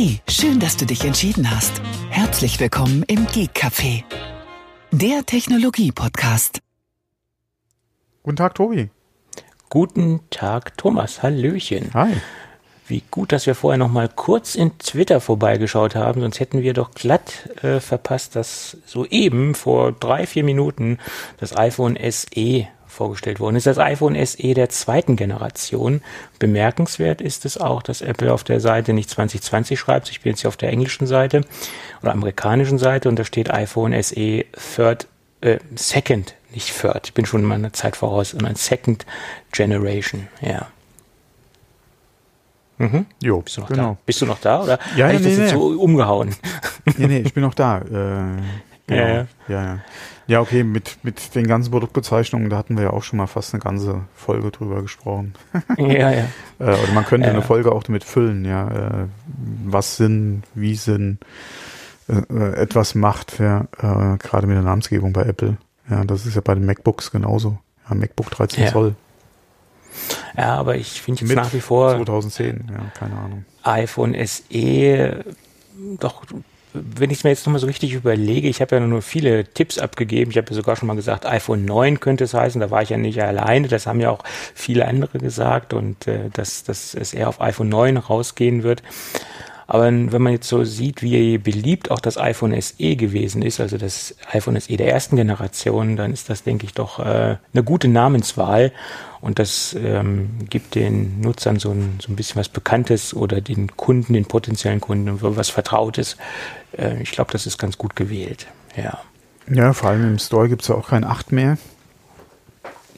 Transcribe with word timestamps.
Hey, 0.00 0.20
schön, 0.28 0.60
dass 0.60 0.76
du 0.76 0.86
dich 0.86 1.04
entschieden 1.04 1.50
hast. 1.50 1.82
Herzlich 2.08 2.60
willkommen 2.60 3.02
im 3.08 3.26
Geek 3.26 3.50
Café, 3.52 4.04
der 4.92 5.26
Technologie-Podcast. 5.26 6.60
Guten 8.22 8.36
Tag, 8.36 8.54
Tobi. 8.54 8.90
Guten 9.68 10.20
Tag, 10.30 10.78
Thomas. 10.78 11.24
Hallöchen. 11.24 11.90
Hi. 11.94 12.12
Wie 12.86 13.02
gut, 13.10 13.32
dass 13.32 13.46
wir 13.46 13.56
vorher 13.56 13.76
noch 13.76 13.90
mal 13.90 14.08
kurz 14.08 14.54
in 14.54 14.78
Twitter 14.78 15.20
vorbeigeschaut 15.20 15.96
haben, 15.96 16.20
sonst 16.20 16.38
hätten 16.38 16.62
wir 16.62 16.74
doch 16.74 16.92
glatt 16.92 17.48
äh, 17.64 17.80
verpasst, 17.80 18.36
dass 18.36 18.76
soeben 18.86 19.56
vor 19.56 19.90
drei, 19.90 20.28
vier 20.28 20.44
Minuten 20.44 20.98
das 21.38 21.56
iPhone 21.56 21.98
SE 22.08 22.68
vorgestellt 22.98 23.38
worden 23.38 23.56
ist. 23.56 23.66
Das 23.66 23.78
iPhone 23.78 24.16
SE 24.26 24.54
der 24.54 24.68
zweiten 24.68 25.14
Generation. 25.14 26.02
Bemerkenswert 26.38 27.20
ist 27.20 27.44
es 27.44 27.56
auch, 27.56 27.82
dass 27.82 28.02
Apple 28.02 28.32
auf 28.32 28.42
der 28.42 28.60
Seite 28.60 28.92
nicht 28.92 29.08
2020 29.08 29.78
schreibt. 29.78 30.10
Ich 30.10 30.20
bin 30.20 30.30
jetzt 30.32 30.40
hier 30.40 30.48
auf 30.48 30.56
der 30.56 30.70
englischen 30.70 31.06
Seite 31.06 31.42
oder 32.02 32.12
amerikanischen 32.12 32.78
Seite 32.78 33.08
und 33.08 33.16
da 33.16 33.24
steht 33.24 33.50
iPhone 33.50 33.94
SE 34.02 34.44
Third, 34.74 35.06
äh, 35.40 35.58
Second, 35.76 36.34
nicht 36.52 36.76
Third. 36.76 37.06
Ich 37.06 37.14
bin 37.14 37.24
schon 37.24 37.40
in 37.42 37.46
meiner 37.46 37.72
Zeit 37.72 37.94
voraus, 37.96 38.30
sondern 38.30 38.56
Second 38.56 39.06
Generation. 39.52 40.26
Ja. 40.40 40.66
Mhm. 42.78 43.06
Jo, 43.22 43.40
Bist 43.40 43.56
du 43.56 43.60
noch 43.60 43.68
genau. 43.68 43.90
da? 43.90 43.96
Bist 44.06 44.20
du 44.20 44.26
noch 44.26 44.40
da 44.40 44.62
oder 44.62 44.78
Ja, 44.96 45.08
ja, 45.08 45.10
ich 45.10 45.22
das 45.22 45.22
nee, 45.22 45.42
jetzt 45.42 45.52
nee. 45.52 45.58
so 45.58 45.80
umgehauen? 45.80 46.34
Nee, 46.96 47.06
nee, 47.06 47.18
ich 47.18 47.34
bin 47.34 47.44
noch 47.44 47.54
da. 47.54 47.78
Äh, 47.78 47.82
genau. 48.86 49.02
Ja, 49.02 49.08
ja, 49.08 49.26
ja. 49.48 49.64
ja. 49.64 49.78
Ja. 50.28 50.40
Okay, 50.40 50.62
mit, 50.62 50.98
mit 51.02 51.34
den 51.34 51.46
ganzen 51.48 51.72
Produktbezeichnungen, 51.72 52.48
da 52.50 52.56
hatten 52.58 52.76
wir 52.76 52.84
ja 52.84 52.90
auch 52.90 53.02
schon 53.02 53.16
mal 53.16 53.26
fast 53.26 53.52
eine 53.52 53.62
ganze 53.62 54.02
Folge 54.14 54.50
drüber 54.52 54.80
gesprochen. 54.82 55.34
ja, 55.76 56.10
ja. 56.12 56.24
Äh, 56.60 56.64
oder 56.74 56.92
man 56.92 57.04
könnte 57.04 57.26
Ja. 57.28 57.32
eine 57.32 57.42
Folge 57.42 57.70
auch 57.72 57.82
damit 57.84 58.02
füllen, 58.04 58.44
ja. 58.44 58.68
Äh, 58.68 59.06
was 59.64 59.96
Sinn, 59.96 60.42
wie 60.54 60.74
Sinn 60.76 61.18
äh, 62.08 62.52
etwas 62.54 62.94
macht, 62.94 63.38
ja, 63.38 63.66
gerade 64.18 64.46
mit 64.46 64.56
der 64.56 64.62
Namensgebung 64.64 65.12
bei 65.12 65.22
Apple. 65.22 65.56
Ja, 65.90 66.04
das 66.04 66.26
ist 66.26 66.34
ja 66.34 66.40
bei 66.40 66.54
den 66.54 66.66
MacBooks 66.66 67.10
genauso. 67.10 67.58
Ja, 67.88 67.94
MacBook 67.94 68.30
13 68.30 68.64
Ja. 68.64 68.72
Zoll. 68.72 68.94
Ja, 70.36 70.54
aber 70.56 70.76
ich 70.76 71.00
finde 71.00 71.20
jetzt 71.20 71.28
Mit 71.28 71.36
nach 71.38 71.52
wie 71.52 71.60
vor 71.60 71.94
2010, 71.96 72.70
ja, 72.70 72.90
keine 72.98 73.16
Ahnung. 73.18 73.44
iPhone 73.62 74.14
SE 74.26 75.24
doch, 76.00 76.22
wenn 76.84 77.10
ich 77.10 77.18
es 77.18 77.24
mir 77.24 77.30
jetzt 77.30 77.46
nochmal 77.46 77.60
so 77.60 77.66
richtig 77.66 77.92
überlege, 77.92 78.48
ich 78.48 78.60
habe 78.60 78.76
ja 78.76 78.80
nur 78.80 79.02
viele 79.02 79.44
Tipps 79.44 79.78
abgegeben. 79.78 80.30
Ich 80.30 80.36
habe 80.36 80.48
ja 80.50 80.54
sogar 80.54 80.76
schon 80.76 80.88
mal 80.88 80.96
gesagt, 80.96 81.26
iPhone 81.26 81.64
9 81.64 82.00
könnte 82.00 82.24
es 82.24 82.34
heißen. 82.34 82.60
Da 82.60 82.70
war 82.70 82.82
ich 82.82 82.90
ja 82.90 82.96
nicht 82.96 83.22
alleine. 83.22 83.68
Das 83.68 83.86
haben 83.86 84.00
ja 84.00 84.10
auch 84.10 84.24
viele 84.54 84.86
andere 84.86 85.18
gesagt 85.18 85.74
und 85.74 86.06
äh, 86.06 86.30
dass, 86.32 86.64
dass 86.64 86.94
es 86.94 87.12
eher 87.14 87.28
auf 87.28 87.40
iPhone 87.40 87.68
9 87.68 87.96
rausgehen 87.96 88.62
wird. 88.62 88.82
Aber 89.70 89.84
wenn 89.84 90.22
man 90.22 90.32
jetzt 90.32 90.48
so 90.48 90.64
sieht, 90.64 91.02
wie 91.02 91.36
beliebt 91.36 91.90
auch 91.90 92.00
das 92.00 92.16
iPhone 92.16 92.58
SE 92.58 92.96
gewesen 92.96 93.42
ist, 93.42 93.60
also 93.60 93.76
das 93.76 94.14
iPhone 94.32 94.58
SE 94.58 94.74
der 94.78 94.90
ersten 94.90 95.16
Generation, 95.16 95.94
dann 95.94 96.10
ist 96.10 96.30
das, 96.30 96.42
denke 96.42 96.64
ich, 96.64 96.72
doch 96.72 96.98
äh, 97.00 97.36
eine 97.52 97.62
gute 97.62 97.86
Namenswahl. 97.86 98.72
Und 99.20 99.38
das 99.38 99.76
ähm, 99.78 100.30
gibt 100.48 100.74
den 100.74 101.20
Nutzern 101.20 101.58
so 101.58 101.72
ein, 101.72 101.98
so 102.00 102.10
ein 102.10 102.16
bisschen 102.16 102.36
was 102.36 102.48
Bekanntes 102.48 103.12
oder 103.12 103.42
den 103.42 103.76
Kunden, 103.76 104.14
den 104.14 104.24
potenziellen 104.24 104.80
Kunden 104.80 105.18
was 105.20 105.50
Vertrautes. 105.50 106.16
Äh, 106.76 107.02
ich 107.02 107.10
glaube, 107.10 107.32
das 107.32 107.46
ist 107.46 107.58
ganz 107.58 107.78
gut 107.78 107.96
gewählt. 107.96 108.46
Ja. 108.76 108.98
Ja, 109.50 109.72
vor 109.72 109.90
allem 109.90 110.06
im 110.06 110.18
Store 110.18 110.48
gibt's 110.48 110.68
ja 110.68 110.74
auch 110.74 110.88
kein 110.88 111.04
8 111.04 111.32
mehr. 111.32 111.56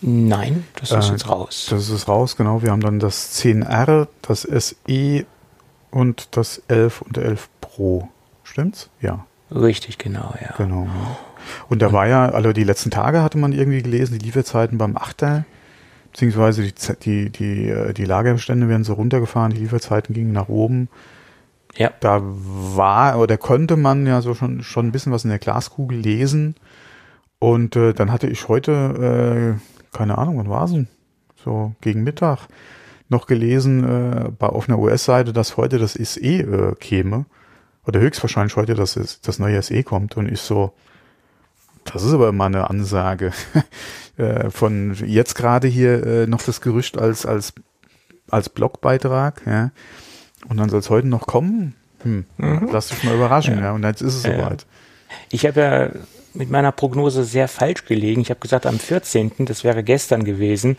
Nein, 0.00 0.64
das 0.76 0.90
ist 0.90 1.08
Äh, 1.08 1.12
jetzt 1.12 1.28
raus. 1.28 1.66
Das 1.70 1.88
ist 1.88 2.08
raus, 2.08 2.36
genau. 2.36 2.62
Wir 2.62 2.70
haben 2.70 2.80
dann 2.80 2.98
das 2.98 3.38
10R, 3.40 4.08
das 4.22 4.42
SE 4.42 5.26
und 5.90 6.28
das 6.36 6.62
11 6.68 7.02
und 7.02 7.18
11 7.18 7.48
Pro. 7.60 8.08
Stimmt's? 8.42 8.88
Ja, 9.00 9.26
Richtig, 9.52 9.98
genau, 9.98 10.32
ja. 10.40 10.54
genau. 10.56 10.86
Und 11.68 11.82
da 11.82 11.92
war 11.92 12.06
ja, 12.06 12.28
also 12.28 12.52
die 12.52 12.64
letzten 12.64 12.90
Tage 12.90 13.22
hatte 13.22 13.36
man 13.38 13.52
irgendwie 13.52 13.82
gelesen, 13.82 14.18
die 14.18 14.24
Lieferzeiten 14.24 14.78
beim 14.78 14.96
8er, 14.96 15.42
beziehungsweise 16.12 16.62
die, 16.62 16.72
die, 17.02 17.30
die, 17.30 17.68
äh, 17.68 17.92
die 17.92 18.04
Lagerbestände 18.04 18.68
werden 18.68 18.84
so 18.84 18.94
runtergefahren, 18.94 19.52
die 19.52 19.58
Lieferzeiten 19.58 20.14
gingen 20.14 20.32
nach 20.32 20.48
oben. 20.48 20.88
Ja, 21.76 21.90
Da 22.00 22.20
war 22.22 23.18
oder 23.18 23.36
konnte 23.38 23.76
man 23.76 24.06
ja 24.06 24.20
so 24.22 24.34
schon, 24.34 24.62
schon 24.62 24.86
ein 24.88 24.92
bisschen 24.92 25.12
was 25.12 25.24
in 25.24 25.30
der 25.30 25.38
Glaskugel 25.38 25.98
lesen. 25.98 26.56
Und 27.38 27.76
äh, 27.76 27.94
dann 27.94 28.12
hatte 28.12 28.26
ich 28.26 28.48
heute, 28.48 29.56
äh, 29.92 29.96
keine 29.96 30.18
Ahnung, 30.18 30.38
wann 30.38 30.50
war 30.50 30.64
es? 30.64 30.74
So 31.42 31.74
gegen 31.80 32.02
Mittag 32.02 32.48
noch 33.08 33.26
gelesen 33.26 33.82
äh, 33.84 34.30
bei, 34.38 34.48
auf 34.48 34.68
einer 34.68 34.78
US-Seite, 34.78 35.32
dass 35.32 35.56
heute 35.56 35.78
das 35.78 35.94
SE 35.94 36.20
äh, 36.20 36.74
käme. 36.76 37.24
Oder 37.86 38.00
höchstwahrscheinlich 38.00 38.56
heute 38.56 38.74
das, 38.74 38.96
ist- 38.96 39.26
das 39.26 39.38
neue 39.38 39.60
SE 39.62 39.82
kommt. 39.82 40.16
Und 40.16 40.30
ich 40.30 40.40
so, 40.40 40.72
das 41.84 42.02
ist 42.02 42.12
aber 42.12 42.28
immer 42.28 42.44
eine 42.44 42.68
Ansage. 42.68 43.32
äh, 44.16 44.50
von 44.50 44.94
jetzt 45.06 45.34
gerade 45.34 45.66
hier 45.66 46.04
äh, 46.06 46.26
noch 46.26 46.42
das 46.42 46.60
Gerücht 46.60 46.98
als, 46.98 47.24
als, 47.26 47.54
als 48.28 48.48
Blogbeitrag, 48.48 49.42
ja. 49.46 49.70
Und 50.48 50.56
dann 50.56 50.68
soll 50.68 50.80
es 50.80 50.90
heute 50.90 51.06
noch 51.08 51.26
kommen. 51.26 51.74
Hm, 52.02 52.24
lass 52.72 52.88
dich 52.88 53.04
mal 53.04 53.14
überraschen, 53.14 53.58
ja. 53.58 53.72
Und 53.72 53.82
jetzt 53.84 54.00
ist 54.00 54.14
es 54.14 54.22
Ja. 54.24 54.36
soweit. 54.36 54.66
Ich 55.30 55.44
habe 55.46 55.60
ja 55.60 55.90
mit 56.32 56.50
meiner 56.50 56.72
Prognose 56.72 57.24
sehr 57.24 57.48
falsch 57.48 57.84
gelegen. 57.84 58.20
Ich 58.20 58.30
habe 58.30 58.40
gesagt, 58.40 58.64
am 58.64 58.78
14., 58.78 59.32
das 59.46 59.64
wäre 59.64 59.82
gestern 59.82 60.24
gewesen. 60.24 60.76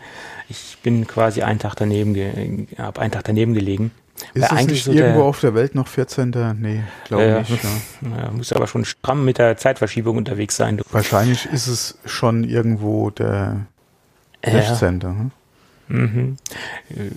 Ich 0.48 0.78
bin 0.82 1.06
quasi 1.06 1.42
einen 1.42 1.58
Tag 1.58 1.74
daneben, 1.76 2.14
ge 2.14 2.66
hab 2.78 2.98
einen 2.98 3.12
Tag 3.12 3.24
daneben 3.24 3.54
gelegen. 3.54 3.90
Ist 4.34 4.50
Weil 4.50 4.60
es 4.60 4.66
nicht 4.66 4.84
so 4.84 4.92
irgendwo 4.92 5.18
der- 5.20 5.24
auf 5.28 5.40
der 5.40 5.54
Welt 5.54 5.74
noch 5.74 5.88
14.? 5.88 6.54
Nee, 6.60 6.82
glaube 7.04 7.24
Ja. 7.24 7.38
nicht. 7.40 7.50
Ja. 7.50 8.24
Ja, 8.24 8.30
muss 8.30 8.52
aber 8.52 8.66
schon 8.66 8.84
stramm 8.84 9.24
mit 9.24 9.38
der 9.38 9.56
Zeitverschiebung 9.56 10.16
unterwegs 10.16 10.56
sein. 10.56 10.76
Du. 10.78 10.84
Wahrscheinlich 10.90 11.46
ist 11.46 11.66
es 11.66 11.98
schon 12.04 12.44
irgendwo 12.44 13.10
der 13.10 13.66
Ja. 14.44 14.50
16. 14.52 15.00
Hm? 15.02 15.30
Mhm. 15.88 16.36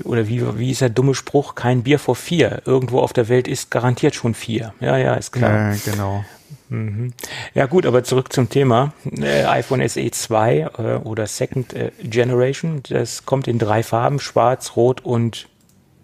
Oder 0.03 0.28
wie, 0.28 0.58
wie 0.58 0.72
ist 0.72 0.81
der 0.81 0.90
dumme 0.90 1.16
Spruch? 1.16 1.56
Kein 1.56 1.84
Bier 1.84 2.00
vor 2.00 2.16
vier. 2.16 2.62
Irgendwo 2.66 3.00
auf 3.00 3.14
der 3.14 3.30
Welt 3.30 3.48
ist 3.48 3.72
garantiert 3.72 4.16
schon 4.16 4.34
vier. 4.34 4.74
Ja, 4.80 4.98
ja, 4.98 5.14
ist 5.16 5.31
klar. 5.31 5.74
Ja, 5.74 5.78
genau. 5.86 6.26
Mhm. 6.70 7.14
Ja 7.53 7.68
gut, 7.68 7.86
aber 7.86 8.03
zurück 8.03 8.34
zum 8.34 8.50
Thema. 8.50 8.94
Äh, 9.20 9.44
iPhone 9.46 9.88
SE 9.88 10.09
2 10.09 10.58
äh, 10.58 10.66
oder 11.03 11.28
Second 11.28 11.74
äh, 11.74 11.92
Generation, 12.03 12.81
das 12.90 13.26
kommt 13.26 13.48
in 13.48 13.59
drei 13.59 13.84
Farben, 13.84 14.20
schwarz, 14.20 14.76
rot 14.76 15.06
und 15.06 15.47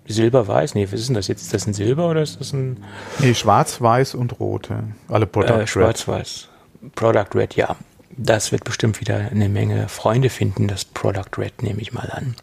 silberweiß. 0.07 0.75
Nee, 0.75 0.87
was 0.91 0.99
ist 0.99 1.07
denn 1.09 1.15
das 1.15 1.27
jetzt? 1.27 1.41
Ist 1.41 1.53
das 1.53 1.65
ein 1.67 1.73
Silber 1.73 2.09
oder 2.09 2.21
ist 2.21 2.39
das 2.39 2.53
ein 2.53 2.77
Nee, 3.19 3.33
schwarz, 3.33 3.81
weiß 3.81 4.13
und 4.15 4.39
rot. 4.39 4.69
ja. 4.69 4.83
Alle 5.09 5.25
Product 5.25 5.49
äh, 5.51 5.57
Red. 5.59 5.69
schwarz-weiß? 5.69 6.47
Product 6.95 7.27
Red, 7.35 7.55
ja. 7.55 7.75
Das 8.23 8.51
wird 8.51 8.63
bestimmt 8.63 9.01
wieder 9.01 9.29
eine 9.31 9.49
Menge 9.49 9.87
Freunde 9.89 10.29
finden, 10.29 10.67
das 10.67 10.85
Product 10.85 11.37
Red, 11.37 11.63
nehme 11.63 11.81
ich 11.81 11.91
mal 11.91 12.09
an. 12.11 12.35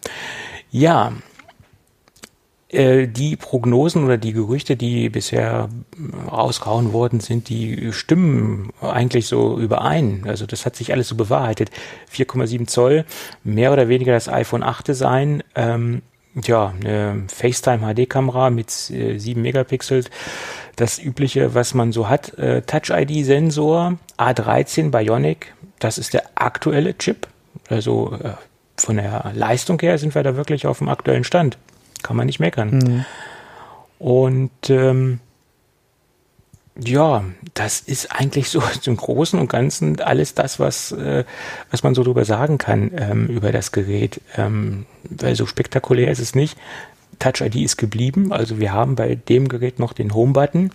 Ja, 0.71 1.13
äh, 2.69 3.07
die 3.07 3.37
Prognosen 3.37 4.05
oder 4.05 4.19
die 4.19 4.33
Gerüchte, 4.33 4.77
die 4.77 5.09
bisher 5.09 5.69
rausgehauen 6.31 6.93
worden 6.93 7.21
sind, 7.21 7.49
die 7.49 7.93
stimmen 7.93 8.71
eigentlich 8.81 9.27
so 9.27 9.59
überein. 9.59 10.25
Also 10.27 10.47
das 10.47 10.67
hat 10.67 10.75
sich 10.75 10.93
alles 10.93 11.09
so 11.09 11.15
bewahrheitet. 11.15 11.71
4,7 12.13 12.67
Zoll, 12.67 13.05
mehr 13.45 13.73
oder 13.73 13.89
weniger 13.89 14.13
das 14.13 14.29
iPhone 14.29 14.65
8 14.65 14.89
Design. 14.89 15.45
Ähm, 15.55 16.03
ja, 16.45 16.75
eine 16.81 17.25
FaceTime 17.29 17.95
HD-Kamera 17.95 18.51
mit 18.51 18.91
äh, 18.91 19.17
7 19.19 19.41
Megapixel. 19.41 20.05
Das 20.79 21.01
übliche, 21.01 21.55
was 21.57 21.75
man 21.75 21.91
so 21.91 22.09
hat. 22.09 22.39
Äh, 22.39 22.63
Touch-ID-Sensor, 22.63 23.99
A13 24.17 24.93
Bionic. 24.93 25.53
Das 25.81 25.99
ist 25.99 26.15
der 26.15 26.23
aktuelle 26.37 26.97
Chip. 26.97 27.27
Also 27.69 28.17
äh, 28.23 28.35
von 28.77 28.97
der 28.97 29.33
Leistung 29.35 29.81
her 29.81 29.99
sind 29.99 30.15
wir 30.15 30.23
da 30.23 30.37
wirklich 30.37 30.69
auf 30.69 30.79
dem 30.79 30.89
aktuellen 30.89 31.25
Stand. 31.25 31.59
Kann 32.05 32.17
man 32.17 32.27
nicht 32.27 32.39
meckern. 32.39 33.05
Und 33.99 34.71
ähm, 34.71 35.19
ja, 36.81 37.25
das 37.55 37.81
ist 37.81 38.13
eigentlich 38.13 38.49
so 38.49 38.61
zum 38.81 38.97
Großen 38.97 39.37
und 39.37 39.49
Ganzen 39.49 40.01
alles 40.01 40.35
das, 40.35 40.61
was, 40.61 40.93
äh, 40.93 41.25
was 41.73 41.83
man 41.83 41.97
so 41.97 42.05
drüber 42.05 42.25
sagen 42.25 42.59
kann 42.59 42.93
ähm, 42.97 43.27
über 43.27 43.51
das 43.51 43.73
Gerät. 43.73 44.21
Ähm, 44.37 44.87
weil 45.11 45.35
so 45.35 45.45
spektakulär 45.47 46.13
ist 46.13 46.21
es 46.21 46.37
nicht. 46.37 46.57
Touch 47.19 47.41
ID 47.41 47.57
ist 47.57 47.77
geblieben. 47.77 48.33
Also 48.33 48.59
wir 48.59 48.73
haben 48.73 48.95
bei 48.95 49.15
dem 49.15 49.49
Gerät 49.49 49.79
noch 49.79 49.93
den 49.93 50.15
Home-Button. 50.15 50.71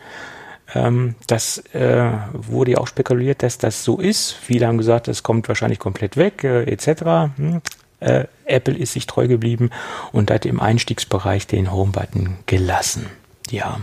Ähm, 0.75 1.15
das 1.27 1.59
äh, 1.73 2.09
wurde 2.33 2.71
ja 2.71 2.77
auch 2.77 2.87
spekuliert, 2.87 3.43
dass 3.43 3.57
das 3.57 3.83
so 3.83 3.99
ist. 3.99 4.31
Viele 4.31 4.67
haben 4.67 4.77
gesagt, 4.77 5.07
das 5.07 5.23
kommt 5.23 5.47
wahrscheinlich 5.47 5.79
komplett 5.79 6.17
weg, 6.17 6.43
äh, 6.43 6.63
etc. 6.63 7.35
Hm. 7.35 7.61
Äh, 7.99 8.25
Apple 8.45 8.75
ist 8.75 8.93
sich 8.93 9.07
treu 9.07 9.27
geblieben 9.27 9.69
und 10.11 10.31
hat 10.31 10.45
im 10.45 10.59
Einstiegsbereich 10.59 11.47
den 11.47 11.71
Home-Button 11.71 12.37
gelassen. 12.45 13.07
Ja. 13.49 13.79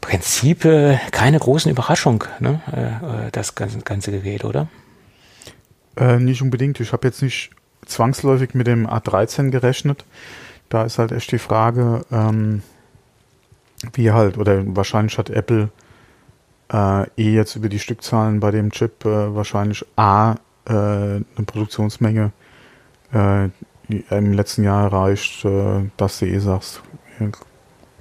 Prinzip 0.00 0.64
äh, 0.64 0.98
keine 1.10 1.40
großen 1.40 1.70
Überraschung, 1.70 2.22
ne? 2.38 2.60
äh, 2.72 3.26
äh, 3.26 3.30
das 3.32 3.56
ganze, 3.56 3.78
ganze 3.80 4.12
Gerät, 4.12 4.44
oder? 4.44 4.68
Nicht 6.18 6.42
unbedingt. 6.42 6.78
Ich 6.78 6.92
habe 6.92 7.08
jetzt 7.08 7.22
nicht 7.22 7.52
zwangsläufig 7.86 8.52
mit 8.52 8.66
dem 8.66 8.86
A13 8.86 9.48
gerechnet. 9.48 10.04
Da 10.68 10.84
ist 10.84 10.98
halt 10.98 11.12
echt 11.12 11.30
die 11.32 11.38
Frage, 11.38 12.02
ähm, 12.10 12.62
wie 13.92 14.10
halt, 14.10 14.38
oder 14.38 14.62
wahrscheinlich 14.76 15.18
hat 15.18 15.30
Apple 15.30 15.70
äh, 16.72 17.02
eh 17.16 17.34
jetzt 17.34 17.56
über 17.56 17.68
die 17.68 17.78
Stückzahlen 17.78 18.40
bei 18.40 18.50
dem 18.50 18.70
Chip 18.70 19.04
äh, 19.04 19.34
wahrscheinlich 19.34 19.84
A 19.96 20.36
äh, 20.66 20.72
eine 20.72 21.24
Produktionsmenge 21.46 22.32
äh, 23.12 23.48
im 23.88 24.32
letzten 24.32 24.64
Jahr 24.64 24.84
erreicht, 24.84 25.44
äh, 25.44 25.88
dass 25.96 26.18
du 26.18 26.26
eh 26.26 26.38
sagst, 26.38 26.82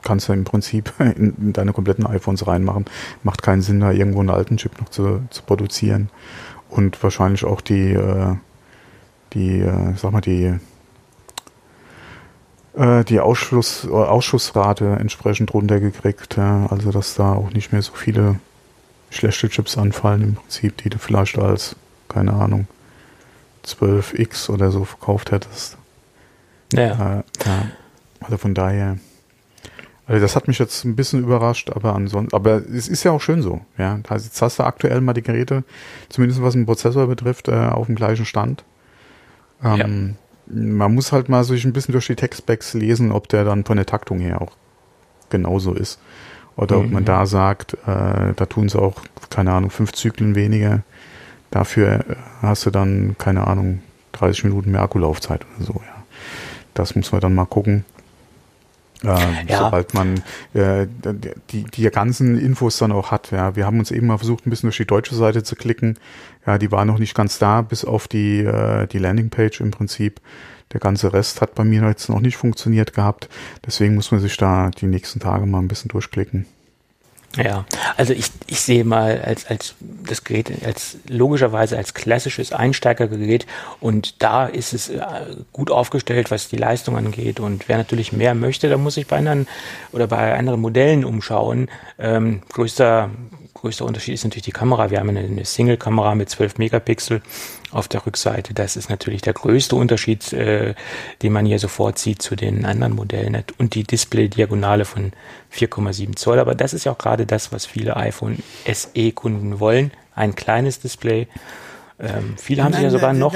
kannst 0.01 0.29
du 0.29 0.33
im 0.33 0.45
Prinzip 0.45 0.93
in, 0.99 1.35
in, 1.37 1.53
deine 1.53 1.73
kompletten 1.73 2.05
iPhones 2.05 2.47
reinmachen. 2.47 2.85
Macht 3.23 3.43
keinen 3.43 3.61
Sinn, 3.61 3.81
da 3.81 3.91
irgendwo 3.91 4.21
einen 4.21 4.29
alten 4.29 4.57
Chip 4.57 4.79
noch 4.79 4.89
zu, 4.89 5.21
zu 5.29 5.43
produzieren. 5.43 6.09
Und 6.69 7.01
wahrscheinlich 7.03 7.43
auch 7.45 7.61
die, 7.61 7.91
äh, 7.93 8.35
die, 9.33 9.59
äh, 9.59 9.93
sag 9.95 10.11
mal, 10.11 10.21
die 10.21 10.45
äh, 10.45 10.59
die 12.77 13.19
Ausschluss, 13.21 13.87
Ausschussrate 13.87 14.97
entsprechend 14.99 15.53
runtergekriegt. 15.53 16.35
Ja. 16.35 16.67
Also 16.69 16.91
dass 16.91 17.15
da 17.15 17.33
auch 17.33 17.51
nicht 17.51 17.71
mehr 17.71 17.81
so 17.81 17.93
viele 17.93 18.39
schlechte 19.09 19.49
Chips 19.49 19.77
anfallen 19.77 20.21
im 20.21 20.35
Prinzip, 20.35 20.77
die 20.77 20.89
du 20.89 20.97
vielleicht 20.97 21.37
als, 21.37 21.75
keine 22.09 22.33
Ahnung, 22.33 22.67
12x 23.65 24.49
oder 24.49 24.71
so 24.71 24.85
verkauft 24.85 25.31
hättest. 25.31 25.77
Ja. 26.73 27.19
Äh, 27.19 27.23
ja. 27.45 27.65
Also 28.21 28.37
von 28.37 28.53
daher. 28.53 28.97
Also 30.07 30.21
das 30.21 30.35
hat 30.35 30.47
mich 30.47 30.59
jetzt 30.59 30.85
ein 30.85 30.95
bisschen 30.95 31.23
überrascht, 31.23 31.71
aber 31.71 31.95
ansonsten, 31.95 32.35
aber 32.35 32.57
es 32.57 32.87
ist 32.87 33.03
ja 33.03 33.11
auch 33.11 33.21
schön 33.21 33.41
so, 33.41 33.61
ja. 33.77 33.99
Also 34.07 34.25
jetzt 34.25 34.39
hast 34.39 34.59
du 34.59 34.63
aktuell 34.63 35.01
mal 35.01 35.13
die 35.13 35.23
Geräte, 35.23 35.63
zumindest 36.09 36.43
was 36.43 36.53
den 36.53 36.67
Prozessor 36.67 37.07
betrifft, 37.07 37.47
äh, 37.47 37.53
auf 37.53 37.87
dem 37.87 37.95
gleichen 37.95 38.25
Stand. 38.25 38.63
Ähm, 39.63 40.15
ja. 40.19 40.24
Man 40.47 40.93
muss 40.93 41.11
halt 41.11 41.29
mal 41.29 41.43
sich 41.43 41.65
ein 41.65 41.73
bisschen 41.73 41.93
durch 41.93 42.07
die 42.07 42.15
Textbacks 42.15 42.73
lesen, 42.73 43.11
ob 43.11 43.27
der 43.29 43.43
dann 43.43 43.65
von 43.65 43.77
der 43.77 43.85
Taktung 43.85 44.19
her 44.19 44.41
auch 44.41 44.51
genauso 45.29 45.73
ist. 45.73 45.99
Oder 46.55 46.77
mhm. 46.77 46.85
ob 46.85 46.91
man 46.91 47.03
mhm. 47.03 47.07
da 47.07 47.25
sagt, 47.25 47.73
äh, 47.85 48.33
da 48.35 48.45
tun 48.47 48.69
sie 48.69 48.79
auch, 48.79 49.01
keine 49.29 49.51
Ahnung, 49.51 49.69
fünf 49.69 49.93
Zyklen 49.93 50.35
weniger. 50.35 50.83
Dafür 51.51 52.05
äh, 52.09 52.15
hast 52.41 52.65
du 52.65 52.71
dann, 52.71 53.15
keine 53.17 53.47
Ahnung, 53.47 53.81
30 54.13 54.45
Minuten 54.45 54.71
mehr 54.71 54.81
Akkulaufzeit 54.81 55.45
oder 55.55 55.65
so, 55.65 55.73
ja. 55.73 56.03
Das 56.73 56.95
muss 56.95 57.11
man 57.11 57.21
dann 57.21 57.35
mal 57.35 57.45
gucken. 57.45 57.85
Äh, 59.03 59.45
ja. 59.47 59.59
Sobald 59.59 59.93
man 59.93 60.21
äh, 60.53 60.87
die, 61.51 61.63
die 61.63 61.89
ganzen 61.89 62.37
Infos 62.39 62.77
dann 62.77 62.91
auch 62.91 63.11
hat. 63.11 63.31
Ja. 63.31 63.55
Wir 63.55 63.65
haben 63.65 63.79
uns 63.79 63.91
eben 63.91 64.07
mal 64.07 64.17
versucht, 64.17 64.45
ein 64.45 64.49
bisschen 64.49 64.67
durch 64.67 64.77
die 64.77 64.85
deutsche 64.85 65.15
Seite 65.15 65.43
zu 65.43 65.55
klicken. 65.55 65.99
Ja, 66.45 66.57
die 66.57 66.71
war 66.71 66.85
noch 66.85 66.99
nicht 66.99 67.15
ganz 67.15 67.39
da, 67.39 67.61
bis 67.61 67.85
auf 67.85 68.07
die, 68.07 68.39
äh, 68.39 68.87
die 68.87 68.99
Landingpage 68.99 69.61
im 69.61 69.71
Prinzip. 69.71 70.21
Der 70.73 70.79
ganze 70.79 71.13
Rest 71.13 71.41
hat 71.41 71.55
bei 71.55 71.63
mir 71.63 71.83
jetzt 71.83 72.09
noch 72.09 72.19
nicht 72.19 72.37
funktioniert 72.37 72.93
gehabt. 72.93 73.29
Deswegen 73.65 73.95
muss 73.95 74.11
man 74.11 74.19
sich 74.19 74.35
da 74.37 74.71
die 74.71 74.87
nächsten 74.87 75.19
Tage 75.19 75.45
mal 75.45 75.59
ein 75.59 75.67
bisschen 75.67 75.89
durchklicken. 75.89 76.45
Ja, 77.37 77.65
also 77.97 78.13
ich, 78.13 78.31
ich 78.47 78.61
sehe 78.61 78.85
mal 78.85 79.21
als, 79.21 79.45
als 79.47 79.75
das 79.79 80.23
Gerät 80.23 80.51
als 80.65 80.97
logischerweise 81.07 81.77
als 81.77 81.93
klassisches 81.93 82.53
Einsteigergerät 82.53 83.45
und 83.81 84.21
da 84.23 84.45
ist 84.45 84.73
es 84.73 84.89
äh, 84.89 85.01
gut 85.51 85.69
aufgestellt, 85.69 86.31
was 86.31 86.47
die 86.47 86.55
Leistung 86.55 86.95
angeht 86.95 87.39
und 87.39 87.67
wer 87.67 87.77
natürlich 87.77 88.13
mehr 88.13 88.35
möchte, 88.35 88.69
da 88.69 88.77
muss 88.77 88.95
sich 88.95 89.07
bei 89.07 89.17
anderen 89.17 89.47
oder 89.91 90.07
bei 90.07 90.37
anderen 90.37 90.61
Modellen 90.61 91.03
umschauen. 91.03 91.69
Ähm, 91.99 92.41
größter 92.53 93.09
größter 93.65 93.85
Unterschied 93.85 94.13
ist 94.13 94.23
natürlich 94.23 94.43
die 94.43 94.51
Kamera. 94.51 94.91
Wir 94.91 94.99
haben 94.99 95.09
eine, 95.09 95.21
eine 95.21 95.43
Single-Kamera 95.43 96.13
mit 96.13 96.29
12 96.29 96.59
Megapixel 96.59 97.23
auf 97.71 97.87
der 97.87 98.05
Rückseite. 98.05 98.53
Das 98.53 98.75
ist 98.75 98.91
natürlich 98.91 99.23
der 99.23 99.33
größte 99.33 99.75
Unterschied, 99.75 100.31
äh, 100.33 100.75
den 101.23 101.33
man 101.33 101.47
hier 101.47 101.57
sofort 101.57 101.97
sieht 101.97 102.21
zu 102.21 102.35
den 102.35 102.63
anderen 102.63 102.93
Modellen. 102.93 103.43
Und 103.57 103.73
die 103.73 103.81
Display-Diagonale 103.81 104.85
von 104.85 105.13
4,7 105.51 106.15
Zoll. 106.15 106.37
Aber 106.37 106.53
das 106.53 106.75
ist 106.75 106.83
ja 106.83 106.91
auch 106.91 106.99
gerade 106.99 107.25
das, 107.25 107.51
was 107.51 107.65
viele 107.65 107.97
iPhone 107.97 108.37
SE-Kunden 108.71 109.59
wollen. 109.59 109.89
Ein 110.13 110.35
kleines 110.35 110.79
Display. 110.79 111.27
Ähm, 111.99 112.35
viele 112.37 112.63
haben 112.63 112.73
sich 112.73 112.83
ja 112.83 112.91
sogar 112.91 113.13
noch. 113.13 113.33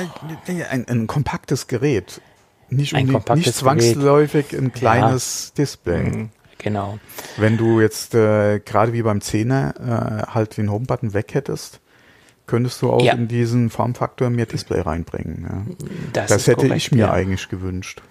Ein, 0.69 0.87
ein, 0.87 1.07
kompaktes 1.07 1.65
Gerät. 1.65 2.21
Nicht, 2.69 2.93
um 2.93 3.23
nicht 3.33 3.55
zwangsläufig 3.55 4.55
ein 4.55 4.71
kleines 4.73 5.53
ja. 5.57 5.63
Display. 5.63 6.29
Genau. 6.59 6.99
Wenn 7.37 7.57
du 7.57 7.81
jetzt 7.81 8.13
äh, 8.13 8.59
gerade 8.59 8.93
wie 8.93 9.01
beim 9.01 9.21
Zehner 9.21 9.73
äh, 10.27 10.31
halt 10.31 10.57
den 10.57 10.69
Home-Button 10.69 11.13
weg 11.13 11.33
hättest, 11.33 11.79
könntest 12.45 12.81
du 12.81 12.91
auch 12.91 13.01
ja. 13.01 13.13
in 13.13 13.27
diesen 13.27 13.69
Formfaktor 13.69 14.29
mehr 14.29 14.45
Display 14.45 14.81
reinbringen. 14.81 15.47
Ja. 15.49 15.87
Das, 16.13 16.29
das 16.29 16.47
hätte 16.47 16.67
korrekt, 16.67 16.75
ich 16.75 16.91
mir 16.91 17.05
ja. 17.05 17.11
eigentlich 17.11 17.47
gewünscht. 17.49 18.01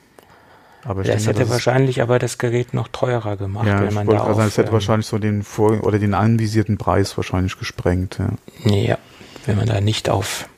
Aber 0.85 1.03
das 1.03 1.17
denke, 1.17 1.31
hätte 1.31 1.41
das 1.41 1.50
wahrscheinlich 1.50 2.00
aber 2.00 2.19
das 2.19 2.39
Gerät 2.39 2.73
noch 2.73 2.89
teurer 2.89 3.37
gemacht, 3.37 3.67
ja, 3.67 3.83
wenn 3.83 3.93
man 3.93 4.06
da 4.06 4.35
sagen, 4.35 4.49
Es 4.49 4.56
hätte 4.56 4.69
ähm, 4.69 4.75
wahrscheinlich 4.75 5.06
so 5.06 5.19
den 5.19 5.43
vor 5.43 5.85
oder 5.85 5.99
den 5.99 6.15
anvisierten 6.15 6.79
Preis 6.79 7.17
wahrscheinlich 7.17 7.59
gesprengt. 7.59 8.19
Ja. 8.65 8.73
ja, 8.73 8.99
wenn 9.45 9.56
man 9.56 9.67
da 9.67 9.81
nicht 9.81 10.09
auf 10.09 10.49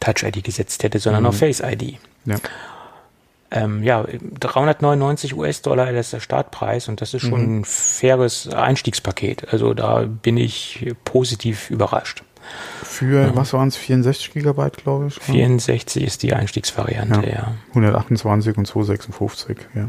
Touch 0.00 0.22
ID 0.22 0.44
gesetzt 0.44 0.82
hätte, 0.84 0.98
sondern 0.98 1.24
mhm. 1.24 1.28
auf 1.28 1.38
Face 1.38 1.60
ID. 1.60 1.98
Ja. 2.24 2.36
Ähm, 3.56 3.82
ja, 3.82 4.04
399 4.40 5.34
US-Dollar 5.34 5.90
ist 5.90 6.12
der 6.12 6.20
Startpreis 6.20 6.88
und 6.88 7.00
das 7.00 7.14
ist 7.14 7.22
schon 7.22 7.40
mhm. 7.40 7.60
ein 7.60 7.64
faires 7.64 8.48
Einstiegspaket. 8.48 9.52
Also 9.52 9.72
da 9.72 10.04
bin 10.04 10.36
ich 10.36 10.94
positiv 11.04 11.70
überrascht. 11.70 12.22
Für, 12.82 13.22
ja. 13.22 13.36
was 13.36 13.54
waren 13.54 13.68
es, 13.68 13.76
64 13.76 14.32
Gigabyte, 14.32 14.76
glaube 14.76 15.06
ich? 15.08 15.14
64 15.14 16.04
ist 16.04 16.22
die 16.22 16.34
Einstiegsvariante, 16.34 17.26
ja. 17.26 17.34
ja. 17.34 17.54
128 17.70 18.56
und 18.58 18.66
256, 18.66 19.56
ja. 19.74 19.88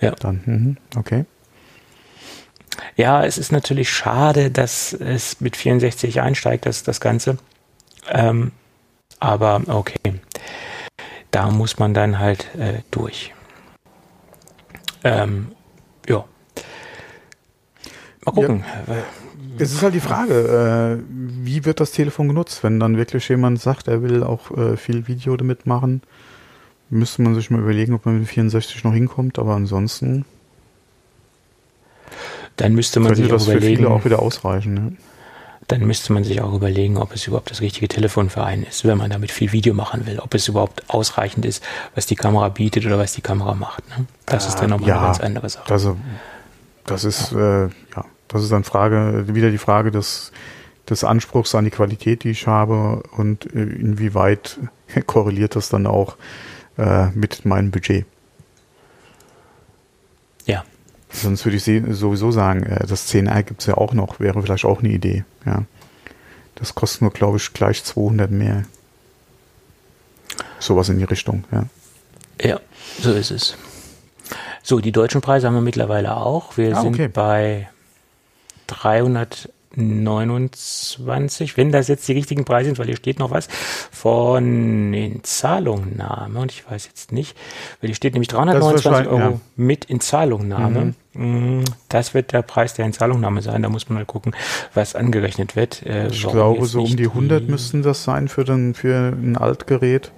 Ja. 0.00 0.10
Dann, 0.18 0.42
mhm, 0.44 0.76
okay. 0.96 1.24
Ja, 2.96 3.24
es 3.24 3.38
ist 3.38 3.52
natürlich 3.52 3.90
schade, 3.90 4.50
dass 4.50 4.92
es 4.92 5.40
mit 5.40 5.56
64 5.56 6.20
einsteigt, 6.20 6.66
das, 6.66 6.82
das 6.82 7.00
Ganze. 7.00 7.38
Ähm, 8.10 8.50
aber 9.20 9.62
okay 9.68 10.20
da 11.32 11.50
muss 11.50 11.78
man 11.78 11.94
dann 11.94 12.20
halt 12.20 12.54
äh, 12.54 12.82
durch. 12.92 13.34
Ähm, 15.02 15.48
ja. 16.08 16.24
Mal 18.24 18.32
gucken. 18.32 18.64
Ja. 18.86 18.94
Es 19.58 19.72
ist 19.72 19.82
halt 19.82 19.94
die 19.94 20.00
Frage, 20.00 21.00
äh, 21.00 21.04
wie 21.08 21.64
wird 21.64 21.80
das 21.80 21.90
Telefon 21.90 22.28
genutzt? 22.28 22.62
Wenn 22.62 22.78
dann 22.78 22.96
wirklich 22.96 23.28
jemand 23.28 23.60
sagt, 23.60 23.88
er 23.88 24.02
will 24.02 24.22
auch 24.22 24.50
äh, 24.56 24.76
viel 24.76 25.08
Video 25.08 25.36
damit 25.36 25.66
machen, 25.66 26.02
müsste 26.90 27.22
man 27.22 27.34
sich 27.34 27.50
mal 27.50 27.60
überlegen, 27.60 27.94
ob 27.94 28.06
man 28.06 28.20
mit 28.20 28.28
64 28.28 28.84
noch 28.84 28.92
hinkommt, 28.92 29.38
aber 29.38 29.54
ansonsten. 29.54 30.24
Dann 32.56 32.74
müsste 32.74 33.00
man 33.00 33.14
sich 33.14 33.28
das 33.28 33.44
überlegen. 33.44 33.62
Für 33.62 33.76
viele 33.76 33.90
auch 33.90 34.04
wieder 34.04 34.20
ausreichen. 34.20 34.74
Ne? 34.74 34.96
Dann 35.68 35.82
müsste 35.82 36.12
man 36.12 36.24
sich 36.24 36.40
auch 36.40 36.52
überlegen, 36.52 36.96
ob 36.96 37.14
es 37.14 37.26
überhaupt 37.26 37.50
das 37.50 37.60
richtige 37.60 37.88
Telefon 37.88 38.30
für 38.30 38.44
einen 38.44 38.64
ist, 38.64 38.84
wenn 38.84 38.98
man 38.98 39.10
damit 39.10 39.30
viel 39.30 39.52
Video 39.52 39.74
machen 39.74 40.06
will, 40.06 40.18
ob 40.18 40.34
es 40.34 40.48
überhaupt 40.48 40.88
ausreichend 40.88 41.44
ist, 41.46 41.62
was 41.94 42.06
die 42.06 42.16
Kamera 42.16 42.48
bietet 42.48 42.84
oder 42.86 42.98
was 42.98 43.12
die 43.12 43.22
Kamera 43.22 43.54
macht. 43.54 43.88
Ne? 43.88 44.06
Das 44.26 44.44
äh, 44.44 44.48
ist 44.48 44.56
dann 44.56 44.70
nochmal 44.70 44.88
ja, 44.88 44.96
eine 44.98 45.06
ganz 45.06 45.20
andere 45.20 45.48
Sache. 45.48 45.72
Also, 45.72 45.96
das 46.84 47.04
ist, 47.04 47.32
ja. 47.32 47.66
Äh, 47.66 47.68
ja, 47.96 48.04
das 48.28 48.42
ist 48.42 48.52
dann 48.52 48.64
Frage, 48.64 49.24
wieder 49.28 49.50
die 49.50 49.58
Frage 49.58 49.90
des, 49.90 50.32
des 50.88 51.04
Anspruchs 51.04 51.54
an 51.54 51.64
die 51.64 51.70
Qualität, 51.70 52.24
die 52.24 52.30
ich 52.30 52.46
habe 52.46 53.02
und 53.16 53.46
äh, 53.54 53.62
inwieweit 53.62 54.58
korreliert 55.06 55.56
das 55.56 55.68
dann 55.68 55.86
auch 55.86 56.16
äh, 56.76 57.06
mit 57.10 57.44
meinem 57.44 57.70
Budget. 57.70 58.06
Ja. 60.46 60.64
Sonst 61.12 61.44
würde 61.44 61.56
ich 61.56 61.96
sowieso 61.96 62.30
sagen, 62.30 62.62
äh, 62.64 62.86
das 62.86 63.12
10R 63.12 63.42
gibt 63.42 63.60
es 63.60 63.66
ja 63.66 63.76
auch 63.76 63.92
noch, 63.92 64.18
wäre 64.20 64.42
vielleicht 64.42 64.64
auch 64.64 64.80
eine 64.80 64.88
Idee. 64.88 65.24
Ja. 65.44 65.64
Das 66.54 66.74
kostet 66.74 67.02
nur, 67.02 67.10
glaube 67.10 67.38
ich, 67.38 67.52
gleich 67.52 67.84
200 67.84 68.30
mehr. 68.30 68.64
Sowas 70.58 70.88
in 70.88 70.98
die 70.98 71.04
Richtung, 71.04 71.44
ja. 71.52 71.66
Ja, 72.40 72.60
so 73.00 73.12
ist 73.12 73.30
es. 73.30 73.56
So, 74.62 74.80
die 74.80 74.92
deutschen 74.92 75.20
Preise 75.20 75.46
haben 75.46 75.54
wir 75.54 75.60
mittlerweile 75.60 76.16
auch. 76.16 76.56
Wir 76.56 76.76
ah, 76.76 76.80
sind 76.80 76.94
okay. 76.94 77.08
bei 77.08 77.68
300 78.68 79.48
29, 79.74 81.56
wenn 81.56 81.72
das 81.72 81.88
jetzt 81.88 82.06
die 82.08 82.12
richtigen 82.12 82.44
Preise 82.44 82.66
sind, 82.66 82.78
weil 82.78 82.86
hier 82.86 82.96
steht 82.96 83.18
noch 83.18 83.30
was 83.30 83.48
von 83.90 84.92
Inzahlungnahme 84.92 86.40
und 86.40 86.52
ich 86.52 86.68
weiß 86.70 86.86
jetzt 86.86 87.12
nicht, 87.12 87.36
weil 87.80 87.88
hier 87.88 87.94
steht 87.94 88.14
nämlich 88.14 88.28
329 88.28 89.10
Euro 89.10 89.18
ja. 89.18 89.40
mit 89.56 89.84
Inzahlungnahme. 89.86 90.94
Mhm. 91.14 91.58
Mm, 91.60 91.64
das 91.88 92.14
wird 92.14 92.32
der 92.32 92.42
Preis 92.42 92.74
der 92.74 92.86
Inzahlungnahme 92.86 93.42
sein, 93.42 93.62
da 93.62 93.68
muss 93.68 93.88
man 93.88 93.98
mal 93.98 94.06
gucken, 94.06 94.34
was 94.74 94.94
angerechnet 94.94 95.56
wird. 95.56 95.82
Äh, 95.84 96.08
ich 96.08 96.26
glaube, 96.26 96.64
so 96.66 96.82
um 96.82 96.96
die 96.96 97.06
100 97.06 97.48
müssten 97.48 97.82
das 97.82 98.04
sein 98.04 98.28
für, 98.28 98.44
den, 98.44 98.74
für 98.74 99.08
ein 99.08 99.36
Altgerät. 99.36 100.10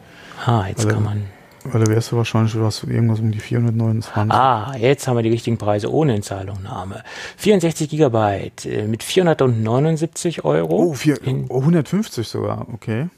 Ah, 0.47 0.67
jetzt 0.69 0.85
also, 0.85 0.91
kann 0.91 1.03
man 1.03 1.34
weil 1.64 1.83
da 1.85 1.90
wärst 1.90 2.12
du 2.12 2.16
wahrscheinlich 2.16 2.59
was, 2.61 2.83
irgendwas 2.83 3.21
um 3.21 3.33
die 3.33 3.40
429. 3.40 4.33
Ah, 4.33 4.75
jetzt 4.78 5.09
haben 5.09 5.16
wir 5.16 5.23
die 5.23 5.30
richtigen 5.30 5.59
Preise 5.59 5.92
ohne 5.92 6.14
Inzahlungnahme. 6.14 7.02
64 7.37 7.88
Gigabyte 7.88 8.66
äh, 8.66 8.87
mit 8.87 9.02
479 9.02 10.44
Euro. 10.44 10.76
Oh, 10.76 10.92
vier, 10.92 11.18
oh 11.49 11.61
150 11.61 12.28
sogar, 12.28 12.66
okay. 12.73 13.09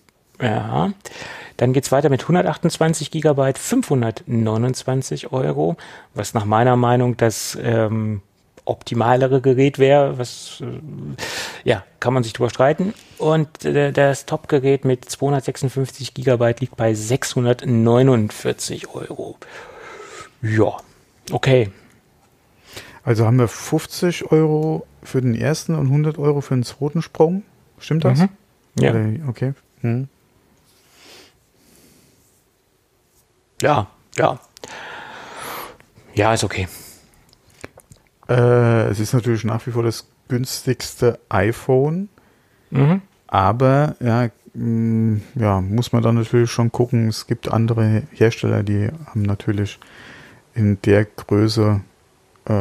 Ja. 0.41 0.93
Dann 1.57 1.73
geht's 1.73 1.91
weiter 1.91 2.11
mit 2.11 2.23
128 2.23 3.11
Gigabyte, 3.11 3.59
529 3.59 5.33
Euro, 5.33 5.77
was 6.15 6.35
nach 6.35 6.45
meiner 6.45 6.77
Meinung 6.77 7.17
das 7.17 7.59
ähm, 7.63 8.21
optimalere 8.67 9.41
Gerät 9.41 9.79
wäre, 9.79 10.19
was 10.19 10.61
äh, 10.61 10.67
ja, 11.65 11.85
kann 12.01 12.13
man 12.13 12.23
sich 12.23 12.35
drüber 12.35 12.51
streiten. 12.51 12.93
Und 13.19 13.65
äh, 13.65 13.93
das 13.93 14.27
Top-Gerät 14.27 14.85
mit 14.85 15.05
256 15.07 16.13
Gigabyte 16.15 16.61
liegt 16.61 16.77
bei 16.77 16.93
649 16.93 18.89
Euro. 18.89 19.39
Ja, 20.43 20.77
okay. 21.33 21.71
Also 23.03 23.25
haben 23.25 23.39
wir 23.39 23.49
50 23.49 24.31
Euro 24.33 24.87
für 25.03 25.23
den 25.23 25.35
ersten 25.35 25.75
und 25.77 25.87
100 25.87 26.19
Euro 26.19 26.41
für 26.41 26.55
den 26.55 26.65
zweiten 26.65 27.03
Sprung. 27.03 27.45
Stimmt 27.79 28.05
das? 28.05 28.19
Mhm. 28.19 28.29
Ja. 28.79 28.93
Okay. 29.29 29.55
Hm. 29.81 30.09
Ja, 33.63 33.87
ja. 34.17 34.39
Ja, 36.15 36.35
ist 36.35 36.45
okay. 36.45 36.67
Äh, 38.29 38.89
es 38.89 39.01
ist 39.01 39.13
natürlich 39.13 39.45
nach 39.45 39.67
wie 39.67 39.71
vor 39.71 39.83
das 39.83 40.07
günstigste 40.29 41.19
iPhone. 41.29 42.09
Mhm. 42.71 43.03
Aber 43.27 43.97
ja, 44.01 44.31
mh, 44.55 44.65
mm, 44.65 45.23
ja, 45.37 45.61
muss 45.61 45.93
man 45.93 46.03
dann 46.03 46.17
natürlich 46.17 46.51
schon 46.51 46.73
gucken. 46.73 47.09
Es 47.09 47.27
gibt 47.27 47.53
andere 47.53 48.03
Hersteller, 48.13 48.63
die 48.63 48.89
haben 49.07 49.23
natürlich 49.23 49.79
in 50.55 50.81
der 50.83 51.05
Größe 51.05 51.81
äh, 52.47 52.53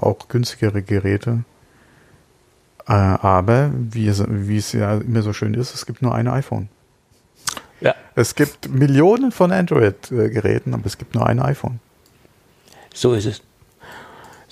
auch 0.00 0.28
günstigere 0.28 0.82
Geräte. 0.82 1.44
Äh, 2.86 2.92
aber 2.92 3.70
wie 3.74 4.08
es, 4.08 4.24
wie 4.28 4.56
es 4.56 4.72
ja 4.72 4.98
immer 4.98 5.22
so 5.22 5.32
schön 5.32 5.54
ist, 5.54 5.74
es 5.74 5.86
gibt 5.86 6.02
nur 6.02 6.14
ein 6.14 6.28
iPhone. 6.28 6.68
Ja. 7.80 7.94
Es 8.14 8.34
gibt 8.34 8.70
Millionen 8.70 9.32
von 9.32 9.52
Android-Geräten, 9.52 10.74
aber 10.74 10.86
es 10.86 10.96
gibt 10.96 11.14
nur 11.14 11.26
ein 11.26 11.40
iPhone. 11.40 11.80
So 12.94 13.12
ist 13.14 13.26
es. 13.26 13.42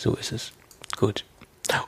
So 0.02 0.16
ist 0.16 0.32
es. 0.32 0.52
Gut. 0.97 1.25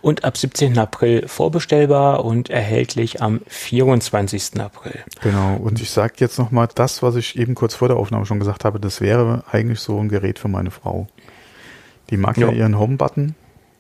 Und 0.01 0.23
ab 0.23 0.37
17. 0.37 0.79
April 0.79 1.27
vorbestellbar 1.27 2.25
und 2.25 2.49
erhältlich 2.49 3.21
am 3.21 3.41
24. 3.49 4.61
April. 4.61 5.01
Genau. 5.21 5.57
Und 5.57 5.81
ich 5.81 5.91
sage 5.91 6.15
jetzt 6.19 6.39
nochmal 6.39 6.69
das, 6.73 7.03
was 7.03 7.17
ich 7.17 7.37
eben 7.37 7.57
kurz 7.57 7.75
vor 7.75 7.89
der 7.89 7.97
Aufnahme 7.97 8.25
schon 8.25 8.39
gesagt 8.39 8.65
habe. 8.65 8.79
Das 8.79 9.01
wäre 9.01 9.43
eigentlich 9.51 9.81
so 9.81 9.99
ein 9.99 10.09
Gerät 10.09 10.39
für 10.39 10.47
meine 10.47 10.71
Frau. 10.71 11.09
Die 12.11 12.17
mag 12.17 12.37
jo. 12.37 12.47
ja 12.47 12.53
ihren 12.53 12.79
Home-Button. 12.79 13.35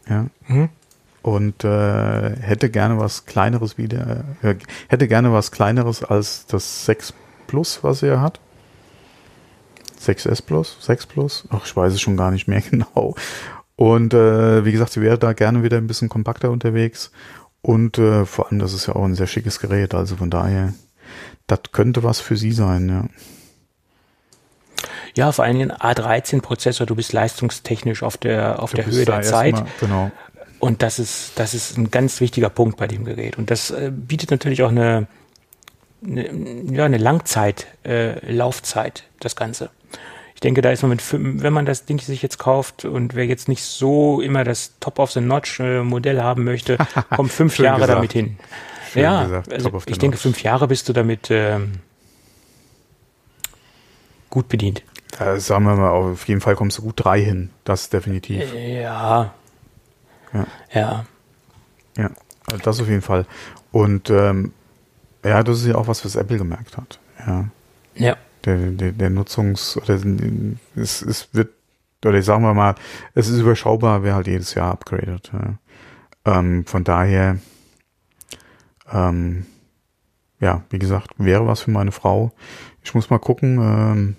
Ja. 0.08 0.26
Mhm 0.48 0.68
und 1.22 1.64
äh, 1.64 2.36
hätte 2.36 2.68
gerne 2.68 2.98
was 2.98 3.24
kleineres 3.24 3.78
wieder, 3.78 4.24
äh, 4.42 4.56
hätte 4.88 5.08
gerne 5.08 5.32
was 5.32 5.52
kleineres 5.52 6.04
als 6.04 6.44
das 6.44 6.84
6 6.84 7.14
Plus, 7.46 7.78
was 7.82 8.02
er 8.02 8.20
hat. 8.20 8.40
6S 10.02 10.42
Plus, 10.44 10.76
6 10.82 11.06
Plus, 11.06 11.48
ach, 11.48 11.64
ich 11.64 11.74
weiß 11.74 11.94
es 11.94 12.02
schon 12.02 12.18
gar 12.18 12.30
nicht 12.30 12.46
mehr 12.46 12.60
genau. 12.70 13.14
Und 13.76 14.14
äh, 14.14 14.64
wie 14.64 14.72
gesagt, 14.72 14.92
sie 14.92 15.00
wäre 15.00 15.18
da 15.18 15.32
gerne 15.32 15.62
wieder 15.62 15.76
ein 15.76 15.86
bisschen 15.86 16.08
kompakter 16.08 16.50
unterwegs. 16.50 17.10
Und 17.60 17.98
äh, 17.98 18.24
vor 18.24 18.46
allem, 18.46 18.58
das 18.58 18.72
ist 18.72 18.86
ja 18.86 18.94
auch 18.94 19.04
ein 19.04 19.14
sehr 19.14 19.26
schickes 19.26 19.58
Gerät, 19.58 19.94
also 19.94 20.16
von 20.16 20.30
daher, 20.30 20.74
das 21.46 21.60
könnte 21.72 22.02
was 22.02 22.20
für 22.20 22.36
sie 22.36 22.52
sein, 22.52 22.88
ja. 22.88 23.04
Ja, 25.16 25.32
vor 25.32 25.44
allem 25.44 25.70
A13-Prozessor, 25.70 26.86
du 26.86 26.96
bist 26.96 27.12
leistungstechnisch 27.12 28.02
auf 28.02 28.16
der, 28.16 28.60
auf 28.62 28.72
der 28.72 28.86
Höhe 28.86 29.04
der 29.04 29.22
Zeit. 29.22 29.54
Mal, 29.54 29.66
genau. 29.78 30.10
Und 30.58 30.82
das 30.82 30.98
ist, 30.98 31.32
das 31.36 31.54
ist 31.54 31.78
ein 31.78 31.90
ganz 31.90 32.20
wichtiger 32.20 32.50
Punkt 32.50 32.76
bei 32.76 32.86
dem 32.86 33.04
Gerät. 33.04 33.38
Und 33.38 33.50
das 33.50 33.70
äh, 33.70 33.92
bietet 33.94 34.30
natürlich 34.30 34.62
auch 34.62 34.70
eine, 34.70 35.06
eine, 36.04 36.26
ja, 36.72 36.84
eine 36.84 36.98
Langzeit, 36.98 37.66
äh, 37.84 38.30
Laufzeit, 38.30 39.04
das 39.20 39.36
Ganze. 39.36 39.70
Ich 40.44 40.46
denke, 40.46 40.60
da 40.60 40.72
ist 40.72 40.82
man 40.82 40.90
mit, 40.90 41.02
wenn 41.42 41.54
man 41.54 41.64
das 41.64 41.86
Ding 41.86 41.98
sich 41.98 42.20
jetzt 42.20 42.36
kauft 42.36 42.84
und 42.84 43.14
wer 43.14 43.24
jetzt 43.24 43.48
nicht 43.48 43.62
so 43.64 44.20
immer 44.20 44.44
das 44.44 44.74
Top 44.78 44.98
of 44.98 45.10
the 45.10 45.22
Notch 45.22 45.58
äh, 45.58 45.82
Modell 45.82 46.20
haben 46.20 46.44
möchte, 46.44 46.76
kommt 47.16 47.32
fünf 47.32 47.58
Jahre 47.58 47.80
gesagt. 47.80 47.96
damit 47.96 48.12
hin. 48.12 48.36
Schön 48.92 49.04
ja, 49.04 49.22
gesagt, 49.22 49.52
also 49.54 49.82
ich 49.86 49.98
denke, 49.98 50.18
fünf 50.18 50.42
Jahre 50.42 50.68
bist 50.68 50.86
du 50.86 50.92
damit 50.92 51.30
ähm, 51.30 51.76
gut 54.28 54.50
bedient. 54.50 54.82
Äh, 55.18 55.38
sagen 55.38 55.64
wir 55.64 55.76
mal, 55.76 55.88
auf 55.88 56.28
jeden 56.28 56.42
Fall 56.42 56.56
kommst 56.56 56.76
du 56.76 56.82
gut 56.82 56.96
drei 57.02 57.22
hin. 57.22 57.48
Das 57.64 57.88
definitiv. 57.88 58.52
Ja, 58.52 59.32
ja. 60.34 60.46
Ja. 60.74 61.04
Ja, 61.96 62.10
das 62.62 62.82
auf 62.82 62.88
jeden 62.90 63.00
Fall. 63.00 63.24
Und 63.72 64.10
ähm, 64.10 64.52
ja, 65.24 65.42
das 65.42 65.60
ist 65.60 65.68
ja 65.68 65.76
auch 65.76 65.86
was, 65.86 66.04
was 66.04 66.16
Apple 66.16 66.36
gemerkt 66.36 66.76
hat. 66.76 66.98
Ja. 67.26 67.48
Ja. 67.94 68.16
Der, 68.44 68.56
der, 68.72 68.92
der 68.92 69.10
Nutzungs- 69.10 69.76
oder 69.76 69.98
es, 70.76 71.02
es 71.02 71.28
wird, 71.32 71.50
oder 72.04 72.20
sagen 72.22 72.42
wir 72.42 72.54
mal, 72.54 72.74
es 73.14 73.28
ist 73.28 73.40
überschaubar, 73.40 74.02
wer 74.02 74.14
halt 74.14 74.26
jedes 74.26 74.54
Jahr 74.54 74.72
upgradet. 74.72 75.30
Ja. 75.32 75.58
Ähm, 76.26 76.66
von 76.66 76.84
daher, 76.84 77.38
ähm, 78.92 79.46
ja, 80.40 80.62
wie 80.70 80.78
gesagt, 80.78 81.10
wäre 81.16 81.46
was 81.46 81.60
für 81.60 81.70
meine 81.70 81.92
Frau. 81.92 82.32
Ich 82.82 82.94
muss 82.94 83.10
mal 83.10 83.18
gucken, 83.18 83.58
ähm, 83.58 84.16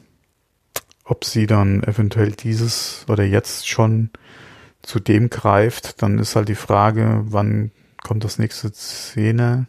ob 1.03 1.24
sie 1.24 1.46
dann 1.46 1.84
eventuell 1.84 2.32
dieses 2.32 3.05
oder 3.08 3.24
jetzt 3.24 3.67
schon 3.67 4.10
zu 4.82 5.00
dem 5.00 5.29
greift, 5.29 6.01
dann 6.01 6.20
ist 6.20 6.36
halt 6.36 6.50
die 6.50 6.55
Frage, 6.55 7.22
wann 7.25 7.72
kommt 8.03 8.24
das 8.24 8.39
nächste 8.39 8.72
Szene? 8.74 9.67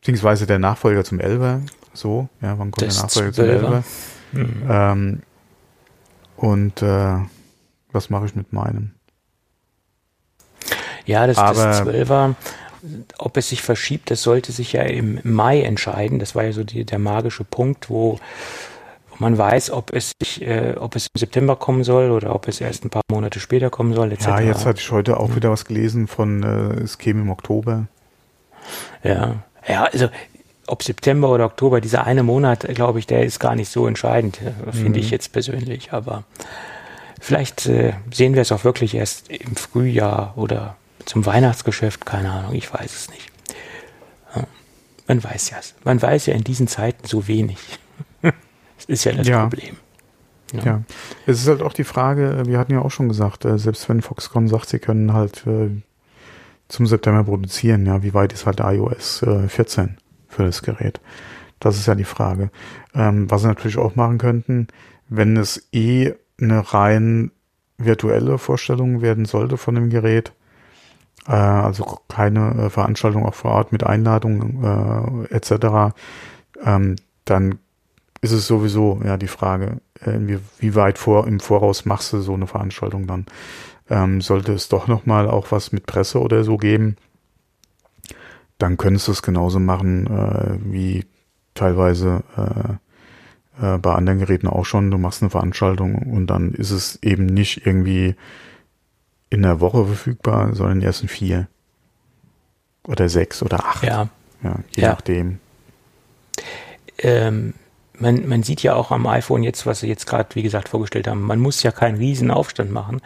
Beziehungsweise 0.00 0.46
der 0.46 0.58
Nachfolger 0.58 1.04
zum 1.04 1.20
Elber. 1.20 1.60
So, 1.94 2.28
ja, 2.40 2.58
wann 2.58 2.70
kommt 2.70 2.82
das 2.82 2.96
der 2.96 3.02
Nachfolger 3.04 3.32
zum 3.32 3.44
Elber? 3.44 3.84
Mhm. 4.32 4.62
Ähm, 4.68 5.22
und 6.36 6.82
äh, 6.82 7.18
was 7.92 8.10
mache 8.10 8.26
ich 8.26 8.34
mit 8.34 8.52
meinem? 8.52 8.92
Ja, 11.04 11.26
das, 11.26 11.38
Aber, 11.38 11.54
das 11.54 11.82
12er, 11.82 12.34
ob 13.18 13.36
es 13.36 13.48
sich 13.48 13.62
verschiebt, 13.62 14.10
das 14.10 14.22
sollte 14.22 14.52
sich 14.52 14.72
ja 14.72 14.82
im 14.82 15.20
Mai 15.24 15.62
entscheiden. 15.62 16.18
Das 16.18 16.34
war 16.34 16.44
ja 16.44 16.52
so 16.52 16.64
die, 16.64 16.84
der 16.84 16.98
magische 16.98 17.44
Punkt, 17.44 17.90
wo 17.90 18.18
man 19.18 19.36
weiß, 19.38 19.70
ob 19.70 19.92
es, 19.92 20.12
sich, 20.20 20.42
äh, 20.42 20.74
ob 20.78 20.96
es 20.96 21.06
im 21.14 21.18
September 21.18 21.56
kommen 21.56 21.84
soll 21.84 22.10
oder 22.10 22.34
ob 22.34 22.48
es 22.48 22.60
erst 22.60 22.84
ein 22.84 22.90
paar 22.90 23.02
Monate 23.10 23.40
später 23.40 23.70
kommen 23.70 23.94
soll, 23.94 24.12
etc. 24.12 24.26
Ja, 24.26 24.40
jetzt 24.40 24.66
hatte 24.66 24.80
ich 24.80 24.90
heute 24.90 25.18
auch 25.18 25.36
wieder 25.36 25.50
was 25.50 25.64
gelesen 25.64 26.08
von, 26.08 26.42
äh, 26.42 26.82
es 26.82 26.98
käme 26.98 27.20
im 27.20 27.30
Oktober. 27.30 27.86
Ja, 29.04 29.44
ja, 29.68 29.84
also 29.84 30.08
ob 30.66 30.82
September 30.82 31.30
oder 31.30 31.46
Oktober, 31.46 31.80
dieser 31.80 32.04
eine 32.04 32.22
Monat, 32.22 32.66
glaube 32.74 32.98
ich, 32.98 33.06
der 33.06 33.24
ist 33.24 33.40
gar 33.40 33.54
nicht 33.54 33.70
so 33.70 33.86
entscheidend, 33.86 34.40
äh, 34.40 34.72
finde 34.72 34.98
mhm. 34.98 35.04
ich 35.04 35.10
jetzt 35.10 35.32
persönlich. 35.32 35.92
Aber 35.92 36.24
vielleicht 37.20 37.66
äh, 37.66 37.94
sehen 38.12 38.34
wir 38.34 38.42
es 38.42 38.52
auch 38.52 38.64
wirklich 38.64 38.94
erst 38.94 39.30
im 39.30 39.56
Frühjahr 39.56 40.34
oder 40.36 40.76
zum 41.04 41.26
Weihnachtsgeschäft, 41.26 42.06
keine 42.06 42.30
Ahnung, 42.30 42.54
ich 42.54 42.72
weiß 42.72 42.94
es 42.94 43.10
nicht. 43.10 43.28
Ja, 44.36 44.44
man 45.08 45.22
weiß 45.22 45.50
ja, 45.50 45.58
man 45.84 46.00
weiß 46.00 46.26
ja 46.26 46.34
in 46.34 46.44
diesen 46.44 46.68
Zeiten 46.68 47.06
so 47.06 47.26
wenig. 47.28 47.58
Das 48.78 48.88
ist 48.88 49.04
ja 49.04 49.12
das 49.12 49.28
ja. 49.28 49.42
Problem. 49.42 49.76
Ja. 50.52 50.64
ja. 50.64 50.82
es 51.24 51.40
ist 51.40 51.46
halt 51.46 51.62
auch 51.62 51.72
die 51.72 51.84
Frage, 51.84 52.38
äh, 52.38 52.46
wir 52.46 52.58
hatten 52.58 52.72
ja 52.72 52.80
auch 52.80 52.90
schon 52.90 53.08
gesagt, 53.08 53.44
äh, 53.44 53.56
selbst 53.56 53.88
wenn 53.88 54.02
Foxconn 54.02 54.48
sagt, 54.48 54.70
sie 54.70 54.80
können 54.80 55.12
halt 55.12 55.46
äh, 55.46 55.70
zum 56.66 56.88
September 56.88 57.22
produzieren, 57.22 57.86
ja, 57.86 58.02
wie 58.02 58.12
weit 58.12 58.32
ist 58.32 58.44
halt 58.44 58.58
iOS 58.58 59.24
14 59.46 59.98
für 60.32 60.44
das 60.44 60.62
Gerät? 60.62 61.00
Das 61.60 61.76
ist 61.76 61.86
ja 61.86 61.94
die 61.94 62.04
Frage. 62.04 62.50
Ähm, 62.94 63.30
was 63.30 63.42
sie 63.42 63.48
natürlich 63.48 63.78
auch 63.78 63.94
machen 63.94 64.18
könnten, 64.18 64.68
wenn 65.08 65.36
es 65.36 65.68
eh 65.72 66.14
eine 66.40 66.74
rein 66.74 67.30
virtuelle 67.78 68.38
Vorstellung 68.38 69.02
werden 69.02 69.24
sollte 69.24 69.56
von 69.56 69.74
dem 69.74 69.90
Gerät, 69.90 70.32
also 71.24 72.00
keine 72.08 72.68
Veranstaltung 72.70 73.24
auch 73.24 73.34
vor 73.34 73.52
Ort 73.52 73.70
mit 73.70 73.84
Einladung 73.84 75.26
etc., 75.30 75.94
ähm, 76.64 76.96
dann 77.24 77.58
ist 78.22 78.32
es 78.32 78.46
sowieso 78.46 79.00
ja 79.04 79.16
die 79.16 79.28
Frage, 79.28 79.80
äh, 80.00 80.12
wie, 80.20 80.38
wie 80.58 80.74
weit 80.74 80.98
vor 80.98 81.26
im 81.26 81.40
Voraus 81.40 81.84
machst 81.84 82.12
du 82.12 82.20
so 82.20 82.34
eine 82.34 82.46
Veranstaltung 82.46 83.06
dann? 83.06 83.26
Ähm, 83.90 84.20
sollte 84.20 84.52
es 84.52 84.68
doch 84.68 84.86
noch 84.86 85.06
mal 85.06 85.28
auch 85.28 85.50
was 85.50 85.72
mit 85.72 85.86
Presse 85.86 86.20
oder 86.20 86.44
so 86.44 86.56
geben, 86.56 86.96
dann 88.62 88.76
könntest 88.76 89.08
du 89.08 89.12
es 89.12 89.22
genauso 89.22 89.58
machen 89.58 90.06
äh, 90.06 90.58
wie 90.72 91.04
teilweise 91.54 92.22
äh, 92.36 93.74
äh, 93.74 93.78
bei 93.78 93.94
anderen 93.94 94.20
Geräten 94.20 94.46
auch 94.46 94.64
schon. 94.64 94.90
Du 94.90 94.98
machst 94.98 95.20
eine 95.20 95.30
Veranstaltung 95.30 95.96
und 95.96 96.28
dann 96.28 96.52
ist 96.52 96.70
es 96.70 97.02
eben 97.02 97.26
nicht 97.26 97.66
irgendwie 97.66 98.14
in 99.30 99.42
der 99.42 99.60
Woche 99.60 99.84
verfügbar, 99.86 100.54
sondern 100.54 100.80
erst 100.80 101.02
in 101.02 101.08
vier 101.08 101.48
oder 102.86 103.08
sechs 103.08 103.42
oder 103.42 103.64
acht. 103.64 103.82
Ja. 103.82 104.08
Ja, 104.42 104.56
je 104.74 104.82
ja. 104.82 104.90
nachdem. 104.90 105.38
Ähm, 106.98 107.54
man, 107.98 108.28
man 108.28 108.42
sieht 108.42 108.62
ja 108.62 108.74
auch 108.74 108.90
am 108.90 109.06
iPhone 109.06 109.42
jetzt, 109.42 109.66
was 109.66 109.80
sie 109.80 109.88
jetzt 109.88 110.06
gerade, 110.06 110.34
wie 110.34 110.42
gesagt, 110.42 110.68
vorgestellt 110.68 111.06
haben, 111.06 111.22
man 111.22 111.38
muss 111.38 111.62
ja 111.62 111.70
keinen 111.70 111.96
riesen 111.96 112.30
Aufstand 112.30 112.70
machen. 112.70 113.00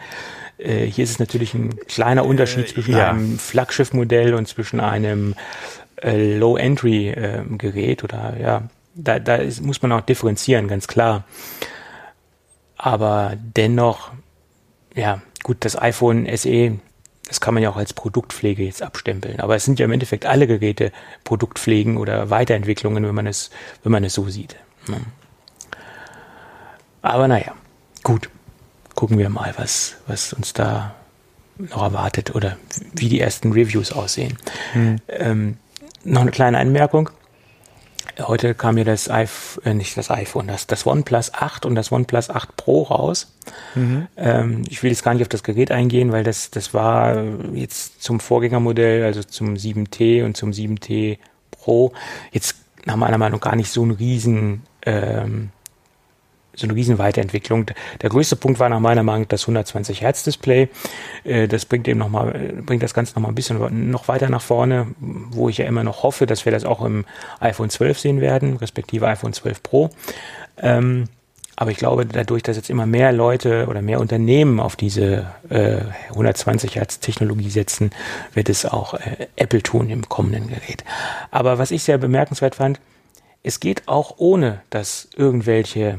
Äh, 0.57 0.85
hier 0.85 1.03
ist 1.03 1.11
es 1.11 1.19
natürlich 1.19 1.53
ein 1.53 1.77
kleiner 1.87 2.25
Unterschied 2.25 2.65
äh, 2.65 2.73
zwischen 2.73 2.95
ja. 2.95 3.09
einem 3.09 3.39
Flaggschiff-Modell 3.39 4.33
und 4.33 4.47
zwischen 4.47 4.79
einem 4.79 5.35
äh, 6.01 6.37
Low-Entry-Gerät 6.37 8.03
oder 8.03 8.35
ja, 8.39 8.63
da, 8.95 9.19
da 9.19 9.35
ist, 9.35 9.61
muss 9.61 9.81
man 9.81 9.91
auch 9.91 10.01
differenzieren, 10.01 10.67
ganz 10.67 10.87
klar. 10.87 11.23
Aber 12.77 13.33
dennoch, 13.37 14.11
ja, 14.95 15.21
gut, 15.43 15.57
das 15.61 15.79
iPhone 15.79 16.27
SE, 16.35 16.79
das 17.27 17.41
kann 17.41 17.53
man 17.53 17.63
ja 17.63 17.69
auch 17.69 17.77
als 17.77 17.93
Produktpflege 17.93 18.63
jetzt 18.63 18.81
abstempeln. 18.81 19.39
Aber 19.39 19.55
es 19.55 19.65
sind 19.65 19.79
ja 19.79 19.85
im 19.85 19.91
Endeffekt 19.91 20.25
alle 20.25 20.47
Geräte 20.47 20.91
Produktpflegen 21.23 21.97
oder 21.97 22.29
Weiterentwicklungen, 22.29 23.05
wenn 23.05 23.15
man 23.15 23.27
es, 23.27 23.49
wenn 23.83 23.91
man 23.91 24.03
es 24.03 24.13
so 24.13 24.29
sieht. 24.29 24.55
Ne? 24.87 25.01
Aber 27.01 27.27
naja, 27.27 27.53
gut. 28.03 28.29
Gucken 28.97 29.19
wir 29.19 29.29
mal, 29.29 29.53
was, 29.57 29.97
was 30.07 30.33
uns 30.33 30.53
da 30.53 30.95
noch 31.59 31.83
erwartet 31.83 32.33
oder 32.33 32.57
wie 32.93 33.09
die 33.09 33.19
ersten 33.19 33.51
Reviews 33.51 33.91
aussehen. 33.91 34.39
Hm. 34.73 34.95
Ähm, 35.07 35.57
noch 36.03 36.21
eine 36.21 36.31
kleine 36.31 36.57
Anmerkung. 36.57 37.11
Heute 38.19 38.55
kam 38.55 38.73
mir 38.73 38.85
das 38.85 39.07
iPhone, 39.07 39.65
äh, 39.65 39.73
nicht 39.75 39.95
das 39.97 40.09
iPhone, 40.09 40.47
das, 40.47 40.65
das 40.65 40.87
OnePlus 40.87 41.31
8 41.35 41.67
und 41.67 41.75
das 41.75 41.91
OnePlus 41.91 42.31
8 42.31 42.57
Pro 42.57 42.81
raus. 42.81 43.35
Mhm. 43.75 44.07
Ähm, 44.17 44.63
ich 44.67 44.81
will 44.81 44.89
jetzt 44.89 45.03
gar 45.03 45.13
nicht 45.13 45.21
auf 45.21 45.29
das 45.29 45.43
Gerät 45.43 45.69
eingehen, 45.69 46.11
weil 46.11 46.23
das, 46.23 46.49
das 46.49 46.73
war 46.73 47.23
jetzt 47.53 48.01
zum 48.01 48.19
Vorgängermodell, 48.19 49.03
also 49.03 49.21
zum 49.21 49.53
7T 49.53 50.25
und 50.25 50.35
zum 50.35 50.49
7T 50.49 51.19
Pro, 51.51 51.93
jetzt 52.31 52.55
nach 52.85 52.95
meiner 52.95 53.19
Meinung 53.19 53.41
gar 53.41 53.55
nicht 53.55 53.69
so 53.69 53.85
ein 53.85 53.91
riesen 53.91 54.63
ähm, 54.87 55.51
so 56.57 56.65
eine 56.65 56.75
riesen 56.75 56.97
Weiterentwicklung. 56.97 57.67
Der 58.01 58.09
größte 58.09 58.35
Punkt 58.35 58.59
war 58.59 58.69
nach 58.69 58.79
meiner 58.79 59.03
Meinung 59.03 59.27
das 59.27 59.43
120 59.43 60.01
Hertz 60.01 60.23
Display. 60.23 60.69
Äh, 61.23 61.47
das 61.47 61.65
bringt 61.65 61.87
eben 61.87 61.99
noch 61.99 62.09
mal, 62.09 62.53
bringt 62.65 62.83
das 62.83 62.93
Ganze 62.93 63.15
noch 63.15 63.21
mal 63.21 63.29
ein 63.29 63.35
bisschen 63.35 63.89
noch 63.89 64.07
weiter 64.07 64.29
nach 64.29 64.41
vorne, 64.41 64.87
wo 64.99 65.49
ich 65.49 65.57
ja 65.57 65.65
immer 65.65 65.83
noch 65.83 66.03
hoffe, 66.03 66.25
dass 66.25 66.45
wir 66.45 66.51
das 66.51 66.65
auch 66.65 66.83
im 66.83 67.05
iPhone 67.39 67.69
12 67.69 67.99
sehen 67.99 68.21
werden, 68.21 68.57
respektive 68.57 69.07
iPhone 69.07 69.33
12 69.33 69.63
Pro. 69.63 69.89
Ähm, 70.57 71.05
aber 71.59 71.71
ich 71.71 71.77
glaube, 71.77 72.05
dadurch, 72.05 72.43
dass 72.43 72.55
jetzt 72.55 72.69
immer 72.69 72.85
mehr 72.85 73.11
Leute 73.11 73.65
oder 73.67 73.81
mehr 73.81 73.99
Unternehmen 73.99 74.59
auf 74.59 74.75
diese 74.75 75.25
äh, 75.49 75.79
120 76.09 76.75
Hertz 76.75 76.99
Technologie 76.99 77.49
setzen, 77.49 77.89
wird 78.35 78.47
es 78.47 78.65
auch 78.65 78.93
äh, 78.93 79.27
Apple 79.35 79.63
tun 79.63 79.89
im 79.89 80.07
kommenden 80.07 80.47
Gerät. 80.49 80.83
Aber 81.31 81.57
was 81.57 81.71
ich 81.71 81.81
sehr 81.81 81.97
bemerkenswert 81.97 82.55
fand, 82.55 82.79
es 83.41 83.59
geht 83.59 83.87
auch 83.87 84.15
ohne, 84.17 84.61
dass 84.69 85.09
irgendwelche 85.15 85.97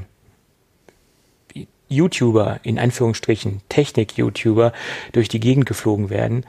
YouTuber, 1.89 2.61
in 2.63 2.79
Anführungsstrichen 2.79 3.63
Technik-YouTuber, 3.69 4.73
durch 5.13 5.29
die 5.29 5.41
Gegend 5.41 5.67
geflogen 5.67 6.11
werden. 6.11 6.45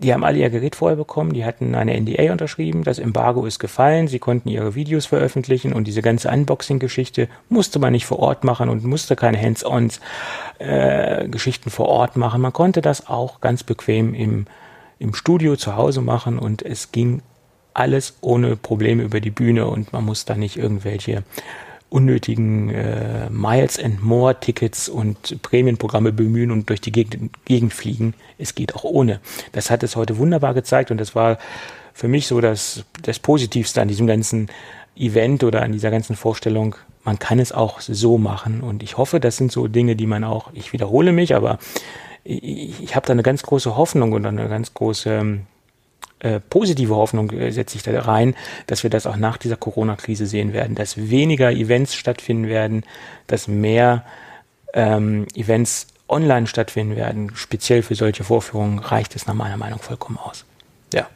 Die 0.00 0.14
haben 0.14 0.22
alle 0.22 0.38
ihr 0.38 0.48
Gerät 0.48 0.76
vorher 0.76 0.96
bekommen, 0.96 1.32
die 1.32 1.44
hatten 1.44 1.74
eine 1.74 2.00
NDA 2.00 2.30
unterschrieben, 2.30 2.84
das 2.84 3.00
Embargo 3.00 3.44
ist 3.46 3.58
gefallen, 3.58 4.06
sie 4.06 4.20
konnten 4.20 4.48
ihre 4.48 4.76
Videos 4.76 5.06
veröffentlichen 5.06 5.72
und 5.72 5.88
diese 5.88 6.02
ganze 6.02 6.30
Unboxing-Geschichte 6.30 7.28
musste 7.48 7.80
man 7.80 7.90
nicht 7.90 8.06
vor 8.06 8.20
Ort 8.20 8.44
machen 8.44 8.68
und 8.68 8.84
musste 8.84 9.16
keine 9.16 9.42
Hands-ons-Geschichten 9.42 11.68
äh, 11.68 11.72
vor 11.72 11.88
Ort 11.88 12.16
machen. 12.16 12.40
Man 12.40 12.52
konnte 12.52 12.80
das 12.80 13.08
auch 13.08 13.40
ganz 13.40 13.64
bequem 13.64 14.14
im, 14.14 14.46
im 15.00 15.14
Studio 15.14 15.56
zu 15.56 15.74
Hause 15.74 16.00
machen 16.00 16.38
und 16.38 16.62
es 16.62 16.92
ging 16.92 17.22
alles 17.74 18.18
ohne 18.20 18.54
Probleme 18.54 19.02
über 19.02 19.20
die 19.20 19.30
Bühne 19.30 19.66
und 19.66 19.92
man 19.92 20.04
muss 20.04 20.24
da 20.24 20.36
nicht 20.36 20.56
irgendwelche 20.56 21.24
unnötigen 21.90 22.70
äh, 22.70 23.30
Miles 23.30 23.82
and 23.82 24.02
More 24.02 24.38
Tickets 24.38 24.88
und 24.88 25.42
Prämienprogramme 25.42 26.12
bemühen 26.12 26.50
und 26.50 26.68
durch 26.68 26.80
die 26.80 26.92
Gegend, 26.92 27.30
Gegend 27.44 27.72
fliegen. 27.72 28.14
Es 28.36 28.54
geht 28.54 28.74
auch 28.74 28.84
ohne. 28.84 29.20
Das 29.52 29.70
hat 29.70 29.82
es 29.82 29.96
heute 29.96 30.18
wunderbar 30.18 30.54
gezeigt 30.54 30.90
und 30.90 30.98
das 30.98 31.14
war 31.14 31.38
für 31.94 32.08
mich 32.08 32.26
so 32.26 32.40
das, 32.40 32.84
das 33.02 33.18
Positivste 33.18 33.80
an 33.80 33.88
diesem 33.88 34.06
ganzen 34.06 34.48
Event 34.96 35.44
oder 35.44 35.62
an 35.62 35.72
dieser 35.72 35.90
ganzen 35.90 36.16
Vorstellung. 36.16 36.76
Man 37.04 37.18
kann 37.18 37.38
es 37.38 37.52
auch 37.52 37.80
so 37.80 38.18
machen 38.18 38.60
und 38.60 38.82
ich 38.82 38.98
hoffe, 38.98 39.18
das 39.18 39.36
sind 39.36 39.50
so 39.50 39.66
Dinge, 39.66 39.96
die 39.96 40.06
man 40.06 40.24
auch, 40.24 40.50
ich 40.52 40.72
wiederhole 40.72 41.12
mich, 41.12 41.34
aber 41.34 41.58
ich, 42.24 42.82
ich 42.82 42.96
habe 42.96 43.06
da 43.06 43.12
eine 43.12 43.22
ganz 43.22 43.42
große 43.42 43.76
Hoffnung 43.76 44.12
und 44.12 44.26
eine 44.26 44.48
ganz 44.48 44.74
große 44.74 45.38
äh, 46.20 46.40
positive 46.40 46.94
Hoffnung 46.94 47.30
äh, 47.30 47.50
setze 47.52 47.76
ich 47.76 47.82
da 47.82 47.98
rein, 48.00 48.34
dass 48.66 48.82
wir 48.82 48.90
das 48.90 49.06
auch 49.06 49.16
nach 49.16 49.36
dieser 49.36 49.56
Corona-Krise 49.56 50.26
sehen 50.26 50.52
werden, 50.52 50.74
dass 50.74 50.96
weniger 50.96 51.50
Events 51.52 51.94
stattfinden 51.94 52.48
werden, 52.48 52.84
dass 53.26 53.48
mehr 53.48 54.04
ähm, 54.74 55.26
Events 55.34 55.86
online 56.08 56.46
stattfinden 56.46 56.96
werden. 56.96 57.32
Speziell 57.34 57.82
für 57.82 57.94
solche 57.94 58.24
Vorführungen 58.24 58.78
reicht 58.78 59.14
es 59.14 59.26
nach 59.26 59.34
meiner 59.34 59.56
Meinung 59.56 59.78
vollkommen 59.78 60.18
aus. 60.18 60.44
Ja. 60.92 61.06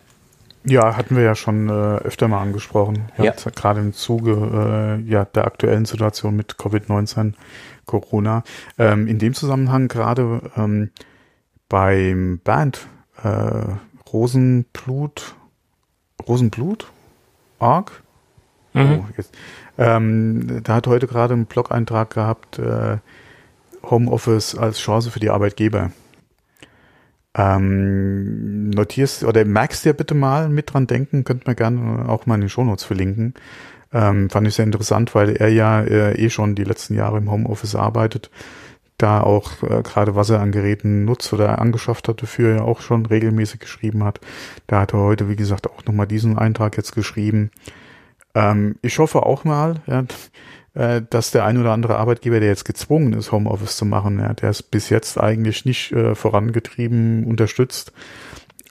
Ja, 0.65 0.97
hatten 0.97 1.17
wir 1.17 1.25
ja 1.25 1.35
schon 1.35 1.69
äh, 1.69 1.73
öfter 1.73 2.29
mal 2.29 2.41
angesprochen. 2.41 3.11
Ja, 3.19 3.25
ja. 3.25 3.33
Gerade 3.55 3.81
im 3.81 3.95
Zuge 3.95 5.01
äh, 5.05 5.11
ja, 5.11 5.25
der 5.25 5.47
aktuellen 5.47 5.85
Situation 5.85 6.37
mit 6.37 6.55
Covid-19, 6.55 7.33
Corona. 7.87 8.45
Ähm, 8.79 9.09
in 9.09 9.19
dem 9.19 9.35
Zusammenhang 9.35 9.89
gerade 9.89 10.51
ähm, 10.57 10.91
beim 11.69 12.41
Band 12.45 12.87
äh, 13.25 13.75
Rosenblut, 14.13 15.35
Rosenblut? 16.27 16.91
Org? 17.59 18.03
Mhm. 18.75 19.01
Oh, 19.01 19.05
jetzt. 19.17 19.35
Ähm, 19.79 20.63
da 20.63 20.75
hat 20.77 20.87
heute 20.87 21.07
gerade 21.07 21.35
einen 21.35 21.47
Blog-Eintrag 21.47 22.11
gehabt, 22.11 22.59
äh, 22.59 22.99
Homeoffice 23.83 24.55
als 24.57 24.79
Chance 24.79 25.11
für 25.11 25.21
die 25.21 25.31
Arbeitgeber. 25.31 25.93
Ähm, 27.35 28.71
notierst 28.71 29.25
oder 29.25 29.45
merkst 29.45 29.85
dir 29.85 29.95
bitte 29.95 30.15
mal 30.15 30.49
mit 30.49 30.73
dran 30.73 30.87
denken, 30.87 31.25
könnt 31.25 31.47
man 31.47 31.57
gerne 31.57 32.09
auch 32.09 32.27
mal 32.27 32.35
in 32.35 32.43
den 32.43 32.51
Shownotes 32.51 32.85
verlinken. 32.85 33.35
Ähm, 33.93 34.29
fand 34.29 34.47
ich 34.47 34.55
sehr 34.55 34.67
interessant, 34.67 35.15
weil 35.15 35.37
er 35.37 35.49
ja 35.49 35.81
äh, 35.83 36.15
eh 36.15 36.31
schon 36.31 36.55
die 36.55 36.65
letzten 36.65 36.95
Jahre 36.95 37.19
im 37.19 37.31
Homeoffice 37.31 37.75
arbeitet 37.75 38.31
da 39.03 39.21
auch 39.21 39.63
äh, 39.63 39.83
gerade 39.83 40.15
was 40.15 40.31
er 40.31 40.41
an 40.41 40.53
Geräten 40.53 41.05
nutzt 41.05 41.33
oder 41.33 41.59
angeschafft 41.61 42.09
hat 42.09 42.23
dafür 42.23 42.57
ja 42.57 42.63
auch 42.63 42.81
schon 42.81 43.07
regelmäßig 43.07 43.61
geschrieben 43.61 44.05
hat. 44.05 44.21
Da 44.67 44.81
hat 44.81 44.95
er 44.95 45.01
heute, 45.01 45.29
wie 45.29 45.37
gesagt, 45.37 45.69
auch 45.69 45.85
nochmal 45.85 46.07
diesen 46.07 46.39
Eintrag 46.39 46.77
jetzt 46.77 46.95
geschrieben. 46.95 47.51
Ähm, 48.35 48.77
ich 48.83 48.99
hoffe 48.99 49.25
auch 49.27 49.45
mal, 49.45 49.77
ja, 49.87 50.05
äh, 50.75 51.03
dass 51.09 51.31
der 51.33 51.45
ein 51.45 51.59
oder 51.59 51.73
andere 51.73 51.97
Arbeitgeber, 51.99 52.41
der 52.41 52.49
jetzt 52.49 52.65
gezwungen 52.65 53.13
ist, 53.13 53.33
Homeoffice 53.33 53.77
zu 53.77 53.85
machen, 53.85 54.19
ja, 54.21 54.33
der 54.35 54.51
es 54.51 54.63
bis 54.63 54.89
jetzt 54.89 55.21
eigentlich 55.21 55.65
nicht 55.65 55.93
äh, 55.93 56.15
vorangetrieben, 56.15 57.25
unterstützt 57.25 57.93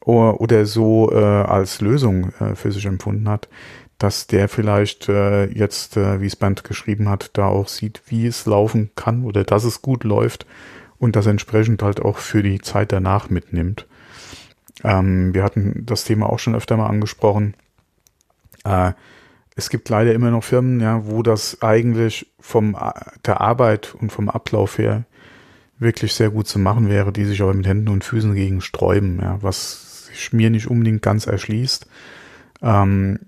oder, 0.03 0.41
oder 0.41 0.65
so 0.65 1.11
äh, 1.11 1.17
als 1.17 1.81
Lösung 1.81 2.31
äh, 2.39 2.55
für 2.55 2.71
sich 2.71 2.85
empfunden 2.85 3.29
hat, 3.29 3.49
dass 4.01 4.25
der 4.25 4.49
vielleicht 4.49 5.09
äh, 5.09 5.45
jetzt, 5.45 5.95
äh, 5.95 6.21
wie 6.21 6.25
es 6.25 6.35
Band 6.35 6.63
geschrieben 6.63 7.07
hat, 7.07 7.29
da 7.33 7.45
auch 7.45 7.67
sieht, 7.67 8.01
wie 8.07 8.25
es 8.25 8.47
laufen 8.47 8.89
kann 8.95 9.23
oder 9.25 9.43
dass 9.43 9.63
es 9.63 9.83
gut 9.83 10.03
läuft 10.03 10.47
und 10.97 11.15
das 11.15 11.27
entsprechend 11.27 11.83
halt 11.83 12.01
auch 12.01 12.17
für 12.17 12.41
die 12.41 12.59
Zeit 12.59 12.91
danach 12.91 13.29
mitnimmt. 13.29 13.85
Ähm, 14.83 15.35
wir 15.35 15.43
hatten 15.43 15.83
das 15.85 16.03
Thema 16.03 16.29
auch 16.31 16.39
schon 16.39 16.55
öfter 16.55 16.77
mal 16.77 16.87
angesprochen. 16.87 17.53
Äh, 18.63 18.93
es 19.55 19.69
gibt 19.69 19.87
leider 19.89 20.13
immer 20.13 20.31
noch 20.31 20.43
Firmen, 20.43 20.79
ja, 20.79 21.05
wo 21.05 21.21
das 21.21 21.61
eigentlich 21.61 22.31
vom 22.39 22.75
der 23.25 23.39
Arbeit 23.39 23.93
und 23.93 24.11
vom 24.11 24.29
Ablauf 24.29 24.79
her 24.79 25.03
wirklich 25.77 26.13
sehr 26.13 26.31
gut 26.31 26.47
zu 26.47 26.57
machen 26.57 26.89
wäre, 26.89 27.11
die 27.11 27.25
sich 27.25 27.43
aber 27.43 27.53
mit 27.53 27.67
Händen 27.67 27.89
und 27.89 28.03
Füßen 28.03 28.33
gegen 28.33 28.61
sträuben, 28.61 29.19
ja, 29.21 29.37
was 29.41 30.07
sich 30.07 30.33
mir 30.33 30.49
nicht 30.49 30.67
unbedingt 30.67 31.03
ganz 31.03 31.27
erschließt. 31.27 31.85
Ähm, 32.61 33.19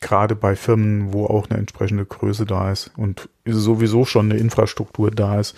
Gerade 0.00 0.34
bei 0.34 0.56
Firmen, 0.56 1.12
wo 1.12 1.26
auch 1.26 1.48
eine 1.48 1.58
entsprechende 1.58 2.04
Größe 2.04 2.46
da 2.46 2.70
ist 2.72 2.90
und 2.96 3.28
sowieso 3.44 4.04
schon 4.04 4.30
eine 4.30 4.40
Infrastruktur 4.40 5.10
da 5.10 5.38
ist, 5.38 5.56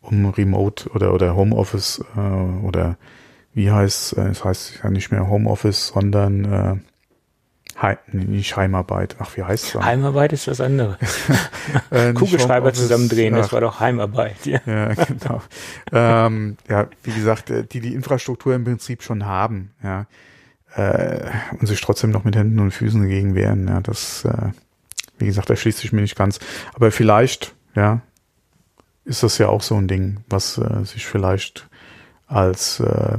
um 0.00 0.26
Remote 0.26 0.88
oder, 0.90 1.12
oder 1.12 1.36
Homeoffice 1.36 2.02
äh, 2.16 2.20
oder 2.20 2.96
wie 3.52 3.70
heißt 3.70 4.16
äh, 4.16 4.28
es 4.28 4.44
heißt 4.44 4.80
ja 4.82 4.90
nicht 4.90 5.10
mehr 5.10 5.28
Homeoffice, 5.28 5.88
sondern 5.88 6.44
äh, 6.44 6.76
Heim, 7.80 7.96
nicht 8.12 8.56
Heimarbeit. 8.56 9.16
Ach, 9.20 9.36
wie 9.36 9.42
heißt 9.42 9.74
es? 9.74 9.80
Heimarbeit 9.80 10.32
ist 10.32 10.48
was 10.48 10.60
anderes. 10.60 10.98
äh, 11.90 12.12
Kugelschreiber 12.12 12.72
zusammendrehen, 12.74 13.34
ach, 13.34 13.40
das 13.40 13.52
war 13.52 13.60
doch 13.62 13.80
Heimarbeit. 13.80 14.44
Ja, 14.44 14.60
ja 14.66 14.92
genau. 14.94 15.42
ähm, 15.92 16.56
ja, 16.68 16.88
wie 17.02 17.12
gesagt, 17.12 17.50
äh, 17.50 17.64
die 17.64 17.80
die 17.80 17.94
Infrastruktur 17.94 18.54
im 18.54 18.64
Prinzip 18.64 19.02
schon 19.02 19.24
haben. 19.24 19.70
Ja, 19.82 20.06
äh, 20.74 21.30
und 21.58 21.66
sich 21.66 21.80
trotzdem 21.80 22.10
noch 22.10 22.24
mit 22.24 22.36
Händen 22.36 22.60
und 22.60 22.70
Füßen 22.70 23.02
dagegen 23.02 23.34
wehren. 23.34 23.68
Ja, 23.68 23.80
das, 23.80 24.24
äh, 24.24 24.50
wie 25.18 25.26
gesagt, 25.26 25.50
erschließt 25.50 25.78
sich 25.78 25.92
mir 25.92 26.02
nicht 26.02 26.16
ganz. 26.16 26.38
Aber 26.74 26.90
vielleicht, 26.90 27.54
ja, 27.74 28.02
ist 29.04 29.22
das 29.22 29.38
ja 29.38 29.48
auch 29.48 29.62
so 29.62 29.76
ein 29.76 29.88
Ding, 29.88 30.18
was 30.28 30.58
äh, 30.58 30.84
sich 30.84 31.06
vielleicht 31.06 31.68
als 32.26 32.80
äh, 32.80 33.18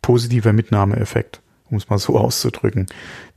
positiver 0.00 0.52
Mitnahmeeffekt, 0.52 1.40
um 1.70 1.76
es 1.76 1.88
mal 1.88 1.98
so 1.98 2.18
auszudrücken, 2.18 2.86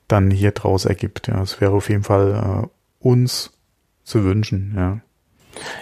dann 0.08 0.32
hier 0.32 0.52
draus 0.52 0.86
ergibt. 0.86 1.28
Ja, 1.28 1.42
es 1.42 1.60
wäre 1.62 1.72
auf 1.72 1.90
jeden 1.90 2.04
Fall 2.04 2.66
äh, 2.66 3.06
uns 3.06 3.52
zu 4.04 4.24
wünschen. 4.24 4.74
Ja. 4.76 5.00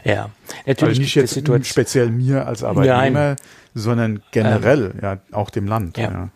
Ja, 0.04 0.30
natürlich. 0.66 1.18
Also 1.18 1.40
nicht 1.40 1.46
jetzt 1.46 1.68
speziell 1.68 2.10
mir 2.10 2.48
als 2.48 2.64
Arbeitnehmer, 2.64 3.12
Nein. 3.12 3.36
sondern 3.74 4.24
generell, 4.32 4.92
ähm, 4.96 5.00
ja, 5.02 5.18
auch 5.32 5.50
dem 5.50 5.68
Land. 5.68 5.98
Ja. 5.98 6.12
ja. 6.12 6.30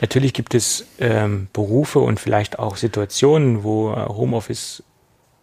Natürlich 0.00 0.32
gibt 0.32 0.54
es 0.54 0.86
ähm, 0.98 1.48
Berufe 1.52 1.98
und 2.00 2.20
vielleicht 2.20 2.58
auch 2.58 2.76
Situationen, 2.76 3.62
wo 3.62 3.92
äh, 3.92 4.06
Homeoffice 4.06 4.82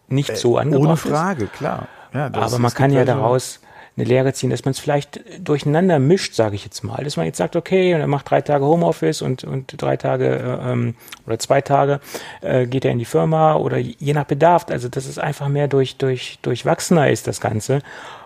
nicht 0.08 0.30
äh, 0.30 0.36
so 0.36 0.56
angebracht 0.56 0.98
ist. 0.98 1.06
Ohne 1.06 1.14
Frage, 1.14 1.44
ist. 1.44 1.52
klar. 1.54 1.88
Ja, 2.14 2.26
Aber 2.32 2.58
man 2.58 2.72
kann 2.72 2.90
ja 2.90 3.04
daraus 3.04 3.60
eine 3.98 4.06
Lehre 4.06 4.32
ziehen, 4.32 4.50
dass 4.50 4.64
man 4.64 4.70
es 4.70 4.78
vielleicht 4.78 5.20
durcheinander 5.44 5.98
mischt, 5.98 6.34
sage 6.34 6.54
ich 6.54 6.64
jetzt 6.64 6.84
mal. 6.84 7.02
Dass 7.02 7.16
man 7.16 7.26
jetzt 7.26 7.36
sagt, 7.36 7.56
okay, 7.56 7.94
und 7.94 8.00
er 8.00 8.06
macht 8.06 8.30
drei 8.30 8.40
Tage 8.40 8.64
Homeoffice 8.64 9.22
und, 9.22 9.42
und 9.42 9.74
drei 9.76 9.96
Tage 9.96 10.28
äh, 10.28 10.70
ähm, 10.72 10.94
oder 11.26 11.38
zwei 11.40 11.60
Tage 11.60 12.00
äh, 12.40 12.66
geht 12.66 12.84
er 12.84 12.92
in 12.92 13.00
die 13.00 13.04
Firma 13.04 13.56
oder 13.56 13.76
je 13.76 14.12
nach 14.12 14.24
Bedarf. 14.24 14.66
Also 14.70 14.88
dass 14.88 15.06
es 15.06 15.18
einfach 15.18 15.48
mehr 15.48 15.66
durch, 15.66 15.96
durch, 15.96 16.38
durchwachsener 16.42 17.10
ist, 17.10 17.26
das 17.26 17.40
Ganze. 17.40 17.80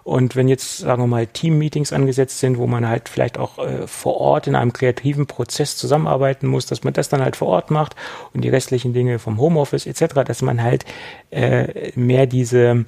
Und 0.04 0.36
wenn 0.36 0.48
jetzt, 0.48 0.78
sagen 0.78 1.02
wir 1.02 1.06
mal, 1.06 1.26
Team-Meetings 1.26 1.92
angesetzt 1.92 2.40
sind, 2.40 2.58
wo 2.58 2.66
man 2.66 2.86
halt 2.86 3.08
vielleicht 3.08 3.38
auch 3.38 3.58
äh, 3.58 3.86
vor 3.86 4.20
Ort 4.20 4.48
in 4.48 4.56
einem 4.56 4.74
kreativen 4.74 5.26
Prozess 5.26 5.76
zusammenarbeiten 5.78 6.48
muss, 6.48 6.66
dass 6.66 6.84
man 6.84 6.92
das 6.92 7.08
dann 7.08 7.22
halt 7.22 7.36
vor 7.36 7.48
Ort 7.48 7.70
macht 7.70 7.96
und 8.34 8.42
die 8.42 8.50
restlichen 8.50 8.92
Dinge 8.92 9.18
vom 9.18 9.38
Homeoffice 9.38 9.86
etc., 9.86 10.22
dass 10.26 10.42
man 10.42 10.62
halt 10.62 10.84
äh, 11.30 11.92
mehr 11.94 12.26
diese 12.26 12.84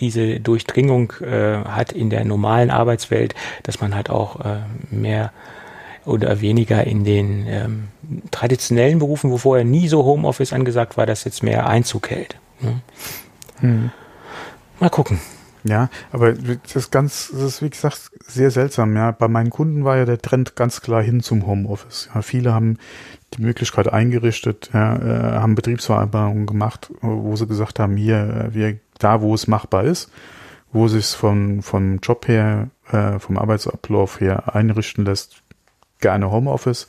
diese 0.00 0.40
Durchdringung 0.40 1.12
äh, 1.20 1.64
hat 1.64 1.92
in 1.92 2.10
der 2.10 2.24
normalen 2.24 2.70
Arbeitswelt, 2.70 3.34
dass 3.62 3.80
man 3.80 3.94
halt 3.94 4.10
auch 4.10 4.40
äh, 4.40 4.60
mehr 4.90 5.32
oder 6.06 6.40
weniger 6.40 6.84
in 6.86 7.04
den 7.04 7.46
ähm, 7.46 7.88
traditionellen 8.30 8.98
Berufen, 8.98 9.30
wo 9.30 9.38
vorher 9.38 9.64
nie 9.64 9.88
so 9.88 10.04
Homeoffice 10.04 10.52
angesagt 10.52 10.96
war, 10.96 11.06
dass 11.06 11.24
jetzt 11.24 11.42
mehr 11.42 11.66
Einzug 11.66 12.10
hält. 12.10 12.36
Ne? 12.60 12.80
Hm. 13.60 13.90
Mal 14.80 14.90
gucken. 14.90 15.20
Ja, 15.62 15.90
aber 16.10 16.32
das 16.32 16.74
ist 16.74 16.90
ganz, 16.90 17.30
das 17.32 17.42
ist 17.42 17.62
wie 17.62 17.68
gesagt 17.68 18.10
sehr 18.26 18.50
seltsam. 18.50 18.96
Ja, 18.96 19.10
bei 19.10 19.28
meinen 19.28 19.50
Kunden 19.50 19.84
war 19.84 19.98
ja 19.98 20.06
der 20.06 20.18
Trend 20.18 20.56
ganz 20.56 20.80
klar 20.80 21.02
hin 21.02 21.20
zum 21.20 21.46
Homeoffice. 21.46 22.08
Ja, 22.14 22.22
viele 22.22 22.54
haben 22.54 22.78
die 23.34 23.42
Möglichkeit 23.42 23.92
eingerichtet, 23.92 24.70
ja, 24.72 24.96
äh, 24.96 25.32
haben 25.38 25.54
Betriebsvereinbarungen 25.54 26.46
gemacht, 26.46 26.90
wo 27.02 27.36
sie 27.36 27.46
gesagt 27.46 27.78
haben, 27.78 27.96
hier, 27.96 28.48
äh, 28.50 28.54
wir, 28.54 28.78
da 29.00 29.20
wo 29.20 29.34
es 29.34 29.46
machbar 29.46 29.84
ist, 29.84 30.10
wo 30.72 30.88
sich 30.88 31.06
von 31.06 31.62
vom 31.62 31.98
Job 31.98 32.28
her, 32.28 32.70
äh, 32.90 33.18
vom 33.18 33.38
Arbeitsablauf 33.38 34.20
her 34.20 34.54
einrichten 34.54 35.04
lässt, 35.04 35.42
gerne 36.00 36.30
Homeoffice. 36.30 36.86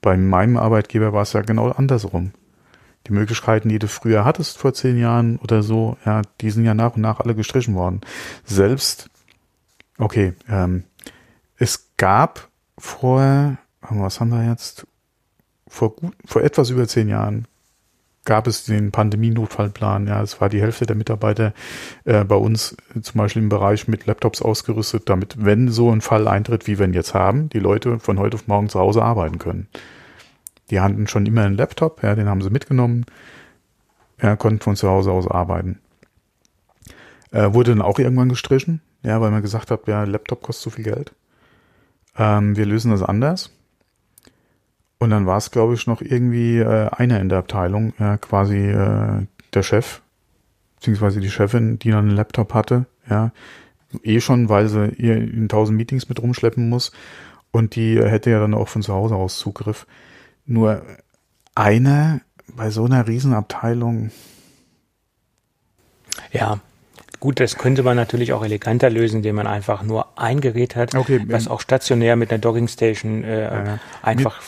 Bei 0.00 0.16
meinem 0.16 0.56
Arbeitgeber 0.56 1.12
war 1.12 1.22
es 1.22 1.32
ja 1.34 1.42
genau 1.42 1.70
andersrum 1.70 2.32
die 3.06 3.12
Möglichkeiten, 3.12 3.68
die 3.68 3.78
du 3.78 3.88
früher 3.88 4.24
hattest 4.24 4.58
vor 4.58 4.74
zehn 4.74 4.98
Jahren 4.98 5.38
oder 5.38 5.62
so, 5.62 5.96
ja, 6.04 6.22
die 6.40 6.50
sind 6.50 6.64
ja 6.64 6.74
nach 6.74 6.94
und 6.94 7.02
nach 7.02 7.20
alle 7.20 7.34
gestrichen 7.34 7.74
worden. 7.74 8.00
Selbst, 8.44 9.10
okay, 9.98 10.34
ähm, 10.48 10.84
es 11.56 11.90
gab 11.96 12.48
vor, 12.78 13.56
was 13.80 14.20
haben 14.20 14.30
wir 14.30 14.48
jetzt? 14.48 14.86
Vor, 15.66 15.96
gut, 15.96 16.14
vor 16.24 16.42
etwas 16.42 16.70
über 16.70 16.86
zehn 16.86 17.08
Jahren 17.08 17.46
gab 18.24 18.46
es 18.46 18.64
den 18.64 18.92
Pandemie-Notfallplan. 18.92 20.06
Ja, 20.06 20.22
es 20.22 20.40
war 20.40 20.48
die 20.48 20.60
Hälfte 20.60 20.86
der 20.86 20.96
Mitarbeiter 20.96 21.52
äh, 22.04 22.24
bei 22.24 22.36
uns 22.36 22.76
zum 23.00 23.18
Beispiel 23.18 23.42
im 23.42 23.48
Bereich 23.48 23.88
mit 23.88 24.06
Laptops 24.06 24.42
ausgerüstet, 24.42 25.08
damit, 25.08 25.44
wenn 25.44 25.68
so 25.68 25.90
ein 25.90 26.00
Fall 26.00 26.28
eintritt, 26.28 26.66
wie 26.66 26.78
wir 26.78 26.86
ihn 26.86 26.94
jetzt 26.94 27.14
haben, 27.14 27.48
die 27.48 27.58
Leute 27.58 27.98
von 27.98 28.18
heute 28.18 28.36
auf 28.36 28.46
morgen 28.46 28.68
zu 28.68 28.78
Hause 28.78 29.02
arbeiten 29.02 29.38
können. 29.38 29.68
Die 30.70 30.80
hatten 30.80 31.06
schon 31.06 31.26
immer 31.26 31.42
einen 31.42 31.56
Laptop, 31.56 32.02
ja, 32.02 32.14
den 32.14 32.28
haben 32.28 32.42
sie 32.42 32.50
mitgenommen, 32.50 33.04
ja, 34.20 34.36
konnten 34.36 34.60
von 34.60 34.76
zu 34.76 34.88
Hause 34.88 35.10
aus 35.10 35.26
arbeiten. 35.28 35.80
Äh, 37.32 37.52
wurde 37.52 37.72
dann 37.72 37.82
auch 37.82 37.98
irgendwann 37.98 38.28
gestrichen, 38.28 38.80
ja, 39.02 39.20
weil 39.20 39.30
man 39.30 39.42
gesagt 39.42 39.70
hat, 39.70 39.88
ja, 39.88 40.04
Laptop 40.04 40.42
kostet 40.42 40.62
zu 40.62 40.70
viel 40.70 40.84
Geld. 40.84 41.12
Ähm, 42.16 42.56
wir 42.56 42.66
lösen 42.66 42.90
das 42.90 43.02
anders. 43.02 43.50
Und 45.02 45.10
dann 45.10 45.26
war 45.26 45.36
es, 45.36 45.50
glaube 45.50 45.74
ich, 45.74 45.88
noch 45.88 46.00
irgendwie 46.00 46.58
äh, 46.58 46.88
einer 46.92 47.18
in 47.18 47.28
der 47.28 47.38
Abteilung, 47.38 47.92
ja, 47.98 48.18
quasi 48.18 48.68
äh, 48.68 49.26
der 49.52 49.62
Chef, 49.64 50.00
beziehungsweise 50.76 51.18
die 51.18 51.28
Chefin, 51.28 51.76
die 51.80 51.90
dann 51.90 52.06
einen 52.06 52.16
Laptop 52.16 52.54
hatte, 52.54 52.86
ja, 53.10 53.32
eh 54.04 54.20
schon, 54.20 54.48
weil 54.48 54.68
sie 54.68 54.90
ihr 54.90 55.16
in 55.16 55.48
tausend 55.48 55.76
Meetings 55.76 56.08
mit 56.08 56.22
rumschleppen 56.22 56.68
muss. 56.68 56.92
Und 57.50 57.74
die 57.74 58.00
hätte 58.00 58.30
ja 58.30 58.38
dann 58.38 58.54
auch 58.54 58.68
von 58.68 58.82
zu 58.82 58.94
Hause 58.94 59.16
aus 59.16 59.38
Zugriff. 59.38 59.88
Nur 60.46 60.82
eine 61.56 62.20
bei 62.46 62.70
so 62.70 62.84
einer 62.84 63.08
Riesenabteilung. 63.08 64.12
Ja, 66.30 66.60
gut, 67.22 67.38
das 67.38 67.56
könnte 67.56 67.84
man 67.84 67.96
natürlich 67.96 68.32
auch 68.32 68.42
eleganter 68.42 68.90
lösen, 68.90 69.18
indem 69.18 69.36
man 69.36 69.46
einfach 69.46 69.84
nur 69.84 70.18
ein 70.18 70.40
Gerät 70.40 70.74
hat, 70.74 70.96
okay, 70.96 71.24
was 71.28 71.46
auch 71.46 71.60
stationär 71.60 72.16
mit 72.16 72.32
einer 72.32 72.40
Dockingstation 72.40 73.22
äh, 73.22 73.64
ja, 73.64 73.78
einfach 74.02 74.40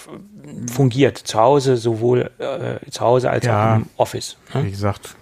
mit, 0.43 0.73
fungiert. 0.73 1.17
Zu 1.17 1.39
Hause, 1.39 1.77
sowohl 1.77 2.33
äh, 2.39 2.91
zu 2.91 3.01
Hause 3.01 3.31
als 3.31 3.47
ja, 3.47 3.75
auch 3.75 3.77
im 3.77 3.87
Office. 3.97 4.39
Ne? 4.53 4.65
Wie 4.65 4.73
gesagt, 4.73 5.15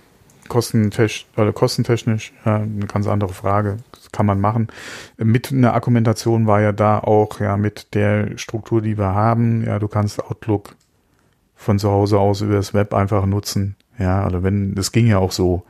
kostentechnisch, 0.48 1.26
oder 1.36 1.52
kostentechnisch 1.52 2.32
äh, 2.46 2.48
eine 2.48 2.86
ganz 2.86 3.06
andere 3.06 3.34
Frage. 3.34 3.76
Das 3.92 4.10
kann 4.12 4.24
man 4.24 4.40
machen. 4.40 4.68
Mit 5.18 5.52
einer 5.52 5.74
Argumentation 5.74 6.46
war 6.46 6.62
ja 6.62 6.72
da 6.72 7.00
auch, 7.00 7.38
ja, 7.38 7.58
mit 7.58 7.92
der 7.92 8.38
Struktur, 8.38 8.80
die 8.80 8.96
wir 8.96 9.12
haben, 9.12 9.66
ja, 9.66 9.78
du 9.78 9.88
kannst 9.88 10.24
Outlook 10.24 10.74
von 11.54 11.78
zu 11.78 11.90
Hause 11.90 12.18
aus 12.18 12.40
über 12.40 12.54
das 12.54 12.72
Web 12.72 12.94
einfach 12.94 13.26
nutzen. 13.26 13.76
Ja, 13.98 14.24
also 14.24 14.42
wenn, 14.42 14.74
das 14.74 14.90
ging 14.90 15.06
ja 15.06 15.18
auch 15.18 15.32
so. 15.32 15.64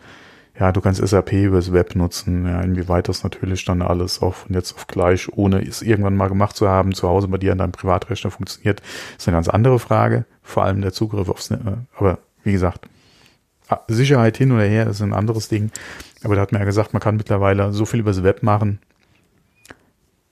Ja, 0.62 0.70
du 0.70 0.80
kannst 0.80 1.04
SAP 1.04 1.32
übers 1.32 1.72
Web 1.72 1.96
nutzen. 1.96 2.46
Ja, 2.46 2.60
inwieweit 2.60 3.08
das 3.08 3.24
natürlich 3.24 3.64
dann 3.64 3.82
alles 3.82 4.22
auch 4.22 4.34
von 4.34 4.54
jetzt 4.54 4.76
auf 4.76 4.86
gleich, 4.86 5.28
ohne 5.36 5.60
es 5.60 5.82
irgendwann 5.82 6.14
mal 6.14 6.28
gemacht 6.28 6.54
zu 6.54 6.68
haben, 6.68 6.94
zu 6.94 7.08
Hause 7.08 7.26
bei 7.26 7.36
dir 7.36 7.50
an 7.50 7.58
deinem 7.58 7.72
Privatrechner 7.72 8.30
funktioniert, 8.30 8.80
ist 9.18 9.26
eine 9.26 9.36
ganz 9.36 9.48
andere 9.48 9.80
Frage. 9.80 10.24
Vor 10.40 10.62
allem 10.62 10.80
der 10.80 10.92
Zugriff 10.92 11.28
aufs, 11.28 11.50
Netz. 11.50 11.62
aber 11.96 12.20
wie 12.44 12.52
gesagt, 12.52 12.86
Sicherheit 13.88 14.36
hin 14.36 14.52
oder 14.52 14.62
her 14.62 14.86
ist 14.86 15.02
ein 15.02 15.14
anderes 15.14 15.48
Ding. 15.48 15.72
Aber 16.22 16.36
da 16.36 16.42
hat 16.42 16.52
man 16.52 16.60
ja 16.60 16.64
gesagt, 16.64 16.92
man 16.92 17.02
kann 17.02 17.16
mittlerweile 17.16 17.72
so 17.72 17.84
viel 17.84 17.98
übers 17.98 18.22
Web 18.22 18.44
machen. 18.44 18.78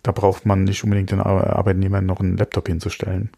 Da 0.05 0.13
braucht 0.13 0.47
man 0.47 0.63
nicht 0.63 0.85
unbedingt 0.85 1.11
den 1.11 1.19
Arbeitnehmern 1.19 2.07
noch 2.07 2.21
einen 2.21 2.37
Laptop 2.37 2.69
hinzustellen. 2.69 3.31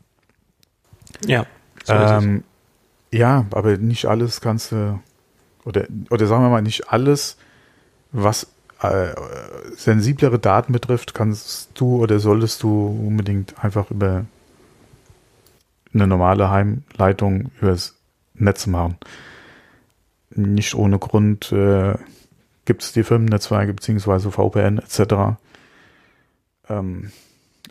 Ja. 1.24 1.46
So 1.84 1.94
ähm, 1.94 2.44
ja, 3.10 3.46
aber 3.50 3.78
nicht 3.78 4.04
alles 4.04 4.42
kannst 4.42 4.72
du, 4.72 5.00
oder, 5.64 5.86
oder 6.10 6.26
sagen 6.26 6.42
wir 6.42 6.50
mal, 6.50 6.62
nicht 6.62 6.90
alles, 6.90 7.36
was 8.10 8.48
äh, 8.80 9.14
sensiblere 9.76 10.38
Daten 10.38 10.72
betrifft, 10.72 11.14
kannst 11.14 11.70
du 11.74 12.02
oder 12.02 12.18
solltest 12.18 12.62
du 12.62 12.86
unbedingt 12.86 13.62
einfach 13.62 13.90
über 13.90 14.24
eine 15.94 16.06
normale 16.06 16.50
Heimleitung 16.50 17.50
übers 17.60 17.94
Netz 18.34 18.66
machen 18.66 18.96
nicht 20.36 20.74
ohne 20.74 20.98
Grund 20.98 21.52
äh, 21.52 21.94
gibt 22.64 22.82
es 22.82 22.92
die 22.92 23.02
Firmennetzwerke 23.02 23.74
beziehungsweise 23.74 24.30
VPN 24.30 24.78
etc. 24.78 25.38
Ähm, 26.68 27.12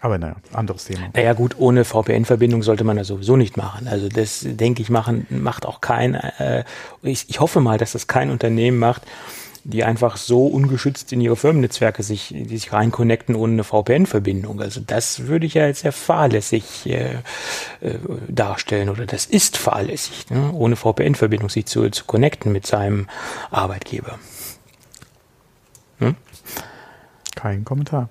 aber 0.02 0.18
naja, 0.18 0.36
anderes 0.52 0.86
Thema. 0.86 1.10
Naja 1.14 1.34
gut, 1.34 1.56
ohne 1.60 1.86
VPN-Verbindung 1.86 2.64
sollte 2.64 2.84
man 2.84 2.98
das 2.98 3.08
sowieso 3.08 3.38
nicht 3.38 3.56
machen. 3.56 3.88
Also 3.88 4.10
das 4.10 4.44
denke 4.44 4.82
ich 4.82 4.90
machen 4.90 5.28
macht 5.30 5.66
auch 5.68 5.80
kein. 5.80 6.16
Äh, 6.16 6.64
ich, 7.04 7.30
ich 7.30 7.40
hoffe 7.40 7.62
mal, 7.62 7.78
dass 7.78 7.92
das 7.92 8.08
kein 8.08 8.32
Unternehmen 8.32 8.80
macht, 8.80 9.04
die 9.64 9.84
einfach 9.84 10.18
so 10.18 10.48
ungeschützt 10.48 11.14
in 11.14 11.22
ihre 11.22 11.36
Firmennetzwerke 11.36 12.02
sich, 12.02 12.30
die 12.36 12.58
sich 12.58 12.74
rein 12.74 12.92
connecten 12.92 13.36
ohne 13.36 13.54
eine 13.54 13.64
VPN-Verbindung. 13.64 14.60
Also 14.60 14.82
das 14.86 15.28
würde 15.28 15.46
ich 15.46 15.54
ja 15.54 15.66
als 15.66 15.82
sehr 15.82 15.92
fahrlässig 15.92 16.88
äh, 16.88 17.18
äh, 17.82 18.00
darstellen 18.28 18.90
oder 18.90 19.06
das 19.06 19.28
ist 19.28 19.56
fahrlässig, 19.56 20.32
ne? 20.32 20.52
ohne 20.52 20.78
VPN-Verbindung 20.78 21.50
sich 21.50 21.68
zu, 21.68 21.88
zu 21.92 22.06
connecten 22.06 22.52
mit 22.52 22.66
seinem 22.66 23.08
Arbeitgeber. 23.52 24.18
Hm? 26.00 26.16
Kein 27.36 27.64
Kommentar. 27.64 28.10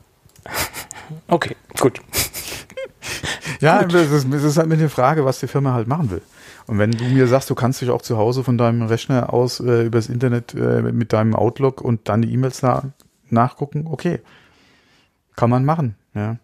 Okay, 1.29 1.57
gut. 1.79 2.01
ja, 3.61 3.83
gut. 3.83 3.95
Das, 3.95 4.11
ist, 4.11 4.33
das 4.33 4.43
ist 4.43 4.57
halt 4.57 4.69
mit 4.69 4.81
der 4.81 4.91
Frage, 4.91 5.25
was 5.25 5.41
die 5.41 5.47
Firma 5.47 5.73
halt 5.73 5.89
machen 5.89 6.11
will. 6.11 6.23
Und 6.67 6.79
wenn 6.79 6.93
du 6.93 7.05
mir 7.05 7.27
sagst, 7.27 7.51
du 7.51 7.55
kannst 7.55 7.81
dich 7.81 7.91
auch 7.91 8.03
zu 8.03 8.17
Hause 8.17 8.45
von 8.45 8.57
deinem 8.57 8.83
Rechner 8.83 9.33
aus 9.33 9.61
äh, 9.61 9.87
übers 9.87 10.09
Internet 10.09 10.55
äh, 10.55 10.83
mit 10.83 11.13
deinem 11.13 11.35
Outlook 11.35 11.81
und 11.81 12.09
dann 12.09 12.23
die 12.23 12.33
E-Mails 12.33 12.63
na 12.63 12.85
nachgucken, 13.29 13.87
okay. 13.87 14.21
Kann 15.37 15.51
man 15.51 15.65
machen, 15.65 15.97
ja. 16.15 16.37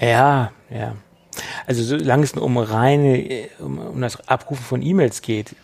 Ja, 0.00 0.52
ja. 0.70 0.94
Also 1.66 1.82
solange 1.82 2.24
es 2.24 2.32
um 2.32 2.56
reine, 2.56 3.48
um, 3.58 3.78
um 3.78 4.00
das 4.00 4.28
Abrufen 4.28 4.64
von 4.64 4.82
E-Mails 4.82 5.22
geht, 5.22 5.54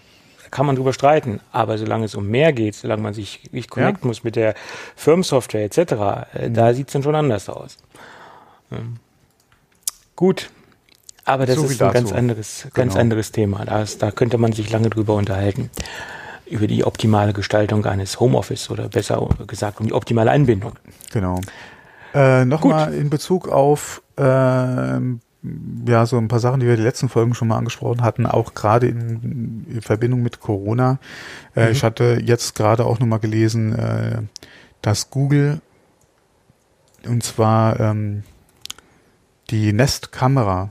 kann 0.52 0.66
man 0.66 0.76
drüber 0.76 0.92
streiten. 0.92 1.40
Aber 1.50 1.76
solange 1.78 2.04
es 2.04 2.14
um 2.14 2.28
mehr 2.28 2.52
geht, 2.52 2.76
solange 2.76 3.02
man 3.02 3.14
sich 3.14 3.50
nicht 3.50 3.68
connecten 3.70 4.04
ja. 4.04 4.08
muss 4.08 4.22
mit 4.22 4.36
der 4.36 4.54
Firmensoftware 4.94 5.64
etc., 5.64 5.78
äh, 5.78 6.48
mhm. 6.48 6.54
da 6.54 6.72
sieht 6.72 6.86
es 6.86 6.92
dann 6.92 7.02
schon 7.02 7.16
anders 7.16 7.48
aus. 7.48 7.78
Ähm. 8.70 8.98
Gut, 10.14 10.50
aber 11.24 11.46
das 11.46 11.56
so 11.56 11.64
ist 11.64 11.72
ein 11.72 11.78
dazu. 11.78 11.92
ganz 11.94 12.12
anderes, 12.12 12.68
ganz 12.74 12.92
genau. 12.92 13.00
anderes 13.00 13.32
Thema. 13.32 13.64
Das, 13.64 13.98
da 13.98 14.10
könnte 14.10 14.38
man 14.38 14.52
sich 14.52 14.70
lange 14.70 14.90
drüber 14.90 15.14
unterhalten. 15.14 15.70
Über 16.46 16.66
die 16.66 16.84
optimale 16.84 17.32
Gestaltung 17.32 17.86
eines 17.86 18.20
Homeoffice 18.20 18.70
oder 18.70 18.88
besser 18.88 19.26
gesagt 19.46 19.80
um 19.80 19.86
die 19.86 19.94
optimale 19.94 20.30
Anbindung. 20.30 20.72
Genau. 21.12 21.40
Äh, 22.12 22.44
Nochmal 22.44 22.92
in 22.92 23.08
Bezug 23.08 23.48
auf 23.48 24.02
äh, 24.16 24.22
ja 25.86 26.06
so 26.06 26.18
ein 26.18 26.28
paar 26.28 26.38
Sachen, 26.38 26.60
die 26.60 26.66
wir 26.66 26.76
die 26.76 26.82
letzten 26.82 27.08
Folgen 27.08 27.34
schon 27.34 27.48
mal 27.48 27.58
angesprochen 27.58 28.02
hatten, 28.02 28.26
auch 28.26 28.54
gerade 28.54 28.86
in, 28.86 29.66
in 29.68 29.82
Verbindung 29.82 30.22
mit 30.22 30.40
Corona. 30.40 30.98
Äh, 31.56 31.66
mhm. 31.66 31.72
Ich 31.72 31.82
hatte 31.82 32.20
jetzt 32.22 32.54
gerade 32.54 32.84
auch 32.84 33.00
nochmal 33.00 33.18
gelesen, 33.18 33.74
äh, 33.74 34.22
dass 34.82 35.10
Google 35.10 35.60
und 37.06 37.22
zwar 37.22 37.80
ähm, 37.80 38.22
die 39.50 39.72
Nest-Kamera, 39.72 40.70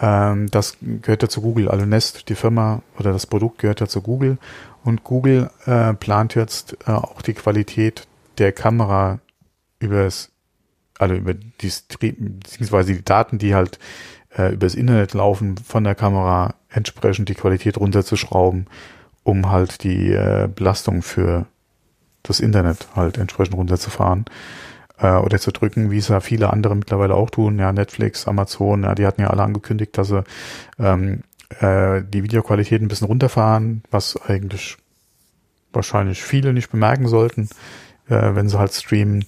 ähm, 0.00 0.50
das 0.50 0.76
gehört 0.80 1.22
ja 1.22 1.28
zu 1.28 1.42
Google, 1.42 1.68
also 1.68 1.84
Nest, 1.84 2.28
die 2.28 2.34
Firma 2.34 2.82
oder 2.98 3.12
das 3.12 3.26
Produkt 3.26 3.58
gehört 3.58 3.80
ja 3.80 3.86
zu 3.86 4.00
Google 4.00 4.38
und 4.84 5.04
Google 5.04 5.50
äh, 5.66 5.94
plant 5.94 6.34
jetzt 6.34 6.76
äh, 6.86 6.92
auch 6.92 7.22
die 7.22 7.34
Qualität 7.34 8.06
der 8.38 8.52
Kamera 8.52 9.18
übers, 9.80 10.30
also 10.98 11.14
über 11.14 11.34
die, 11.34 11.72
beziehungsweise 12.00 12.94
die 12.94 13.04
Daten, 13.04 13.38
die 13.38 13.54
halt 13.54 13.78
äh, 14.36 14.52
übers 14.52 14.74
Internet 14.74 15.14
laufen, 15.14 15.56
von 15.56 15.84
der 15.84 15.94
Kamera 15.94 16.54
entsprechend 16.68 17.28
die 17.28 17.34
Qualität 17.34 17.78
runterzuschrauben, 17.78 18.66
um 19.22 19.50
halt 19.50 19.82
die 19.84 20.12
äh, 20.12 20.48
Belastung 20.54 21.02
für 21.02 21.46
das 22.22 22.40
Internet 22.40 22.88
halt 22.94 23.18
entsprechend 23.18 23.56
runterzufahren 23.56 24.26
äh, 24.98 25.12
oder 25.12 25.38
zu 25.38 25.52
drücken, 25.52 25.90
wie 25.90 25.98
es 25.98 26.08
ja 26.08 26.20
viele 26.20 26.52
andere 26.52 26.76
mittlerweile 26.76 27.14
auch 27.14 27.30
tun. 27.30 27.58
Ja, 27.58 27.72
Netflix, 27.72 28.26
Amazon, 28.28 28.82
ja, 28.82 28.94
die 28.94 29.06
hatten 29.06 29.22
ja 29.22 29.28
alle 29.28 29.42
angekündigt, 29.42 29.96
dass 29.96 30.08
sie 30.08 30.24
ähm, 30.78 31.22
äh, 31.60 32.02
die 32.02 32.22
Videoqualität 32.22 32.82
ein 32.82 32.88
bisschen 32.88 33.06
runterfahren, 33.06 33.82
was 33.90 34.20
eigentlich 34.20 34.76
wahrscheinlich 35.72 36.22
viele 36.22 36.52
nicht 36.52 36.70
bemerken 36.70 37.08
sollten, 37.08 37.48
äh, 38.08 38.34
wenn 38.34 38.48
sie 38.48 38.58
halt 38.58 38.72
streamen. 38.72 39.24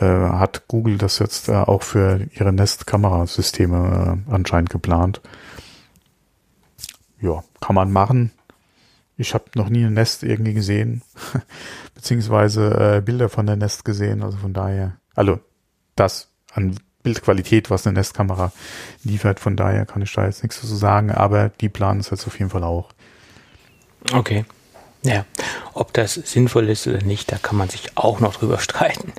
Äh, 0.00 0.04
hat 0.04 0.68
Google 0.68 0.98
das 0.98 1.18
jetzt 1.18 1.48
äh, 1.48 1.52
auch 1.52 1.82
für 1.82 2.26
ihre 2.32 2.52
Nest-Kamerasysteme 2.52 4.22
äh, 4.28 4.32
anscheinend 4.32 4.70
geplant. 4.70 5.20
Ja, 7.20 7.42
kann 7.60 7.74
man 7.74 7.92
machen. 7.92 8.30
Ich 9.16 9.34
habe 9.34 9.46
noch 9.56 9.68
nie 9.68 9.84
ein 9.84 9.94
Nest 9.94 10.22
irgendwie 10.22 10.54
gesehen, 10.54 11.02
beziehungsweise 11.94 12.96
äh, 12.98 13.00
Bilder 13.00 13.28
von 13.28 13.46
der 13.46 13.56
Nest 13.56 13.84
gesehen. 13.84 14.22
Also 14.22 14.38
von 14.38 14.52
daher, 14.52 14.96
also 15.16 15.40
das 15.96 16.28
an 16.52 16.78
Bildqualität, 17.02 17.70
was 17.70 17.86
eine 17.86 17.94
Nestkamera 17.94 18.52
liefert. 19.02 19.40
Von 19.40 19.56
daher 19.56 19.86
kann 19.86 20.02
ich 20.02 20.12
da 20.12 20.26
jetzt 20.26 20.42
nichts 20.42 20.60
dazu 20.60 20.76
sagen, 20.76 21.10
aber 21.10 21.48
die 21.48 21.68
planen 21.68 22.00
es 22.00 22.10
jetzt 22.10 22.26
auf 22.26 22.38
jeden 22.38 22.50
Fall 22.50 22.64
auch. 22.64 22.90
Okay. 24.12 24.44
Ja, 25.02 25.24
ob 25.74 25.92
das 25.92 26.14
sinnvoll 26.14 26.68
ist 26.68 26.86
oder 26.86 27.02
nicht, 27.02 27.30
da 27.30 27.38
kann 27.38 27.56
man 27.56 27.68
sich 27.68 27.96
auch 27.96 28.20
noch 28.20 28.36
drüber 28.36 28.58
streiten. 28.60 29.12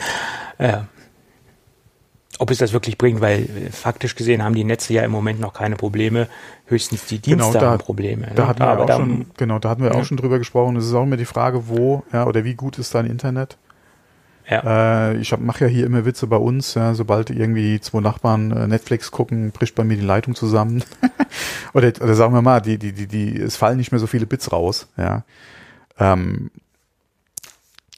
Ja. 0.59 0.87
Ob 2.37 2.51
es 2.51 2.59
das 2.59 2.71
wirklich 2.71 2.97
bringt, 2.97 3.19
weil 3.19 3.43
äh, 3.43 3.69
faktisch 3.71 4.15
gesehen 4.15 4.43
haben 4.43 4.55
die 4.55 4.63
Netze 4.63 4.93
ja 4.93 5.03
im 5.03 5.11
Moment 5.11 5.39
noch 5.39 5.53
keine 5.53 5.75
Probleme, 5.75 6.27
höchstens 6.67 7.05
die 7.05 7.19
Dienste 7.19 7.51
genau, 7.51 7.59
da, 7.59 7.71
haben 7.71 7.79
Probleme. 7.79 8.31
Da 8.33 8.43
ne? 8.43 8.47
hatten 8.47 8.59
wir 8.59 8.79
auch 8.79 8.97
schon, 8.97 9.25
genau, 9.35 9.59
da 9.59 9.69
hatten 9.69 9.83
wir 9.83 9.91
ja. 9.91 9.97
auch 9.97 10.05
schon 10.05 10.17
drüber 10.17 10.37
gesprochen. 10.37 10.75
Es 10.77 10.85
ist 10.85 10.93
auch 10.93 11.03
immer 11.03 11.17
die 11.17 11.25
Frage, 11.25 11.67
wo, 11.67 12.03
ja, 12.13 12.25
oder 12.25 12.45
wie 12.45 12.53
gut 12.53 12.77
ist 12.77 12.95
dein 12.95 13.05
Internet? 13.05 13.57
Ja. 14.49 15.11
Äh, 15.11 15.17
ich 15.17 15.37
mache 15.37 15.65
ja 15.65 15.69
hier 15.69 15.85
immer 15.85 16.05
Witze 16.05 16.25
bei 16.27 16.37
uns, 16.37 16.73
ja, 16.73 16.95
sobald 16.95 17.29
irgendwie 17.29 17.79
zwei 17.81 17.99
Nachbarn 17.99 18.51
äh, 18.51 18.67
Netflix 18.67 19.11
gucken, 19.11 19.51
bricht 19.51 19.75
bei 19.75 19.83
mir 19.83 19.95
die 19.95 20.05
Leitung 20.05 20.33
zusammen. 20.33 20.83
oder, 21.73 21.89
oder 21.89 22.15
sagen 22.15 22.33
wir 22.33 22.41
mal, 22.41 22.59
die, 22.59 22.79
die, 22.79 22.93
die, 22.93 23.07
die, 23.07 23.37
es 23.39 23.57
fallen 23.57 23.77
nicht 23.77 23.91
mehr 23.91 23.99
so 23.99 24.07
viele 24.07 24.25
Bits 24.25 24.51
raus, 24.51 24.87
ja. 24.97 25.23
Ähm, 25.99 26.49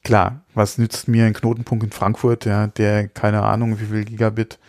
klar, 0.04 0.42
was 0.54 0.78
nützt 0.78 1.08
mir 1.08 1.26
ein 1.26 1.34
Knotenpunkt 1.34 1.84
in 1.84 1.92
Frankfurt, 1.92 2.46
ja, 2.46 2.68
der 2.68 3.08
keine 3.08 3.44
Ahnung, 3.44 3.80
wie 3.80 3.86
viel 3.86 4.06
Gigabit 4.06 4.60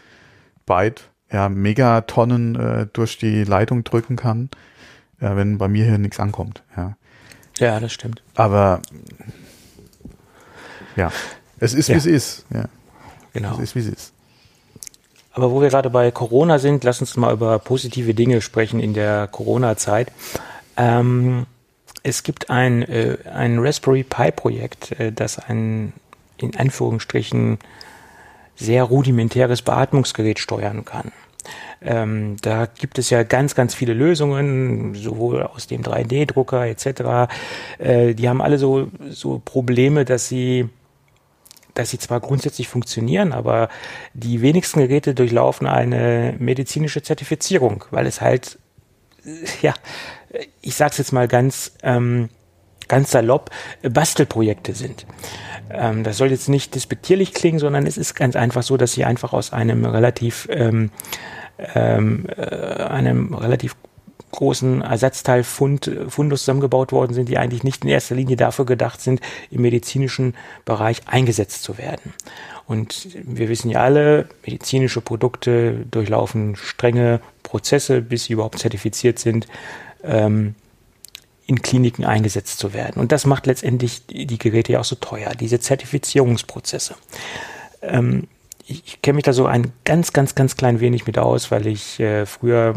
Byte, 0.67 1.09
ja, 1.31 1.49
Megatonnen 1.49 2.57
äh, 2.57 2.87
durch 2.93 3.19
die 3.19 3.45
Leitung 3.45 3.85
drücken 3.85 4.17
kann, 4.17 4.51
ja, 5.21 5.37
wenn 5.37 5.59
bei 5.59 5.69
mir 5.69 5.85
hier 5.85 5.99
nichts 5.99 6.21
ankommt, 6.21 6.63
ja. 6.77 6.97
Ja, 7.59 7.79
das 7.81 7.93
stimmt. 7.93 8.23
Aber 8.35 8.81
ja, 10.97 11.13
es 11.59 11.75
ist, 11.75 11.89
ja. 11.89 11.95
wie 11.95 11.99
es 11.99 12.07
ist, 12.07 12.47
ja. 12.53 12.65
Genau. 13.33 13.55
Es 13.55 13.61
ist, 13.61 13.75
wie 13.75 13.81
es 13.81 13.89
ist. 13.89 14.13
Aber 15.33 15.51
wo 15.51 15.63
wir 15.63 15.69
gerade 15.69 15.89
bei 15.89 16.11
Corona 16.11 16.59
sind, 16.59 16.85
lass 16.85 17.01
uns 17.01 17.17
mal 17.17 17.33
über 17.33 17.59
positive 17.59 18.15
Dinge 18.15 18.43
sprechen 18.43 18.81
in 18.81 18.93
der 18.93 19.29
Corona-Zeit. 19.29 20.13
Ähm, 20.77 21.47
es 22.03 22.23
gibt 22.23 22.51
ein, 22.51 22.83
äh, 22.83 23.19
ein 23.33 23.59
Raspberry 23.59 24.03
Pi-Projekt, 24.03 24.93
äh, 24.99 25.13
das 25.13 25.39
ein 25.39 25.93
in 26.39 26.57
Anführungsstrichen 26.57 27.59
sehr 28.57 28.85
rudimentäres 28.85 29.63
Beatmungsgerät 29.63 30.39
steuern 30.39 30.85
kann. 30.85 31.13
Ähm, 31.81 32.37
da 32.43 32.67
gibt 32.67 32.99
es 32.99 33.11
ja 33.11 33.23
ganz, 33.23 33.55
ganz 33.55 33.75
viele 33.75 33.95
Lösungen, 33.95 34.95
sowohl 34.95 35.43
aus 35.43 35.67
dem 35.67 35.83
3D-Drucker 35.83 36.67
etc. 36.67 37.33
Äh, 37.79 38.15
die 38.15 38.29
haben 38.29 38.41
alle 38.41 38.59
so, 38.59 38.89
so 39.09 39.41
Probleme, 39.45 40.05
dass 40.05 40.29
sie 40.29 40.69
dass 41.75 41.89
sie 41.89 41.99
zwar 41.99 42.21
grundsätzlich 42.21 42.69
funktionieren, 42.69 43.33
aber 43.33 43.71
die 44.13 44.43
wenigsten 44.43 44.81
Geräte 44.81 45.15
durchlaufen 45.15 45.67
eine 45.67 46.35
medizinische 46.39 47.03
Zertifizierung, 47.03 47.85
weil 47.91 48.07
es 48.07 48.21
halt 48.21 48.59
ja 49.63 49.73
ich 50.61 50.75
sage 50.75 50.93
es 50.93 50.99
jetzt 50.99 51.13
mal 51.13 51.29
ganz, 51.29 51.73
ähm, 51.83 52.29
ganz 52.89 53.11
salopp, 53.11 53.51
Bastelprojekte 53.83 54.75
sind. 54.75 55.07
Ähm, 55.71 56.05
das 56.05 56.19
soll 56.19 56.31
jetzt 56.31 56.49
nicht 56.49 56.75
despektierlich 56.75 57.33
klingen, 57.33 57.59
sondern 57.59 57.87
es 57.87 57.97
ist 57.97 58.15
ganz 58.15 58.37
einfach 58.37 58.63
so, 58.63 58.77
dass 58.77 58.93
sie 58.93 59.05
einfach 59.05 59.33
aus 59.33 59.53
einem 59.53 59.85
relativ, 59.85 60.49
ähm, 60.51 60.91
ähm, 61.75 62.27
äh, 62.37 62.43
einem 62.85 63.35
relativ 63.35 63.77
großen 64.33 64.81
Ersatzteilfund 64.81 65.91
Fundus 66.09 66.41
zusammengebaut 66.41 66.91
worden 66.91 67.13
sind, 67.13 67.29
die 67.29 67.39
eigentlich 67.39 67.65
nicht 67.65 67.85
in 67.85 67.91
erster 67.91 68.15
Linie 68.15 68.37
dafür 68.37 68.65
gedacht 68.65 69.01
sind, 69.01 69.21
im 69.51 69.61
medizinischen 69.63 70.35
Bereich 70.65 71.03
eingesetzt 71.07 71.63
zu 71.63 71.77
werden. 71.77 72.15
Und 72.67 73.09
wir 73.25 73.49
wissen 73.49 73.71
ja 73.71 73.83
alle, 73.83 74.29
medizinische 74.45 75.03
Produkte 75.03 75.85
durchlaufen 75.91 76.57
strenge 76.57 77.21
Prozesse, 77.43 78.01
bis 78.01 78.25
sie 78.25 78.33
überhaupt 78.33 78.59
zertifiziert 78.59 79.19
sind 79.19 79.47
ähm, 80.05 80.55
in 81.47 81.61
Kliniken 81.61 82.05
eingesetzt 82.05 82.59
zu 82.59 82.73
werden. 82.73 83.01
Und 83.01 83.13
das 83.13 83.27
macht 83.27 83.47
letztendlich 83.47 84.07
die 84.07 84.39
Geräte 84.39 84.73
ja 84.73 84.81
auch 84.81 84.85
so 84.85 84.97
teuer, 84.97 85.33
diese 85.33 85.61
Zertifizierungsprozesse. 85.61 86.95
Ähm, 87.83 88.29
ich, 88.67 88.83
ich 88.87 89.03
kenne 89.03 89.17
mich 89.17 89.25
da 89.25 89.33
so 89.33 89.47
ein 89.47 89.73
ganz, 89.85 90.13
ganz, 90.13 90.35
ganz 90.35 90.57
klein 90.57 90.81
wenig 90.81 91.07
mit 91.07 91.19
aus, 91.19 91.51
weil 91.51 91.67
ich 91.67 91.99
äh, 91.99 92.27
früher 92.27 92.75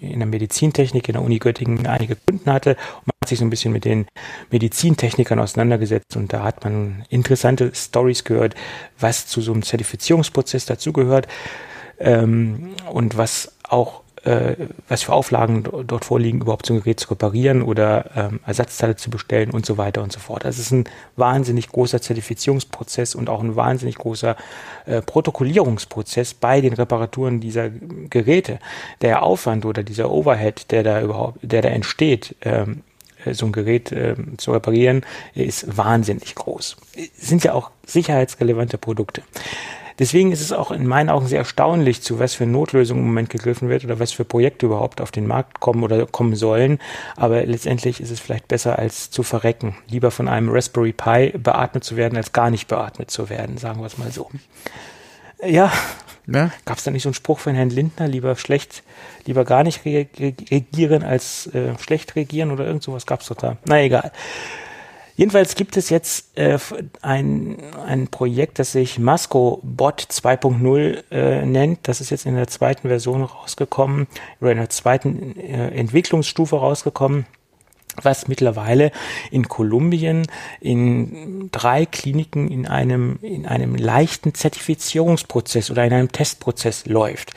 in 0.00 0.18
der 0.18 0.26
Medizintechnik 0.26 1.08
in 1.08 1.14
der 1.14 1.22
Uni 1.22 1.38
Göttingen 1.38 1.86
einige 1.86 2.16
Kunden 2.16 2.50
hatte 2.50 2.70
und 2.70 3.06
man 3.06 3.14
hat 3.20 3.28
sich 3.28 3.40
so 3.40 3.44
ein 3.44 3.50
bisschen 3.50 3.72
mit 3.72 3.84
den 3.84 4.06
Medizintechnikern 4.50 5.38
auseinandergesetzt 5.38 6.16
und 6.16 6.32
da 6.32 6.44
hat 6.44 6.64
man 6.64 7.04
interessante 7.08 7.72
Stories 7.74 8.24
gehört, 8.24 8.54
was 8.98 9.26
zu 9.26 9.40
so 9.40 9.52
einem 9.52 9.62
Zertifizierungsprozess 9.62 10.66
dazugehört 10.66 11.26
ähm, 11.98 12.74
und 12.92 13.16
was 13.16 13.52
auch 13.64 14.03
äh, 14.24 14.56
was 14.88 15.02
für 15.02 15.12
Auflagen 15.12 15.64
dort 15.86 16.04
vorliegen, 16.04 16.40
überhaupt 16.40 16.66
so 16.66 16.74
ein 16.74 16.80
Gerät 16.80 17.00
zu 17.00 17.10
reparieren 17.10 17.62
oder 17.62 18.10
ähm, 18.16 18.40
Ersatzteile 18.46 18.96
zu 18.96 19.10
bestellen 19.10 19.50
und 19.50 19.66
so 19.66 19.76
weiter 19.76 20.02
und 20.02 20.12
so 20.12 20.20
fort. 20.20 20.44
Das 20.44 20.58
ist 20.58 20.70
ein 20.70 20.84
wahnsinnig 21.16 21.68
großer 21.68 22.00
Zertifizierungsprozess 22.00 23.14
und 23.14 23.28
auch 23.28 23.42
ein 23.42 23.56
wahnsinnig 23.56 23.96
großer 23.96 24.36
äh, 24.86 25.02
Protokollierungsprozess 25.02 26.34
bei 26.34 26.60
den 26.60 26.72
Reparaturen 26.72 27.40
dieser 27.40 27.68
Geräte. 27.68 28.58
Der 29.02 29.22
Aufwand 29.22 29.64
oder 29.66 29.82
dieser 29.82 30.10
Overhead, 30.10 30.70
der 30.70 30.82
da 30.82 31.02
überhaupt, 31.02 31.38
der 31.42 31.62
da 31.62 31.68
entsteht, 31.68 32.34
ähm, 32.42 32.82
so 33.32 33.46
ein 33.46 33.52
Gerät 33.52 33.92
äh, 33.92 34.14
zu 34.36 34.52
reparieren, 34.52 35.04
ist 35.34 35.76
wahnsinnig 35.76 36.34
groß. 36.34 36.76
Sind 37.16 37.44
ja 37.44 37.54
auch 37.54 37.70
sicherheitsrelevante 37.86 38.78
Produkte. 38.78 39.22
Deswegen 39.98 40.32
ist 40.32 40.40
es 40.40 40.52
auch 40.52 40.70
in 40.70 40.86
meinen 40.86 41.08
Augen 41.08 41.26
sehr 41.26 41.38
erstaunlich, 41.38 42.02
zu 42.02 42.18
was 42.18 42.34
für 42.34 42.46
Notlösungen 42.46 43.02
im 43.02 43.08
Moment 43.08 43.30
gegriffen 43.30 43.68
wird 43.68 43.84
oder 43.84 43.98
was 44.00 44.12
für 44.12 44.24
Projekte 44.24 44.66
überhaupt 44.66 45.00
auf 45.00 45.10
den 45.10 45.26
Markt 45.26 45.60
kommen 45.60 45.82
oder 45.82 46.06
kommen 46.06 46.34
sollen. 46.34 46.78
Aber 47.16 47.44
letztendlich 47.44 48.00
ist 48.00 48.10
es 48.10 48.20
vielleicht 48.20 48.48
besser, 48.48 48.78
als 48.78 49.10
zu 49.10 49.22
verrecken. 49.22 49.76
Lieber 49.88 50.10
von 50.10 50.28
einem 50.28 50.48
Raspberry 50.50 50.92
Pi 50.92 51.32
beatmet 51.38 51.84
zu 51.84 51.96
werden, 51.96 52.16
als 52.16 52.32
gar 52.32 52.50
nicht 52.50 52.68
beatmet 52.68 53.10
zu 53.10 53.28
werden, 53.28 53.58
sagen 53.58 53.80
wir 53.80 53.86
es 53.86 53.98
mal 53.98 54.10
so. 54.10 54.30
Ja, 55.44 55.70
ja. 56.26 56.50
Gab 56.64 56.78
es 56.78 56.84
da 56.84 56.90
nicht 56.90 57.02
so 57.02 57.10
einen 57.10 57.14
Spruch 57.14 57.38
von 57.38 57.54
Herrn 57.54 57.70
Lindner, 57.70 58.08
lieber 58.08 58.34
schlecht, 58.36 58.82
lieber 59.26 59.44
gar 59.44 59.62
nicht 59.62 59.84
regieren 59.84 61.02
als 61.02 61.48
äh, 61.48 61.78
schlecht 61.78 62.16
regieren 62.16 62.50
oder 62.50 62.66
irgend 62.66 62.82
sowas 62.82 63.06
gab 63.06 63.20
es 63.20 63.28
doch 63.28 63.36
da. 63.36 63.58
Na 63.66 63.82
egal. 63.82 64.10
Jedenfalls 65.16 65.54
gibt 65.54 65.76
es 65.76 65.90
jetzt 65.90 66.36
äh, 66.36 66.58
ein, 67.00 67.58
ein 67.86 68.08
Projekt, 68.08 68.58
das 68.58 68.72
sich 68.72 68.98
Masco 68.98 69.60
Bot 69.62 70.00
2.0 70.10 71.04
äh, 71.10 71.46
nennt. 71.46 71.86
Das 71.86 72.00
ist 72.00 72.10
jetzt 72.10 72.26
in 72.26 72.34
der 72.34 72.48
zweiten 72.48 72.88
Version 72.88 73.22
rausgekommen 73.22 74.08
oder 74.40 74.52
in 74.52 74.58
der 74.58 74.70
zweiten 74.70 75.38
äh, 75.38 75.68
Entwicklungsstufe 75.68 76.56
rausgekommen. 76.56 77.26
was 78.02 78.26
mittlerweile 78.26 78.90
in 79.30 79.46
Kolumbien 79.46 80.26
in 80.60 81.48
drei 81.52 81.86
Kliniken 81.86 82.50
in 82.50 82.66
einem, 82.66 83.20
in 83.22 83.46
einem 83.46 83.76
leichten 83.76 84.34
Zertifizierungsprozess 84.34 85.70
oder 85.70 85.84
in 85.84 85.92
einem 85.92 86.10
Testprozess 86.10 86.86
läuft. 86.86 87.34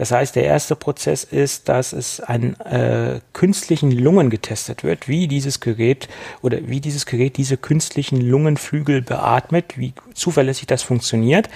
Das 0.00 0.12
heißt, 0.12 0.34
der 0.34 0.44
erste 0.44 0.76
Prozess 0.76 1.24
ist, 1.24 1.68
dass 1.68 1.92
es 1.92 2.20
an 2.20 2.54
äh, 2.60 3.20
künstlichen 3.34 3.90
Lungen 3.90 4.30
getestet 4.30 4.82
wird, 4.82 5.08
wie 5.08 5.28
dieses 5.28 5.60
Gerät 5.60 6.08
oder 6.40 6.66
wie 6.68 6.80
dieses 6.80 7.04
Gerät 7.04 7.36
diese 7.36 7.58
künstlichen 7.58 8.18
Lungenflügel 8.18 9.02
beatmet, 9.02 9.76
wie 9.76 9.92
zuverlässig 10.14 10.66
das 10.66 10.82
funktioniert. 10.82 11.50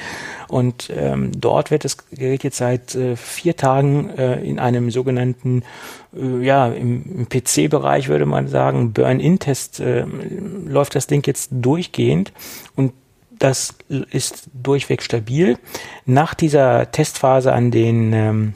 Und 0.47 0.93
ähm, 0.95 1.33
dort 1.35 1.71
wird 1.71 1.87
das 1.87 1.97
Gerät 2.11 2.45
jetzt 2.45 2.59
seit 2.59 2.95
äh, 2.95 3.17
vier 3.17 3.57
Tagen 3.57 4.11
äh, 4.11 4.43
in 4.43 4.59
einem 4.59 4.91
sogenannten 4.91 5.63
äh, 6.15 6.45
ja, 6.45 6.69
im, 6.69 7.27
PC-Bereich 7.27 8.09
würde 8.09 8.27
man 8.27 8.49
sagen, 8.49 8.93
Burn-In-Test 8.93 9.81
äh, 9.81 10.05
läuft 10.67 10.97
das 10.97 11.07
Ding 11.07 11.27
jetzt 11.27 11.49
durchgehend 11.51 12.31
und 12.77 12.93
das 13.39 13.75
ist 13.89 14.49
durchweg 14.53 15.03
stabil. 15.03 15.59
Nach 16.07 16.35
dieser 16.35 16.91
Testphase 16.91 17.53
an 17.53 17.71
den, 17.71 18.13
ähm, 18.13 18.55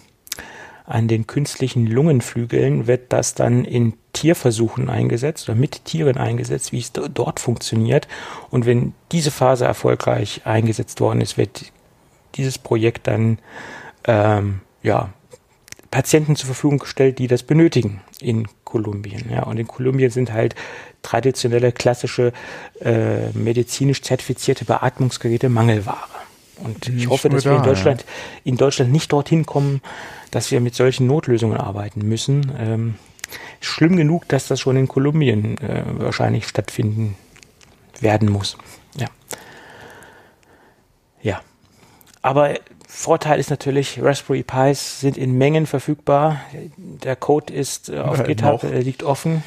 an 0.85 1.09
den 1.09 1.27
künstlichen 1.27 1.87
Lungenflügeln 1.87 2.87
wird 2.87 3.13
das 3.13 3.35
dann 3.35 3.65
in 3.65 3.95
Tierversuchen 4.13 4.89
eingesetzt 4.89 5.49
oder 5.49 5.59
mit 5.59 5.85
Tieren 5.85 6.17
eingesetzt, 6.17 6.73
wie 6.73 6.79
es 6.79 6.93
dort 6.93 7.41
funktioniert. 7.41 8.09
Und 8.51 8.67
wenn 8.67 8.95
diese 9.13 9.31
Phase 9.31 9.65
erfolgreich 9.65 10.43
eingesetzt 10.45 11.01
worden 11.01 11.21
ist, 11.21 11.37
wird 11.37 11.73
dieses 12.37 12.59
Projekt 12.59 13.07
dann 13.07 13.39
ähm, 14.05 14.61
ja, 14.83 15.11
Patienten 15.91 16.37
zur 16.37 16.47
Verfügung 16.47 16.79
gestellt, 16.79 17.19
die 17.19 17.29
das 17.29 17.43
benötigen 17.43 18.03
in 18.21 18.47
Kolumbien. 18.65 19.31
Ja, 19.31 19.45
und 19.45 19.59
in 19.59 19.67
Kolumbien 19.67 20.11
sind 20.11 20.33
halt 20.33 20.55
traditionelle, 21.03 21.73
klassische, 21.73 22.33
äh, 22.81 23.31
medizinisch 23.31 24.03
zertifizierte 24.03 24.65
Beatmungsgeräte 24.65 25.49
Mangelware. 25.49 26.09
Und 26.59 26.89
ich, 26.89 27.09
hoffe, 27.09 27.29
dass 27.29 27.45
da, 27.45 27.51
wir 27.51 27.57
in 27.59 27.63
Deutschland, 27.63 28.05
in 28.45 28.57
Deutschland 28.57 28.91
nicht 28.93 29.13
dorthin 29.13 29.47
kommen, 29.47 29.81
dass 30.31 30.51
wir 30.51 30.61
mit 30.61 30.75
solchen 30.75 31.07
Notlösungen 31.07 31.57
arbeiten 31.57 32.07
müssen. 32.07 32.53
Ähm, 32.59 32.95
schlimm 33.61 33.97
genug, 33.97 34.29
dass 34.29 34.49
das 34.49 34.61
schon 34.61 34.77
in 34.77 34.89
Kolumbien 34.89 35.57
äh, 35.59 35.85
wahrscheinlich 35.87 36.49
stattfinden 36.49 37.17
werden 38.01 38.29
muss. 38.31 38.59
Ja. 38.97 39.07
Ja. 41.23 41.41
Aber 42.23 42.55
Vorteil 42.99 43.39
ist 43.39 43.49
natürlich, 43.49 44.03
Raspberry 44.03 44.43
Pis 44.43 44.99
sind 44.99 45.17
in 45.17 45.39
Mengen 45.39 45.67
verfügbar. 45.67 46.41
Der 46.77 47.15
Code 47.15 47.55
ist 47.55 47.91
äh, 47.91 48.01
auf 48.01 48.19
ja, 48.19 48.25
GitHub, 48.25 48.65
äh, 48.65 48.81
liegt 48.81 49.05
offen. 49.05 49.45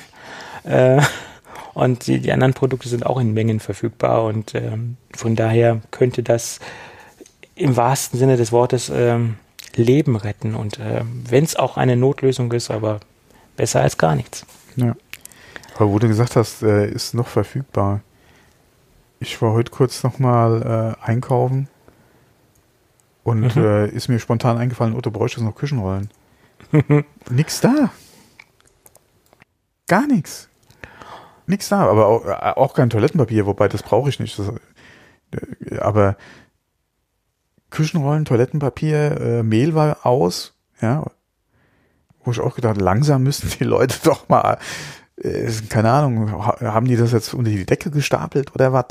Äh, 0.63 1.01
und 1.73 2.07
die, 2.07 2.21
die, 2.21 2.31
anderen 2.31 2.53
Produkte 2.53 2.87
sind 2.87 3.05
auch 3.05 3.19
in 3.19 3.33
Mengen 3.33 3.59
verfügbar. 3.59 4.23
Und 4.23 4.55
ähm, 4.55 4.95
von 5.13 5.35
daher 5.35 5.81
könnte 5.91 6.23
das 6.23 6.61
im 7.53 7.75
wahrsten 7.75 8.17
Sinne 8.17 8.37
des 8.37 8.53
Wortes 8.53 8.89
ähm, 8.89 9.35
Leben 9.75 10.15
retten. 10.15 10.55
Und 10.55 10.79
äh, 10.79 11.01
wenn 11.29 11.43
es 11.43 11.57
auch 11.57 11.75
eine 11.75 11.97
Notlösung 11.97 12.53
ist, 12.53 12.71
aber 12.71 13.01
besser 13.57 13.81
als 13.81 13.97
gar 13.97 14.15
nichts. 14.15 14.45
Ja. 14.77 14.95
Aber 15.75 15.89
wo 15.89 15.99
du 15.99 16.07
gesagt 16.07 16.37
hast, 16.37 16.63
äh, 16.63 16.89
ist 16.89 17.13
noch 17.13 17.27
verfügbar. 17.27 17.99
Ich 19.19 19.41
war 19.41 19.51
heute 19.51 19.71
kurz 19.71 20.03
nochmal 20.03 20.95
äh, 21.03 21.05
einkaufen 21.05 21.67
und 23.31 23.55
mhm. 23.55 23.63
äh, 23.63 23.87
ist 23.87 24.09
mir 24.09 24.19
spontan 24.19 24.57
eingefallen, 24.57 24.93
Otto 24.93 25.09
bräuchte 25.09 25.41
noch 25.41 25.55
Küchenrollen. 25.55 26.09
nix 27.29 27.61
da. 27.61 27.89
Gar 29.87 30.07
nichts. 30.07 30.49
Nix 31.47 31.69
da, 31.69 31.87
aber 31.87 32.07
auch, 32.07 32.25
äh, 32.25 32.59
auch 32.59 32.73
kein 32.73 32.89
Toilettenpapier, 32.89 33.45
wobei 33.45 33.69
das 33.69 33.83
brauche 33.83 34.09
ich 34.09 34.19
nicht. 34.19 34.37
Das, 34.37 34.49
äh, 34.49 35.77
aber 35.77 36.17
Küchenrollen, 37.69 38.25
Toilettenpapier, 38.25 39.21
äh, 39.21 39.43
Mehl 39.43 39.75
war 39.75 40.05
aus, 40.05 40.53
ja. 40.81 41.05
Wo 42.23 42.31
ich 42.31 42.39
auch 42.41 42.55
gedacht, 42.55 42.81
langsam 42.81 43.23
müssen 43.23 43.49
die 43.59 43.63
Leute 43.63 43.95
doch 44.03 44.27
mal, 44.27 44.59
äh, 45.15 45.49
keine 45.69 45.89
Ahnung, 45.89 46.31
haben 46.33 46.85
die 46.85 46.97
das 46.97 47.13
jetzt 47.13 47.33
unter 47.33 47.49
die 47.49 47.65
Decke 47.65 47.91
gestapelt 47.91 48.53
oder 48.53 48.73
was? 48.73 48.87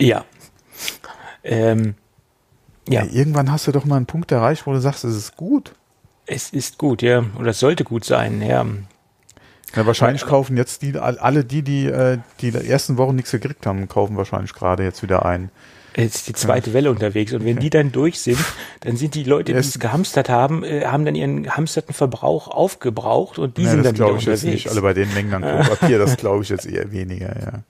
Ja. 0.00 0.24
Ähm, 1.42 1.96
ja. 2.88 3.04
ja. 3.04 3.10
Irgendwann 3.10 3.50
hast 3.50 3.66
du 3.66 3.72
doch 3.72 3.84
mal 3.84 3.96
einen 3.96 4.06
Punkt 4.06 4.32
erreicht, 4.32 4.66
wo 4.66 4.72
du 4.72 4.80
sagst, 4.80 5.04
es 5.04 5.16
ist 5.16 5.36
gut. 5.36 5.74
Es 6.26 6.50
ist 6.50 6.78
gut, 6.78 7.02
ja. 7.02 7.24
Oder 7.38 7.50
es 7.50 7.60
sollte 7.60 7.84
gut 7.84 8.04
sein, 8.04 8.40
ja. 8.42 8.64
Ja, 9.76 9.86
wahrscheinlich 9.86 10.24
kaufen 10.24 10.56
jetzt 10.56 10.82
die, 10.82 10.96
alle 10.98 11.44
die, 11.44 11.62
die 11.62 11.86
äh, 11.86 12.18
die 12.40 12.54
ersten 12.54 12.96
Wochen 12.96 13.16
nichts 13.16 13.32
gekriegt 13.32 13.66
haben, 13.66 13.88
kaufen 13.88 14.16
wahrscheinlich 14.16 14.52
gerade 14.54 14.84
jetzt 14.84 15.02
wieder 15.02 15.24
ein. 15.24 15.50
Jetzt 15.96 16.16
ist 16.16 16.28
die 16.28 16.32
zweite 16.32 16.72
Welle 16.72 16.90
unterwegs 16.90 17.32
und 17.32 17.44
wenn 17.44 17.58
die 17.58 17.70
dann 17.70 17.92
durch 17.92 18.20
sind, 18.20 18.38
dann 18.80 18.96
sind 18.96 19.14
die 19.14 19.22
Leute, 19.22 19.52
die 19.52 19.58
es 19.58 19.78
gehamstert 19.78 20.28
haben, 20.28 20.64
äh, 20.64 20.84
haben 20.86 21.04
dann 21.04 21.14
ihren 21.14 21.44
gehamsterten 21.44 21.94
Verbrauch 21.94 22.48
aufgebraucht 22.48 23.38
und 23.38 23.56
die 23.58 23.62
ja, 23.62 23.70
sind 23.70 23.84
dann 23.84 23.94
wieder 23.94 24.06
unterwegs. 24.06 24.24
Das 24.24 24.40
glaube 24.42 24.54
ich 24.54 24.56
jetzt 24.56 24.66
nicht 24.66 24.70
alle 24.70 24.82
bei 24.82 24.92
den 24.92 25.12
Mengen 25.14 25.34
an 25.34 25.42
Klopapier, 25.42 25.98
das 25.98 26.16
glaube 26.18 26.42
ich 26.42 26.48
jetzt 26.48 26.66
eher 26.66 26.90
weniger, 26.90 27.36
ja. 27.40 27.62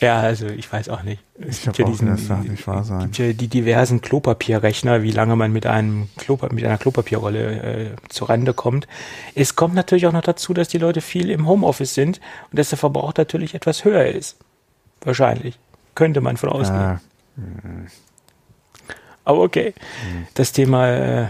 Ja, 0.00 0.20
also 0.20 0.46
ich 0.46 0.70
weiß 0.70 0.88
auch 0.90 1.02
nicht. 1.02 1.22
Ich 1.38 1.62
gibt 1.62 1.78
ja 1.78 1.86
diesen, 1.86 2.08
das 2.08 2.28
nicht 2.46 2.66
wahr 2.66 2.84
sein. 2.84 3.04
gibt 3.04 3.18
ja 3.18 3.32
die 3.32 3.48
diversen 3.48 4.00
Klopapierrechner, 4.00 5.02
wie 5.02 5.10
lange 5.10 5.36
man 5.36 5.52
mit 5.52 5.66
einem 5.66 6.08
Klopa 6.16 6.48
mit 6.52 6.64
einer 6.64 6.78
Klopapierrolle 6.78 7.62
äh, 7.62 7.90
zur 8.08 8.28
Rande 8.28 8.52
kommt. 8.52 8.86
Es 9.34 9.56
kommt 9.56 9.74
natürlich 9.74 10.06
auch 10.06 10.12
noch 10.12 10.22
dazu, 10.22 10.52
dass 10.54 10.68
die 10.68 10.78
Leute 10.78 11.00
viel 11.00 11.30
im 11.30 11.46
Homeoffice 11.46 11.94
sind 11.94 12.20
und 12.50 12.58
dass 12.58 12.68
der 12.68 12.78
Verbrauch 12.78 13.14
natürlich 13.16 13.54
etwas 13.54 13.84
höher 13.84 14.06
ist. 14.06 14.36
Wahrscheinlich. 15.00 15.58
Könnte 15.94 16.20
man 16.20 16.36
von 16.36 16.50
ausgehen. 16.50 16.80
Ah. 16.80 17.00
Aber 19.24 19.40
okay. 19.40 19.74
Hm. 20.10 20.26
Das 20.34 20.52
Thema 20.52 20.88
äh, 20.88 21.26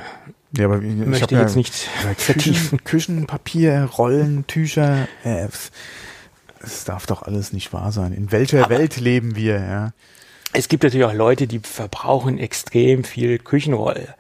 ja, 0.57 0.67
aber 0.67 0.83
ich 0.83 0.95
möchte 0.95 1.35
ich 1.35 1.41
jetzt 1.41 1.55
ja 1.55 1.57
nicht 1.57 1.75
vertiefen. 2.17 2.79
Küchen, 2.79 2.85
Küchenpapier, 2.85 3.91
Rollen, 3.99 4.47
Tücher, 4.47 5.09
äh, 5.25 5.49
es 6.61 6.85
darf 6.85 7.07
doch 7.07 7.23
alles 7.23 7.53
nicht 7.53 7.73
wahr 7.73 7.93
sein. 7.93 8.13
In 8.13 8.33
welcher 8.33 8.65
Aber 8.65 8.79
Welt 8.79 8.97
leben 8.97 9.37
wir, 9.37 9.61
ja? 9.61 9.93
Es 10.53 10.69
gibt 10.69 10.85
natürlich 10.85 11.05
auch 11.05 11.13
Leute, 11.13 11.47
die 11.47 11.59
verbrauchen 11.59 12.39
extrem 12.39 13.05
viel 13.05 13.39
Küchenrolle. 13.39 14.15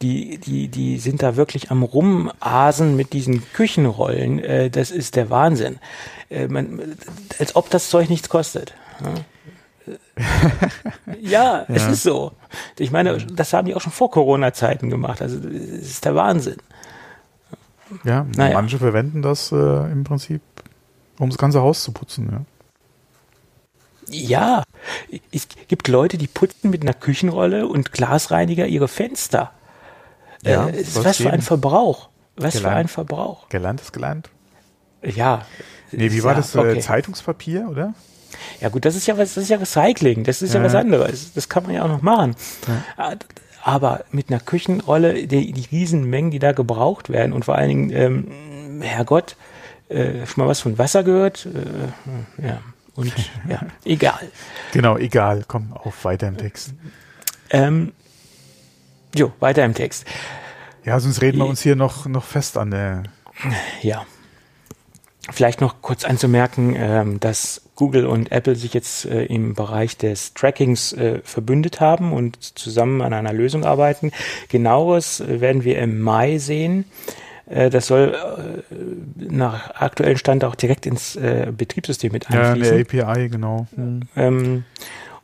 Die, 0.00 0.38
die, 0.38 0.68
die 0.68 0.98
sind 0.98 1.22
da 1.22 1.36
wirklich 1.36 1.70
am 1.70 1.82
Rumasen 1.82 2.96
mit 2.96 3.12
diesen 3.12 3.42
Küchenrollen. 3.52 4.38
Äh, 4.38 4.70
das 4.70 4.90
ist 4.90 5.16
der 5.16 5.28
Wahnsinn. 5.28 5.78
Äh, 6.30 6.48
man, 6.48 6.96
als 7.38 7.56
ob 7.56 7.68
das 7.68 7.90
Zeug 7.90 8.08
nichts 8.08 8.28
kostet. 8.30 8.74
ja, 11.20 11.66
es 11.68 11.82
ja. 11.82 11.90
ist 11.90 12.02
so. 12.04 12.32
Ich 12.78 12.90
meine, 12.90 13.18
das 13.18 13.52
haben 13.52 13.66
die 13.66 13.74
auch 13.74 13.80
schon 13.82 13.92
vor 13.92 14.10
Corona-Zeiten 14.10 14.88
gemacht. 14.88 15.20
Also, 15.20 15.36
es 15.46 15.90
ist 15.90 16.04
der 16.04 16.14
Wahnsinn. 16.14 16.56
Ja, 18.04 18.26
naja. 18.34 18.54
manche 18.54 18.78
verwenden 18.78 19.20
das 19.20 19.52
äh, 19.52 19.92
im 19.92 20.04
Prinzip 20.04 20.40
um 21.22 21.30
das 21.30 21.38
ganze 21.38 21.60
Haus 21.60 21.82
zu 21.82 21.92
putzen, 21.92 22.28
ja. 22.30 22.44
Ja, 24.08 24.62
es 25.30 25.46
gibt 25.68 25.88
Leute, 25.88 26.18
die 26.18 26.26
putzen 26.26 26.70
mit 26.70 26.82
einer 26.82 26.92
Küchenrolle 26.92 27.66
und 27.66 27.92
Glasreiniger 27.92 28.66
ihre 28.66 28.88
Fenster. 28.88 29.52
Ja, 30.42 30.68
äh, 30.68 30.84
was 30.94 31.18
für 31.18 31.30
ein 31.30 31.40
Verbrauch. 31.40 32.08
Was 32.36 32.54
gelernt. 32.54 32.72
für 32.72 32.76
ein 32.76 32.88
Verbrauch. 32.88 33.48
Gelernt 33.48 33.80
ist 33.80 33.92
gelernt. 33.92 34.28
Ja. 35.02 35.46
Nee, 35.92 36.10
wie 36.10 36.22
war 36.24 36.32
ja, 36.32 36.38
das? 36.38 36.54
Äh, 36.54 36.58
okay. 36.58 36.80
Zeitungspapier, 36.80 37.68
oder? 37.70 37.94
Ja 38.60 38.68
gut, 38.68 38.84
das 38.84 38.96
ist 38.96 39.06
ja 39.06 39.16
was, 39.16 39.34
das 39.34 39.44
ist 39.44 39.50
ja 39.50 39.58
Recycling, 39.58 40.24
das 40.24 40.42
ist 40.42 40.52
ja, 40.52 40.60
ja 40.60 40.66
was 40.66 40.74
anderes. 40.74 41.32
Das 41.34 41.48
kann 41.48 41.62
man 41.62 41.74
ja 41.74 41.84
auch 41.84 41.88
noch 41.88 42.02
machen. 42.02 42.34
Ja. 42.66 43.14
Aber 43.62 44.04
mit 44.10 44.30
einer 44.30 44.40
Küchenrolle, 44.40 45.26
die, 45.26 45.52
die 45.52 45.68
Riesenmengen, 45.70 46.32
die 46.32 46.40
da 46.40 46.50
gebraucht 46.52 47.08
werden 47.08 47.32
und 47.32 47.44
vor 47.44 47.54
allen 47.54 47.68
Dingen, 47.68 47.90
ähm, 47.90 48.82
Herrgott, 48.82 49.36
äh, 49.92 50.26
schon 50.26 50.42
mal 50.42 50.48
was 50.48 50.60
von 50.60 50.78
Wasser 50.78 51.02
gehört? 51.04 51.46
Äh, 51.46 52.46
ja. 52.46 52.60
Und 52.94 53.12
ja, 53.48 53.60
egal. 53.84 54.30
Genau, 54.72 54.96
egal. 54.96 55.44
Komm, 55.46 55.72
auf 55.72 56.04
weiter 56.04 56.28
im 56.28 56.36
Text. 56.36 56.74
Ähm, 57.50 57.92
jo, 59.14 59.32
weiter 59.40 59.64
im 59.64 59.74
Text. 59.74 60.06
Ja, 60.84 60.98
sonst 60.98 61.22
reden 61.22 61.38
wir 61.38 61.46
uns 61.46 61.62
hier 61.62 61.76
noch, 61.76 62.06
noch 62.06 62.24
fest 62.24 62.56
an 62.56 62.70
der. 62.70 63.04
Ja. 63.82 64.04
Vielleicht 65.30 65.60
noch 65.60 65.82
kurz 65.82 66.04
anzumerken, 66.04 66.74
ähm, 66.76 67.20
dass 67.20 67.62
Google 67.76 68.06
und 68.06 68.32
Apple 68.32 68.56
sich 68.56 68.74
jetzt 68.74 69.04
äh, 69.04 69.24
im 69.26 69.54
Bereich 69.54 69.96
des 69.96 70.34
Trackings 70.34 70.92
äh, 70.94 71.20
verbündet 71.22 71.80
haben 71.80 72.12
und 72.12 72.58
zusammen 72.58 73.00
an 73.02 73.12
einer 73.12 73.32
Lösung 73.32 73.64
arbeiten. 73.64 74.10
Genaueres 74.48 75.20
äh, 75.20 75.40
werden 75.40 75.62
wir 75.62 75.78
im 75.78 76.00
Mai 76.00 76.38
sehen. 76.38 76.86
Äh, 77.46 77.70
das 77.70 77.86
soll 77.86 78.14
äh, 78.14 78.74
nach 79.16 79.74
aktuellem 79.74 80.16
Stand 80.16 80.44
auch 80.44 80.54
direkt 80.54 80.86
ins 80.86 81.16
äh, 81.16 81.52
Betriebssystem 81.56 82.12
mit 82.12 82.30
einfließen. 82.30 82.86
Ja, 82.92 83.06
eine 83.06 83.14
API, 83.14 83.28
genau. 83.28 83.66
Ähm, 84.16 84.64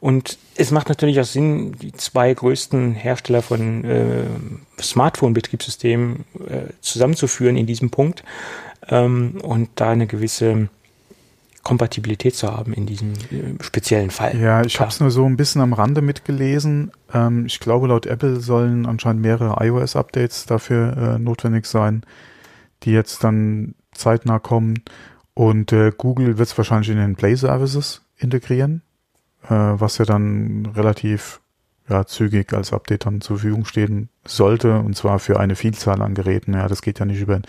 und 0.00 0.38
es 0.56 0.70
macht 0.70 0.88
natürlich 0.88 1.20
auch 1.20 1.24
Sinn, 1.24 1.72
die 1.72 1.92
zwei 1.92 2.32
größten 2.32 2.94
Hersteller 2.94 3.42
von 3.42 3.84
äh, 3.84 4.24
Smartphone-Betriebssystemen 4.80 6.24
äh, 6.48 6.72
zusammenzuführen 6.80 7.56
in 7.56 7.66
diesem 7.66 7.90
Punkt. 7.90 8.22
ähm, 8.88 9.40
und 9.42 9.70
da 9.74 9.90
eine 9.90 10.06
gewisse 10.06 10.68
Kompatibilität 11.68 12.34
zu 12.34 12.50
haben 12.50 12.72
in 12.72 12.86
diesem 12.86 13.12
äh, 13.12 13.62
speziellen 13.62 14.10
Fall. 14.10 14.40
Ja, 14.40 14.62
ich 14.62 14.80
habe 14.80 14.88
es 14.88 15.00
nur 15.00 15.10
so 15.10 15.26
ein 15.26 15.36
bisschen 15.36 15.60
am 15.60 15.74
Rande 15.74 16.00
mitgelesen. 16.00 16.92
Ähm, 17.12 17.44
ich 17.44 17.60
glaube, 17.60 17.88
laut 17.88 18.06
Apple 18.06 18.40
sollen 18.40 18.86
anscheinend 18.86 19.20
mehrere 19.20 19.62
iOS-Updates 19.62 20.46
dafür 20.46 20.96
äh, 20.96 21.18
notwendig 21.18 21.66
sein, 21.66 22.06
die 22.84 22.92
jetzt 22.92 23.22
dann 23.22 23.74
zeitnah 23.92 24.38
kommen. 24.38 24.82
Und 25.34 25.70
äh, 25.74 25.92
Google 25.94 26.38
wird 26.38 26.48
es 26.48 26.56
wahrscheinlich 26.56 26.88
in 26.88 26.96
den 26.96 27.16
Play 27.16 27.34
Services 27.34 28.00
integrieren, 28.16 28.80
äh, 29.44 29.50
was 29.50 29.98
ja 29.98 30.06
dann 30.06 30.72
relativ 30.74 31.42
ja, 31.88 32.04
zügig 32.04 32.52
als 32.52 32.72
Update 32.72 33.06
dann 33.06 33.20
zur 33.20 33.38
Verfügung 33.38 33.64
stehen 33.64 34.08
sollte, 34.26 34.78
und 34.78 34.96
zwar 34.96 35.18
für 35.18 35.40
eine 35.40 35.56
Vielzahl 35.56 36.02
an 36.02 36.14
Geräten. 36.14 36.54
Ja, 36.54 36.68
das 36.68 36.82
geht 36.82 36.98
ja 36.98 37.06
nicht 37.06 37.20
über, 37.20 37.40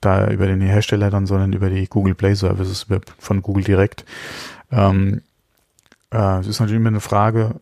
da, 0.00 0.30
über 0.30 0.46
den 0.46 0.60
Hersteller 0.60 1.10
dann, 1.10 1.26
sondern 1.26 1.52
über 1.52 1.70
die 1.70 1.86
Google 1.86 2.14
Play 2.14 2.34
Services 2.34 2.86
von 3.18 3.42
Google 3.42 3.64
direkt. 3.64 4.04
Ähm, 4.70 5.22
äh, 6.10 6.40
es 6.40 6.46
ist 6.46 6.60
natürlich 6.60 6.80
immer 6.80 6.88
eine 6.88 7.00
Frage, 7.00 7.60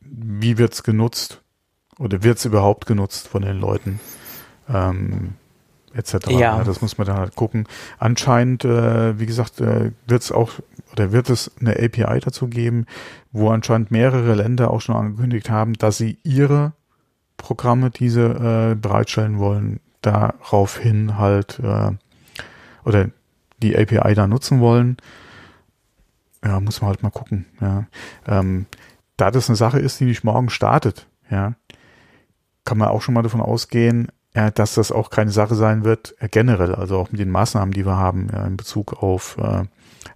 wie 0.00 0.58
wird's 0.58 0.82
genutzt? 0.82 1.40
Oder 1.98 2.22
wird's 2.22 2.44
überhaupt 2.44 2.86
genutzt 2.86 3.28
von 3.28 3.42
den 3.42 3.60
Leuten? 3.60 4.00
Ähm, 4.68 5.34
etc. 5.94 6.30
Ja. 6.30 6.64
das 6.64 6.80
muss 6.80 6.98
man 6.98 7.06
dann 7.06 7.18
halt 7.18 7.36
gucken. 7.36 7.66
Anscheinend, 7.98 8.64
äh, 8.64 9.18
wie 9.18 9.26
gesagt, 9.26 9.60
äh, 9.60 9.92
wird 10.06 10.22
es 10.22 10.32
auch 10.32 10.52
oder 10.94 11.12
wird 11.12 11.28
es 11.28 11.50
eine 11.60 11.72
API 11.72 12.20
dazu 12.20 12.48
geben, 12.48 12.86
wo 13.32 13.50
anscheinend 13.50 13.90
mehrere 13.90 14.34
Länder 14.34 14.70
auch 14.70 14.80
schon 14.80 14.96
angekündigt 14.96 15.50
haben, 15.50 15.74
dass 15.74 15.98
sie 15.98 16.18
ihre 16.22 16.72
Programme, 17.36 17.90
diese 17.90 18.72
äh, 18.72 18.74
bereitstellen 18.76 19.38
wollen, 19.38 19.80
daraufhin 20.02 21.18
halt 21.18 21.58
äh, 21.58 21.90
oder 22.84 23.10
die 23.60 23.76
API 23.76 24.14
da 24.14 24.26
nutzen 24.26 24.60
wollen. 24.60 24.96
Ja, 26.44 26.60
muss 26.60 26.80
man 26.80 26.90
halt 26.90 27.02
mal 27.02 27.10
gucken. 27.10 27.46
Ja. 27.60 27.86
Ähm, 28.26 28.66
da 29.16 29.30
das 29.30 29.48
eine 29.48 29.56
Sache 29.56 29.80
ist, 29.80 29.98
die 29.98 30.04
nicht 30.04 30.24
morgen 30.24 30.50
startet, 30.50 31.06
ja, 31.30 31.54
kann 32.64 32.78
man 32.78 32.88
auch 32.88 33.02
schon 33.02 33.14
mal 33.14 33.22
davon 33.22 33.40
ausgehen, 33.40 34.08
ja, 34.34 34.50
dass 34.50 34.74
das 34.74 34.92
auch 34.92 35.10
keine 35.10 35.30
Sache 35.30 35.54
sein 35.54 35.84
wird, 35.84 36.14
äh, 36.18 36.28
generell, 36.28 36.74
also 36.74 36.98
auch 36.98 37.10
mit 37.10 37.20
den 37.20 37.30
Maßnahmen, 37.30 37.72
die 37.72 37.86
wir 37.86 37.96
haben 37.96 38.28
ja, 38.32 38.44
in 38.44 38.56
Bezug 38.56 39.02
auf 39.02 39.38
äh, 39.38 39.64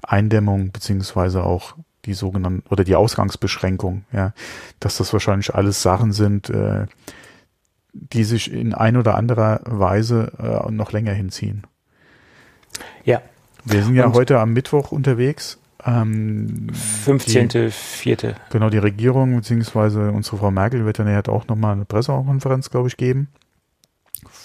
Eindämmung 0.02 0.72
beziehungsweise 0.72 1.44
auch 1.44 1.74
die 2.04 2.14
sogenannten 2.14 2.62
oder 2.70 2.84
die 2.84 2.96
Ausgangsbeschränkung, 2.96 4.04
ja, 4.12 4.32
dass 4.80 4.96
das 4.98 5.12
wahrscheinlich 5.12 5.54
alles 5.54 5.82
Sachen 5.82 6.12
sind, 6.12 6.50
äh, 6.50 6.86
die 7.92 8.24
sich 8.24 8.52
in 8.52 8.74
ein 8.74 8.96
oder 8.96 9.16
anderer 9.16 9.60
Weise 9.64 10.32
äh, 10.38 10.70
noch 10.70 10.92
länger 10.92 11.12
hinziehen. 11.12 11.66
Ja. 13.04 13.22
Wir 13.64 13.82
sind 13.82 13.96
ja 13.96 14.06
Und 14.06 14.14
heute 14.14 14.38
am 14.38 14.52
Mittwoch 14.52 14.92
unterwegs. 14.92 15.58
Ähm, 15.84 16.68
15.04. 17.06 18.34
Genau, 18.50 18.70
die 18.70 18.78
Regierung 18.78 19.36
beziehungsweise 19.36 20.10
unsere 20.12 20.38
Frau 20.38 20.50
Merkel 20.50 20.84
wird 20.84 20.98
dann 20.98 21.08
ja 21.08 21.20
auch 21.28 21.46
nochmal 21.48 21.74
eine 21.74 21.84
Pressekonferenz, 21.84 22.70
glaube 22.70 22.88
ich, 22.88 22.96
geben 22.96 23.28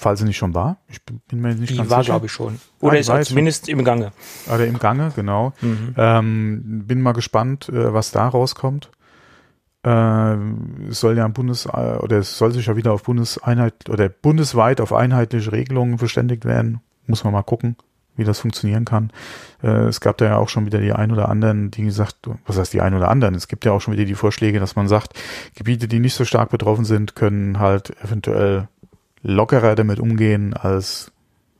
falls 0.04 0.20
sie 0.20 0.26
nicht 0.26 0.38
schon 0.38 0.54
war. 0.54 0.78
Ich 0.88 1.01
bin 1.04 1.41
mir 1.41 1.56
nicht 1.56 1.72
die 1.72 1.78
ganz 1.78 1.89
war, 1.89 2.04
glaube 2.04 2.28
ich, 2.28 2.32
schon. 2.32 2.60
Oder 2.80 2.93
ah, 2.93 2.99
ist 2.99 3.10
halt 3.10 3.26
zumindest 3.26 3.68
im 3.70 3.84
Gange. 3.84 4.12
Oder 4.54 4.68
im 4.68 4.78
Gange, 4.78 5.12
genau. 5.16 5.54
Mhm. 5.62 5.95
Ähm, 5.97 6.84
bin 6.86 7.01
mal 7.01 7.14
gespannt, 7.14 7.70
äh, 7.70 7.93
was 7.93 8.12
da 8.12 8.28
rauskommt. 8.28 8.91
Äh, 9.86 10.36
es 10.89 10.99
soll 10.99 11.18
ja 11.18 11.28
Bundes 11.28 11.66
äh, 11.66 11.97
oder 11.97 12.20
es 12.20 12.38
soll 12.38 12.51
sich 12.51 12.68
ja 12.68 12.76
wieder 12.76 12.93
auf 12.93 13.04
Bundeseinheit 13.04 13.89
oder 13.89 14.08
bundesweit 14.08 14.80
auf 14.80 14.93
einheitliche 14.93 15.51
Regelungen 15.51 15.97
verständigt 15.97 16.45
werden. 16.45 16.82
Muss 17.08 17.24
man 17.24 17.34
mal 17.34 17.43
gucken, 17.43 17.76
wie 18.16 18.24
das 18.24 18.39
funktionieren 18.39 18.86
kann. 18.86 19.12
Äh, 19.62 19.88
es 19.88 19.99
gab 19.99 20.18
da 20.18 20.26
ja 20.26 20.38
auch 20.38 20.49
schon 20.49 20.66
wieder 20.66 20.80
die 20.80 20.93
ein 20.93 21.12
oder 21.12 21.30
anderen, 21.30 21.72
die 21.72 21.84
gesagt, 21.84 22.30
was 22.45 22.58
heißt 22.58 22.74
die 22.74 22.82
ein 22.82 22.93
oder 22.93 23.10
anderen? 23.10 23.36
Es 23.36 23.47
gibt 23.47 23.66
ja 23.66 23.72
auch 23.72 23.82
schon 23.82 23.93
wieder 23.93 24.06
die 24.06 24.16
Vorschläge, 24.16 24.60
dass 24.60 24.76
man 24.76 24.88
sagt, 24.88 25.20
Gebiete, 25.56 25.88
die 25.88 25.99
nicht 25.99 26.16
so 26.16 26.24
stark 26.24 26.49
betroffen 26.49 26.86
sind, 26.86 27.16
können 27.16 27.60
halt 27.60 27.93
eventuell 28.04 28.70
lockerer 29.24 29.76
damit 29.76 29.99
umgehen 29.99 30.53
als 30.53 31.11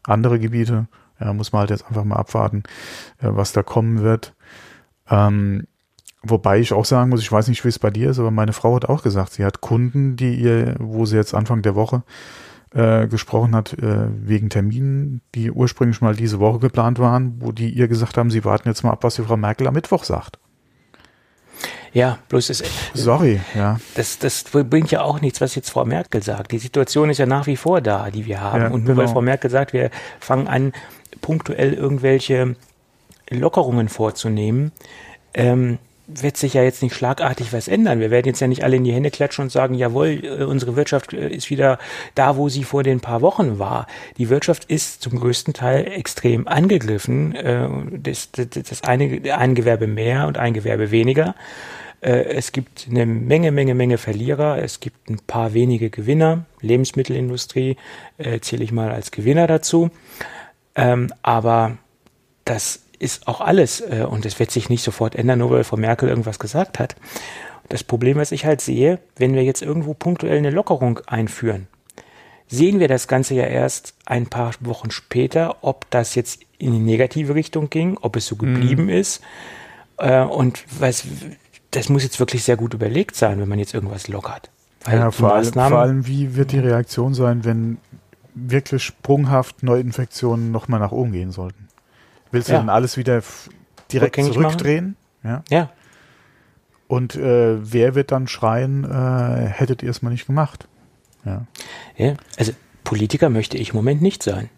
andere 0.04 0.40
Gebiete. 0.40 0.88
Ja, 1.20 1.34
muss 1.34 1.52
man 1.52 1.62
halt 1.62 1.70
jetzt 1.70 1.86
einfach 1.88 2.04
mal 2.04 2.18
abwarten, 2.18 2.64
äh, 3.20 3.28
was 3.30 3.54
da 3.54 3.64
kommen 3.64 4.02
wird. 4.02 4.36
Ähm, 5.10 5.68
wobei 6.22 6.60
ich 6.60 6.74
auch 6.74 6.86
sagen 6.86 7.10
muss, 7.10 7.22
ich 7.22 7.32
weiß 7.32 7.48
nicht, 7.48 7.64
wie 7.64 7.70
es 7.70 7.80
bei 7.80 7.90
dir 7.90 8.12
ist, 8.12 8.20
aber 8.20 8.32
meine 8.32 8.54
Frau 8.54 8.76
hat 8.76 8.86
auch 8.86 9.04
gesagt, 9.04 9.34
sie 9.34 9.46
hat 9.46 9.62
Kunden, 9.62 10.16
die 10.16 10.36
ihr, 10.36 10.76
wo 10.80 11.06
sie 11.06 11.16
jetzt 11.16 11.34
Anfang 11.34 11.62
der 11.62 11.76
Woche 11.76 12.04
äh, 12.74 13.08
gesprochen 13.08 13.56
hat, 13.56 13.74
äh, 13.74 14.08
wegen 14.10 14.50
Terminen, 14.50 15.22
die 15.36 15.52
ursprünglich 15.52 16.02
mal 16.02 16.16
diese 16.16 16.40
Woche 16.40 16.60
geplant 16.60 17.00
waren, 17.00 17.36
wo 17.40 17.52
die 17.52 17.70
ihr 17.70 17.88
gesagt 17.88 18.18
haben, 18.18 18.32
sie 18.32 18.44
warten 18.44 18.68
jetzt 18.68 18.84
mal 18.84 18.92
ab, 18.92 19.04
was 19.04 19.16
die 19.16 19.24
Frau 19.24 19.38
Merkel 19.38 19.68
am 19.68 19.76
Mittwoch 19.76 20.04
sagt. 20.04 20.40
Ja, 21.94 22.18
bloß 22.30 22.48
das. 22.48 22.64
Sorry, 22.94 23.40
ja. 23.54 23.80
Das, 23.96 24.18
das 24.18 24.44
bringt 24.44 24.90
ja 24.92 25.04
auch 25.04 25.22
nichts, 25.22 25.42
was 25.42 25.54
jetzt 25.56 25.70
Frau 25.70 25.86
Merkel 25.86 26.24
sagt. 26.24 26.52
Die 26.52 26.58
Situation 26.58 27.10
ist 27.10 27.20
ja 27.20 27.28
nach 27.28 27.46
wie 27.46 27.56
vor 27.56 27.82
da, 27.82 28.10
die 28.10 28.26
wir 28.26 28.42
haben. 28.42 28.62
Ja, 28.64 28.68
Und 28.70 28.86
nur 28.86 28.96
genau. 28.96 29.08
weil 29.08 29.14
Frau 29.14 29.22
Merkel 29.22 29.50
sagt, 29.50 29.74
wir 29.74 29.92
fangen 30.20 30.48
an, 30.48 30.74
punktuell 31.22 31.74
irgendwelche 31.74 32.56
Lockerungen 33.30 33.90
vorzunehmen, 33.90 34.72
ähm, 35.34 35.78
wird 36.06 36.36
sich 36.36 36.54
ja 36.56 36.64
jetzt 36.64 36.84
nicht 36.84 36.96
schlagartig 36.96 37.54
was 37.54 37.68
ändern. 37.68 38.00
Wir 38.00 38.12
werden 38.12 38.28
jetzt 38.28 38.42
ja 38.42 38.48
nicht 38.48 38.64
alle 38.64 38.76
in 38.76 38.84
die 38.84 38.92
Hände 38.92 39.10
klatschen 39.10 39.44
und 39.44 39.52
sagen, 39.52 39.74
jawohl, 39.74 40.22
äh, 40.24 40.44
unsere 40.44 40.76
Wirtschaft 40.76 41.14
äh, 41.14 41.30
ist 41.30 41.50
wieder 41.50 41.80
da, 42.16 42.36
wo 42.36 42.50
sie 42.50 42.64
vor 42.64 42.84
den 42.84 43.00
paar 43.00 43.22
Wochen 43.22 43.58
war. 43.58 43.88
Die 44.18 44.30
Wirtschaft 44.30 44.66
ist 44.66 45.02
zum 45.02 45.20
größten 45.20 45.54
Teil 45.54 45.88
extrem 45.88 46.48
angegriffen. 46.48 47.36
Äh, 47.36 47.70
das, 47.92 48.32
das, 48.32 48.48
das 48.50 48.84
eine, 48.84 49.34
ein 49.34 49.56
Gewerbe 49.56 49.88
mehr 49.88 50.28
und 50.28 50.38
ein 50.38 50.54
Gewerbe 50.54 50.92
weniger. 50.92 51.36
Es 52.06 52.52
gibt 52.52 52.88
eine 52.90 53.06
Menge, 53.06 53.52
Menge, 53.52 53.76
Menge 53.76 53.98
Verlierer. 53.98 54.62
Es 54.62 54.82
gibt 54.82 55.10
ein 55.10 55.20
paar 55.26 55.54
wenige 55.54 55.90
Gewinner. 55.90 56.46
Lebensmittelindustrie 56.60 57.78
zähle 58.42 58.64
ich 58.64 58.72
mal 58.74 58.92
als 58.92 59.12
Gewinner 59.12 59.48
dazu. 59.48 59.90
Ähm, 60.76 61.12
aber 61.22 61.78
das 62.46 62.84
ist 63.00 63.28
auch 63.28 63.42
alles 63.42 63.82
äh, 63.82 64.06
und 64.10 64.26
es 64.26 64.40
wird 64.40 64.52
sich 64.52 64.70
nicht 64.70 64.84
sofort 64.84 65.16
ändern, 65.16 65.40
nur 65.40 65.52
weil 65.52 65.64
Frau 65.64 65.78
Merkel 65.78 66.10
irgendwas 66.10 66.40
gesagt 66.40 66.80
hat. 66.80 66.96
Das 67.70 67.84
Problem, 67.84 68.18
was 68.18 68.32
ich 68.32 68.46
halt 68.46 68.62
sehe, 68.62 69.00
wenn 69.16 69.36
wir 69.36 69.44
jetzt 69.44 69.62
irgendwo 69.62 69.94
punktuell 69.94 70.38
eine 70.38 70.50
Lockerung 70.50 71.00
einführen, 71.08 71.68
sehen 72.48 72.80
wir 72.80 72.88
das 72.88 73.08
Ganze 73.08 73.36
ja 73.36 73.46
erst 73.46 73.96
ein 74.06 74.28
paar 74.28 74.54
Wochen 74.60 74.92
später, 74.92 75.64
ob 75.64 75.90
das 75.90 76.16
jetzt 76.16 76.42
in 76.58 76.74
die 76.74 76.80
negative 76.80 77.36
Richtung 77.36 77.70
ging, 77.70 77.98
ob 78.02 78.16
es 78.16 78.28
so 78.28 78.36
geblieben 78.36 78.84
mhm. 78.84 78.90
ist. 78.90 79.22
Äh, 79.98 80.22
und 80.22 80.64
was, 80.80 81.06
das 81.76 81.90
muss 81.90 82.04
jetzt 82.04 82.20
wirklich 82.20 82.44
sehr 82.44 82.56
gut 82.56 82.74
überlegt 82.74 83.16
sein, 83.16 83.40
wenn 83.40 83.50
man 83.50 83.60
jetzt 83.60 83.74
irgendwas 83.74 84.08
lockert. 84.08 84.50
Weil 84.86 85.00
ja, 85.00 85.12
vor, 85.12 85.34
allem, 85.34 85.54
vor 85.54 85.80
allem, 85.80 86.08
wie 86.08 86.36
wird 86.36 86.52
die 86.52 86.60
Reaktion 86.60 87.14
sein, 87.14 87.46
wenn 87.46 87.78
wirklich 88.36 88.84
sprunghaft 88.84 89.64
Neuinfektionen 89.64 90.52
nochmal 90.52 90.80
nach 90.80 90.92
oben 90.92 91.12
gehen 91.12 91.32
sollten? 91.32 91.68
Willst 92.32 92.50
du 92.50 92.54
ja. 92.54 92.60
dann 92.60 92.70
alles 92.70 92.98
wieder 92.98 93.22
direkt 93.92 94.16
zurückdrehen? 94.16 94.96
Ja. 95.24 95.44
ja. 95.50 95.70
Und 96.88 97.16
äh, 97.16 97.72
wer 97.72 97.96
wird 97.96 98.12
dann 98.12 98.28
schreien, 98.28 98.84
äh, 98.84 99.48
hättet 99.48 99.84
ihr 99.84 99.90
es 99.90 100.02
mal 100.02 100.10
nicht 100.10 100.28
gemacht? 100.28 100.68
Ja. 101.26 101.46
ja. 101.96 102.16
Also 102.38 102.52
Politiker 102.84 103.30
möchte 103.30 103.58
ich 103.58 103.70
im 103.70 103.78
Moment 103.78 104.02
nicht 104.02 104.22
sein. 104.22 104.50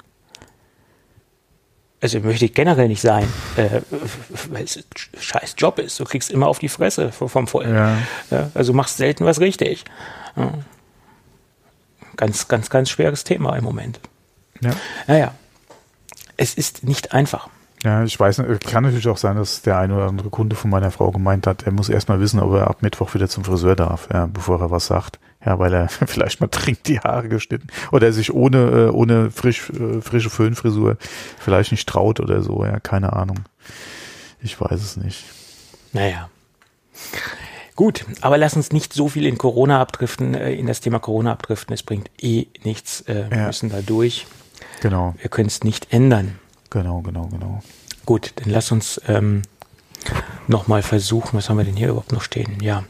Also 2.05 2.19
möchte 2.19 2.45
ich 2.45 2.53
generell 2.53 2.87
nicht 2.87 3.01
sein, 3.01 3.27
äh, 3.55 3.81
weil 4.51 4.63
es 4.63 4.77
ein 4.77 4.83
scheiß 5.19 5.55
Job 5.57 5.79
ist. 5.79 5.99
Du 5.99 6.03
kriegst 6.03 6.29
immer 6.29 6.45
auf 6.45 6.59
die 6.59 6.69
Fresse 6.69 7.11
vom 7.11 7.47
Volk. 7.47 7.67
Ja. 7.67 7.97
Ja, 8.29 8.51
also 8.53 8.73
machst 8.73 8.97
selten 8.97 9.25
was 9.25 9.39
richtig. 9.39 9.85
Ja. 10.35 10.53
Ganz, 12.15 12.47
ganz, 12.47 12.69
ganz 12.69 12.91
schweres 12.91 13.23
Thema 13.23 13.55
im 13.55 13.63
Moment. 13.63 13.99
Ja. 14.61 14.75
Naja, 15.07 15.33
es 16.37 16.53
ist 16.53 16.83
nicht 16.83 17.11
einfach. 17.11 17.49
Ja, 17.83 18.03
ich 18.03 18.19
weiß, 18.19 18.41
kann 18.65 18.83
natürlich 18.83 19.07
auch 19.07 19.17
sein, 19.17 19.35
dass 19.35 19.61
der 19.61 19.77
eine 19.77 19.95
oder 19.95 20.07
andere 20.07 20.29
Kunde 20.29 20.55
von 20.55 20.71
meiner 20.71 20.91
Frau 20.91 21.11
gemeint 21.11 21.45
hat, 21.45 21.63
er 21.63 21.71
muss 21.71 21.89
erstmal 21.89 22.19
wissen, 22.19 22.39
ob 22.39 22.53
er 22.53 22.67
ab 22.67 22.81
Mittwoch 22.81 23.13
wieder 23.13 23.29
zum 23.29 23.43
Friseur 23.43 23.75
darf, 23.75 24.07
ja, 24.11 24.25
bevor 24.25 24.59
er 24.59 24.71
was 24.71 24.87
sagt. 24.87 25.19
Ja, 25.45 25.59
weil 25.59 25.73
er 25.73 25.89
vielleicht 26.07 26.41
mal 26.41 26.47
dringend 26.47 26.87
die 26.87 26.99
Haare 26.99 27.29
geschnitten 27.29 27.67
oder 27.91 28.07
er 28.07 28.13
sich 28.13 28.33
ohne, 28.33 28.57
äh, 28.57 28.89
ohne 28.89 29.29
frisch, 29.29 29.69
äh, 29.69 30.01
frische 30.01 30.29
Föhnfrisur 30.29 30.97
vielleicht 31.37 31.71
nicht 31.71 31.87
traut 31.87 32.19
oder 32.19 32.41
so, 32.41 32.65
ja, 32.65 32.79
keine 32.79 33.13
Ahnung. 33.13 33.41
Ich 34.41 34.59
weiß 34.59 34.81
es 34.81 34.97
nicht. 34.97 35.23
Naja. 35.93 36.29
Gut, 37.75 38.05
aber 38.21 38.37
lass 38.37 38.55
uns 38.55 38.71
nicht 38.71 38.93
so 38.93 39.09
viel 39.09 39.25
in 39.25 39.37
Corona 39.37 39.81
abdriften, 39.81 40.33
äh, 40.33 40.53
in 40.53 40.65
das 40.65 40.81
Thema 40.81 40.99
Corona 40.99 41.33
abdriften. 41.33 41.73
Es 41.73 41.83
bringt 41.83 42.09
eh 42.19 42.47
nichts. 42.63 43.03
Wir 43.05 43.27
ja. 43.31 43.47
müssen 43.47 43.69
da 43.69 43.81
durch. 43.81 44.25
Genau. 44.81 45.13
Wir 45.19 45.29
können 45.29 45.47
es 45.47 45.63
nicht 45.63 45.91
ändern. 45.91 46.39
Genau, 46.69 47.01
genau, 47.01 47.27
genau. 47.27 47.61
Gut, 48.05 48.33
dann 48.35 48.49
lass 48.49 48.71
uns 48.71 49.01
ähm, 49.07 49.41
nochmal 50.47 50.81
versuchen, 50.81 51.37
was 51.37 51.49
haben 51.49 51.57
wir 51.57 51.65
denn 51.65 51.75
hier 51.75 51.89
überhaupt 51.89 52.11
noch 52.11 52.21
stehen? 52.21 52.57
Ja. 52.61 52.83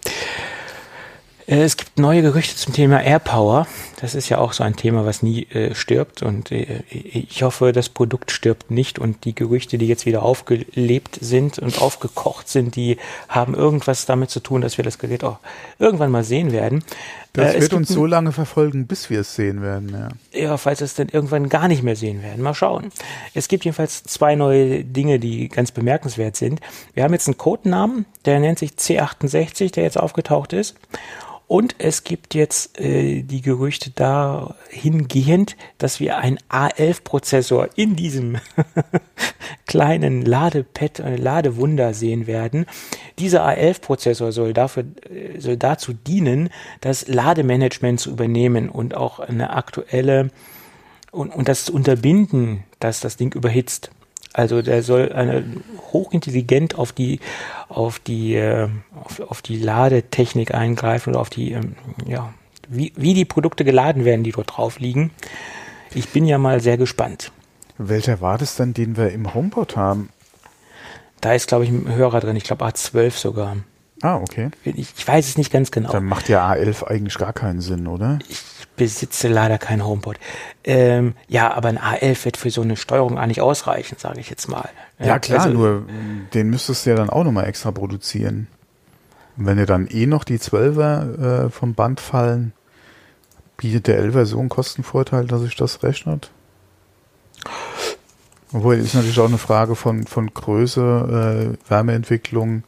Äh, 1.47 1.61
es 1.61 1.78
gibt 1.78 1.99
neue 1.99 2.21
Gerüchte 2.21 2.55
zum 2.55 2.73
Thema 2.73 3.01
AirPower. 3.01 3.67
Das 4.01 4.15
ist 4.15 4.30
ja 4.30 4.39
auch 4.39 4.53
so 4.53 4.63
ein 4.63 4.76
Thema, 4.76 5.05
was 5.05 5.23
nie 5.23 5.43
äh, 5.43 5.76
stirbt. 5.76 6.23
Und 6.23 6.51
äh, 6.51 6.84
ich 6.89 7.43
hoffe, 7.43 7.71
das 7.71 7.89
Produkt 7.89 8.32
stirbt 8.32 8.71
nicht. 8.71 8.99
Und 8.99 9.26
die 9.26 9.36
Gerüchte, 9.36 9.78
die 9.78 9.88
jetzt 9.88 10.05
wieder 10.05 10.23
aufgelebt 10.23 11.17
sind 11.21 11.59
und 11.59 11.82
aufgekocht 11.82 12.49
sind, 12.49 12.76
die 12.76 12.97
haben 13.30 13.53
irgendwas 13.55 14.05
damit 14.05 14.30
zu 14.30 14.39
tun, 14.39 14.61
dass 14.61 14.78
wir 14.78 14.84
das 14.84 14.99
Gerät 14.99 15.23
auch 15.23 15.39
irgendwann 15.80 16.11
mal 16.11 16.23
sehen 16.23 16.51
werden. 16.51 16.84
Das 17.36 17.55
äh, 17.55 17.61
wird 17.61 17.73
uns 17.73 17.89
so 17.89 18.05
lange 18.05 18.31
verfolgen, 18.31 18.88
bis 18.88 19.09
wir 19.09 19.21
es 19.21 19.36
sehen 19.36 19.61
werden. 19.61 19.95
Ja. 20.33 20.39
ja, 20.39 20.57
falls 20.57 20.79
wir 20.79 20.86
es 20.86 20.95
dann 20.95 21.09
irgendwann 21.09 21.49
gar 21.49 21.67
nicht 21.67 21.83
mehr 21.83 21.95
sehen 21.95 22.23
werden. 22.23 22.41
Mal 22.41 22.53
schauen. 22.53 22.91
Es 23.33 23.47
gibt 23.47 23.65
jedenfalls 23.65 24.03
zwei 24.03 24.36
neue 24.36 24.83
Dinge, 24.83 25.19
die 25.19 25.49
ganz 25.49 25.71
bemerkenswert 25.71 26.36
sind. 26.36 26.61
Wir 26.93 27.03
haben 27.03 27.13
jetzt 27.13 27.27
einen 27.27 27.38
Codenamen, 27.38 28.05
der 28.25 28.39
nennt 28.39 28.59
sich 28.59 28.71
C68, 28.71 29.73
der 29.73 29.83
jetzt 29.83 29.99
aufgetaucht 29.99 30.53
ist. 30.53 30.75
Und 31.48 31.76
es 31.78 32.04
gibt 32.04 32.34
jetzt 32.34 32.80
äh, 32.80 33.22
die 33.22 33.41
Gerüchte 33.41 33.91
dahingehend, 33.91 35.56
dass 35.78 36.00
wir 36.00 36.18
einen 36.18 36.39
A11-Prozessor 36.50 37.70
in 37.76 37.96
diesem 37.96 38.38
kleinen 39.68 40.26
Ladepad, 40.26 41.00
äh, 41.00 41.16
Ladewunder 41.18 41.93
sehen 41.93 42.26
werden. 42.26 42.66
Dieser 43.20 43.48
A11-Prozessor 43.48 44.32
soll 44.32 44.54
dafür, 44.54 44.86
äh, 45.08 45.39
soll 45.39 45.58
dazu 45.58 45.93
dienen, 45.93 46.50
das 46.82 47.08
Lademanagement 47.08 48.00
zu 48.00 48.10
übernehmen 48.10 48.70
und 48.70 48.96
auch 48.96 49.20
eine 49.20 49.52
aktuelle 49.52 50.32
und, 51.12 51.34
und 51.34 51.48
das 51.48 51.66
zu 51.66 51.74
unterbinden, 51.74 52.64
dass 52.80 53.02
das 53.02 53.18
Ding 53.18 53.34
überhitzt. 53.36 53.91
Also 54.36 54.61
der 54.61 54.83
soll 54.83 55.13
eine, 55.13 55.45
hochintelligent 55.93 56.77
auf 56.77 56.91
die 56.91 57.21
auf 57.69 57.99
die 57.99 58.36
äh, 58.36 58.67
auf, 59.01 59.21
auf 59.21 59.41
die 59.41 59.57
Ladetechnik 59.57 60.53
eingreifen 60.53 61.11
oder 61.11 61.21
auf 61.21 61.29
die 61.29 61.53
ähm, 61.53 61.77
ja 62.05 62.33
wie, 62.67 62.91
wie 62.97 63.13
die 63.13 63.23
Produkte 63.23 63.63
geladen 63.63 64.03
werden, 64.03 64.23
die 64.23 64.33
dort 64.33 64.57
drauf 64.57 64.79
liegen. 64.79 65.11
Ich 65.93 66.09
bin 66.09 66.25
ja 66.25 66.38
mal 66.38 66.59
sehr 66.59 66.77
gespannt. 66.77 67.31
Welcher 67.77 68.19
war 68.19 68.38
das 68.38 68.57
denn, 68.57 68.73
den 68.73 68.97
wir 68.97 69.11
im 69.11 69.33
HomePod 69.33 69.77
haben? 69.77 70.09
Da 71.21 71.33
ist, 71.33 71.47
glaube 71.47 71.63
ich, 71.63 71.69
ein 71.69 71.95
Hörer 71.95 72.19
drin. 72.19 72.36
Ich 72.36 72.43
glaube 72.43 72.65
A12 72.65 73.11
sogar. 73.11 73.55
Ah, 74.01 74.17
okay. 74.17 74.49
Ich, 74.65 74.77
ich, 74.77 75.07
weiß 75.07 75.29
es 75.29 75.38
nicht 75.38 75.51
ganz 75.51 75.71
genau. 75.71 75.91
Dann 75.91 76.03
macht 76.03 76.27
ja 76.27 76.45
A11 76.51 76.83
eigentlich 76.83 77.17
gar 77.17 77.31
keinen 77.31 77.61
Sinn, 77.61 77.88
oder? 77.88 78.19
Ich 78.27 78.41
besitze 78.76 79.28
leider 79.28 79.57
kein 79.57 79.86
HomePod. 79.86 80.17
Ähm, 80.63 81.15
ja, 81.28 81.53
aber 81.53 81.69
ein 81.69 81.80
A11 81.80 82.26
wird 82.26 82.38
für 82.38 82.49
so 82.49 82.61
eine 82.61 82.76
Steuerung 82.76 83.17
eigentlich 83.17 83.41
ausreichen, 83.41 83.97
sage 83.97 84.19
ich 84.19 84.30
jetzt 84.30 84.47
mal. 84.47 84.69
Ja, 84.99 85.19
klar, 85.19 85.41
also, 85.41 85.57
nur 85.57 85.86
den 86.34 86.49
müsstest 86.49 86.86
du 86.86 86.91
ja 86.91 86.95
dann 86.95 87.09
auch 87.09 87.23
nochmal 87.23 87.45
extra 87.45 87.71
produzieren. 87.71 88.47
Und 89.38 89.45
wenn 89.45 89.57
dir 89.57 89.65
dann 89.65 89.88
eh 89.88 90.05
noch 90.05 90.23
die 90.23 90.39
12er 90.39 91.45
äh, 91.45 91.49
vom 91.49 91.73
Band 91.73 91.99
fallen, 91.99 92.53
bietet 93.57 93.88
der 93.88 94.03
11er 94.03 94.26
so 94.26 94.39
einen 94.39 94.49
Kostenvorteil, 94.49 95.26
dass 95.26 95.41
sich 95.41 95.55
das 95.55 95.84
rechnet? 95.84 96.32
Obwohl, 98.53 98.76
ist 98.76 98.95
natürlich 98.95 99.19
auch 99.19 99.28
eine 99.28 99.38
Frage 99.38 99.76
von, 99.76 100.05
von 100.05 100.34
Größe, 100.34 101.57
äh, 101.57 101.69
Wärmeentwicklung, 101.69 102.63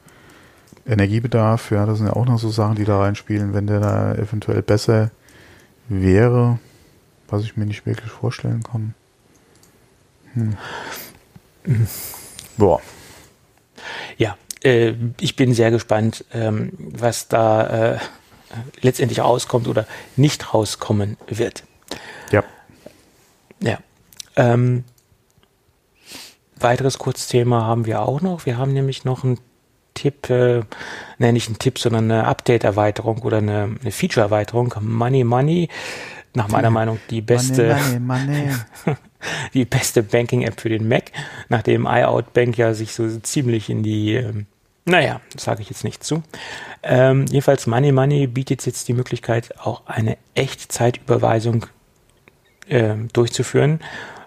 Energiebedarf, 0.86 1.72
ja, 1.72 1.86
das 1.86 1.98
sind 1.98 2.08
ja 2.08 2.14
auch 2.14 2.26
noch 2.26 2.40
so 2.40 2.50
Sachen, 2.50 2.76
die 2.76 2.86
da 2.86 3.00
reinspielen. 3.00 3.54
Wenn 3.54 3.68
der 3.68 3.80
da 3.80 4.16
eventuell 4.16 4.62
besser 4.62 5.12
wäre, 5.90 6.60
was 7.28 7.44
ich 7.44 7.58
mir 7.58 7.66
nicht 7.66 7.86
wirklich 7.86 8.12
vorstellen 8.12 8.64
kann. 8.64 8.94
Hm. 10.34 10.58
Boah. 12.58 12.82
Ja, 14.18 14.38
äh, 14.64 14.94
ich 15.20 15.36
bin 15.36 15.54
sehr 15.54 15.72
gespannt, 15.72 16.26
ähm, 16.34 16.72
was 16.78 17.28
da 17.28 17.94
äh, 17.94 18.00
letztendlich 18.82 19.20
rauskommt 19.20 19.68
oder 19.68 19.86
nicht 20.16 20.54
rauskommen 20.54 21.18
wird. 21.28 21.64
Ja. 22.32 22.44
Ja. 23.62 23.80
Ähm, 24.36 24.84
weiteres 26.60 26.98
Kurzthema 26.98 27.66
haben 27.66 27.86
wir 27.86 28.02
auch 28.02 28.22
noch. 28.22 28.46
Wir 28.46 28.58
haben 28.58 28.74
nämlich 28.74 29.06
noch 29.06 29.24
ein 29.24 29.40
Tipp, 29.98 30.30
äh, 30.30 30.62
ne, 31.18 31.34
nicht 31.34 31.50
ein 31.50 31.58
Tipp, 31.58 31.80
sondern 31.80 32.12
eine 32.12 32.26
Update-Erweiterung 32.26 33.24
oder 33.24 33.38
eine, 33.38 33.76
eine 33.82 33.92
Feature-Erweiterung. 33.92 34.76
Money 34.82 35.24
Money, 35.24 35.70
nach 36.34 36.48
meiner 36.50 36.70
Meinung 36.70 37.00
die 37.10 37.22
beste, 37.22 37.76
money, 37.76 38.00
money, 38.00 38.50
money. 38.86 38.98
die 39.54 39.66
beste 39.66 40.04
Banking-App 40.04 40.62
für 40.62 40.70
den 40.70 40.88
Mac, 40.88 41.12
nachdem 41.50 41.86
iOut 41.86 42.26
Bank 42.34 42.58
ja 42.58 42.74
sich 42.74 42.94
so 42.94 43.10
ziemlich 43.20 43.70
in 43.70 43.82
die, 43.82 44.14
ähm, 44.14 44.46
naja, 44.86 45.20
sage 45.36 45.62
ich 45.64 45.70
jetzt 45.70 45.84
nicht 45.84 46.04
zu. 46.04 46.24
Ähm, 46.84 47.26
jedenfalls 47.26 47.68
Money 47.68 47.92
Money 47.92 48.28
bietet 48.28 48.66
jetzt 48.66 48.88
die 48.88 48.94
Möglichkeit, 48.94 49.58
auch 49.60 49.82
eine 49.88 50.18
Echtzeitüberweisung 50.36 51.66
äh, 52.70 52.96
durchzuführen. 53.12 53.80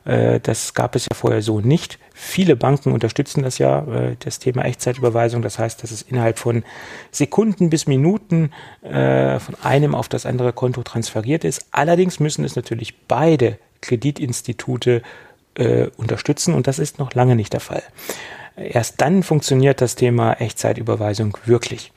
Äh, 0.05 0.41
das 0.41 0.75
gab 0.75 0.97
es 0.97 1.05
ja 1.05 1.15
vorher 1.15 1.43
so 1.43 1.61
nicht. 1.61 1.99
Viele 2.15 2.57
Banken 2.57 2.93
unterstützen 2.93 3.43
das 3.43 3.59
ja, 3.59 3.81
äh, 3.81 4.17
das 4.19 4.39
Thema 4.39 4.65
Echtzeitüberweisung. 4.65 5.43
Das 5.43 5.59
heißt, 5.59 5.83
dass 5.83 5.91
es 5.91 6.03
innerhalb 6.03 6.39
von 6.39 6.65
Sekunden 7.11 7.71
bis 7.71 7.87
Minuten 7.87 8.53
äh, 8.83 9.39
von 9.39 9.55
einem 9.63 9.95
auf 9.95 10.09
das 10.09 10.27
andere 10.27 10.53
Konto 10.53 10.83
transferiert 10.83 11.45
ist. 11.45 11.67
Allerdings 11.71 12.21
müssen 12.21 12.45
es 12.45 12.57
natürlich 12.57 13.07
beide 13.07 13.59
Kreditinstitute 13.81 15.03
unterstützen 15.97 16.55
und 16.55 16.69
das 16.69 16.79
ist 16.79 17.01
noch 17.01 17.13
lange 17.13 17.35
nicht 17.35 17.53
der 17.53 17.61
Fall. 17.61 17.83
Erst 18.57 19.01
dann 19.01 19.23
funktioniert 19.23 19.81
das 19.81 19.97
Thema 19.97 20.35
Echtzeitüberweisung 20.35 21.37
wirklich. 21.45 21.93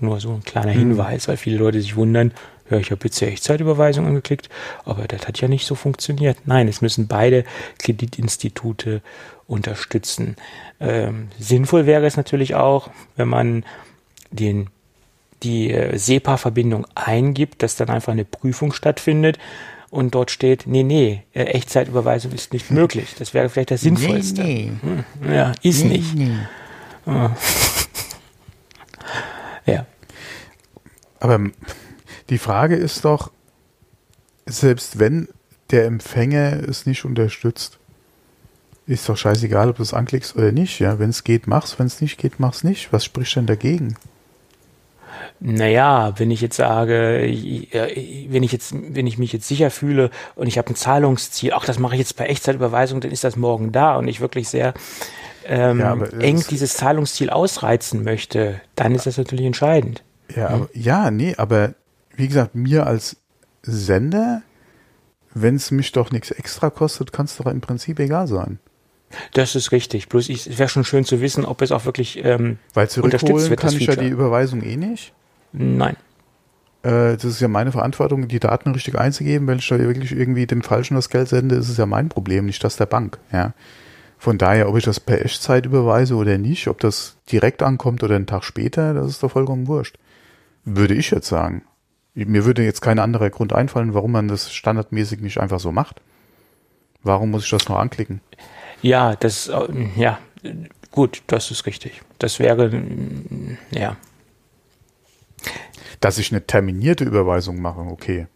Nur 0.00 0.20
so 0.20 0.32
ein 0.32 0.44
kleiner 0.44 0.72
mhm. 0.72 0.78
Hinweis, 0.78 1.26
weil 1.28 1.36
viele 1.36 1.58
Leute 1.58 1.80
sich 1.80 1.96
wundern, 1.96 2.32
ja, 2.70 2.78
ich 2.78 2.90
habe 2.90 3.00
jetzt 3.04 3.20
ja 3.20 3.28
Echtzeitüberweisung 3.28 4.06
angeklickt, 4.06 4.48
aber 4.84 5.06
das 5.06 5.26
hat 5.26 5.40
ja 5.40 5.48
nicht 5.48 5.66
so 5.66 5.74
funktioniert. 5.74 6.38
Nein, 6.44 6.68
es 6.68 6.80
müssen 6.80 7.06
beide 7.06 7.44
Kreditinstitute 7.78 9.02
unterstützen. 9.46 10.36
Ähm, 10.80 11.28
sinnvoll 11.38 11.86
wäre 11.86 12.06
es 12.06 12.16
natürlich 12.16 12.54
auch, 12.54 12.90
wenn 13.16 13.28
man 13.28 13.64
den, 14.30 14.68
die 15.42 15.70
äh, 15.70 15.96
SEPA-Verbindung 15.96 16.86
eingibt, 16.94 17.62
dass 17.62 17.76
dann 17.76 17.88
einfach 17.88 18.12
eine 18.12 18.24
Prüfung 18.24 18.72
stattfindet 18.72 19.38
und 19.90 20.14
dort 20.14 20.30
steht, 20.30 20.66
nee, 20.66 20.82
nee, 20.82 21.22
äh, 21.32 21.44
Echtzeitüberweisung 21.44 22.32
ist 22.32 22.52
nicht 22.52 22.70
möglich. 22.70 23.14
Das 23.18 23.32
wäre 23.32 23.48
vielleicht 23.48 23.70
das 23.70 23.80
Sinnvollste. 23.80 24.42
Nee, 24.42 24.72
nee. 24.82 25.04
Hm, 25.22 25.32
ja, 25.32 25.52
ist 25.62 25.84
nee, 25.84 25.98
nicht. 25.98 26.14
Nee. 26.14 26.32
Ah. 27.06 27.30
ja. 29.66 29.86
Aber 31.20 31.40
die 32.30 32.38
Frage 32.38 32.76
ist 32.76 33.04
doch, 33.04 33.30
selbst 34.46 34.98
wenn 34.98 35.28
der 35.70 35.86
Empfänger 35.86 36.68
es 36.68 36.86
nicht 36.86 37.04
unterstützt, 37.04 37.78
ist 38.86 39.08
doch 39.08 39.16
scheißegal, 39.16 39.68
ob 39.70 39.76
du 39.76 39.82
es 39.82 39.92
anklickst 39.92 40.34
oder 40.36 40.50
nicht. 40.50 40.78
Ja, 40.78 40.98
wenn 40.98 41.10
es 41.10 41.24
geht, 41.24 41.46
mach's. 41.46 41.78
Wenn 41.78 41.86
es 41.86 42.00
nicht 42.00 42.16
geht, 42.16 42.40
mach's 42.40 42.64
nicht. 42.64 42.92
Was 42.92 43.04
spricht 43.04 43.36
denn 43.36 43.46
dagegen? 43.46 43.96
Naja, 45.40 46.14
wenn 46.16 46.30
ich 46.30 46.40
jetzt 46.40 46.56
sage, 46.56 47.20
wenn 47.22 48.42
ich 48.42 48.52
jetzt, 48.52 48.74
wenn 48.74 49.06
ich 49.06 49.18
mich 49.18 49.32
jetzt 49.32 49.46
sicher 49.46 49.70
fühle 49.70 50.10
und 50.34 50.46
ich 50.46 50.58
habe 50.58 50.70
ein 50.70 50.74
Zahlungsziel, 50.74 51.52
ach, 51.52 51.64
das 51.64 51.78
mache 51.78 51.94
ich 51.94 52.00
jetzt 52.00 52.16
per 52.16 52.28
Echtzeitüberweisung, 52.28 53.00
dann 53.00 53.10
ist 53.10 53.24
das 53.24 53.36
morgen 53.36 53.70
da 53.70 53.96
und 53.96 54.08
ich 54.08 54.20
wirklich 54.20 54.48
sehr 54.48 54.74
ähm, 55.44 55.80
ja, 55.80 55.94
eng 56.18 56.44
dieses 56.50 56.74
Zahlungsziel 56.74 57.30
ausreizen 57.30 58.02
möchte, 58.04 58.60
dann 58.74 58.94
ist 58.94 59.06
das 59.06 59.16
natürlich 59.16 59.46
entscheidend. 59.46 60.02
Ja, 60.34 60.48
hm? 60.48 60.54
aber, 60.54 60.68
ja, 60.74 61.10
nee, 61.10 61.34
aber 61.36 61.74
wie 62.18 62.28
gesagt, 62.28 62.54
mir 62.54 62.86
als 62.86 63.16
Sender, 63.62 64.42
wenn 65.34 65.54
es 65.54 65.70
mich 65.70 65.92
doch 65.92 66.10
nichts 66.10 66.30
extra 66.30 66.68
kostet, 66.68 67.12
kann 67.12 67.26
es 67.26 67.36
doch 67.36 67.46
im 67.46 67.60
Prinzip 67.60 68.00
egal 68.00 68.26
sein. 68.26 68.58
Das 69.32 69.54
ist 69.54 69.72
richtig. 69.72 70.08
Bloß 70.08 70.28
es 70.28 70.58
wäre 70.58 70.68
schon 70.68 70.84
schön 70.84 71.04
zu 71.04 71.20
wissen, 71.20 71.44
ob 71.44 71.62
es 71.62 71.72
auch 71.72 71.84
wirklich 71.84 72.22
ähm, 72.24 72.58
Weil 72.74 72.88
unterstützt 73.00 73.48
wird. 73.48 73.60
kann 73.60 73.74
ich 73.74 73.86
ja 73.86 73.96
die 73.96 74.08
Überweisung 74.08 74.62
eh 74.62 74.76
nicht. 74.76 75.12
Nein. 75.52 75.96
Äh, 76.82 77.14
das 77.14 77.24
ist 77.24 77.40
ja 77.40 77.48
meine 77.48 77.72
Verantwortung, 77.72 78.28
die 78.28 78.40
Daten 78.40 78.72
richtig 78.72 78.98
einzugeben. 78.98 79.46
Wenn 79.46 79.58
ich 79.58 79.68
da 79.68 79.78
wirklich 79.78 80.12
irgendwie 80.12 80.46
dem 80.46 80.62
Falschen 80.62 80.96
das 80.96 81.08
Geld 81.08 81.28
sende, 81.28 81.54
ist 81.54 81.68
es 81.68 81.76
ja 81.76 81.86
mein 81.86 82.08
Problem, 82.08 82.46
nicht 82.46 82.62
das 82.62 82.76
der 82.76 82.86
Bank. 82.86 83.18
Ja. 83.32 83.54
Von 84.18 84.36
daher, 84.36 84.68
ob 84.68 84.76
ich 84.76 84.84
das 84.84 84.98
per 84.98 85.24
Echtzeit 85.24 85.66
überweise 85.66 86.16
oder 86.16 86.36
nicht, 86.36 86.66
ob 86.66 86.80
das 86.80 87.16
direkt 87.30 87.62
ankommt 87.62 88.02
oder 88.02 88.16
einen 88.16 88.26
Tag 88.26 88.42
später, 88.42 88.92
das 88.92 89.06
ist 89.06 89.22
doch 89.22 89.30
vollkommen 89.30 89.68
wurscht. 89.68 89.96
Würde 90.64 90.94
ich 90.94 91.12
jetzt 91.12 91.28
sagen. 91.28 91.62
Mir 92.14 92.44
würde 92.44 92.64
jetzt 92.64 92.80
kein 92.80 92.98
anderer 92.98 93.30
Grund 93.30 93.52
einfallen, 93.52 93.94
warum 93.94 94.12
man 94.12 94.28
das 94.28 94.52
standardmäßig 94.52 95.20
nicht 95.20 95.38
einfach 95.38 95.60
so 95.60 95.72
macht. 95.72 96.00
Warum 97.02 97.30
muss 97.30 97.44
ich 97.44 97.50
das 97.50 97.68
noch 97.68 97.78
anklicken? 97.78 98.20
Ja, 98.82 99.14
das, 99.16 99.48
äh, 99.48 99.68
ja, 99.96 100.18
gut, 100.90 101.22
das 101.26 101.50
ist 101.50 101.66
richtig. 101.66 102.02
Das 102.18 102.38
wäre, 102.38 102.70
ja. 103.70 103.96
Dass 106.00 106.18
ich 106.18 106.32
eine 106.32 106.46
terminierte 106.46 107.04
Überweisung 107.04 107.60
mache, 107.60 107.80
okay. 107.80 108.26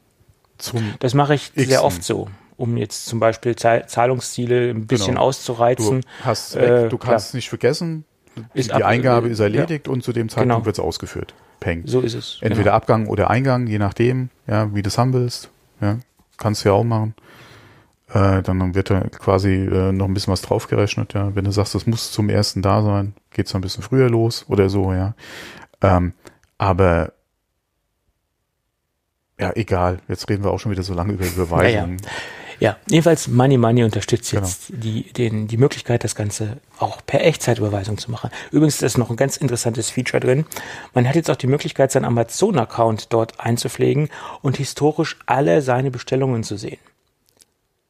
Zum 0.59 0.95
das 1.01 1.15
mache 1.15 1.35
ich 1.35 1.53
Xen. 1.53 1.67
sehr 1.67 1.85
oft 1.85 2.05
so, 2.05 2.29
um 2.57 2.77
jetzt 2.77 3.07
zum 3.07 3.19
Beispiel 3.19 3.57
Zahlungsziele 3.57 4.71
ein 4.71 4.87
bisschen 4.87 5.15
genau. 5.15 5.23
auszureizen. 5.23 6.03
Du, 6.03 6.25
hast, 6.25 6.55
äh, 6.55 6.89
du 6.89 6.99
kannst 6.99 7.31
klar. 7.31 7.39
nicht 7.39 7.49
vergessen, 7.49 8.05
ist 8.55 8.71
die 8.71 8.75
ab, 8.75 8.85
Eingabe 8.85 9.29
ist 9.29 9.41
erledigt 9.41 9.87
ja. 9.87 9.93
und 9.93 10.03
zu 10.03 10.13
dem 10.13 10.29
Zeitpunkt 10.29 10.55
genau. 10.55 10.67
wird 10.67 10.77
es 10.77 10.81
ausgeführt. 10.81 11.35
Peng. 11.61 11.83
So 11.87 12.01
ist 12.01 12.15
es. 12.15 12.39
Entweder 12.41 12.65
genau. 12.65 12.77
Abgang 12.77 13.07
oder 13.07 13.31
Eingang, 13.31 13.67
je 13.67 13.79
nachdem, 13.79 14.31
ja, 14.47 14.75
wie 14.75 14.83
du 14.83 14.89
es 14.89 14.99
haben 14.99 15.13
willst. 15.13 15.51
Ja, 15.81 15.99
kannst 16.39 16.65
du 16.65 16.71
ja 16.71 16.75
auch 16.75 16.85
machen. 16.85 17.15
Äh, 18.13 18.43
dann 18.43 18.75
wird 18.75 18.91
da 18.91 19.01
quasi 19.01 19.55
äh, 19.55 19.93
noch 19.93 20.07
ein 20.07 20.15
bisschen 20.15 20.33
was 20.33 20.43
draufgerechnet, 20.43 21.15
ja. 21.15 21.35
Wenn 21.35 21.45
du 21.45 21.51
sagst, 21.51 21.75
das 21.75 21.87
muss 21.87 22.13
zum 22.13 22.29
ersten 22.29 22.63
da 22.63 22.83
sein, 22.83 23.15
geht 23.31 23.47
es 23.47 23.55
ein 23.55 23.61
bisschen 23.61 23.83
früher 23.83 24.11
los 24.11 24.45
oder 24.49 24.69
so, 24.69 24.93
ja. 24.93 25.15
Ähm, 25.81 26.13
aber 26.59 27.13
ja, 29.41 29.53
egal. 29.57 29.99
Jetzt 30.09 30.29
reden 30.29 30.45
wir 30.45 30.51
auch 30.53 30.61
schon 30.61 30.71
wieder 30.71 30.83
so 30.83 30.95
lange 30.95 31.15
über 31.15 31.27
Überweisungen. 31.27 31.97
Ja, 32.07 32.11
ja. 32.11 32.42
Ja, 32.61 32.77
jedenfalls 32.89 33.29
Money 33.29 33.57
Money 33.57 33.85
unterstützt 33.85 34.31
genau. 34.31 34.45
jetzt 34.47 34.67
die, 34.69 35.13
den, 35.13 35.49
die 35.49 35.57
Möglichkeit, 35.57 36.05
das 36.05 36.15
Ganze 36.15 36.59
auch 36.79 37.01
per 37.05 37.25
Echtzeitüberweisung 37.25 37.99
zu 37.99 38.11
machen. 38.11 38.31
Übrigens 38.51 38.83
ist 38.83 38.99
noch 38.99 39.11
ein 39.11 39.17
ganz 39.17 39.37
interessantes 39.37 39.91
Feature 39.91 40.21
drin. 40.21 40.47
Man 40.95 41.09
hat 41.09 41.17
jetzt 41.17 41.31
auch 41.31 41.37
die 41.37 41.47
Möglichkeit, 41.47 41.93
seinen 41.93 42.05
Amazon-Account 42.05 43.13
dort 43.13 43.41
einzupflegen 43.41 44.09
und 44.43 44.57
historisch 44.57 45.19
alle 45.27 45.63
seine 45.63 45.91
Bestellungen 45.91 46.45
zu 46.45 46.57
sehen. 46.57 46.79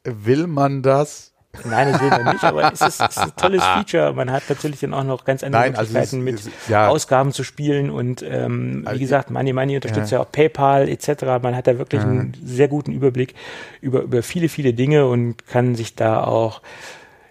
Will 0.03 0.47
man 0.47 0.81
das? 0.81 1.32
Nein, 1.65 1.91
das 1.91 2.01
will 2.01 2.09
man 2.09 2.33
nicht, 2.33 2.43
aber 2.43 2.73
es 2.73 2.81
ist, 2.81 2.99
es 2.99 3.09
ist 3.09 3.17
ein 3.17 3.35
tolles 3.35 3.63
Feature. 3.63 4.13
Man 4.13 4.31
hat 4.31 4.43
natürlich 4.49 4.79
dann 4.79 4.93
auch 4.93 5.03
noch 5.03 5.23
ganz 5.23 5.43
andere 5.43 5.61
Nein, 5.61 5.75
also 5.75 5.93
Möglichkeiten 5.93 6.27
also 6.27 6.47
mit 6.47 6.69
ja. 6.69 6.87
Ausgaben 6.87 7.31
zu 7.31 7.43
spielen 7.43 7.91
und 7.91 8.23
ähm, 8.23 8.81
wie 8.81 8.87
also 8.87 8.99
gesagt, 8.99 9.29
Money 9.29 9.53
Money 9.53 9.75
unterstützt 9.75 10.11
ja. 10.11 10.17
ja, 10.17 10.23
auch 10.23 10.31
PayPal 10.31 10.89
etc. 10.89 11.23
Man 11.41 11.55
hat 11.55 11.67
da 11.67 11.77
wirklich 11.77 12.01
ja. 12.01 12.07
einen 12.07 12.33
sehr 12.43 12.67
guten 12.67 12.91
Überblick 12.91 13.35
über, 13.81 14.01
über 14.01 14.23
viele, 14.23 14.49
viele 14.49 14.73
Dinge 14.73 15.05
und 15.05 15.45
kann 15.47 15.75
sich 15.75 15.95
da 15.95 16.23
auch 16.23 16.61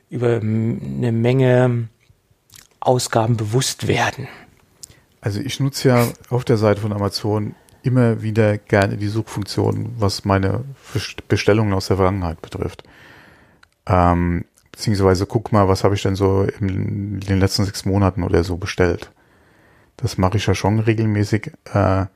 über 0.08 0.36
eine 0.36 1.12
Menge 1.12 1.88
Ausgaben 2.78 3.36
bewusst 3.36 3.88
werden. 3.88 4.28
Also 5.20 5.40
ich 5.40 5.58
nutze 5.58 5.88
ja 5.88 6.08
auf 6.30 6.44
der 6.44 6.58
Seite 6.58 6.80
von 6.80 6.92
Amazon 6.92 7.54
immer 7.82 8.22
wieder 8.22 8.58
gerne 8.58 8.96
die 8.96 9.08
Suchfunktion, 9.08 9.94
was 9.98 10.24
meine 10.24 10.64
Bestellungen 11.28 11.72
aus 11.74 11.88
der 11.88 11.96
Vergangenheit 11.96 12.40
betrifft. 12.40 12.84
Ähm, 13.86 14.44
beziehungsweise 14.70 15.26
guck 15.26 15.52
mal, 15.52 15.68
was 15.68 15.84
habe 15.84 15.94
ich 15.94 16.02
denn 16.02 16.16
so 16.16 16.42
in 16.60 17.20
den 17.20 17.38
letzten 17.38 17.64
sechs 17.64 17.84
Monaten 17.84 18.22
oder 18.22 18.42
so 18.42 18.56
bestellt. 18.56 19.12
Das 19.96 20.18
mache 20.18 20.38
ich 20.38 20.46
ja 20.46 20.54
schon 20.54 20.80
regelmäßig, 20.80 21.52
äh, 21.72 22.06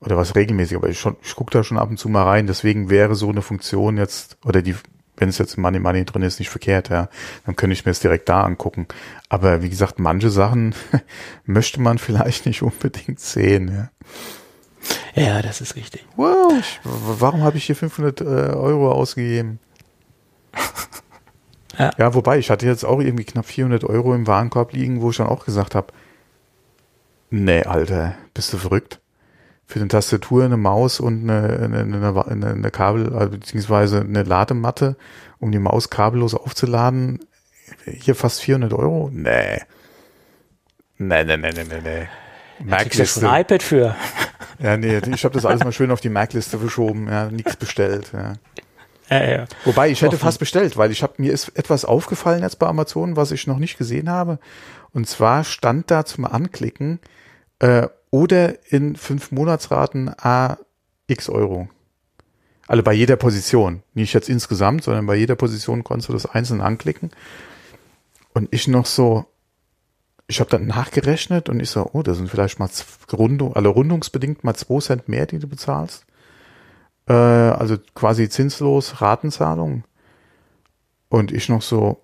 oder 0.00 0.16
was 0.16 0.34
regelmäßig, 0.34 0.76
aber 0.76 0.88
ich, 0.88 0.98
schon, 0.98 1.16
ich 1.22 1.34
gucke 1.34 1.52
da 1.52 1.64
schon 1.64 1.78
ab 1.78 1.88
und 1.88 1.98
zu 1.98 2.08
mal 2.08 2.24
rein. 2.24 2.46
Deswegen 2.46 2.90
wäre 2.90 3.14
so 3.14 3.30
eine 3.30 3.42
Funktion 3.42 3.96
jetzt, 3.96 4.36
oder 4.44 4.60
die, 4.60 4.74
wenn 5.16 5.28
es 5.28 5.38
jetzt 5.38 5.56
Money 5.56 5.78
Money 5.78 6.04
drin 6.04 6.22
ist, 6.22 6.40
nicht 6.40 6.50
verkehrt, 6.50 6.90
ja, 6.90 7.08
dann 7.46 7.56
könnte 7.56 7.72
ich 7.72 7.84
mir 7.84 7.92
es 7.92 8.00
direkt 8.00 8.28
da 8.28 8.42
angucken. 8.42 8.86
Aber 9.28 9.62
wie 9.62 9.70
gesagt, 9.70 9.98
manche 9.98 10.30
Sachen 10.30 10.74
möchte 11.46 11.80
man 11.80 11.98
vielleicht 11.98 12.44
nicht 12.44 12.62
unbedingt 12.62 13.20
sehen, 13.20 13.68
ja. 13.72 13.90
Ja, 15.14 15.40
das 15.40 15.60
ist 15.62 15.76
richtig. 15.76 16.04
Wow, 16.16 16.52
ich, 16.58 16.80
warum 16.82 17.42
habe 17.42 17.56
ich 17.56 17.64
hier 17.64 17.76
500 17.76 18.20
äh, 18.20 18.24
Euro 18.24 18.92
ausgegeben? 18.92 19.58
Ja. 21.76 21.90
ja, 21.98 22.14
wobei, 22.14 22.38
ich 22.38 22.50
hatte 22.50 22.66
jetzt 22.66 22.84
auch 22.84 23.00
irgendwie 23.00 23.24
knapp 23.24 23.46
400 23.46 23.82
Euro 23.82 24.14
im 24.14 24.28
Warenkorb 24.28 24.72
liegen, 24.72 25.00
wo 25.00 25.10
ich 25.10 25.16
dann 25.16 25.26
auch 25.26 25.44
gesagt 25.44 25.74
habe, 25.74 25.88
nee, 27.30 27.64
Alter, 27.64 28.14
bist 28.32 28.52
du 28.52 28.58
verrückt? 28.58 29.00
Für 29.66 29.80
eine 29.80 29.88
Tastatur, 29.88 30.44
eine 30.44 30.56
Maus 30.56 31.00
und 31.00 31.28
eine, 31.28 31.64
eine, 31.64 32.24
eine, 32.28 32.46
eine 32.46 32.70
Kabel, 32.70 33.12
also 33.14 33.30
beziehungsweise 33.30 34.02
eine 34.02 34.22
Ladematte, 34.22 34.96
um 35.40 35.50
die 35.50 35.58
Maus 35.58 35.90
kabellos 35.90 36.34
aufzuladen, 36.34 37.18
hier 37.84 38.14
fast 38.14 38.42
400 38.42 38.72
Euro? 38.72 39.10
Nee. 39.12 39.62
Nee, 40.98 41.24
nee, 41.24 41.36
nee, 41.36 41.50
nee, 41.50 41.64
nee, 41.64 41.80
nee. 41.82 42.08
Mac-Liste. 42.62 43.20
Da 43.20 43.32
ein 43.32 43.42
iPad 43.42 43.62
für. 43.62 43.96
Ja, 44.60 44.76
nee, 44.76 44.98
ich 44.98 45.24
habe 45.24 45.34
das 45.34 45.44
alles 45.46 45.64
mal 45.64 45.72
schön 45.72 45.90
auf 45.90 46.00
die 46.00 46.08
Mac-Liste 46.08 46.60
verschoben, 46.60 47.08
ja, 47.08 47.28
nichts 47.28 47.56
bestellt, 47.56 48.12
ja. 48.12 48.34
Ja, 49.10 49.24
ja. 49.24 49.44
Wobei, 49.64 49.90
ich 49.90 50.02
hätte 50.02 50.16
fast 50.16 50.38
bestellt, 50.38 50.76
weil 50.76 50.90
ich 50.90 51.02
habe 51.02 51.14
mir 51.18 51.32
ist 51.32 51.50
etwas 51.50 51.84
aufgefallen 51.84 52.42
jetzt 52.42 52.58
bei 52.58 52.66
Amazon, 52.66 53.16
was 53.16 53.32
ich 53.32 53.46
noch 53.46 53.58
nicht 53.58 53.76
gesehen 53.76 54.08
habe. 54.08 54.38
Und 54.92 55.08
zwar 55.08 55.44
stand 55.44 55.90
da 55.90 56.04
zum 56.04 56.24
Anklicken 56.24 57.00
äh, 57.58 57.88
oder 58.10 58.54
in 58.72 58.96
fünf 58.96 59.30
Monatsraten 59.30 60.08
a 60.08 60.56
x 61.06 61.28
Euro. 61.28 61.68
Also 62.66 62.82
bei 62.82 62.94
jeder 62.94 63.16
Position. 63.16 63.82
Nicht 63.92 64.14
jetzt 64.14 64.30
insgesamt, 64.30 64.84
sondern 64.84 65.04
bei 65.06 65.16
jeder 65.16 65.36
Position 65.36 65.84
konntest 65.84 66.08
du 66.08 66.14
das 66.14 66.26
einzeln 66.26 66.62
anklicken. 66.62 67.10
Und 68.32 68.48
ich 68.52 68.68
noch 68.68 68.86
so, 68.86 69.26
ich 70.28 70.40
habe 70.40 70.48
dann 70.48 70.66
nachgerechnet 70.66 71.50
und 71.50 71.60
ich 71.60 71.68
so, 71.68 71.90
oh, 71.92 72.02
das 72.02 72.16
sind 72.16 72.30
vielleicht 72.30 72.58
mal 72.58 72.70
Rundung, 73.12 73.54
alle 73.54 73.68
rundungsbedingt 73.68 74.44
mal 74.44 74.54
zwei 74.54 74.80
Cent 74.80 75.08
mehr, 75.08 75.26
die 75.26 75.38
du 75.38 75.46
bezahlst 75.46 76.06
äh, 77.08 77.12
also 77.12 77.76
quasi 77.94 78.28
zinslos 78.28 79.00
Ratenzahlung. 79.00 79.84
Und 81.08 81.32
ich 81.32 81.48
noch 81.48 81.62
so, 81.62 82.00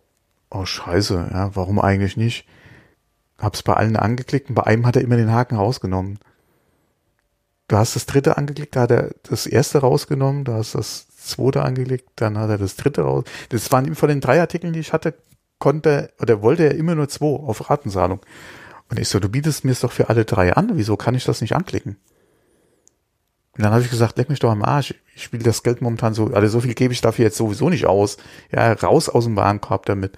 oh 0.51 0.65
scheiße, 0.65 1.31
ja, 1.33 1.57
warum 1.57 1.79
eigentlich 1.81 2.17
nicht? 2.17 2.47
Hab's 3.39 3.63
bei 3.63 3.75
allen 3.75 3.97
angeklickt 3.97 4.49
und 4.49 4.55
bei 4.55 4.65
einem 4.65 4.87
hat 4.87 4.97
er 4.97 5.03
immer 5.03 5.17
den 5.17 5.33
Haken 5.33 5.57
rausgenommen. 5.57 6.19
Du 7.69 7.77
hast 7.77 7.97
das 7.97 8.07
dritte 8.07 8.37
angeklickt, 8.37 8.77
da 8.77 8.83
hat 8.83 8.91
er 8.91 9.11
das 9.23 9.47
erste 9.47 9.79
rausgenommen, 9.79 10.45
du 10.45 10.53
hast 10.53 10.75
das 10.75 11.07
zweite 11.17 11.63
angeklickt, 11.63 12.09
dann 12.17 12.37
hat 12.37 12.51
er 12.51 12.59
das 12.59 12.77
dritte 12.77 13.03
raus. 13.03 13.25
Das 13.49 13.71
waren 13.73 13.95
von 13.95 14.09
den 14.09 14.21
drei 14.21 14.41
Artikeln, 14.41 14.73
die 14.73 14.81
ich 14.81 14.93
hatte, 14.93 15.15
konnte 15.59 16.13
oder 16.21 16.43
wollte 16.43 16.65
er 16.65 16.75
immer 16.75 16.95
nur 16.95 17.09
zwei 17.09 17.27
auf 17.27 17.71
Ratenzahlung. 17.71 18.21
Und 18.91 18.99
ich 18.99 19.09
so, 19.09 19.21
du 19.21 19.29
bietest 19.29 19.65
mir 19.65 19.73
es 19.73 19.81
doch 19.81 19.93
für 19.93 20.09
alle 20.09 20.25
drei 20.25 20.55
an, 20.55 20.71
wieso 20.75 20.97
kann 20.97 21.15
ich 21.15 21.25
das 21.25 21.41
nicht 21.41 21.55
anklicken? 21.55 21.97
Und 23.57 23.65
dann 23.65 23.73
habe 23.73 23.83
ich 23.83 23.91
gesagt, 23.91 24.17
leck 24.17 24.29
mich 24.29 24.39
doch 24.39 24.51
am 24.51 24.63
Arsch. 24.63 24.95
Ich 25.15 25.25
spiele 25.25 25.43
das 25.43 25.63
Geld 25.63 25.83
momentan 25.83 26.15
so, 26.15 26.29
also 26.29 26.49
so 26.49 26.61
viel 26.61 26.75
gebe 26.75 26.93
ich 26.93 27.01
dafür 27.01 27.25
jetzt 27.25 27.37
sowieso 27.37 27.69
nicht 27.69 27.87
aus. 27.87 28.17
Ja, 28.53 28.73
raus 28.73 29.09
aus 29.09 29.25
dem 29.25 29.37
Warenkorb 29.37 29.87
damit. 29.87 30.17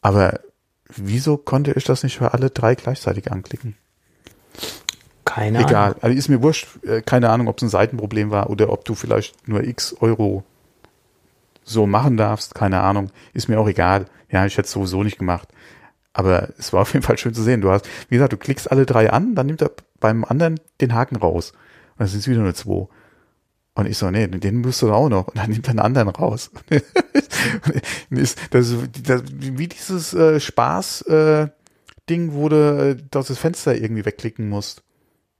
Aber 0.00 0.40
wieso 0.88 1.36
konnte 1.36 1.72
ich 1.72 1.84
das 1.84 2.02
nicht 2.02 2.18
für 2.18 2.32
alle 2.32 2.50
drei 2.50 2.74
gleichzeitig 2.74 3.30
anklicken? 3.30 3.76
Keine 5.24 5.58
Ahnung. 5.58 5.70
Egal. 5.70 5.96
Also 6.00 6.16
ist 6.16 6.28
mir 6.28 6.42
wurscht. 6.42 6.66
Äh, 6.84 7.02
keine 7.02 7.30
Ahnung, 7.30 7.48
ob 7.48 7.58
es 7.58 7.62
ein 7.62 7.68
Seitenproblem 7.68 8.30
war 8.30 8.50
oder 8.50 8.70
ob 8.70 8.84
du 8.84 8.94
vielleicht 8.94 9.46
nur 9.46 9.62
x 9.62 9.94
Euro 10.00 10.42
so 11.62 11.86
machen 11.86 12.16
darfst. 12.16 12.54
Keine 12.54 12.80
Ahnung. 12.80 13.10
Ist 13.32 13.48
mir 13.48 13.60
auch 13.60 13.68
egal. 13.68 14.06
Ja, 14.30 14.46
ich 14.46 14.56
hätte 14.56 14.66
es 14.66 14.72
sowieso 14.72 15.04
nicht 15.04 15.18
gemacht. 15.18 15.48
Aber 16.12 16.48
es 16.58 16.72
war 16.72 16.80
auf 16.80 16.92
jeden 16.92 17.04
Fall 17.04 17.18
schön 17.18 17.34
zu 17.34 17.42
sehen. 17.42 17.60
Du 17.60 17.70
hast, 17.70 17.88
wie 18.08 18.16
gesagt, 18.16 18.32
du 18.32 18.36
klickst 18.36 18.70
alle 18.70 18.86
drei 18.86 19.10
an, 19.10 19.34
dann 19.34 19.46
nimmt 19.46 19.62
er 19.62 19.70
beim 20.00 20.24
anderen 20.24 20.58
den 20.80 20.94
Haken 20.94 21.16
raus. 21.16 21.52
Dann 22.00 22.08
sind 22.08 22.20
es 22.20 22.28
wieder 22.28 22.40
nur 22.40 22.54
zwei. 22.54 22.88
Und 23.74 23.86
ich 23.86 23.98
so, 23.98 24.10
nee, 24.10 24.26
den 24.26 24.62
musst 24.62 24.80
du 24.80 24.90
auch 24.90 25.10
noch. 25.10 25.28
Und 25.28 25.36
dann 25.36 25.50
nimmt 25.50 25.66
er 25.66 25.72
einen 25.72 25.80
anderen 25.80 26.08
raus. 26.08 26.50
das, 28.10 28.36
das, 28.48 28.74
das, 29.02 29.22
wie 29.36 29.68
dieses 29.68 30.14
äh, 30.14 30.40
Spaß-Ding, 30.40 32.30
äh, 32.30 32.32
wo 32.32 32.48
du 32.48 32.56
äh, 32.56 32.96
das 33.10 33.36
Fenster 33.36 33.76
irgendwie 33.76 34.06
wegklicken 34.06 34.48
musst. 34.48 34.82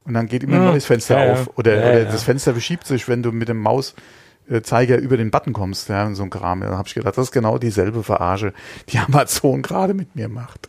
Und 0.04 0.12
dann 0.12 0.26
geht 0.26 0.42
immer 0.42 0.56
ein 0.56 0.64
hm. 0.64 0.68
neues 0.68 0.84
Fenster 0.84 1.24
ja, 1.24 1.32
auf. 1.32 1.50
Oder, 1.56 1.76
ja, 1.76 1.80
oder 1.80 1.98
ja. 2.00 2.12
das 2.12 2.24
Fenster 2.24 2.52
verschiebt 2.52 2.86
sich, 2.86 3.08
wenn 3.08 3.22
du 3.22 3.32
mit 3.32 3.48
dem 3.48 3.56
Mauszeiger 3.56 4.98
über 4.98 5.16
den 5.16 5.30
Button 5.30 5.54
kommst. 5.54 5.88
Ja, 5.88 6.04
und 6.04 6.14
so 6.14 6.24
ein 6.24 6.30
Kram. 6.30 6.60
Da 6.60 6.76
habe 6.76 6.86
ich 6.86 6.92
gedacht, 6.92 7.16
das 7.16 7.28
ist 7.28 7.32
genau 7.32 7.56
dieselbe 7.56 8.02
Verarsche, 8.02 8.52
die 8.90 8.98
Amazon 9.08 9.62
gerade 9.62 9.94
mit 9.94 10.14
mir 10.14 10.28
macht. 10.28 10.68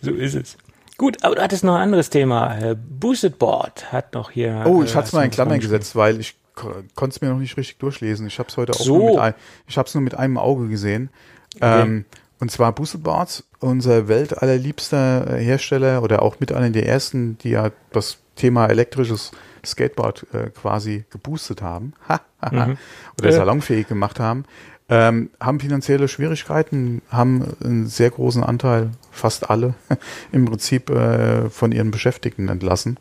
so 0.00 0.12
ist 0.12 0.36
es. 0.36 0.56
Gut, 0.98 1.22
aber 1.22 1.34
du 1.34 1.42
hattest 1.42 1.64
noch 1.64 1.74
ein 1.74 1.82
anderes 1.82 2.10
Thema. 2.10 2.56
Äh, 2.58 2.74
Boosted 2.74 3.38
Board 3.38 3.92
hat 3.92 4.14
noch 4.14 4.30
hier. 4.30 4.64
Oh, 4.66 4.82
ich 4.82 4.92
äh, 4.92 4.94
hatte 4.94 5.08
es 5.08 5.12
mal 5.12 5.24
in 5.24 5.30
Klammern 5.30 5.60
gesetzt, 5.60 5.94
weil 5.94 6.20
ich 6.20 6.36
konnte 6.54 7.14
es 7.14 7.20
mir 7.20 7.28
noch 7.28 7.38
nicht 7.38 7.56
richtig 7.56 7.78
durchlesen. 7.78 8.26
Ich 8.26 8.38
habe 8.38 8.48
es 8.48 8.56
heute 8.56 8.72
auch 8.72 8.80
so. 8.80 8.98
nur 8.98 9.10
mit, 9.10 9.18
ein, 9.18 9.34
ich 9.66 9.76
habe 9.76 9.86
es 9.86 9.94
nur 9.94 10.02
mit 10.02 10.14
einem 10.14 10.38
Auge 10.38 10.68
gesehen. 10.68 11.10
Okay. 11.56 11.82
Ähm, 11.82 12.04
und 12.38 12.50
zwar 12.50 12.72
Boosted 12.72 13.02
Boards, 13.02 13.44
unser 13.60 14.08
weltallerliebster 14.08 15.36
Hersteller 15.36 16.02
oder 16.02 16.22
auch 16.22 16.40
mit 16.40 16.52
einer 16.52 16.70
der 16.70 16.86
ersten, 16.86 17.38
die 17.38 17.50
ja 17.50 17.70
das 17.92 18.18
Thema 18.34 18.66
elektrisches 18.66 19.32
Skateboard 19.64 20.26
äh, 20.32 20.50
quasi 20.50 21.04
geboostet 21.10 21.62
haben 21.62 21.94
mhm. 22.50 22.76
oder 23.18 23.32
salonfähig 23.32 23.88
gemacht 23.88 24.20
haben 24.20 24.44
ähm, 24.88 25.30
haben 25.40 25.60
finanzielle 25.60 26.08
Schwierigkeiten, 26.08 27.02
haben 27.10 27.44
einen 27.62 27.86
sehr 27.86 28.10
großen 28.10 28.44
Anteil, 28.44 28.90
fast 29.10 29.50
alle, 29.50 29.74
im 30.32 30.44
Prinzip 30.44 30.90
äh, 30.90 31.50
von 31.50 31.72
ihren 31.72 31.90
Beschäftigten 31.90 32.48
entlassen. 32.48 32.98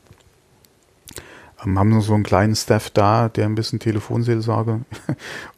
Ähm, 1.63 1.77
haben 1.77 1.89
nur 1.89 2.01
so 2.01 2.15
einen 2.15 2.23
kleinen 2.23 2.55
Staff 2.55 2.89
da, 2.89 3.29
der 3.29 3.45
ein 3.45 3.55
bisschen 3.55 3.79
Telefonseelsorge, 3.79 4.81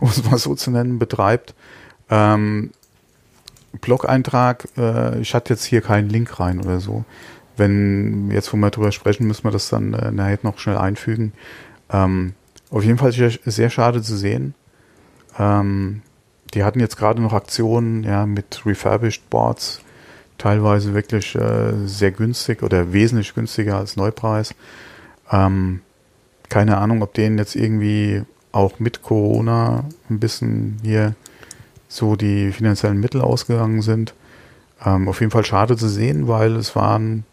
um 0.00 0.08
es 0.08 0.24
mal 0.24 0.38
so 0.38 0.54
zu 0.54 0.70
nennen, 0.70 0.98
betreibt. 0.98 1.54
Ähm, 2.10 2.70
Blog-Eintrag, 3.80 4.68
äh, 4.76 5.20
ich 5.20 5.34
hatte 5.34 5.54
jetzt 5.54 5.64
hier 5.64 5.80
keinen 5.80 6.10
Link 6.10 6.38
rein 6.38 6.60
oder 6.60 6.80
so. 6.80 7.04
Wenn 7.56 8.30
jetzt, 8.30 8.52
wo 8.52 8.56
wir 8.58 8.70
drüber 8.70 8.92
sprechen, 8.92 9.26
müssen 9.26 9.44
wir 9.44 9.50
das 9.50 9.70
dann 9.70 9.94
äh, 9.94 10.10
nachher 10.10 10.38
noch 10.42 10.58
schnell 10.58 10.76
einfügen. 10.76 11.32
Ähm, 11.90 12.34
auf 12.70 12.84
jeden 12.84 12.98
Fall 12.98 13.12
sehr, 13.12 13.30
sehr 13.44 13.70
schade 13.70 14.02
zu 14.02 14.16
sehen. 14.16 14.54
Ähm, 15.38 16.02
die 16.54 16.64
hatten 16.64 16.80
jetzt 16.80 16.96
gerade 16.96 17.20
noch 17.20 17.32
Aktionen 17.32 18.04
ja, 18.04 18.26
mit 18.26 18.62
refurbished 18.66 19.30
Boards, 19.30 19.80
teilweise 20.38 20.94
wirklich 20.94 21.34
äh, 21.34 21.72
sehr 21.86 22.10
günstig 22.10 22.62
oder 22.62 22.92
wesentlich 22.92 23.34
günstiger 23.34 23.78
als 23.78 23.96
Neupreis. 23.96 24.54
Ähm, 25.30 25.80
keine 26.48 26.76
Ahnung, 26.78 27.02
ob 27.02 27.14
denen 27.14 27.38
jetzt 27.38 27.56
irgendwie 27.56 28.22
auch 28.52 28.78
mit 28.78 29.02
Corona 29.02 29.84
ein 30.10 30.20
bisschen 30.20 30.78
hier 30.82 31.14
so 31.88 32.16
die 32.16 32.52
finanziellen 32.52 33.00
Mittel 33.00 33.22
ausgegangen 33.22 33.82
sind. 33.82 34.14
Ähm, 34.84 35.08
auf 35.08 35.20
jeden 35.20 35.30
Fall 35.30 35.44
schade 35.44 35.76
zu 35.76 35.88
sehen, 35.88 36.28
weil 36.28 36.56
es 36.56 36.76
waren 36.76 37.24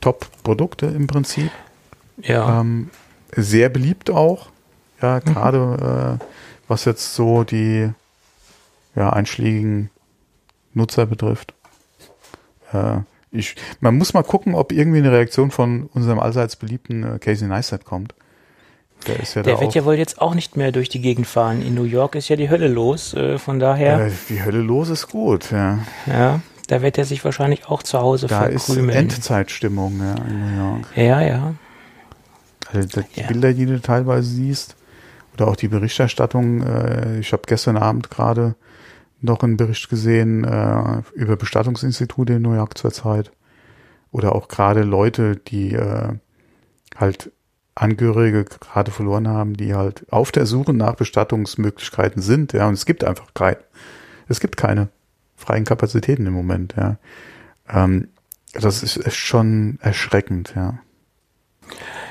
Top-Produkte 0.00 0.86
im 0.86 1.06
Prinzip. 1.06 1.50
Ja. 2.20 2.60
Ähm, 2.60 2.90
sehr 3.34 3.68
beliebt 3.68 4.10
auch. 4.10 4.50
Ja, 5.00 5.20
gerade 5.20 6.18
äh, 6.20 6.24
was 6.68 6.84
jetzt 6.84 7.14
so 7.14 7.44
die 7.44 7.90
ja, 8.94 9.10
einschlägigen 9.10 9.90
Nutzer 10.74 11.06
betrifft. 11.06 11.54
Äh, 12.72 12.98
ich, 13.30 13.56
man 13.80 13.96
muss 13.96 14.14
mal 14.14 14.22
gucken, 14.22 14.54
ob 14.54 14.72
irgendwie 14.72 14.98
eine 14.98 15.12
Reaktion 15.12 15.50
von 15.50 15.88
unserem 15.92 16.18
allseits 16.18 16.56
beliebten 16.56 17.04
äh, 17.04 17.18
Casey 17.18 17.46
Neistat 17.46 17.84
kommt. 17.84 18.14
Der, 19.06 19.20
ist 19.20 19.34
ja 19.34 19.42
der 19.42 19.60
wird 19.60 19.74
ja 19.74 19.84
wohl 19.84 19.94
jetzt 19.94 20.20
auch 20.20 20.34
nicht 20.34 20.56
mehr 20.56 20.72
durch 20.72 20.88
die 20.88 21.00
Gegend 21.00 21.26
fahren. 21.26 21.62
In 21.62 21.74
New 21.74 21.84
York 21.84 22.14
ist 22.14 22.28
ja 22.28 22.36
die 22.36 22.50
Hölle 22.50 22.68
los, 22.68 23.14
äh, 23.14 23.38
von 23.38 23.60
daher. 23.60 24.06
Äh, 24.06 24.10
die 24.28 24.42
Hölle 24.42 24.60
los 24.60 24.88
ist 24.88 25.08
gut, 25.08 25.52
ja. 25.52 25.78
Ja, 26.06 26.40
da 26.66 26.82
wird 26.82 26.98
er 26.98 27.04
sich 27.04 27.24
wahrscheinlich 27.24 27.68
auch 27.68 27.82
zu 27.82 27.98
Hause 28.00 28.26
da 28.26 28.40
verkrümeln. 28.40 28.88
Da 28.88 28.92
ist 28.94 29.14
Endzeitstimmung, 29.14 30.00
ja, 30.00 30.14
in 30.24 30.40
New 30.40 30.62
York. 30.62 30.86
Ja, 30.96 31.20
ja. 31.20 31.54
Also 32.72 33.00
die 33.00 33.20
ja. 33.20 33.26
Bilder, 33.28 33.52
die 33.52 33.66
du 33.66 33.80
teilweise 33.80 34.28
siehst, 34.28 34.74
oder 35.38 35.48
auch 35.48 35.56
die 35.56 35.68
Berichterstattung. 35.68 36.62
Äh, 36.62 37.20
ich 37.20 37.32
habe 37.32 37.42
gestern 37.46 37.76
Abend 37.76 38.10
gerade 38.10 38.56
noch 39.20 39.42
einen 39.42 39.56
Bericht 39.56 39.88
gesehen 39.88 40.44
äh, 40.44 41.02
über 41.14 41.36
Bestattungsinstitute 41.36 42.34
in 42.34 42.42
New 42.42 42.54
York 42.54 42.76
zurzeit. 42.76 43.30
Oder 44.10 44.34
auch 44.34 44.48
gerade 44.48 44.82
Leute, 44.82 45.36
die 45.36 45.74
äh, 45.74 46.14
halt 46.96 47.30
Angehörige 47.74 48.44
gerade 48.44 48.90
verloren 48.90 49.28
haben, 49.28 49.54
die 49.54 49.74
halt 49.74 50.04
auf 50.12 50.32
der 50.32 50.46
Suche 50.46 50.72
nach 50.72 50.96
Bestattungsmöglichkeiten 50.96 52.20
sind, 52.20 52.52
ja, 52.52 52.66
und 52.66 52.74
es 52.74 52.86
gibt 52.86 53.04
einfach 53.04 53.32
kein, 53.34 53.56
es 54.26 54.40
gibt 54.40 54.56
keine 54.56 54.88
freien 55.36 55.64
Kapazitäten 55.64 56.26
im 56.26 56.32
Moment, 56.32 56.74
ja. 56.76 56.96
Ähm, 57.68 58.08
das 58.52 58.82
ist 58.82 59.14
schon 59.14 59.78
erschreckend, 59.80 60.54
ja. 60.56 60.80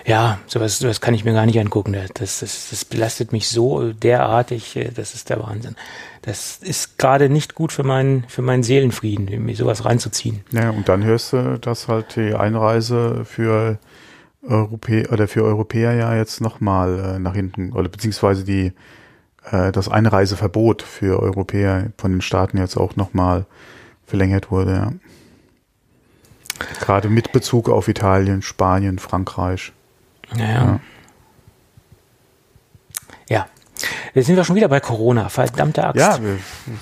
Ja, 0.07 0.39
sowas, 0.47 0.79
sowas 0.79 1.01
kann 1.01 1.13
ich 1.13 1.25
mir 1.25 1.33
gar 1.33 1.45
nicht 1.45 1.59
angucken. 1.59 1.91
Das, 2.13 2.39
das, 2.39 2.69
das 2.69 2.85
belastet 2.85 3.33
mich 3.33 3.49
so 3.49 3.91
derartig, 3.91 4.77
äh, 4.77 4.89
das 4.89 5.13
ist 5.13 5.29
der 5.29 5.43
Wahnsinn. 5.43 5.75
Das 6.21 6.59
ist 6.61 6.97
gerade 6.97 7.27
nicht 7.27 7.55
gut 7.55 7.73
für 7.73 7.83
meinen, 7.83 8.23
für 8.29 8.41
meinen 8.41 8.63
Seelenfrieden, 8.63 9.43
mir 9.43 9.55
sowas 9.57 9.83
reinzuziehen. 9.83 10.45
Ja, 10.51 10.69
und 10.69 10.87
dann 10.87 11.03
hörst 11.03 11.33
du, 11.33 11.59
dass 11.59 11.89
halt 11.89 12.15
die 12.15 12.33
Einreise 12.33 13.25
für 13.25 13.79
Europäer 14.47 15.11
oder 15.11 15.27
für 15.27 15.43
Europäer 15.43 15.93
ja 15.93 16.15
jetzt 16.15 16.39
nochmal 16.39 17.15
äh, 17.15 17.19
nach 17.19 17.35
hinten, 17.35 17.73
oder 17.73 17.89
beziehungsweise 17.89 18.45
die 18.45 18.71
äh, 19.51 19.73
das 19.73 19.89
Einreiseverbot 19.89 20.83
für 20.83 21.21
Europäer 21.21 21.91
von 21.97 22.13
den 22.13 22.21
Staaten 22.21 22.57
jetzt 22.57 22.77
auch 22.77 22.95
nochmal 22.95 23.45
verlängert 24.05 24.51
wurde, 24.51 24.71
ja. 24.73 24.93
Gerade 26.79 27.09
mit 27.09 27.33
Bezug 27.33 27.69
auf 27.69 27.87
Italien, 27.87 28.41
Spanien, 28.41 28.97
Frankreich. 28.97 29.73
Naja. 30.36 30.47
Ja. 30.53 30.80
ja. 33.30 33.47
Jetzt 34.13 34.28
sind 34.28 34.36
wir 34.36 34.43
schon 34.43 34.55
wieder 34.55 34.67
bei 34.67 34.80
Corona, 34.80 35.30
verdammte 35.30 35.84
Axt. 35.84 35.99
Ja, 35.99 36.19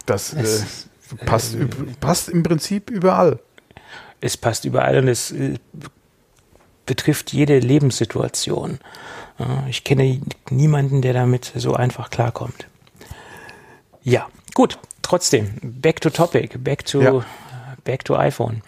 das 0.06 0.34
äh, 0.34 1.26
passt, 1.26 1.56
äh, 1.56 1.68
passt 2.00 2.30
im 2.30 2.44
Prinzip 2.44 2.90
überall. 2.90 3.40
Es 4.22 4.38
passt 4.38 4.66
überall 4.66 5.00
und 5.00 5.08
es 5.08 5.32
äh, 5.32 5.56
betrifft 6.86 7.34
jede 7.34 7.60
Lebenssituation. 7.60 8.80
Ich 9.68 9.84
kenne 9.84 10.22
niemanden, 10.50 11.02
der 11.02 11.12
damit 11.12 11.52
so 11.56 11.74
einfach 11.74 12.10
klarkommt. 12.10 12.68
Ja, 14.02 14.30
gut. 14.54 14.80
Trotzdem, 15.02 15.56
back 15.62 16.00
to 16.00 16.10
topic, 16.10 16.58
back 16.58 16.86
to 16.86 17.02
ja. 17.02 17.26
Back 17.86 18.04
to 18.04 18.18
iPhone. 18.18 18.62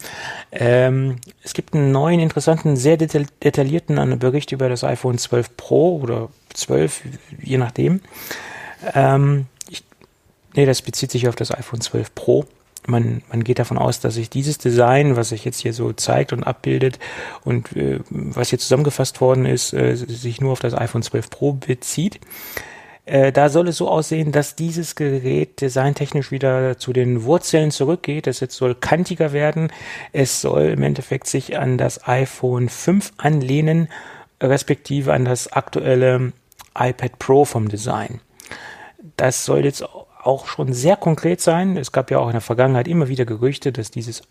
Ähm, 0.50 1.16
es 1.42 1.52
gibt 1.52 1.74
einen 1.74 1.92
neuen, 1.92 2.20
interessanten, 2.20 2.76
sehr 2.76 2.96
detaillierten 2.96 4.18
Bericht 4.18 4.52
über 4.52 4.70
das 4.70 4.84
iPhone 4.84 5.18
12 5.18 5.56
Pro 5.56 6.00
oder 6.00 6.30
12, 6.54 7.02
je 7.42 7.58
nachdem. 7.58 8.00
Ähm, 8.94 9.46
ich, 9.68 9.84
nee, 10.54 10.64
das 10.64 10.80
bezieht 10.80 11.10
sich 11.10 11.28
auf 11.28 11.36
das 11.36 11.50
iPhone 11.50 11.80
12 11.80 12.14
Pro. 12.14 12.46
Man, 12.86 13.22
man 13.28 13.44
geht 13.44 13.58
davon 13.58 13.76
aus, 13.76 14.00
dass 14.00 14.14
sich 14.14 14.30
dieses 14.30 14.56
Design, 14.56 15.16
was 15.16 15.28
sich 15.28 15.44
jetzt 15.44 15.60
hier 15.60 15.74
so 15.74 15.92
zeigt 15.92 16.32
und 16.32 16.44
abbildet 16.44 16.98
und 17.44 17.76
äh, 17.76 18.00
was 18.08 18.48
hier 18.48 18.58
zusammengefasst 18.58 19.20
worden 19.20 19.44
ist, 19.44 19.74
äh, 19.74 19.94
sich 19.94 20.40
nur 20.40 20.52
auf 20.52 20.60
das 20.60 20.74
iPhone 20.74 21.02
12 21.02 21.28
Pro 21.28 21.52
bezieht. 21.52 22.18
Äh, 23.08 23.32
da 23.32 23.48
soll 23.48 23.68
es 23.68 23.78
so 23.78 23.88
aussehen, 23.88 24.32
dass 24.32 24.54
dieses 24.54 24.94
Gerät 24.94 25.62
designtechnisch 25.62 26.30
wieder 26.30 26.76
zu 26.76 26.92
den 26.92 27.24
Wurzeln 27.24 27.70
zurückgeht. 27.70 28.26
Es 28.26 28.40
jetzt 28.40 28.56
soll 28.56 28.74
kantiger 28.74 29.32
werden. 29.32 29.72
Es 30.12 30.42
soll 30.42 30.64
im 30.64 30.82
Endeffekt 30.82 31.26
sich 31.26 31.58
an 31.58 31.78
das 31.78 32.06
iPhone 32.06 32.68
5 32.68 33.12
anlehnen, 33.16 33.88
respektive 34.42 35.14
an 35.14 35.24
das 35.24 35.50
aktuelle 35.50 36.32
iPad 36.78 37.18
Pro 37.18 37.46
vom 37.46 37.68
Design. 37.68 38.20
Das 39.16 39.46
soll 39.46 39.64
jetzt 39.64 39.82
auch 40.22 40.46
schon 40.46 40.74
sehr 40.74 40.96
konkret 40.96 41.40
sein. 41.40 41.78
Es 41.78 41.92
gab 41.92 42.10
ja 42.10 42.18
auch 42.18 42.26
in 42.26 42.32
der 42.32 42.42
Vergangenheit 42.42 42.88
immer 42.88 43.08
wieder 43.08 43.24
Gerüchte, 43.24 43.72
dass 43.72 43.90
dieses 43.90 44.22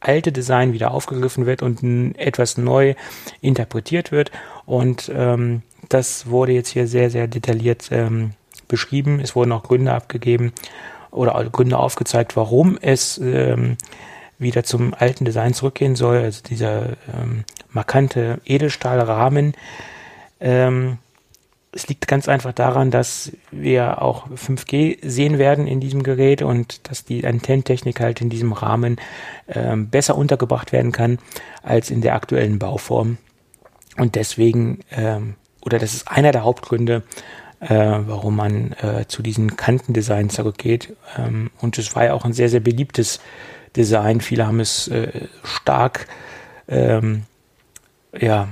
alte 0.00 0.32
Design 0.32 0.72
wieder 0.72 0.90
aufgegriffen 0.90 1.46
wird 1.46 1.62
und 1.62 1.82
etwas 2.18 2.58
neu 2.58 2.94
interpretiert 3.40 4.12
wird. 4.12 4.30
Und 4.64 5.10
ähm, 5.14 5.62
das 5.88 6.28
wurde 6.28 6.52
jetzt 6.52 6.68
hier 6.68 6.86
sehr, 6.86 7.10
sehr 7.10 7.26
detailliert 7.26 7.88
ähm, 7.90 8.32
beschrieben. 8.68 9.20
Es 9.20 9.34
wurden 9.36 9.52
auch 9.52 9.62
Gründe 9.62 9.92
abgegeben 9.92 10.52
oder 11.10 11.42
Gründe 11.50 11.78
aufgezeigt, 11.78 12.36
warum 12.36 12.78
es 12.80 13.18
ähm, 13.18 13.76
wieder 14.38 14.64
zum 14.64 14.92
alten 14.94 15.24
Design 15.24 15.54
zurückgehen 15.54 15.96
soll. 15.96 16.18
Also 16.18 16.42
dieser 16.42 16.90
ähm, 17.14 17.44
markante 17.70 18.40
Edelstahlrahmen. 18.44 19.54
Ähm, 20.40 20.98
es 21.76 21.86
liegt 21.88 22.08
ganz 22.08 22.28
einfach 22.28 22.52
daran, 22.52 22.90
dass 22.90 23.32
wir 23.52 24.02
auch 24.02 24.28
5G 24.30 24.98
sehen 25.08 25.38
werden 25.38 25.66
in 25.66 25.78
diesem 25.78 26.02
Gerät 26.02 26.42
und 26.42 26.88
dass 26.88 27.04
die 27.04 27.24
Antennentechnik 27.24 28.00
halt 28.00 28.20
in 28.20 28.30
diesem 28.30 28.52
Rahmen 28.52 28.96
ähm, 29.46 29.88
besser 29.88 30.16
untergebracht 30.16 30.72
werden 30.72 30.90
kann 30.90 31.18
als 31.62 31.90
in 31.90 32.00
der 32.00 32.14
aktuellen 32.14 32.58
Bauform. 32.58 33.18
Und 33.96 34.14
deswegen 34.14 34.80
ähm, 34.90 35.36
oder 35.66 35.80
das 35.80 35.92
ist 35.92 36.08
einer 36.08 36.30
der 36.30 36.44
Hauptgründe, 36.44 37.02
äh, 37.60 37.68
warum 37.68 38.36
man 38.36 38.72
äh, 38.74 39.06
zu 39.08 39.20
diesen 39.20 39.56
Kantendesign 39.56 40.30
zurückgeht. 40.30 40.96
Ähm, 41.18 41.50
und 41.60 41.76
es 41.76 41.94
war 41.96 42.04
ja 42.04 42.14
auch 42.14 42.24
ein 42.24 42.32
sehr, 42.32 42.48
sehr 42.48 42.60
beliebtes 42.60 43.20
Design. 43.74 44.20
Viele 44.20 44.46
haben 44.46 44.60
es 44.60 44.86
äh, 44.88 45.26
stark, 45.42 46.06
ähm, 46.68 47.24
ja, 48.16 48.48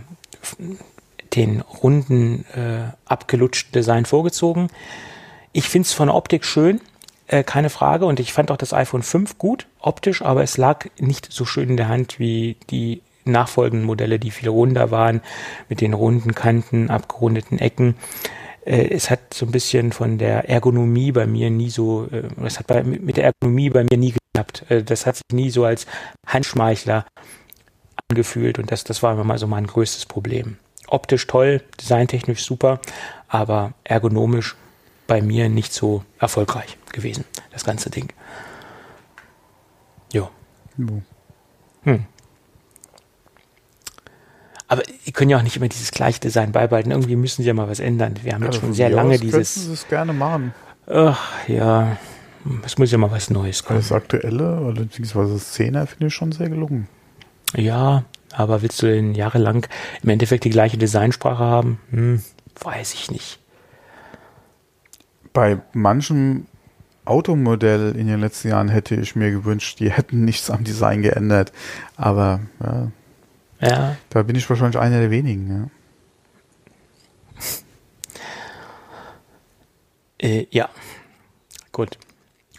den 1.36 1.60
runden, 1.60 2.44
äh, 2.54 2.92
abgelutschten 3.06 3.72
Design 3.72 4.04
vorgezogen. 4.04 4.68
Ich 5.52 5.68
finde 5.68 5.86
es 5.86 5.92
von 5.92 6.08
der 6.08 6.16
Optik 6.16 6.44
schön, 6.44 6.80
äh, 7.26 7.42
keine 7.42 7.70
Frage. 7.70 8.06
Und 8.06 8.20
ich 8.20 8.32
fand 8.32 8.50
auch 8.50 8.56
das 8.56 8.72
iPhone 8.72 9.02
5 9.02 9.38
gut, 9.38 9.66
optisch, 9.80 10.22
aber 10.22 10.42
es 10.42 10.56
lag 10.56 10.86
nicht 10.98 11.32
so 11.32 11.44
schön 11.44 11.70
in 11.70 11.76
der 11.76 11.88
Hand 11.88 12.18
wie 12.18 12.56
die 12.70 13.02
nachfolgenden 13.24 13.86
Modelle, 13.86 14.18
die 14.18 14.30
viel 14.30 14.48
runder 14.48 14.90
waren, 14.90 15.22
mit 15.68 15.80
den 15.80 15.94
runden 15.94 16.34
Kanten, 16.34 16.90
abgerundeten 16.90 17.58
Ecken. 17.58 17.94
Äh, 18.64 18.88
es 18.90 19.10
hat 19.10 19.32
so 19.32 19.46
ein 19.46 19.52
bisschen 19.52 19.92
von 19.92 20.18
der 20.18 20.48
Ergonomie 20.48 21.12
bei 21.12 21.26
mir 21.26 21.50
nie 21.50 21.70
so, 21.70 22.08
äh, 22.10 22.28
es 22.44 22.58
hat 22.58 22.66
bei, 22.66 22.82
mit 22.82 23.16
der 23.16 23.24
Ergonomie 23.24 23.70
bei 23.70 23.84
mir 23.84 23.96
nie 23.96 24.12
geklappt. 24.12 24.70
Äh, 24.70 24.82
das 24.82 25.06
hat 25.06 25.16
sich 25.16 25.24
nie 25.32 25.50
so 25.50 25.64
als 25.64 25.86
Handschmeichler 26.26 27.06
angefühlt 28.10 28.58
und 28.58 28.70
das, 28.70 28.84
das 28.84 29.02
war 29.02 29.14
immer 29.14 29.24
mal 29.24 29.38
so 29.38 29.46
mein 29.46 29.66
größtes 29.66 30.06
Problem. 30.06 30.58
Optisch 30.86 31.26
toll, 31.26 31.62
designtechnisch 31.80 32.44
super, 32.44 32.80
aber 33.28 33.72
ergonomisch 33.84 34.56
bei 35.06 35.22
mir 35.22 35.48
nicht 35.48 35.72
so 35.72 36.04
erfolgreich 36.18 36.78
gewesen, 36.92 37.24
das 37.52 37.64
ganze 37.64 37.90
Ding. 37.90 38.12
Jo. 40.12 40.30
Hm. 40.76 42.06
Aber 44.66 44.82
die 45.06 45.12
können 45.12 45.30
ja 45.30 45.38
auch 45.38 45.42
nicht 45.42 45.56
immer 45.56 45.68
dieses 45.68 45.90
gleiche 45.90 46.20
Design 46.20 46.52
beibehalten. 46.52 46.90
Irgendwie 46.90 47.16
müssen 47.16 47.42
sie 47.42 47.48
ja 47.48 47.54
mal 47.54 47.68
was 47.68 47.80
ändern. 47.80 48.14
Wir 48.22 48.32
haben 48.34 48.42
ja, 48.42 48.50
jetzt 48.50 48.60
schon 48.60 48.72
sehr 48.72 48.90
lange 48.90 49.18
dieses. 49.18 49.54
Sie 49.54 49.72
es 49.72 49.86
gerne 49.86 50.12
machen. 50.12 50.54
Ach 50.86 51.48
ja, 51.48 51.96
es 52.64 52.78
muss 52.78 52.90
ja 52.90 52.98
mal 52.98 53.10
was 53.10 53.30
Neues 53.30 53.62
kommen. 53.62 53.80
Das 53.80 53.92
aktuelle 53.92 54.60
oder 54.60 54.82
beziehungsweise 54.82 55.34
das 55.34 55.54
10er 55.58 55.86
finde 55.86 56.06
ich 56.06 56.14
schon 56.14 56.32
sehr 56.32 56.48
gelungen. 56.48 56.88
Ja, 57.54 58.04
aber 58.36 58.62
willst 58.62 58.82
du 58.82 58.86
denn 58.86 59.14
jahrelang 59.14 59.66
im 60.02 60.08
Endeffekt 60.08 60.44
die 60.44 60.50
gleiche 60.50 60.76
Designsprache 60.78 61.42
haben? 61.44 61.80
Hm, 61.90 62.22
weiß 62.60 62.94
ich 62.94 63.10
nicht. 63.10 63.38
Bei 65.32 65.60
manchen 65.72 66.46
Automodell 67.04 67.94
in 67.96 68.06
den 68.06 68.20
letzten 68.20 68.48
Jahren 68.48 68.68
hätte 68.68 68.94
ich 68.94 69.14
mir 69.16 69.30
gewünscht, 69.30 69.80
die 69.80 69.90
hätten 69.90 70.24
nichts 70.24 70.50
am 70.50 70.64
Design 70.64 71.02
geändert. 71.02 71.52
Aber 71.96 72.40
ja, 72.62 72.90
Ja, 73.60 73.96
da 74.10 74.22
bin 74.22 74.36
ich 74.36 74.48
wahrscheinlich 74.48 74.78
einer 74.78 75.00
der 75.00 75.10
wenigen. 75.10 75.70
Äh, 80.18 80.46
ja, 80.50 80.68
gut. 81.72 81.98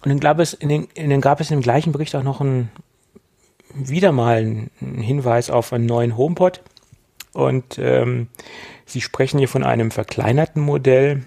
Und 0.04 0.10
dann 0.10 0.20
gab 0.20 0.40
es 0.40 0.54
in 0.54 0.70
den, 0.70 0.88
in 0.94 1.10
den 1.10 1.22
gab 1.22 1.40
es 1.40 1.50
im 1.50 1.62
gleichen 1.62 1.92
Bericht 1.92 2.16
auch 2.16 2.24
noch 2.24 2.42
ein, 2.42 2.70
wieder 3.76 4.12
mal 4.12 4.38
einen 4.38 5.02
Hinweis 5.02 5.50
auf 5.50 5.74
einen 5.74 5.86
neuen 5.86 6.18
HomePod. 6.18 6.62
Und 7.34 7.78
ähm, 7.78 8.28
Sie 8.86 9.02
sprechen 9.02 9.40
hier 9.40 9.50
von 9.50 9.64
einem 9.64 9.92
verkleinerten 9.92 10.62
Modell. 10.62 11.24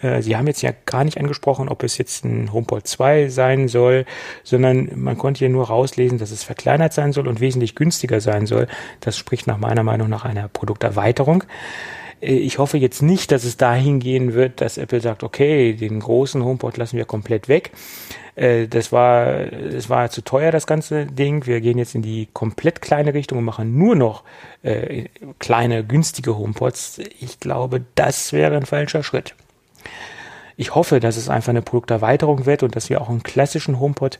Äh, 0.00 0.22
Sie 0.22 0.36
haben 0.36 0.46
jetzt 0.46 0.62
ja 0.62 0.72
gar 0.86 1.04
nicht 1.04 1.18
angesprochen, 1.18 1.68
ob 1.68 1.82
es 1.82 1.96
jetzt 1.98 2.24
ein 2.24 2.52
HomePod 2.52 2.86
2 2.86 3.28
sein 3.28 3.68
soll, 3.68 4.04
sondern 4.42 4.90
man 4.96 5.16
konnte 5.16 5.38
hier 5.38 5.48
nur 5.48 5.68
rauslesen, 5.68 6.18
dass 6.18 6.30
es 6.30 6.42
verkleinert 6.42 6.92
sein 6.92 7.12
soll 7.12 7.28
und 7.28 7.40
wesentlich 7.40 7.74
günstiger 7.74 8.20
sein 8.20 8.46
soll. 8.46 8.66
Das 9.00 9.16
spricht 9.16 9.46
nach 9.46 9.58
meiner 9.58 9.84
Meinung 9.84 10.08
nach 10.08 10.24
einer 10.24 10.48
Produkterweiterung. 10.48 11.44
Äh, 12.20 12.34
Ich 12.34 12.58
hoffe 12.58 12.78
jetzt 12.78 13.02
nicht, 13.02 13.32
dass 13.32 13.44
es 13.44 13.56
dahin 13.56 14.00
gehen 14.00 14.34
wird, 14.34 14.60
dass 14.60 14.78
Apple 14.78 15.00
sagt, 15.00 15.22
okay, 15.22 15.72
den 15.74 16.00
großen 16.00 16.44
HomePod 16.44 16.76
lassen 16.76 16.96
wir 16.96 17.04
komplett 17.04 17.48
weg. 17.48 17.70
Äh, 18.36 18.66
Das 18.68 18.92
war, 18.92 19.46
das 19.46 19.88
war 19.90 20.10
zu 20.10 20.22
teuer, 20.22 20.50
das 20.50 20.66
ganze 20.66 21.06
Ding. 21.06 21.46
Wir 21.46 21.60
gehen 21.60 21.78
jetzt 21.78 21.94
in 21.94 22.02
die 22.02 22.28
komplett 22.32 22.80
kleine 22.82 23.14
Richtung 23.14 23.38
und 23.38 23.44
machen 23.44 23.76
nur 23.78 23.94
noch 23.96 24.22
äh, 24.62 25.04
kleine, 25.38 25.84
günstige 25.84 26.36
HomePods. 26.36 27.00
Ich 27.20 27.40
glaube, 27.40 27.82
das 27.94 28.32
wäre 28.32 28.56
ein 28.56 28.66
falscher 28.66 29.02
Schritt. 29.02 29.34
Ich 30.56 30.74
hoffe, 30.74 30.98
dass 30.98 31.16
es 31.16 31.28
einfach 31.28 31.50
eine 31.50 31.62
Produkterweiterung 31.62 32.44
wird 32.44 32.64
und 32.64 32.74
dass 32.74 32.90
wir 32.90 33.00
auch 33.00 33.08
einen 33.08 33.22
klassischen 33.22 33.78
HomePod 33.78 34.18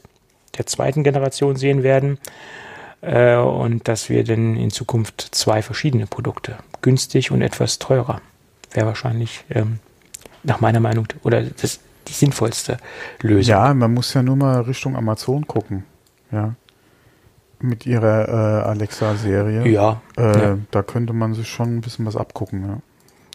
der 0.56 0.66
zweiten 0.66 1.02
Generation 1.02 1.56
sehen 1.56 1.82
werden 1.82 2.18
und 3.00 3.86
dass 3.88 4.08
wir 4.08 4.22
dann 4.24 4.56
in 4.56 4.70
Zukunft 4.70 5.20
zwei 5.32 5.62
verschiedene 5.62 6.06
Produkte, 6.06 6.58
günstig 6.82 7.30
und 7.30 7.42
etwas 7.42 7.78
teurer, 7.78 8.20
wäre 8.72 8.86
wahrscheinlich 8.86 9.44
ähm, 9.50 9.78
nach 10.42 10.60
meiner 10.60 10.80
Meinung 10.80 11.06
oder 11.22 11.42
das 11.42 11.80
die 12.08 12.12
sinnvollste 12.12 12.78
Lösung. 13.20 13.50
Ja, 13.50 13.74
man 13.74 13.92
muss 13.94 14.14
ja 14.14 14.22
nur 14.22 14.36
mal 14.36 14.62
Richtung 14.62 14.96
Amazon 14.96 15.46
gucken. 15.46 15.84
Ja. 16.32 16.54
Mit 17.60 17.86
ihrer 17.86 18.28
äh, 18.28 18.68
Alexa-Serie. 18.68 19.68
Ja, 19.68 20.00
Äh, 20.16 20.42
ja. 20.42 20.58
Da 20.70 20.82
könnte 20.82 21.12
man 21.12 21.34
sich 21.34 21.48
schon 21.48 21.76
ein 21.76 21.80
bisschen 21.80 22.06
was 22.06 22.16
abgucken. 22.16 22.62
Ja. 22.66 22.78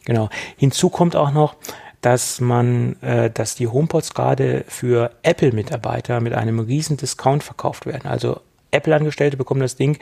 Genau. 0.06 0.30
Hinzu 0.58 0.89
kommt 0.89 1.16
auch 1.16 1.32
noch, 1.32 1.56
dass 2.02 2.41
man, 2.41 3.02
äh, 3.02 3.30
dass 3.30 3.56
die 3.56 3.68
HomePods 3.68 4.14
gerade 4.14 4.66
für 4.68 5.12
Apple-Mitarbeiter 5.24 6.20
mit 6.20 6.34
einem 6.34 6.60
riesen 6.60 6.98
Discount 6.98 7.44
verkauft 7.44 7.86
werden. 7.86 8.10
Also 8.10 8.41
Apple-Angestellte 8.74 9.38
bekommen 9.38 9.61
das 9.61 9.76
Ding 9.76 9.97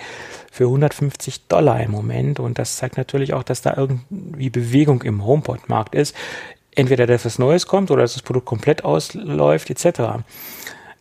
für 0.51 0.65
150 0.65 1.47
Dollar 1.47 1.81
im 1.81 1.91
Moment 1.91 2.39
und 2.39 2.59
das 2.59 2.77
zeigt 2.77 2.97
natürlich 2.97 3.33
auch, 3.33 3.43
dass 3.43 3.61
da 3.61 3.75
irgendwie 3.75 4.49
Bewegung 4.49 5.01
im 5.03 5.25
HomePod-Markt 5.25 5.95
ist. 5.95 6.15
Entweder, 6.73 7.05
dass 7.05 7.25
was 7.25 7.37
Neues 7.37 7.67
kommt 7.67 7.91
oder 7.91 8.03
dass 8.03 8.13
das 8.13 8.21
Produkt 8.21 8.45
komplett 8.45 8.85
ausläuft, 8.85 9.69
etc. 9.69 10.23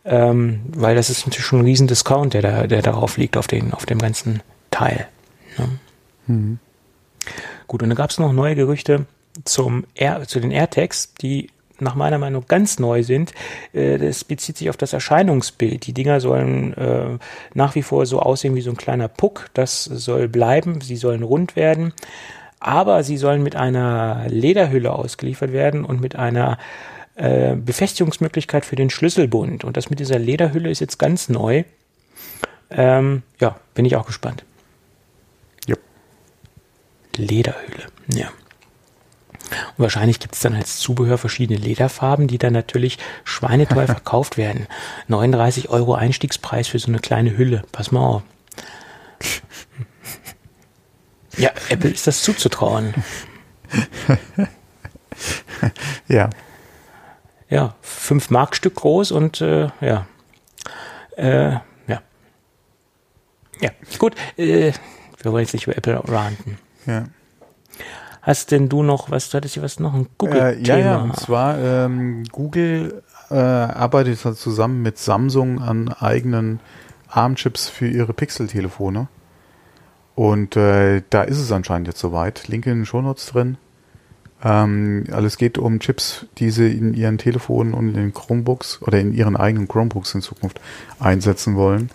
Ähm, 0.03 0.61
weil 0.67 0.95
das 0.95 1.09
ist 1.09 1.25
natürlich 1.25 1.45
schon 1.45 1.59
ein 1.59 1.65
riesen 1.65 1.87
Discount, 1.87 2.33
der, 2.33 2.41
da, 2.41 2.67
der 2.67 2.81
darauf 2.81 3.17
liegt, 3.17 3.37
auf, 3.37 3.47
den, 3.47 3.73
auf 3.73 3.85
dem 3.85 3.99
ganzen 3.99 4.41
Teil. 4.69 5.07
Ne? 5.57 6.57
Gut, 7.67 7.83
und 7.83 7.89
dann 7.89 7.95
gab 7.95 8.09
es 8.09 8.19
noch 8.19 8.33
neue 8.33 8.55
Gerüchte 8.55 9.05
zum 9.45 9.85
Air, 9.95 10.27
zu 10.27 10.39
den 10.39 10.51
AirTags, 10.51 11.13
die 11.13 11.49
nach 11.81 11.95
meiner 11.95 12.17
Meinung 12.17 12.45
ganz 12.47 12.79
neu 12.79 13.03
sind. 13.03 13.33
Äh, 13.73 13.97
Das 13.97 14.23
bezieht 14.23 14.57
sich 14.57 14.69
auf 14.69 14.77
das 14.77 14.93
Erscheinungsbild. 14.93 15.85
Die 15.85 15.93
Dinger 15.93 16.19
sollen 16.19 16.73
äh, 16.73 17.17
nach 17.53 17.75
wie 17.75 17.83
vor 17.83 18.05
so 18.05 18.19
aussehen 18.19 18.55
wie 18.55 18.61
so 18.61 18.69
ein 18.71 18.77
kleiner 18.77 19.07
Puck. 19.07 19.49
Das 19.53 19.83
soll 19.83 20.27
bleiben. 20.27 20.81
Sie 20.81 20.95
sollen 20.95 21.23
rund 21.23 21.55
werden. 21.55 21.93
Aber 22.59 23.03
sie 23.03 23.17
sollen 23.17 23.41
mit 23.41 23.55
einer 23.55 24.25
Lederhülle 24.27 24.91
ausgeliefert 24.91 25.51
werden 25.51 25.83
und 25.83 25.99
mit 25.99 26.15
einer 26.15 26.59
äh, 27.15 27.55
Befestigungsmöglichkeit 27.55 28.65
für 28.65 28.75
den 28.75 28.89
Schlüsselbund. 28.89 29.63
Und 29.63 29.77
das 29.77 29.89
mit 29.89 29.99
dieser 29.99 30.19
Lederhülle 30.19 30.69
ist 30.69 30.79
jetzt 30.79 30.99
ganz 30.99 31.27
neu. 31.27 31.63
Ähm, 32.69 33.23
ja, 33.39 33.59
bin 33.73 33.85
ich 33.85 33.95
auch 33.95 34.05
gespannt. 34.05 34.45
Jupp. 35.67 35.79
Lederhülle, 37.17 37.87
ja. 38.13 38.29
Und 39.77 39.83
wahrscheinlich 39.83 40.19
gibt 40.19 40.35
es 40.35 40.41
dann 40.41 40.55
als 40.55 40.77
Zubehör 40.77 41.17
verschiedene 41.17 41.59
Lederfarben, 41.59 42.27
die 42.27 42.37
dann 42.37 42.53
natürlich 42.53 42.97
schweineteuer 43.23 43.85
verkauft 43.87 44.37
werden. 44.37 44.67
39 45.07 45.69
Euro 45.69 45.93
Einstiegspreis 45.93 46.67
für 46.67 46.79
so 46.79 46.87
eine 46.87 46.99
kleine 46.99 47.37
Hülle. 47.37 47.63
Pass 47.71 47.91
mal 47.91 48.01
auf. 48.01 48.23
Ja, 51.37 51.51
Apple 51.69 51.89
ist 51.89 52.07
das 52.07 52.23
zuzutrauen. 52.23 52.93
ja. 56.07 56.29
Ja, 57.49 57.75
5 57.81 58.29
Mark 58.29 58.55
Stück 58.55 58.75
groß 58.75 59.11
und 59.11 59.41
äh, 59.41 59.69
ja. 59.81 60.07
Äh, 61.17 61.51
ja. 61.87 62.01
Ja, 63.59 63.69
gut. 63.97 64.15
Äh, 64.37 64.71
wir 65.21 65.31
wollen 65.31 65.43
jetzt 65.43 65.53
nicht 65.53 65.67
über 65.67 65.77
Apple 65.77 66.01
ranten. 66.07 66.57
ja. 66.85 67.05
Hast 68.21 68.51
denn 68.51 68.69
du 68.69 68.83
noch 68.83 69.09
was, 69.09 69.29
du 69.29 69.37
hattest 69.37 69.55
hier 69.55 69.63
was 69.63 69.79
noch, 69.79 69.93
ein 69.93 70.03
Äh, 70.03 70.07
Google-Thema? 70.17 70.67
ja, 70.67 70.77
ja, 70.77 70.97
und 70.97 71.15
zwar 71.15 71.57
ähm, 71.57 72.23
Google 72.31 73.01
äh, 73.29 73.35
arbeitet 73.35 74.19
zusammen 74.37 74.81
mit 74.81 74.97
Samsung 74.99 75.59
an 75.61 75.89
eigenen 75.89 76.59
ARM-Chips 77.07 77.67
für 77.69 77.87
ihre 77.87 78.13
Pixel-Telefone. 78.13 79.07
Und 80.15 80.55
äh, 80.55 81.01
da 81.09 81.23
ist 81.23 81.39
es 81.39 81.51
anscheinend 81.51 81.87
jetzt 81.87 81.99
soweit. 81.99 82.47
Link 82.47 82.67
in 82.67 82.79
den 82.79 82.85
Shownotes 82.85 83.27
drin. 83.27 83.57
Ähm, 84.43 85.05
alles 85.11 85.37
geht 85.37 85.57
um 85.57 85.79
Chips, 85.79 86.25
die 86.37 86.49
sie 86.51 86.71
in 86.71 86.93
ihren 86.93 87.17
Telefonen 87.17 87.73
und 87.73 87.89
in 87.89 87.93
den 87.95 88.13
Chromebooks 88.13 88.81
oder 88.81 88.99
in 88.99 89.13
ihren 89.13 89.35
eigenen 89.35 89.67
Chromebooks 89.67 90.13
in 90.15 90.21
Zukunft 90.21 90.59
einsetzen 90.99 91.55
wollen. 91.55 91.89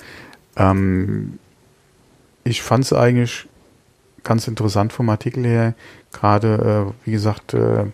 Ähm, 0.57 1.39
ich 2.45 2.63
fand 2.63 2.85
es 2.85 2.93
eigentlich 2.93 3.49
ganz 4.27 4.49
interessant 4.49 4.93
vom 4.93 5.09
Artikel 5.09 5.45
her, 5.45 5.75
gerade, 6.13 6.93
äh, 6.93 7.07
wie 7.07 7.13
gesagt, 7.13 7.55
äh, 7.55 7.87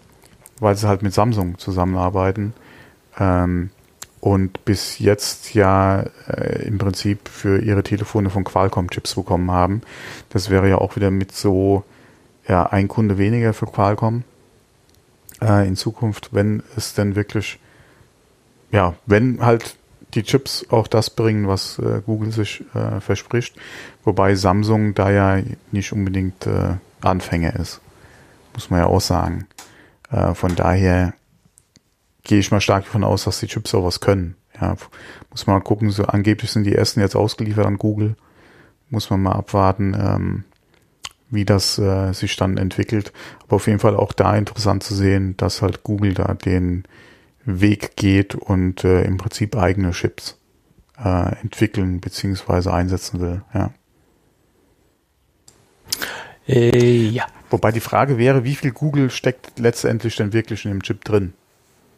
weil 0.58 0.76
sie 0.76 0.88
halt 0.88 1.02
mit 1.02 1.12
Samsung 1.12 1.58
zusammenarbeiten 1.58 2.54
ähm, 3.18 3.70
und 4.20 4.64
bis 4.64 4.98
jetzt 4.98 5.54
ja 5.54 6.04
äh, 6.28 6.64
im 6.64 6.78
Prinzip 6.78 7.28
für 7.28 7.60
ihre 7.60 7.82
Telefone 7.82 8.30
von 8.30 8.44
Qualcomm 8.44 8.90
Chips 8.90 9.14
bekommen 9.14 9.50
haben. 9.50 9.82
Das 10.30 10.50
wäre 10.50 10.68
ja 10.68 10.78
auch 10.78 10.96
wieder 10.96 11.10
mit 11.10 11.32
so 11.32 11.84
ja, 12.48 12.64
ein 12.64 12.88
Kunde 12.88 13.18
weniger 13.18 13.52
für 13.52 13.66
Qualcomm 13.66 14.24
äh, 15.40 15.66
in 15.66 15.76
Zukunft, 15.76 16.30
wenn 16.32 16.62
es 16.76 16.94
denn 16.94 17.14
wirklich, 17.14 17.58
ja, 18.70 18.94
wenn 19.06 19.44
halt 19.44 19.76
die 20.14 20.22
Chips 20.22 20.66
auch 20.70 20.86
das 20.86 21.10
bringen, 21.10 21.48
was 21.48 21.78
äh, 21.78 22.02
Google 22.04 22.32
sich 22.32 22.64
äh, 22.74 23.00
verspricht, 23.00 23.56
wobei 24.04 24.34
Samsung 24.34 24.94
da 24.94 25.10
ja 25.10 25.42
nicht 25.70 25.92
unbedingt 25.92 26.46
äh, 26.46 26.76
Anfänger 27.00 27.56
ist, 27.56 27.80
muss 28.54 28.70
man 28.70 28.80
ja 28.80 28.86
auch 28.86 29.00
sagen. 29.00 29.46
Äh, 30.10 30.34
von 30.34 30.54
daher 30.54 31.14
gehe 32.22 32.38
ich 32.38 32.50
mal 32.50 32.60
stark 32.60 32.84
davon 32.84 33.04
aus, 33.04 33.24
dass 33.24 33.40
die 33.40 33.46
Chips 33.46 33.74
auch 33.74 33.84
was 33.84 34.00
können. 34.00 34.36
Ja, 34.60 34.76
muss 35.30 35.46
man 35.46 35.56
mal 35.56 35.64
gucken, 35.64 35.90
so 35.90 36.04
angeblich 36.04 36.50
sind 36.50 36.64
die 36.64 36.74
ersten 36.74 37.00
jetzt 37.00 37.16
ausgeliefert 37.16 37.66
an 37.66 37.78
Google. 37.78 38.16
Muss 38.90 39.08
man 39.08 39.22
mal 39.22 39.32
abwarten, 39.32 39.96
ähm, 39.98 40.44
wie 41.30 41.46
das 41.46 41.78
äh, 41.78 42.12
sich 42.12 42.36
dann 42.36 42.58
entwickelt. 42.58 43.12
Aber 43.44 43.56
auf 43.56 43.66
jeden 43.66 43.78
Fall 43.78 43.96
auch 43.96 44.12
da 44.12 44.36
interessant 44.36 44.82
zu 44.82 44.94
sehen, 44.94 45.36
dass 45.38 45.62
halt 45.62 45.82
Google 45.82 46.12
da 46.12 46.34
den 46.34 46.84
Weg 47.45 47.97
geht 47.97 48.34
und 48.34 48.84
äh, 48.84 49.03
im 49.03 49.16
Prinzip 49.16 49.57
eigene 49.57 49.90
Chips 49.93 50.38
äh, 51.03 51.34
entwickeln 51.40 52.01
beziehungsweise 52.01 52.72
einsetzen 52.72 53.20
will. 53.20 53.43
Ja. 53.55 53.72
Äh, 56.47 57.09
ja. 57.09 57.26
Wobei 57.51 57.72
die 57.72 57.80
Frage 57.80 58.18
wäre, 58.18 58.45
wie 58.45 58.55
viel 58.55 58.72
Google 58.72 59.11
steckt 59.11 59.59
letztendlich 59.59 60.16
denn 60.16 60.32
wirklich 60.32 60.64
in 60.64 60.70
dem 60.70 60.82
Chip 60.82 61.05
drin? 61.05 61.34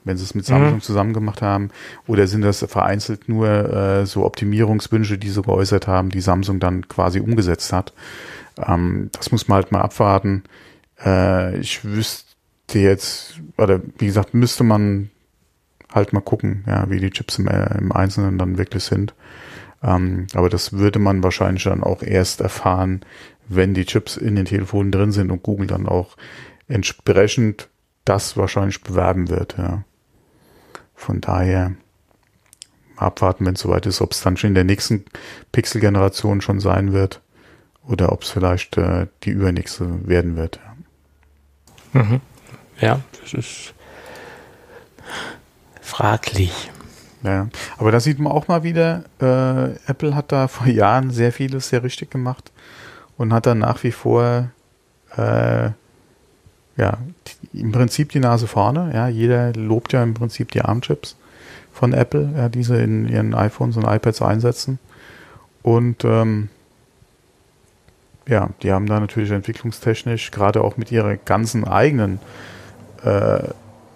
Wenn 0.07 0.19
sie 0.19 0.25
es 0.25 0.35
mit 0.35 0.45
Samsung 0.45 0.77
Mhm. 0.77 0.83
zusammen 0.83 1.15
gemacht 1.15 1.41
haben, 1.41 1.71
oder 2.07 2.27
sind 2.27 2.43
das 2.43 2.59
vereinzelt 2.69 3.29
nur 3.29 3.49
äh, 3.49 4.07
so 4.07 4.27
Optimierungswünsche, 4.27 5.17
die 5.17 5.31
sie 5.31 5.41
geäußert 5.43 5.87
haben, 5.87 6.11
die 6.11 6.21
Samsung 6.21 6.61
dann 6.61 6.89
quasi 6.89 7.21
umgesetzt 7.21 7.73
hat? 7.73 7.95
Ähm, 8.59 9.09
das 9.13 9.33
muss 9.33 9.49
man 9.49 9.57
halt 9.57 9.73
mal 9.73 9.81
abwarten. 9.81 10.45
Äh, 11.03 11.57
ich 11.59 11.85
wüsste 11.85 12.27
jetzt, 12.75 13.41
oder 13.57 13.81
wie 13.99 14.07
gesagt, 14.07 14.35
müsste 14.35 14.63
man 14.63 15.11
halt 15.95 16.13
mal 16.13 16.21
gucken, 16.21 16.65
ja, 16.67 16.91
wie 16.91 16.99
die 16.99 17.11
Chips 17.11 17.39
im, 17.39 17.47
äh, 17.47 17.79
im 17.79 17.93
Einzelnen 17.93 18.37
dann 18.37 18.59
wirklich 18.59 18.85
sind. 18.85 19.15
Ähm, 19.83 20.27
aber 20.35 20.49
das 20.49 20.73
würde 20.73 20.99
man 20.99 21.23
wahrscheinlich 21.23 21.65
dann 21.65 21.83
auch 21.83 22.03
erst 22.03 22.41
erfahren, 22.41 23.05
wenn 23.49 23.75
die 23.75 23.85
Chips 23.85 24.17
in 24.17 24.37
den 24.37 24.47
Telefonen 24.47 24.91
drin 24.91 25.13
sind 25.13 25.31
und 25.31 25.43
Google 25.43 25.67
dann 25.67 25.87
auch 25.87 26.17
entsprechend 26.67 27.69
das 28.05 28.37
wahrscheinlich 28.37 28.83
bewerben 28.83 29.29
wird. 29.29 29.57
Ja. 29.57 29.85
Von 30.95 31.21
daher, 31.21 31.73
abwarten, 32.97 33.47
wenn 33.47 33.55
es 33.55 33.61
soweit 33.61 33.87
ist, 33.87 34.01
ob 34.01 34.13
es 34.13 34.23
dann 34.23 34.37
schon 34.37 34.49
in 34.49 34.55
der 34.55 34.65
nächsten 34.65 35.05
Pixel-Generation 35.53 36.41
schon 36.41 36.61
sein 36.61 36.93
wird 36.93 37.21
oder 37.87 38.13
ob 38.13 38.23
es 38.23 38.31
vielleicht 38.31 38.77
äh, 38.79 39.07
die 39.23 39.31
übernächste 39.31 40.07
werden 40.09 40.37
wird. 40.37 40.61
Mhm. 41.93 42.21
ja, 42.81 43.01
das 43.23 43.35
ist 43.35 43.75
fraglich. 45.85 46.71
Ja, 47.23 47.49
aber 47.79 47.91
da 47.91 48.01
sieht 48.01 48.19
man 48.19 48.33
auch 48.33 48.49
mal 48.49 48.65
wieder, 48.65 49.05
äh, 49.21 49.77
Apple 49.91 50.15
hat 50.15 50.33
da 50.33 50.49
vor 50.49 50.67
Jahren 50.71 51.11
sehr 51.11 51.33
vieles 51.33 51.69
sehr 51.69 51.83
richtig 51.83 52.11
gemacht 52.11 52.53
und 53.17 53.33
hat 53.33 53.47
dann 53.47 53.61
nach 53.61 53.83
wie 53.83 53.93
vor 53.93 54.51
äh, 55.17 55.71
ja, 56.77 56.99
im 57.53 57.73
Prinzip 57.73 58.11
die 58.11 58.21
Nase 58.21 58.47
vorne. 58.47 58.91
Ja, 58.93 59.09
jeder 59.09 59.53
lobt 59.53 59.93
ja 59.93 60.03
im 60.03 60.15
Prinzip 60.15 60.51
die 60.51 60.63
ARM-Chips 60.63 61.17
von 61.73 61.93
Apple, 61.93 62.33
ja, 62.37 62.49
diese 62.49 62.77
in 62.77 63.09
ihren 63.09 63.35
iPhones 63.35 63.77
und 63.77 63.85
iPads 63.85 64.23
einsetzen. 64.23 64.79
Und 65.63 66.05
ähm, 66.05 66.49
ja, 68.27 68.51
die 68.63 68.73
haben 68.73 68.87
da 68.87 69.01
natürlich 69.01 69.31
entwicklungstechnisch, 69.31 70.31
gerade 70.31 70.63
auch 70.63 70.77
mit 70.77 70.91
ihrer 70.91 71.17
ganzen 71.17 71.67
eigenen 71.67 72.19
äh, 73.03 73.49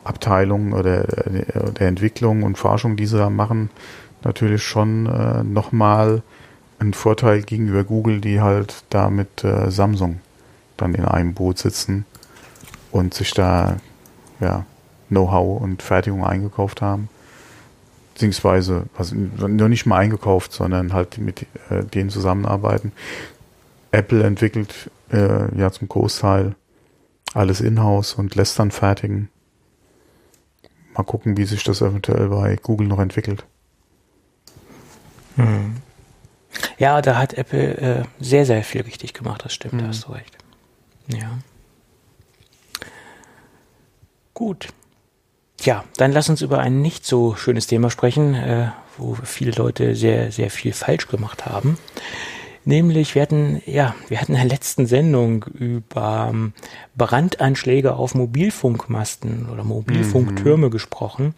Abteilung 0.05 0.73
oder 0.73 1.27
äh, 1.27 1.73
der 1.73 1.89
Entwicklung 1.89 2.43
und 2.43 2.59
Forschung, 2.59 2.97
die 2.97 3.07
sie 3.07 3.19
da 3.19 3.31
machen, 3.31 3.71
natürlich 4.23 4.63
schon 4.63 5.07
äh, 5.07 5.43
nochmal 5.43 6.23
einen 6.79 6.95
Vorteil 6.95 7.43
gegenüber 7.43 7.85
Google, 7.85 8.21
die 8.21 8.41
halt 8.41 8.85
da 8.91 9.11
mit 9.11 9.45
äh, 9.45 9.71
Samsung 9.71 10.21
dann 10.77 10.95
in 10.95 11.05
einem 11.05 11.35
Boot 11.35 11.59
sitzen 11.59 12.05
und 12.93 13.15
sich 13.15 13.33
da 13.33 13.77
ja, 14.41 14.65
Know-how 15.09 15.61
und 15.61 15.83
Fertigung 15.83 16.25
eingekauft 16.25 16.81
haben. 16.83 17.09
Beziehungsweise, 18.15 18.85
also 18.97 19.15
nur 19.15 19.69
nicht 19.69 19.87
mal 19.87 19.99
eingekauft, 19.99 20.53
sondern 20.53 20.93
halt 20.93 21.19
mit 21.19 21.47
äh, 21.71 21.85
denen 21.85 22.11
zusammenarbeiten. 22.11 22.93
Apple 23.91 24.23
entwickelt 24.23 24.91
äh, 25.13 25.57
ja 25.57 25.71
zum 25.71 25.89
Großteil 25.89 26.55
alles 27.35 27.61
in-house 27.61 28.15
und 28.15 28.35
lässt 28.35 28.59
dann 28.59 28.71
fertigen. 28.71 29.29
Mal 30.99 31.05
gucken, 31.05 31.37
wie 31.37 31.45
sich 31.45 31.63
das 31.63 31.81
eventuell 31.81 32.29
bei 32.29 32.57
Google 32.57 32.89
noch 32.89 32.99
entwickelt. 32.99 33.45
Hm. 35.37 35.77
Ja, 36.77 37.01
da 37.01 37.17
hat 37.17 37.35
Apple 37.35 37.77
äh, 37.79 38.03
sehr, 38.19 38.45
sehr 38.45 38.65
viel 38.65 38.81
richtig 38.81 39.15
gemacht, 39.15 39.45
das 39.45 39.55
stimmt, 39.55 39.75
hm. 39.75 39.79
da 39.79 39.87
hast 39.87 40.09
du 40.09 40.13
recht. 40.13 40.37
Ja. 41.07 41.39
Gut. 44.35 44.69
Ja, 45.61 45.85
dann 45.99 46.11
lass 46.11 46.29
uns 46.29 46.43
über 46.43 46.59
ein 46.59 46.83
nicht 46.83 47.07
so 47.07 47.37
schönes 47.37 47.69
Thema 47.69 47.91
sprechen, 47.91 48.35
äh, 48.35 48.73
wo 48.97 49.15
viele 49.15 49.53
Leute 49.53 49.95
sehr, 49.95 50.33
sehr 50.33 50.51
viel 50.51 50.73
falsch 50.73 51.07
gemacht 51.07 51.47
haben. 51.47 51.79
Nämlich, 52.69 53.15
wir 53.15 53.23
hatten, 53.23 53.63
ja, 53.65 53.95
wir 54.09 54.21
hatten 54.21 54.33
in 54.33 54.41
der 54.41 54.47
letzten 54.47 54.85
Sendung 54.85 55.47
über 55.55 56.29
ähm, 56.29 56.53
Brandanschläge 56.99 57.95
auf 57.95 58.15
Mobilfunkmasten 58.15 59.49
oder 59.51 59.65
Mobilfunktürme 59.65 60.67
mhm. 60.67 60.71
gesprochen. 60.71 61.35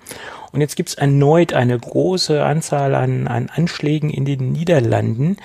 Und 0.50 0.60
jetzt 0.60 0.74
gibt 0.74 0.88
es 0.88 0.96
erneut 0.96 1.52
eine 1.52 1.78
große 1.78 2.44
Anzahl 2.44 2.96
an, 2.96 3.28
an 3.28 3.48
Anschlägen 3.48 4.10
in 4.10 4.24
den 4.24 4.50
Niederlanden. 4.50 5.36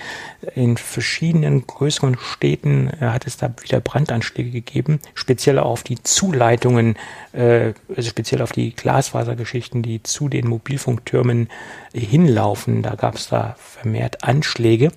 In 0.56 0.76
verschiedenen 0.76 1.68
größeren 1.68 2.16
Städten 2.18 2.90
äh, 3.00 3.04
hat 3.04 3.28
es 3.28 3.36
da 3.36 3.54
wieder 3.62 3.78
Brandanschläge 3.78 4.50
gegeben, 4.50 4.98
speziell 5.14 5.60
auf 5.60 5.84
die 5.84 6.02
Zuleitungen, 6.02 6.96
äh, 7.32 7.74
also 7.96 8.10
speziell 8.10 8.42
auf 8.42 8.50
die 8.50 8.74
Glasfasergeschichten, 8.74 9.84
die 9.84 10.02
zu 10.02 10.28
den 10.28 10.48
Mobilfunktürmen 10.48 11.48
hinlaufen. 11.94 12.82
Da 12.82 12.96
gab 12.96 13.14
es 13.14 13.28
da 13.28 13.54
vermehrt 13.56 14.24
Anschläge. 14.24 14.90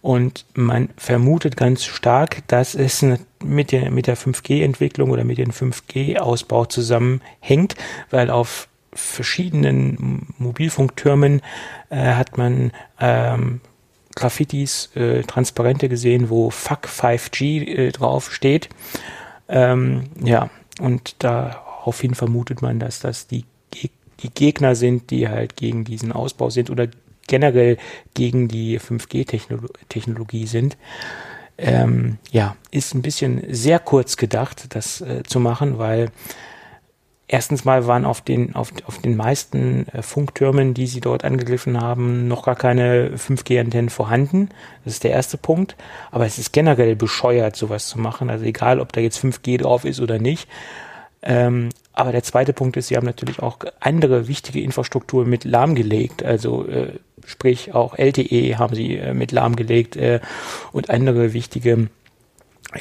Und 0.00 0.44
man 0.54 0.90
vermutet 0.96 1.56
ganz 1.56 1.84
stark, 1.84 2.46
dass 2.46 2.74
es 2.74 3.04
mit 3.42 3.72
der, 3.72 3.90
mit 3.90 4.06
der 4.06 4.16
5G-Entwicklung 4.16 5.10
oder 5.10 5.24
mit 5.24 5.38
dem 5.38 5.50
5G-Ausbau 5.50 6.66
zusammenhängt, 6.66 7.74
weil 8.10 8.30
auf 8.30 8.68
verschiedenen 8.92 10.26
Mobilfunktürmen 10.38 11.42
äh, 11.90 12.14
hat 12.14 12.38
man 12.38 12.72
ähm, 13.00 13.60
Graffitis, 14.14 14.90
äh, 14.96 15.22
Transparente 15.22 15.88
gesehen, 15.88 16.30
wo 16.30 16.50
Fuck 16.50 16.86
5G 16.86 17.66
äh, 17.66 17.92
drauf. 17.92 18.30
Ähm, 19.48 20.04
ja, 20.22 20.50
und 20.80 21.16
daraufhin 21.20 22.14
vermutet 22.14 22.62
man, 22.62 22.78
dass 22.78 23.00
das 23.00 23.26
die, 23.26 23.44
die 24.20 24.30
Gegner 24.30 24.74
sind, 24.74 25.10
die 25.10 25.28
halt 25.28 25.56
gegen 25.56 25.84
diesen 25.84 26.12
Ausbau 26.12 26.50
sind 26.50 26.70
oder 26.70 26.88
generell 27.28 27.76
gegen 28.14 28.48
die 28.48 28.80
5G-Technologie 28.80 30.46
sind. 30.46 30.76
Ähm, 31.56 32.18
ja, 32.30 32.56
ist 32.70 32.94
ein 32.94 33.02
bisschen 33.02 33.42
sehr 33.48 33.78
kurz 33.78 34.16
gedacht, 34.16 34.74
das 34.74 35.00
äh, 35.00 35.22
zu 35.24 35.40
machen, 35.40 35.78
weil 35.78 36.10
erstens 37.28 37.64
mal 37.64 37.86
waren 37.86 38.04
auf 38.04 38.20
den, 38.20 38.54
auf, 38.54 38.72
auf 38.86 38.98
den 38.98 39.16
meisten 39.16 39.86
äh, 39.88 40.02
Funktürmen, 40.02 40.72
die 40.72 40.86
sie 40.86 41.00
dort 41.00 41.24
angegriffen 41.24 41.80
haben, 41.80 42.26
noch 42.26 42.44
gar 42.44 42.56
keine 42.56 43.10
5G-Antennen 43.16 43.90
vorhanden. 43.90 44.48
Das 44.84 44.94
ist 44.94 45.04
der 45.04 45.10
erste 45.10 45.36
Punkt. 45.36 45.76
Aber 46.10 46.26
es 46.26 46.38
ist 46.38 46.52
generell 46.52 46.96
bescheuert, 46.96 47.54
sowas 47.54 47.88
zu 47.88 47.98
machen. 47.98 48.30
Also 48.30 48.44
egal, 48.44 48.80
ob 48.80 48.92
da 48.92 49.00
jetzt 49.00 49.22
5G 49.22 49.58
drauf 49.58 49.84
ist 49.84 50.00
oder 50.00 50.18
nicht. 50.18 50.48
Ähm, 51.22 51.68
aber 51.92 52.12
der 52.12 52.22
zweite 52.22 52.52
Punkt 52.52 52.76
ist, 52.76 52.88
sie 52.88 52.96
haben 52.96 53.06
natürlich 53.06 53.40
auch 53.40 53.58
andere 53.80 54.28
wichtige 54.28 54.60
Infrastruktur 54.60 55.26
mit 55.26 55.44
lahmgelegt. 55.44 56.22
Also 56.22 56.66
äh, 56.66 56.92
sprich 57.26 57.74
auch 57.74 57.96
LTE 57.98 58.58
haben 58.58 58.74
sie 58.74 58.96
äh, 58.96 59.14
mit 59.14 59.32
lahmgelegt 59.32 59.96
äh, 59.96 60.20
und 60.72 60.90
andere 60.90 61.32
wichtige 61.32 61.88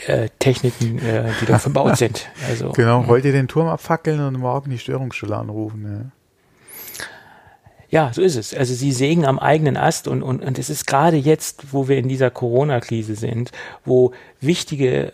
äh, 0.08 0.30
Techniken, 0.40 1.00
äh, 1.00 1.32
die 1.42 1.46
da 1.46 1.60
verbaut 1.60 1.98
sind. 1.98 2.28
Also, 2.50 2.72
genau, 2.72 3.08
heute 3.08 3.32
den 3.32 3.48
Turm 3.48 3.68
abfackeln 3.68 4.20
und 4.20 4.38
morgen 4.38 4.70
die 4.70 4.80
Störungsstelle 4.80 5.36
anrufen. 5.36 6.12
Ja. 7.90 8.06
ja. 8.08 8.14
so 8.14 8.22
ist 8.22 8.36
es. 8.36 8.54
Also 8.54 8.74
sie 8.74 8.92
sägen 8.92 9.26
am 9.26 9.40
eigenen 9.40 9.78
Ast 9.78 10.08
und, 10.08 10.24
und, 10.24 10.44
und 10.44 10.60
es 10.60 10.70
ist 10.70 10.88
gerade 10.88 11.18
jetzt, 11.18 11.74
wo 11.74 11.88
wir 11.88 11.98
in 11.98 12.10
dieser 12.10 12.30
Corona-Krise 12.30 13.16
sind, 13.16 13.52
wo 13.86 14.12
wichtige 14.42 15.14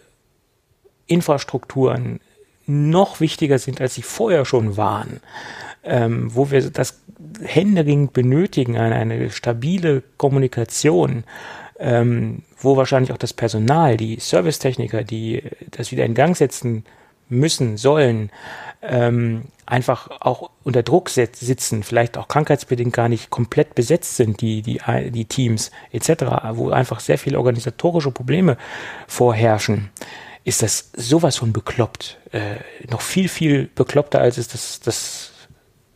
Infrastrukturen 1.06 2.20
noch 2.66 3.20
wichtiger 3.20 3.60
sind, 3.60 3.82
als 3.82 3.94
sie 3.96 4.02
vorher 4.02 4.46
schon 4.46 4.78
waren, 4.78 5.20
ähm, 5.84 6.34
wo 6.34 6.52
wir 6.52 6.70
das 6.70 7.02
händeringend 7.42 8.14
benötigen, 8.14 8.78
eine, 8.78 8.96
eine 8.96 9.30
stabile 9.30 10.04
Kommunikation, 10.18 11.24
ähm, 11.80 12.44
wo 12.60 12.78
wahrscheinlich 12.78 13.12
auch 13.12 13.18
das 13.18 13.34
Personal, 13.34 13.98
die 13.98 14.20
Servicetechniker, 14.20 15.04
die 15.04 15.44
das 15.72 15.92
wieder 15.92 16.06
in 16.06 16.14
Gang 16.14 16.36
setzen 16.36 16.86
müssen, 17.30 17.78
sollen, 17.78 18.32
ähm, 18.82 19.44
einfach 19.66 20.10
auch 20.22 20.50
unter 20.64 20.84
Druck 20.84 21.10
sitzen, 21.10 21.84
vielleicht 21.84 22.18
auch 22.18 22.28
krankheitsbedingt 22.28 22.94
gar 22.94 23.10
nicht 23.10 23.30
komplett 23.30 23.76
besetzt 23.76 24.18
sind, 24.18 24.42
die, 24.42 24.62
die, 24.62 24.80
die 25.10 25.26
Teams 25.26 25.72
etc., 25.92 26.24
wo 26.52 26.70
einfach 26.70 27.00
sehr 27.00 27.18
viele 27.18 27.38
organisatorische 27.38 28.12
Probleme 28.12 28.58
vorherrschen 29.08 29.90
ist 30.46 30.62
das 30.62 30.92
sowas 30.96 31.38
von 31.38 31.54
bekloppt. 31.54 32.18
Äh, 32.32 32.56
noch 32.90 33.02
viel, 33.02 33.30
viel 33.30 33.70
bekloppter, 33.74 34.20
als 34.20 34.38
es 34.38 34.50
das, 34.50 34.80
das 34.82 35.33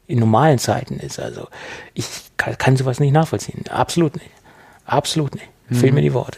in 0.08 0.20
normalen 0.20 0.58
Zeiten 0.58 1.00
ist. 1.00 1.20
Also 1.20 1.48
ich 1.94 2.08
kann, 2.38 2.58
kann 2.58 2.78
sowas 2.78 3.00
nicht 3.00 3.12
nachvollziehen. 3.12 3.64
Absolut 3.70 4.16
nicht. 4.16 4.32
Absolut 4.86 5.36
nicht. 5.36 5.50
Mhm. 5.70 5.76
Fehlen 5.76 5.96
mir 5.96 6.02
die 6.02 6.14
Worte. 6.14 6.38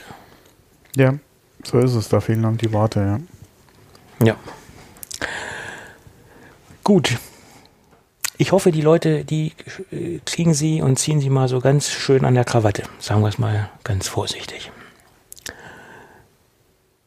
Ja, 0.95 1.13
so 1.63 1.79
ist 1.79 1.93
es. 1.93 2.09
Da 2.09 2.19
fehlen 2.19 2.43
dann 2.43 2.57
die 2.57 2.73
Worte, 2.73 2.99
ja. 2.99 4.25
Ja. 4.25 4.35
Gut. 6.83 7.17
Ich 8.37 8.51
hoffe, 8.51 8.71
die 8.71 8.81
Leute, 8.81 9.25
die 9.25 9.53
äh, 9.91 10.19
kriegen 10.25 10.53
sie 10.53 10.81
und 10.81 10.97
ziehen 10.97 11.19
sie 11.19 11.29
mal 11.29 11.47
so 11.47 11.59
ganz 11.59 11.89
schön 11.89 12.25
an 12.25 12.35
der 12.35 12.45
Krawatte. 12.45 12.83
Sagen 12.99 13.21
wir 13.21 13.27
es 13.27 13.37
mal 13.37 13.69
ganz 13.83 14.07
vorsichtig. 14.07 14.71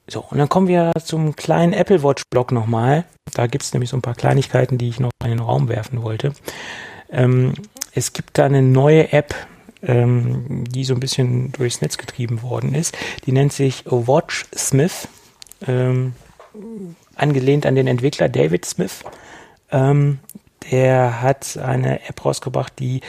So, 0.06 0.24
und 0.30 0.38
dann 0.38 0.48
kommen 0.48 0.68
wir 0.68 0.92
zum 1.02 1.36
kleinen 1.36 1.72
Apple 1.72 2.02
Watch 2.02 2.22
Blog 2.30 2.52
nochmal. 2.52 3.04
Da 3.34 3.46
gibt 3.46 3.64
es 3.64 3.72
nämlich 3.72 3.90
so 3.90 3.96
ein 3.96 4.02
paar 4.02 4.14
Kleinigkeiten, 4.14 4.78
die 4.78 4.88
ich 4.88 5.00
noch 5.00 5.10
in 5.22 5.30
den 5.30 5.38
Raum 5.38 5.68
werfen 5.68 6.02
wollte. 6.02 6.32
Ähm, 7.10 7.54
es 7.94 8.12
gibt 8.12 8.38
da 8.38 8.44
eine 8.44 8.62
neue 8.62 9.12
App, 9.12 9.34
ähm, 9.82 10.64
die 10.68 10.84
so 10.84 10.94
ein 10.94 11.00
bisschen 11.00 11.52
durchs 11.52 11.80
Netz 11.80 11.98
getrieben 11.98 12.42
worden 12.42 12.74
ist. 12.74 12.96
Die 13.26 13.32
nennt 13.32 13.52
sich 13.52 13.84
Watch 13.86 14.46
Smith, 14.56 15.08
ähm, 15.66 16.14
angelehnt 17.14 17.66
an 17.66 17.74
den 17.74 17.86
Entwickler 17.86 18.28
David 18.28 18.64
Smith. 18.64 19.04
Ähm, 19.70 20.18
der 20.70 21.22
hat 21.22 21.56
eine 21.56 22.08
App 22.08 22.24
rausgebracht, 22.24 22.72
die 22.78 23.00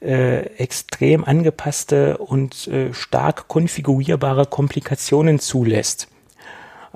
äh, 0.00 0.46
extrem 0.56 1.24
angepasste 1.24 2.18
und 2.18 2.66
äh, 2.68 2.94
stark 2.94 3.48
konfigurierbare 3.48 4.46
Komplikationen 4.46 5.38
zulässt. 5.38 6.08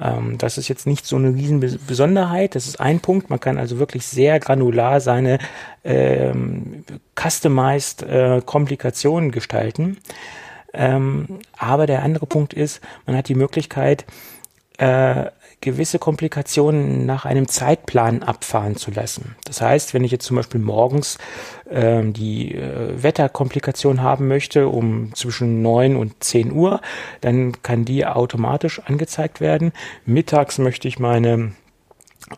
Ähm, 0.01 0.39
das 0.39 0.59
ist 0.59 0.69
jetzt 0.69 0.87
nicht 0.87 1.07
so 1.07 1.17
eine 1.17 1.35
riesen 1.35 1.61
Besonderheit. 1.61 2.55
Das 2.55 2.67
ist 2.67 2.81
ein 2.81 3.01
Punkt. 3.01 3.31
Man 3.31 3.41
kann 3.41 3.59
also 3.59 3.79
wirklich 3.79 4.07
sehr 4.07 4.41
granular 4.41 5.01
seine 5.01 5.39
ähm, 5.85 6.85
customized 7.15 8.03
äh, 8.03 8.43
Komplikationen 8.45 9.31
gestalten. 9.31 9.99
Ähm, 10.73 11.39
aber 11.57 11.87
der 11.87 12.03
andere 12.03 12.27
Punkt 12.27 12.53
ist, 12.53 12.81
man 13.07 13.17
hat 13.17 13.29
die 13.29 13.37
Möglichkeit, 13.37 14.05
äh, 14.79 15.27
gewisse 15.65 15.99
Komplikationen 15.99 17.07
nach 17.07 17.25
einem 17.25 17.49
Zeitplan 17.49 18.23
abfahren 18.23 18.77
zu 18.77 18.91
lassen. 18.91 19.35
Das 19.45 19.61
heißt, 19.61 19.95
wenn 19.95 20.05
ich 20.05 20.13
jetzt 20.13 20.27
zum 20.27 20.37
Beispiel 20.37 20.61
morgens 20.61 21.19
äh, 21.69 22.05
die 22.05 22.55
äh, 22.55 23.03
Wetterkomplikation 23.03 24.03
haben 24.03 24.29
möchte, 24.29 24.69
um 24.69 25.13
zwischen 25.15 25.63
neun 25.63 25.97
und 25.97 26.23
zehn 26.23 26.53
Uhr, 26.53 26.81
dann 27.21 27.63
kann 27.63 27.85
die 27.85 28.07
automatisch 28.07 28.81
angezeigt 28.81 29.41
werden. 29.41 29.73
Mittags 30.07 30.59
möchte 30.59 30.87
ich 30.87 30.99
meine 30.99 31.53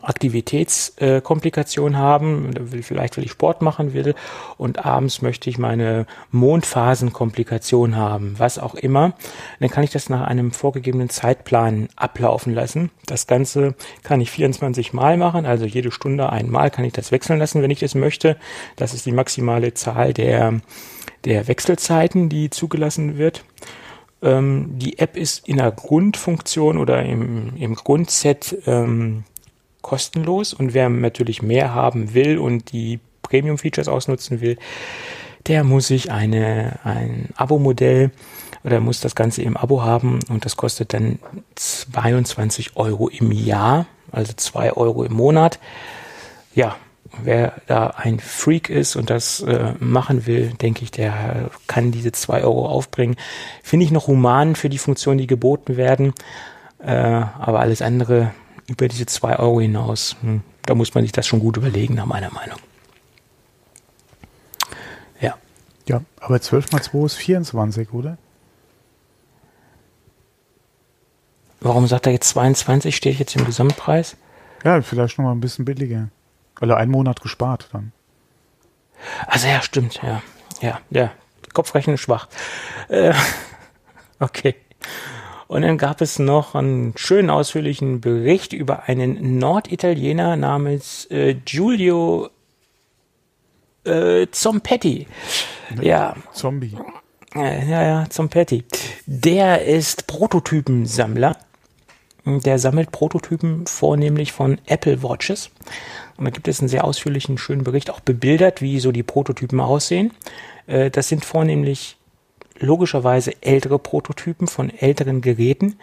Aktivitätskomplikation 0.01 1.93
äh, 1.93 1.97
haben, 1.97 2.51
vielleicht 2.81 3.15
weil 3.15 3.23
ich 3.23 3.31
Sport 3.31 3.61
machen 3.61 3.93
will 3.93 4.15
und 4.57 4.85
abends 4.85 5.21
möchte 5.21 5.49
ich 5.49 5.57
meine 5.57 6.05
Mondphasenkomplikation 6.31 7.95
haben, 7.95 8.35
was 8.37 8.59
auch 8.59 8.75
immer, 8.75 9.13
dann 9.61 9.69
kann 9.69 9.85
ich 9.85 9.91
das 9.91 10.09
nach 10.09 10.27
einem 10.27 10.51
vorgegebenen 10.51 11.09
Zeitplan 11.09 11.87
ablaufen 11.95 12.53
lassen. 12.53 12.91
Das 13.05 13.27
Ganze 13.27 13.75
kann 14.03 14.19
ich 14.19 14.29
24 14.29 14.91
Mal 14.91 15.15
machen, 15.15 15.45
also 15.45 15.65
jede 15.65 15.91
Stunde 15.91 16.29
einmal 16.31 16.69
kann 16.69 16.83
ich 16.83 16.93
das 16.93 17.13
wechseln 17.13 17.39
lassen, 17.39 17.61
wenn 17.61 17.71
ich 17.71 17.79
das 17.79 17.95
möchte. 17.95 18.35
Das 18.75 18.93
ist 18.93 19.05
die 19.05 19.13
maximale 19.13 19.73
Zahl 19.73 20.13
der, 20.13 20.59
der 21.23 21.47
Wechselzeiten, 21.47 22.27
die 22.27 22.49
zugelassen 22.49 23.17
wird. 23.17 23.45
Ähm, 24.21 24.77
die 24.77 24.99
App 24.99 25.15
ist 25.15 25.47
in 25.47 25.57
der 25.57 25.71
Grundfunktion 25.71 26.77
oder 26.77 27.03
im, 27.03 27.55
im 27.55 27.75
Grundset 27.75 28.57
ähm, 28.65 29.23
kostenlos 29.81 30.53
und 30.53 30.73
wer 30.73 30.89
natürlich 30.89 31.41
mehr 31.41 31.73
haben 31.73 32.13
will 32.13 32.37
und 32.37 32.71
die 32.71 32.99
Premium-Features 33.23 33.87
ausnutzen 33.87 34.41
will, 34.41 34.57
der 35.47 35.63
muss 35.63 35.87
sich 35.87 36.11
eine, 36.11 36.79
ein 36.83 37.29
Abo-Modell 37.35 38.11
oder 38.63 38.79
muss 38.79 38.99
das 38.99 39.15
Ganze 39.15 39.41
im 39.41 39.55
Abo 39.55 39.83
haben 39.83 40.19
und 40.29 40.45
das 40.45 40.57
kostet 40.57 40.93
dann 40.93 41.19
22 41.55 42.75
Euro 42.75 43.07
im 43.07 43.31
Jahr, 43.31 43.85
also 44.11 44.33
2 44.35 44.73
Euro 44.73 45.03
im 45.03 45.13
Monat. 45.13 45.59
Ja, 46.53 46.75
wer 47.23 47.53
da 47.67 47.87
ein 47.95 48.19
Freak 48.19 48.69
ist 48.69 48.95
und 48.95 49.09
das 49.09 49.41
äh, 49.41 49.73
machen 49.79 50.25
will, 50.25 50.53
denke 50.61 50.83
ich, 50.83 50.91
der 50.91 51.49
kann 51.67 51.91
diese 51.91 52.11
2 52.11 52.43
Euro 52.43 52.67
aufbringen. 52.67 53.15
Finde 53.63 53.85
ich 53.85 53.91
noch 53.91 54.07
human 54.07 54.55
für 54.55 54.69
die 54.69 54.77
Funktionen, 54.77 55.17
die 55.17 55.27
geboten 55.27 55.77
werden. 55.77 56.13
Äh, 56.79 56.91
aber 56.91 57.59
alles 57.59 57.81
andere 57.81 58.31
über 58.67 58.87
diese 58.87 59.05
zwei 59.05 59.37
Euro 59.37 59.61
hinaus, 59.61 60.15
hm, 60.21 60.41
da 60.65 60.75
muss 60.75 60.93
man 60.93 61.03
sich 61.03 61.11
das 61.11 61.25
schon 61.25 61.39
gut 61.39 61.57
überlegen, 61.57 61.95
nach 61.95 62.05
meiner 62.05 62.31
Meinung. 62.31 62.59
Ja. 65.19 65.37
Ja, 65.87 66.01
aber 66.19 66.41
12 66.41 66.71
mal 66.71 66.81
2 66.81 67.05
ist 67.05 67.15
24, 67.15 67.93
oder? 67.93 68.17
Warum 71.59 71.87
sagt 71.87 72.05
er 72.05 72.13
jetzt 72.13 72.29
22? 72.29 72.95
Steht 72.95 73.19
jetzt 73.19 73.35
im 73.35 73.45
Gesamtpreis? 73.45 74.15
Ja, 74.63 74.81
vielleicht 74.81 75.17
noch 75.17 75.25
mal 75.25 75.31
ein 75.31 75.39
bisschen 75.39 75.65
billiger. 75.65 76.09
Weil 76.59 76.69
er 76.69 76.77
einen 76.77 76.91
Monat 76.91 77.21
gespart 77.21 77.69
dann. 77.71 77.91
Also 79.27 79.47
ja, 79.47 79.61
stimmt, 79.61 80.01
ja. 80.03 80.21
Ja, 80.61 80.79
ja. 80.89 81.11
Kopfrechnen 81.53 81.97
schwach. 81.97 82.27
Äh, 82.89 83.13
okay. 84.19 84.55
Und 85.47 85.61
dann 85.61 85.77
gab 85.77 86.01
es 86.01 86.19
noch 86.19 86.55
einen 86.55 86.93
schönen 86.97 87.29
ausführlichen 87.29 88.01
Bericht 88.01 88.53
über 88.53 88.83
einen 88.83 89.39
Norditaliener 89.39 90.35
namens 90.35 91.05
äh, 91.09 91.35
Giulio 91.35 92.29
äh, 93.85 94.27
Zompetti. 94.31 95.07
Ja. 95.81 96.15
Zombie. 96.33 96.75
Ja, 97.33 97.83
ja, 97.83 98.09
Zompetti. 98.09 98.65
Der 99.05 99.65
ist 99.65 100.07
Prototypensammler. 100.07 101.37
Der 102.25 102.59
sammelt 102.59 102.91
Prototypen 102.91 103.67
vornehmlich 103.67 104.33
von 104.33 104.59
Apple 104.65 105.01
Watches. 105.01 105.51
Und 106.17 106.25
da 106.25 106.31
gibt 106.31 106.47
es 106.47 106.59
einen 106.59 106.67
sehr 106.67 106.83
ausführlichen, 106.83 107.37
schönen 107.37 107.63
Bericht, 107.63 107.89
auch 107.89 107.99
bebildert, 107.99 108.61
wie 108.61 108.79
so 108.79 108.91
die 108.91 109.03
Prototypen 109.03 109.59
aussehen. 109.59 110.11
Äh, 110.65 110.89
das 110.89 111.07
sind 111.07 111.23
vornehmlich 111.23 111.96
logischerweise 112.59 113.33
ältere 113.41 113.79
Prototypen 113.79 114.47
von 114.47 114.69
älteren 114.69 115.21
Geräten, 115.21 115.79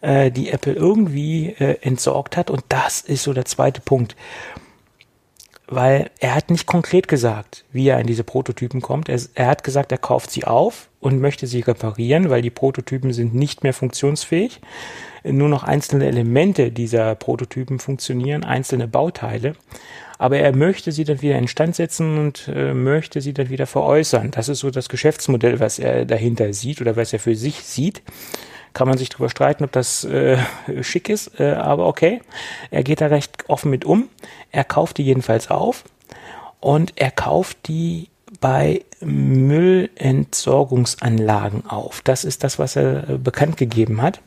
äh, 0.00 0.30
die 0.30 0.50
Apple 0.50 0.72
irgendwie 0.72 1.48
äh, 1.58 1.78
entsorgt 1.82 2.36
hat. 2.36 2.50
Und 2.50 2.62
das 2.68 3.00
ist 3.00 3.22
so 3.22 3.32
der 3.32 3.44
zweite 3.44 3.80
Punkt. 3.80 4.16
Weil 5.68 6.10
er 6.20 6.34
hat 6.34 6.50
nicht 6.50 6.66
konkret 6.66 7.08
gesagt, 7.08 7.64
wie 7.72 7.88
er 7.88 7.98
in 7.98 8.06
diese 8.06 8.22
Prototypen 8.22 8.80
kommt. 8.80 9.08
Er, 9.08 9.20
er 9.34 9.48
hat 9.48 9.64
gesagt, 9.64 9.90
er 9.90 9.98
kauft 9.98 10.30
sie 10.30 10.44
auf 10.44 10.88
und 11.00 11.20
möchte 11.20 11.46
sie 11.46 11.60
reparieren, 11.60 12.30
weil 12.30 12.42
die 12.42 12.50
Prototypen 12.50 13.12
sind 13.12 13.34
nicht 13.34 13.64
mehr 13.64 13.74
funktionsfähig. 13.74 14.60
Nur 15.24 15.48
noch 15.48 15.64
einzelne 15.64 16.06
Elemente 16.06 16.70
dieser 16.70 17.16
Prototypen 17.16 17.80
funktionieren, 17.80 18.44
einzelne 18.44 18.86
Bauteile 18.86 19.54
aber 20.18 20.38
er 20.38 20.54
möchte 20.54 20.92
sie 20.92 21.04
dann 21.04 21.22
wieder 21.22 21.38
instand 21.38 21.76
setzen 21.76 22.18
und 22.18 22.48
äh, 22.48 22.72
möchte 22.72 23.20
sie 23.20 23.34
dann 23.34 23.50
wieder 23.50 23.66
veräußern. 23.66 24.30
Das 24.30 24.48
ist 24.48 24.60
so 24.60 24.70
das 24.70 24.88
Geschäftsmodell, 24.88 25.60
was 25.60 25.78
er 25.78 26.04
dahinter 26.04 26.52
sieht 26.52 26.80
oder 26.80 26.96
was 26.96 27.12
er 27.12 27.18
für 27.18 27.34
sich 27.34 27.56
sieht. 27.56 28.02
Kann 28.76 28.86
man 28.88 28.98
sich 28.98 29.08
darüber 29.08 29.30
streiten, 29.30 29.64
ob 29.64 29.72
das 29.72 30.04
äh, 30.04 30.36
schick 30.82 31.08
ist, 31.08 31.40
äh, 31.40 31.54
aber 31.54 31.86
okay. 31.86 32.20
Er 32.70 32.82
geht 32.82 33.00
da 33.00 33.06
recht 33.06 33.48
offen 33.48 33.70
mit 33.70 33.86
um. 33.86 34.10
Er 34.52 34.64
kauft 34.64 34.98
die 34.98 35.02
jedenfalls 35.02 35.50
auf 35.50 35.84
und 36.60 36.92
er 36.96 37.10
kauft 37.10 37.68
die 37.68 38.10
bei 38.38 38.84
Müllentsorgungsanlagen 39.00 41.64
auf. 41.64 42.02
Das 42.02 42.26
ist 42.26 42.44
das, 42.44 42.58
was 42.58 42.76
er 42.76 43.08
äh, 43.08 43.16
bekannt 43.16 43.56
gegeben 43.56 44.02
hat. 44.02 44.20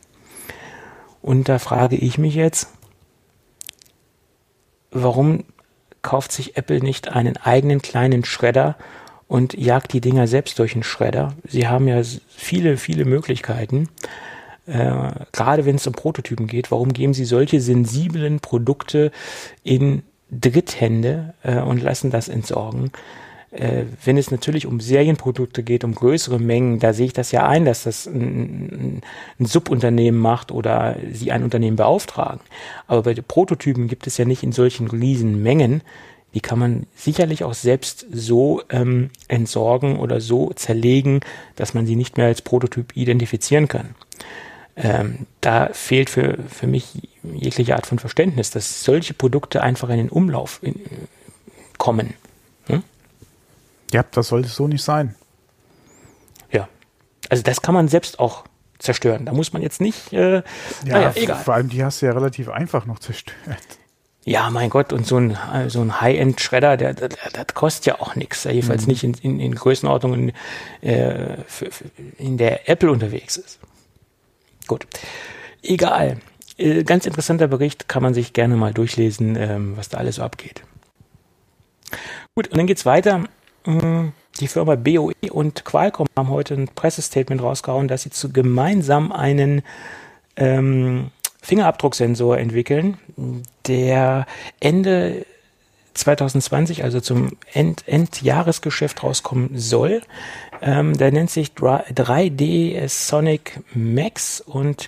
Und 1.21 1.47
da 1.47 1.59
frage 1.59 1.97
ich 1.97 2.17
mich 2.17 2.33
jetzt, 2.33 2.69
warum 4.89 5.43
kauft 6.01 6.31
sich 6.31 6.57
Apple 6.57 6.79
nicht 6.79 7.09
einen 7.09 7.37
eigenen 7.37 7.83
kleinen 7.83 8.25
Schredder 8.25 8.77
und 9.27 9.53
jagt 9.53 9.93
die 9.93 10.01
Dinger 10.01 10.25
selbst 10.25 10.57
durch 10.57 10.73
den 10.73 10.81
Schredder. 10.81 11.35
Sie 11.47 11.67
haben 11.67 11.87
ja 11.87 12.01
viele, 12.29 12.77
viele 12.77 13.05
Möglichkeiten. 13.05 13.89
Äh, 14.69 15.25
gerade 15.31 15.65
wenn 15.65 15.75
es 15.75 15.87
um 15.87 15.93
Prototypen 15.93 16.47
geht, 16.47 16.71
warum 16.71 16.93
geben 16.93 17.13
Sie 17.13 17.25
solche 17.25 17.59
sensiblen 17.59 18.39
Produkte 18.39 19.11
in 19.63 20.03
Dritthände 20.31 21.33
äh, 21.43 21.59
und 21.59 21.81
lassen 21.81 22.11
das 22.11 22.29
entsorgen? 22.29 22.91
Äh, 23.51 23.85
wenn 24.05 24.17
es 24.17 24.29
natürlich 24.29 24.67
um 24.67 24.79
Serienprodukte 24.79 25.63
geht, 25.63 25.83
um 25.83 25.95
größere 25.95 26.37
Mengen, 26.37 26.77
da 26.77 26.93
sehe 26.93 27.07
ich 27.07 27.13
das 27.13 27.31
ja 27.31 27.47
ein, 27.47 27.65
dass 27.65 27.83
das 27.83 28.05
ein, 28.05 29.01
ein 29.39 29.45
Subunternehmen 29.45 30.19
macht 30.19 30.51
oder 30.51 30.97
sie 31.11 31.31
ein 31.31 31.43
Unternehmen 31.43 31.77
beauftragen. 31.77 32.41
Aber 32.85 33.01
bei 33.01 33.15
Prototypen 33.15 33.87
gibt 33.87 34.05
es 34.05 34.17
ja 34.17 34.25
nicht 34.25 34.43
in 34.43 34.51
solchen 34.51 34.87
riesen 34.87 35.41
Mengen. 35.41 35.81
Die 36.35 36.41
kann 36.41 36.59
man 36.59 36.85
sicherlich 36.95 37.43
auch 37.43 37.55
selbst 37.55 38.05
so 38.11 38.61
ähm, 38.69 39.09
entsorgen 39.27 39.97
oder 39.97 40.21
so 40.21 40.51
zerlegen, 40.53 41.21
dass 41.55 41.73
man 41.73 41.87
sie 41.87 41.95
nicht 41.95 42.17
mehr 42.17 42.27
als 42.27 42.43
Prototyp 42.43 42.95
identifizieren 42.95 43.67
kann. 43.67 43.95
Ähm, 44.81 45.27
da 45.41 45.69
fehlt 45.73 46.09
für, 46.09 46.37
für 46.49 46.65
mich 46.65 47.09
jegliche 47.23 47.75
Art 47.75 47.85
von 47.85 47.99
Verständnis, 47.99 48.49
dass 48.49 48.83
solche 48.83 49.13
Produkte 49.13 49.61
einfach 49.61 49.89
in 49.89 49.97
den 49.97 50.09
Umlauf 50.09 50.59
in, 50.61 50.79
kommen. 51.77 52.13
Ja, 53.91 54.03
das 54.11 54.27
sollte 54.27 54.49
so 54.49 54.67
nicht 54.67 54.83
sein. 54.83 55.15
Ja. 56.51 56.67
Also 57.29 57.43
das 57.43 57.61
kann 57.61 57.73
man 57.73 57.87
selbst 57.87 58.19
auch 58.19 58.45
zerstören. 58.77 59.25
Da 59.25 59.33
muss 59.33 59.53
man 59.53 59.61
jetzt 59.61 59.81
nicht. 59.81 60.13
Äh, 60.13 60.35
ja, 60.35 60.43
naja, 60.85 61.11
egal. 61.15 61.43
Vor 61.43 61.53
allem 61.53 61.69
die 61.69 61.83
hast 61.83 62.01
du 62.01 62.05
ja 62.05 62.13
relativ 62.13 62.49
einfach 62.49 62.85
noch 62.85 62.99
zerstört. 62.99 63.37
Ja, 64.25 64.49
mein 64.51 64.69
Gott, 64.69 64.93
und 64.93 65.07
so 65.07 65.17
ein, 65.17 65.37
so 65.69 65.81
ein 65.81 66.01
High-End-Schredder, 66.01 66.77
der, 66.77 66.93
der, 66.93 67.09
das 67.09 67.47
kostet 67.55 67.85
ja 67.87 67.99
auch 67.99 68.15
nichts. 68.15 68.43
Jedenfalls 68.43 68.83
mhm. 68.83 68.87
nicht 68.89 69.03
in, 69.03 69.13
in, 69.15 69.39
in 69.39 69.55
Größenordnungen, 69.55 70.33
äh, 70.81 71.37
für, 71.47 71.71
für, 71.71 71.85
in 72.17 72.37
der 72.37 72.69
Apple 72.69 72.91
unterwegs 72.91 73.37
ist. 73.37 73.59
Gut. 74.69 74.87
Egal. 75.61 76.19
Äh, 76.57 76.85
ganz 76.85 77.05
interessanter 77.05 77.49
Bericht, 77.49 77.89
kann 77.89 78.01
man 78.01 78.13
sich 78.13 78.31
gerne 78.31 78.55
mal 78.55 78.73
durchlesen, 78.73 79.35
ähm, 79.35 79.75
was 79.75 79.89
da 79.89 79.97
alles 79.97 80.15
so 80.15 80.23
abgeht. 80.23 80.63
Gut, 82.35 82.47
und 82.47 82.57
dann 82.57 82.67
geht's 82.67 82.85
weiter 82.85 83.25
die 84.39 84.47
Firma 84.47 84.75
BOE 84.75 85.13
und 85.31 85.65
Qualcomm 85.65 86.07
haben 86.17 86.29
heute 86.29 86.53
ein 86.53 86.67
Pressestatement 86.67 87.41
rausgehauen, 87.41 87.87
dass 87.87 88.03
sie 88.03 88.09
zu 88.09 88.31
gemeinsam 88.31 89.11
einen 89.11 89.61
ähm, 90.37 91.11
Fingerabdrucksensor 91.41 92.37
entwickeln, 92.37 92.97
der 93.67 94.25
Ende 94.59 95.25
2020, 95.93 96.83
also 96.83 97.01
zum 97.01 97.37
End 97.51 97.83
Endjahresgeschäft 97.87 99.03
rauskommen 99.03 99.57
soll. 99.57 100.01
Ähm, 100.61 100.97
der 100.97 101.11
nennt 101.11 101.29
sich 101.29 101.51
3D 101.53 102.87
Sonic 102.87 103.61
Max 103.73 104.41
und 104.41 104.87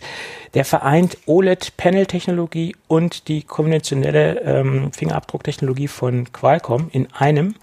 der 0.53 0.65
vereint 0.65 1.17
OLED-Panel-Technologie 1.25 2.75
und 2.87 3.27
die 3.27 3.43
konventionelle 3.43 4.41
ähm, 4.41 4.91
Fingerabdrucktechnologie 4.91 5.87
von 5.87 6.31
Qualcomm 6.31 6.89
in 6.91 7.11
einem. 7.13 7.55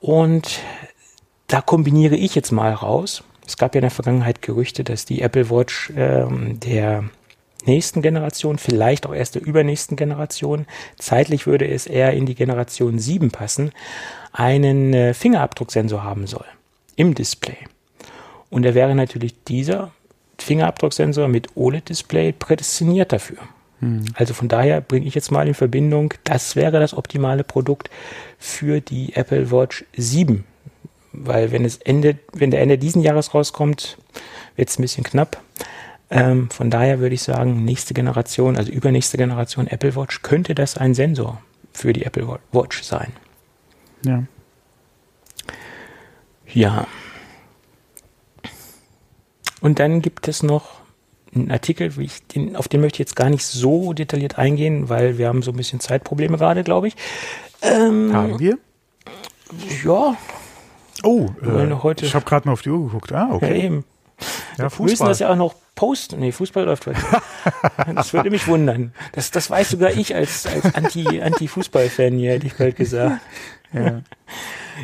Und 0.00 0.60
da 1.46 1.60
kombiniere 1.60 2.16
ich 2.16 2.34
jetzt 2.34 2.50
mal 2.50 2.72
raus. 2.72 3.22
Es 3.46 3.56
gab 3.56 3.74
ja 3.74 3.78
in 3.78 3.82
der 3.82 3.90
Vergangenheit 3.90 4.42
Gerüchte, 4.42 4.82
dass 4.82 5.04
die 5.04 5.22
Apple 5.22 5.50
Watch 5.50 5.92
ähm, 5.96 6.58
der 6.58 7.04
nächsten 7.64 8.02
Generation, 8.02 8.58
vielleicht 8.58 9.06
auch 9.06 9.14
erst 9.14 9.36
der 9.36 9.46
übernächsten 9.46 9.96
Generation, 9.96 10.66
zeitlich 10.98 11.46
würde 11.46 11.68
es 11.68 11.86
eher 11.86 12.12
in 12.12 12.26
die 12.26 12.34
Generation 12.34 12.98
7 12.98 13.30
passen, 13.30 13.70
einen 14.32 14.92
äh, 14.92 15.14
Fingerabdrucksensor 15.14 16.02
haben 16.02 16.26
soll 16.26 16.46
im 16.96 17.14
Display. 17.14 17.56
Und 18.50 18.64
er 18.64 18.74
wäre 18.74 18.94
natürlich 18.94 19.34
dieser 19.44 19.92
Fingerabdrucksensor 20.38 21.28
mit 21.28 21.56
OLED-Display 21.56 22.32
prädestiniert 22.32 23.12
dafür. 23.12 23.38
Hm. 23.80 24.04
Also 24.14 24.34
von 24.34 24.48
daher 24.48 24.80
bringe 24.80 25.06
ich 25.06 25.14
jetzt 25.14 25.30
mal 25.30 25.46
in 25.48 25.54
Verbindung, 25.54 26.14
das 26.24 26.56
wäre 26.56 26.80
das 26.80 26.94
optimale 26.94 27.44
Produkt 27.44 27.90
für 28.38 28.80
die 28.80 29.14
Apple 29.14 29.50
Watch 29.50 29.84
7. 29.96 30.44
Weil 31.12 31.52
wenn 31.52 31.64
es 31.64 31.76
Ende, 31.76 32.18
wenn 32.32 32.50
der 32.50 32.62
Ende 32.62 32.78
diesen 32.78 33.02
Jahres 33.02 33.34
rauskommt, 33.34 33.98
wird 34.56 34.68
es 34.68 34.78
ein 34.78 34.82
bisschen 34.82 35.04
knapp. 35.04 35.42
Ähm, 36.10 36.50
von 36.50 36.70
daher 36.70 37.00
würde 37.00 37.14
ich 37.14 37.22
sagen, 37.22 37.64
nächste 37.64 37.94
Generation, 37.94 38.56
also 38.56 38.70
übernächste 38.70 39.16
Generation 39.16 39.66
Apple 39.66 39.96
Watch, 39.96 40.22
könnte 40.22 40.54
das 40.54 40.76
ein 40.76 40.94
Sensor 40.94 41.42
für 41.72 41.92
die 41.92 42.04
Apple 42.04 42.38
Watch 42.52 42.82
sein. 42.82 43.12
Ja. 44.04 44.24
Ja. 46.52 46.86
Und 49.60 49.78
dann 49.78 50.02
gibt 50.02 50.28
es 50.28 50.42
noch 50.42 50.82
einen 51.34 51.50
Artikel, 51.50 51.92
ich, 52.00 52.26
den, 52.26 52.56
auf 52.56 52.68
den 52.68 52.80
möchte 52.80 52.96
ich 52.96 53.00
jetzt 53.00 53.16
gar 53.16 53.30
nicht 53.30 53.44
so 53.44 53.92
detailliert 53.92 54.38
eingehen, 54.38 54.88
weil 54.88 55.18
wir 55.18 55.28
haben 55.28 55.42
so 55.42 55.50
ein 55.50 55.56
bisschen 55.56 55.80
Zeitprobleme 55.80 56.36
gerade, 56.36 56.62
glaube 56.62 56.88
ich. 56.88 56.96
Ähm, 57.62 58.12
haben 58.12 58.38
wir? 58.38 58.58
Ja. 59.84 60.16
Oh, 61.04 61.28
äh, 61.42 61.74
heute, 61.82 62.06
ich 62.06 62.14
habe 62.14 62.24
gerade 62.24 62.46
mal 62.46 62.52
auf 62.52 62.62
die 62.62 62.70
Uhr 62.70 62.84
geguckt. 62.86 63.12
Ah, 63.12 63.28
okay. 63.32 63.58
Ja, 63.58 63.64
eben. 63.64 63.84
Ja, 64.58 64.68
Fußball. 64.68 64.86
Wir 64.86 64.90
müssen 64.90 65.06
das 65.06 65.18
ja 65.20 65.30
auch 65.30 65.36
noch 65.36 65.54
posten. 65.74 66.20
Nee, 66.20 66.32
Fußball 66.32 66.64
läuft 66.64 66.86
heute. 66.86 67.00
das 67.94 68.12
würde 68.12 68.30
mich 68.30 68.46
wundern. 68.46 68.92
Das, 69.12 69.30
das 69.30 69.50
weiß 69.50 69.70
sogar 69.70 69.90
ich 69.92 70.14
als, 70.14 70.46
als 70.46 70.74
Anti-Fußball-Fan 70.74 72.14
hier, 72.14 72.32
hätte 72.32 72.46
ich 72.46 72.54
bald 72.54 72.76
gesagt. 72.76 73.20
Ja. 73.72 74.02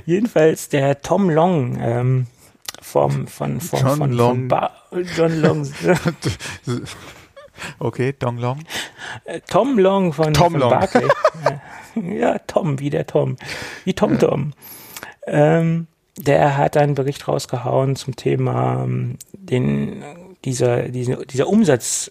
Jedenfalls 0.06 0.68
der 0.68 1.00
Tom 1.00 1.30
Long, 1.30 1.78
ähm, 1.80 2.26
vom, 2.80 3.26
von, 3.26 3.60
von, 3.60 3.80
John 3.80 3.98
von, 3.98 4.12
Long. 4.12 4.48
Von 4.48 5.04
John 5.16 5.40
Long. 5.40 5.68
okay, 7.78 8.14
Dong 8.18 8.38
Long. 8.38 8.60
Äh, 9.24 9.40
Tom 9.48 9.78
Long 9.78 10.12
von, 10.12 10.32
Tom 10.34 10.52
von 10.52 10.60
Long. 10.60 10.70
Barclay. 10.70 11.08
ja, 12.18 12.38
Tom, 12.46 12.78
wie 12.80 12.90
der 12.90 13.06
Tom. 13.06 13.36
Wie 13.84 13.94
Tom 13.94 14.18
Tom. 14.18 14.52
Ähm, 15.26 15.86
der 16.16 16.56
hat 16.56 16.76
einen 16.76 16.94
Bericht 16.94 17.28
rausgehauen 17.28 17.96
zum 17.96 18.16
Thema 18.16 18.84
ähm, 18.84 19.18
den, 19.32 20.02
dieser, 20.44 20.88
dieser, 20.88 21.24
dieser 21.24 21.48
Umsatz, 21.48 22.10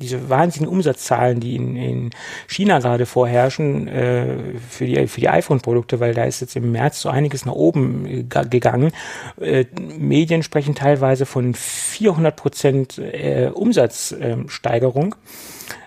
diese 0.00 0.28
wahnsinnigen 0.28 0.74
Umsatzzahlen, 0.74 1.40
die 1.40 1.56
in, 1.56 1.76
in 1.76 2.10
China 2.48 2.78
gerade 2.78 3.06
vorherrschen 3.06 3.88
äh, 3.88 4.36
für 4.68 4.86
die, 4.86 5.06
für 5.06 5.20
die 5.20 5.28
iPhone-Produkte, 5.28 6.00
weil 6.00 6.14
da 6.14 6.24
ist 6.24 6.40
jetzt 6.40 6.56
im 6.56 6.72
März 6.72 7.02
so 7.02 7.08
einiges 7.08 7.44
nach 7.44 7.52
oben 7.52 8.06
äh, 8.06 8.22
gegangen. 8.24 8.92
Äh, 9.40 9.66
Medien 9.98 10.42
sprechen 10.42 10.74
teilweise 10.74 11.26
von 11.26 11.54
400 11.54 12.34
Prozent 12.36 12.98
äh, 12.98 13.50
Umsatzsteigerung. 13.52 15.14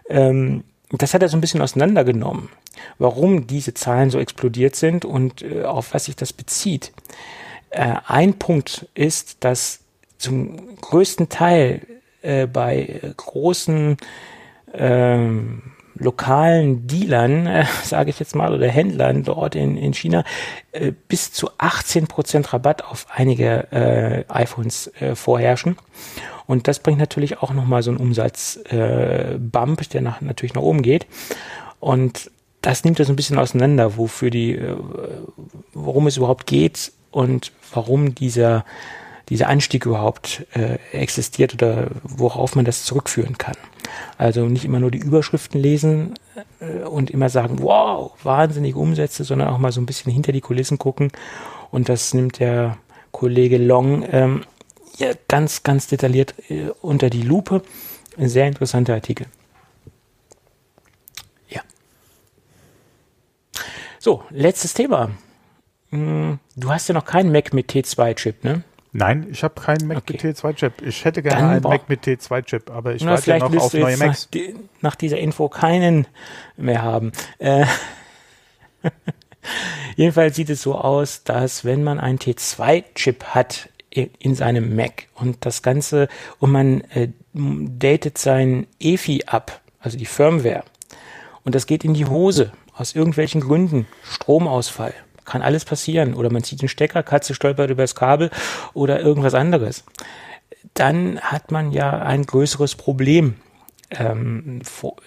Ähm, 0.09 0.63
das 0.91 1.13
hat 1.13 1.23
er 1.23 1.29
so 1.29 1.37
ein 1.37 1.41
bisschen 1.41 1.61
auseinandergenommen, 1.61 2.49
warum 2.99 3.47
diese 3.47 3.73
Zahlen 3.73 4.11
so 4.11 4.19
explodiert 4.19 4.75
sind 4.75 5.05
und 5.05 5.41
äh, 5.41 5.63
auf 5.63 5.93
was 5.93 6.05
sich 6.05 6.15
das 6.15 6.33
bezieht. 6.33 6.91
Äh, 7.71 7.95
ein 8.05 8.35
Punkt 8.35 8.87
ist, 8.93 9.43
dass 9.43 9.79
zum 10.19 10.77
größten 10.79 11.29
Teil 11.29 11.81
äh, 12.23 12.47
bei 12.47 13.13
großen 13.15 13.97
ähm, 14.73 15.61
lokalen 15.95 16.87
Dealern, 16.87 17.45
äh, 17.47 17.65
sage 17.83 18.09
ich 18.09 18.19
jetzt 18.19 18.35
mal, 18.35 18.53
oder 18.53 18.67
Händlern 18.67 19.23
dort 19.23 19.55
in, 19.55 19.77
in 19.77 19.93
China 19.93 20.23
äh, 20.71 20.91
bis 21.07 21.31
zu 21.31 21.51
18% 21.51 22.53
Rabatt 22.53 22.83
auf 22.83 23.07
einige 23.13 23.71
äh, 23.71 24.25
iPhones 24.29 24.91
äh, 24.99 25.15
vorherrschen. 25.15 25.77
Und 26.45 26.67
das 26.67 26.79
bringt 26.79 26.99
natürlich 26.99 27.41
auch 27.41 27.53
nochmal 27.53 27.83
so 27.83 27.91
einen 27.91 27.99
Umsatzbump, 27.99 29.81
äh, 29.81 29.85
der 29.91 30.01
nach, 30.01 30.21
natürlich 30.21 30.53
nach 30.53 30.61
oben 30.61 30.81
geht. 30.81 31.05
Und 31.79 32.31
das 32.61 32.83
nimmt 32.83 32.99
das 32.99 33.09
ein 33.09 33.15
bisschen 33.15 33.37
auseinander, 33.37 33.97
wofür 33.97 34.29
die, 34.29 34.55
äh, 34.55 34.75
worum 35.73 36.07
es 36.07 36.17
überhaupt 36.17 36.47
geht 36.47 36.91
und 37.11 37.51
warum 37.73 38.15
dieser, 38.15 38.65
dieser 39.29 39.47
Anstieg 39.49 39.85
überhaupt 39.85 40.45
äh, 40.53 40.77
existiert 40.91 41.53
oder 41.53 41.87
worauf 42.03 42.55
man 42.55 42.65
das 42.65 42.83
zurückführen 42.85 43.37
kann. 43.37 43.55
Also 44.17 44.45
nicht 44.45 44.65
immer 44.65 44.79
nur 44.79 44.91
die 44.91 44.99
Überschriften 44.99 45.61
lesen 45.61 46.15
äh, 46.59 46.83
und 46.83 47.09
immer 47.11 47.29
sagen, 47.29 47.59
wow, 47.61 48.11
wahnsinnige 48.23 48.77
Umsätze, 48.77 49.23
sondern 49.23 49.49
auch 49.49 49.57
mal 49.57 49.71
so 49.71 49.81
ein 49.81 49.85
bisschen 49.85 50.11
hinter 50.11 50.31
die 50.31 50.41
Kulissen 50.41 50.77
gucken. 50.77 51.11
Und 51.71 51.89
das 51.89 52.13
nimmt 52.13 52.39
der 52.39 52.77
Kollege 53.11 53.57
Long 53.57 54.05
ähm, 54.11 54.43
ja, 54.97 55.11
ganz, 55.27 55.63
ganz 55.63 55.87
detailliert 55.87 56.35
äh, 56.49 56.69
unter 56.81 57.09
die 57.09 57.21
Lupe. 57.21 57.63
Ein 58.17 58.29
sehr 58.29 58.47
interessanter 58.47 58.93
Artikel. 58.93 59.25
Ja. 61.49 61.61
So, 63.99 64.23
letztes 64.29 64.73
Thema. 64.73 65.11
Hm, 65.89 66.39
du 66.55 66.69
hast 66.69 66.87
ja 66.87 66.93
noch 66.93 67.05
keinen 67.05 67.31
Mac 67.31 67.53
mit 67.53 67.71
T2-Chip, 67.71 68.43
ne? 68.43 68.63
Nein, 68.95 69.27
ich 69.31 69.43
habe 69.43 69.59
keinen 69.59 69.87
Mac 69.87 69.97
okay. 69.97 70.19
mit 70.23 70.37
T2-Chip. 70.37 70.83
Ich 70.83 71.03
hätte 71.03 71.23
gerne 71.23 71.41
Dann 71.41 71.49
einen 71.49 71.63
Mac 71.63 71.89
mit 71.89 72.03
T2-Chip, 72.05 72.69
aber 72.69 72.93
ich 72.93 73.03
warte 73.03 73.39
noch 73.39 73.55
auf 73.57 73.73
neue 73.73 73.97
Macs. 73.97 74.29
Nach, 74.33 74.41
nach, 74.81 74.95
dieser 74.95 75.17
Info 75.17 75.49
keinen 75.49 76.05
mehr 76.57 76.83
haben. 76.83 77.11
Äh, 77.39 77.65
Jedenfalls 79.95 80.35
sieht 80.35 80.51
es 80.51 80.61
so 80.61 80.75
aus, 80.75 81.23
dass 81.23 81.65
wenn 81.65 81.83
man 81.83 81.99
einen 81.99 82.19
T2-Chip 82.19 83.23
hat 83.25 83.69
in 83.89 84.35
seinem 84.35 84.75
Mac 84.75 85.07
und 85.15 85.45
das 85.45 85.63
Ganze 85.63 86.07
und 86.39 86.51
man 86.51 86.81
äh, 86.91 87.09
datet 87.33 88.19
sein 88.19 88.67
EFI 88.79 89.23
ab, 89.25 89.61
also 89.79 89.97
die 89.97 90.05
Firmware, 90.05 90.63
und 91.43 91.55
das 91.55 91.65
geht 91.65 91.83
in 91.83 91.95
die 91.95 92.05
Hose 92.05 92.51
aus 92.75 92.95
irgendwelchen 92.95 93.41
Gründen, 93.41 93.87
Stromausfall, 94.03 94.93
kann 95.25 95.41
alles 95.41 95.65
passieren. 95.65 96.13
Oder 96.13 96.31
man 96.31 96.43
zieht 96.43 96.61
den 96.61 96.69
Stecker, 96.69 97.03
Katze 97.03 97.33
stolpert 97.33 97.69
übers 97.69 97.95
Kabel 97.95 98.29
oder 98.73 98.99
irgendwas 98.99 99.33
anderes. 99.33 99.83
Dann 100.73 101.19
hat 101.19 101.51
man 101.51 101.71
ja 101.71 101.99
ein 101.99 102.25
größeres 102.25 102.75
Problem. 102.75 103.35
Ähm, 103.91 104.61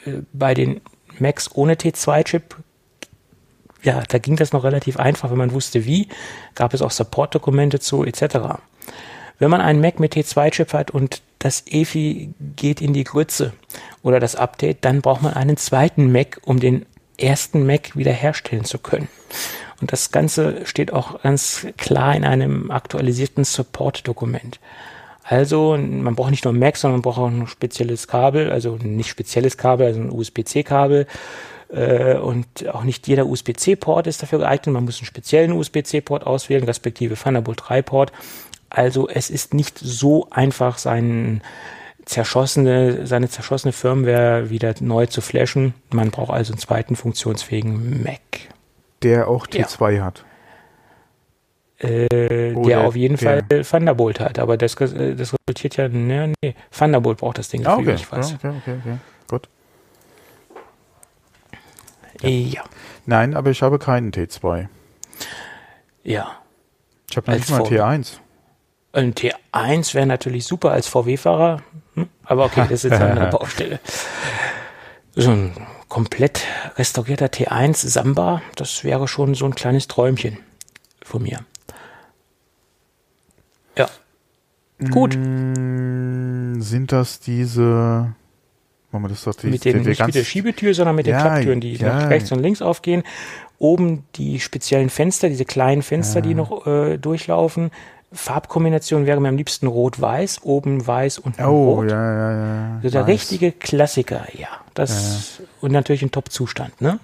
äh, 0.05 0.11
bei 0.33 0.55
den 0.55 0.81
Macs 1.19 1.51
ohne 1.55 1.75
T2-Chip, 1.75 2.57
ja, 3.83 4.03
da 4.09 4.19
ging 4.19 4.37
das 4.37 4.53
noch 4.53 4.65
relativ 4.65 4.99
einfach, 4.99 5.31
wenn 5.31 5.39
man 5.39 5.53
wusste 5.53 5.85
wie. 5.85 6.09
Gab 6.55 6.75
es 6.75 6.83
auch 6.83 6.91
Support-Dokumente 6.91 7.81
zu, 7.81 8.05
etc. 8.05 8.59
Wenn 9.39 9.51
man 9.51 9.61
einen 9.61 9.81
Mac 9.81 10.01
mit 10.01 10.15
T2-Chip 10.15 10.73
hat 10.73 10.91
und 10.91 11.23
das 11.39 11.65
EFI 11.67 12.31
geht 12.57 12.81
in 12.81 12.93
die 12.93 13.05
Grütze 13.05 13.53
oder 14.03 14.19
das 14.19 14.35
Update, 14.35 14.85
dann 14.85 15.03
braucht 15.03 15.23
man 15.23 15.35
einen 15.35 15.57
zweiten 15.57 16.11
Mac, 16.11 16.41
um 16.45 16.59
den 16.59 16.87
ersten 17.19 17.67
Mac 17.67 17.97
wiederherstellen 17.97 18.65
zu 18.65 18.79
können. 18.79 19.09
Und 19.81 19.93
das 19.93 20.11
Ganze 20.11 20.65
steht 20.65 20.93
auch 20.93 21.23
ganz 21.23 21.67
klar 21.77 22.15
in 22.15 22.25
einem 22.25 22.71
aktualisierten 22.71 23.45
Support-Dokument. 23.45 24.59
Also 25.29 25.77
man 25.77 26.15
braucht 26.15 26.31
nicht 26.31 26.45
nur 26.45 26.55
Mac, 26.55 26.77
sondern 26.77 26.99
man 26.99 27.03
braucht 27.03 27.19
auch 27.19 27.29
ein 27.29 27.47
spezielles 27.49 28.07
Kabel, 28.07 28.51
also 28.51 28.79
nicht 28.81 29.11
spezielles 29.11 29.57
Kabel, 29.57 29.87
also 29.87 30.01
ein 30.01 30.11
USB-C-Kabel. 30.11 31.07
Äh, 31.69 32.17
und 32.19 32.47
auch 32.73 32.85
nicht 32.85 33.09
jeder 33.09 33.27
USB-C-Port 33.27 34.07
ist 34.07 34.23
dafür 34.23 34.39
geeignet. 34.39 34.73
Man 34.73 34.85
muss 34.85 34.99
einen 34.99 35.07
speziellen 35.07 35.53
USB-C-Port 35.53 36.25
auswählen, 36.25 36.65
respektive 36.65 37.17
Thunderbolt 37.17 37.61
3-Port. 37.61 38.13
Also 38.71 39.09
es 39.09 39.31
ist 39.31 39.53
nicht 39.53 39.79
so 39.79 40.29
einfach, 40.31 40.79
seinen 40.79 41.43
zerschossene, 42.05 43.05
seine 43.07 43.29
zerschossene 43.29 43.73
Firmware 43.73 44.49
wieder 44.49 44.75
neu 44.81 45.07
zu 45.07 45.21
flashen. 45.21 45.75
Man 45.91 46.13
braucht 46.13 46.31
also 46.31 46.53
einen 46.53 46.61
zweiten 46.61 46.95
funktionsfähigen 46.95 48.03
Mac 48.05 48.21
der 49.03 49.29
auch 49.29 49.47
T2 49.47 49.91
ja. 49.91 50.05
hat. 50.05 50.25
Äh, 51.79 52.55
der 52.55 52.81
auf 52.87 52.97
jeden 52.97 53.17
der. 53.17 53.45
Fall 53.45 53.63
Thunderbolt 53.63 54.19
hat, 54.19 54.39
aber 54.39 54.57
das, 54.57 54.75
äh, 54.77 55.15
das 55.15 55.35
resultiert 55.47 55.77
ja, 55.77 55.89
ne, 55.89 56.33
nee, 56.43 56.55
Thunderbolt 56.71 57.19
braucht 57.19 57.37
das 57.37 57.49
Ding 57.49 57.67
ah, 57.67 57.77
okay. 57.77 57.95
ich 57.95 58.11
weiß. 58.11 58.35
Okay, 58.35 58.49
okay, 58.49 58.77
okay, 58.81 58.97
gut. 59.29 59.49
Ja. 62.23 62.29
ja. 62.31 62.65
Nein, 63.05 63.35
aber 63.35 63.51
ich 63.51 63.61
habe 63.61 63.79
keinen 63.79 64.11
T2. 64.11 64.69
Ja. 66.03 66.41
Ich 67.11 67.17
habe 67.17 67.31
nicht 67.33 67.51
mal 67.51 67.63
einen 67.63 67.67
T1. 67.67 68.19
Ein 68.93 69.15
T1 69.15 69.95
wäre 69.95 70.07
natürlich 70.07 70.47
super 70.47 70.71
als 70.71 70.89
VW-Fahrer, 70.89 71.63
hm? 71.95 72.09
aber 72.25 72.47
okay, 72.47 72.63
das 72.63 72.85
ist 72.85 72.85
jetzt 72.85 73.01
eine 73.01 73.11
andere 73.11 73.31
Baustelle. 73.39 73.81
So 75.15 75.31
ein 75.31 75.53
komplett 75.89 76.45
restaurierter 76.77 77.27
T1 77.27 77.87
Samba, 77.89 78.43
das 78.57 78.85
wäre 78.85 79.09
schon 79.09 79.35
so 79.35 79.45
ein 79.47 79.55
kleines 79.55 79.89
Träumchen 79.89 80.39
von 81.03 81.23
mir. 81.23 81.41
Ja. 83.77 83.89
Gut. 84.91 85.17
Mm, 85.17 86.61
sind 86.61 86.93
das 86.93 87.21
diese 87.21 88.15
Machen 88.93 89.09
das 89.09 89.25
doch 89.25 89.35
die, 89.35 89.49
mit 89.49 89.65
den, 89.65 89.83
nicht 89.83 90.05
mit 90.07 90.15
der 90.15 90.25
Schiebetür, 90.25 90.73
sondern 90.73 90.97
mit 90.97 91.07
ja, 91.07 91.19
den 91.19 91.21
Klapptüren, 91.23 91.61
die 91.61 91.75
ja. 91.75 92.07
rechts 92.07 92.31
und 92.33 92.41
links 92.41 92.63
aufgehen. 92.63 93.03
Oben 93.59 94.05
die 94.15 94.39
speziellen 94.39 94.91
Fenster, 94.91 95.29
diese 95.29 95.45
kleinen 95.45 95.83
Fenster, 95.83 96.21
ja. 96.21 96.23
die 96.23 96.35
noch 96.35 96.67
äh, 96.67 96.97
durchlaufen. 96.97 97.71
Farbkombination 98.13 99.07
wäre 99.07 99.21
mir 99.21 99.29
am 99.29 99.37
liebsten 99.37 99.67
rot-weiß, 99.67 100.43
oben 100.43 100.87
weiß 100.87 101.19
und 101.19 101.41
oh, 101.41 101.75
rot. 101.75 101.91
Ja, 101.91 102.13
ja, 102.13 102.33
ja. 102.33 102.81
So 102.83 102.91
der 102.91 103.03
weiß. 103.03 103.09
richtige 103.09 103.53
Klassiker, 103.53 104.27
ja. 104.33 104.49
Das 104.75 105.43
und 105.61 105.73
natürlich 105.73 106.03
in 106.03 106.11
Top-Zustand, 106.11 106.81
ne? 106.81 107.01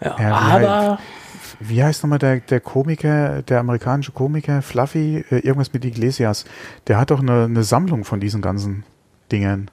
Ja, 0.00 0.16
aber 0.16 0.98
wie 1.60 1.82
heißt 1.82 2.02
nochmal 2.02 2.18
der, 2.18 2.40
der 2.40 2.60
Komiker, 2.60 3.42
der 3.42 3.60
amerikanische 3.60 4.12
Komiker, 4.12 4.62
Fluffy, 4.62 5.24
äh, 5.30 5.40
irgendwas 5.40 5.72
mit 5.72 5.84
Iglesias, 5.84 6.46
der 6.86 6.98
hat 6.98 7.10
doch 7.10 7.20
eine, 7.20 7.44
eine 7.44 7.64
Sammlung 7.64 8.04
von 8.04 8.18
diesen 8.18 8.40
ganzen 8.40 8.84
Dingen. 9.30 9.70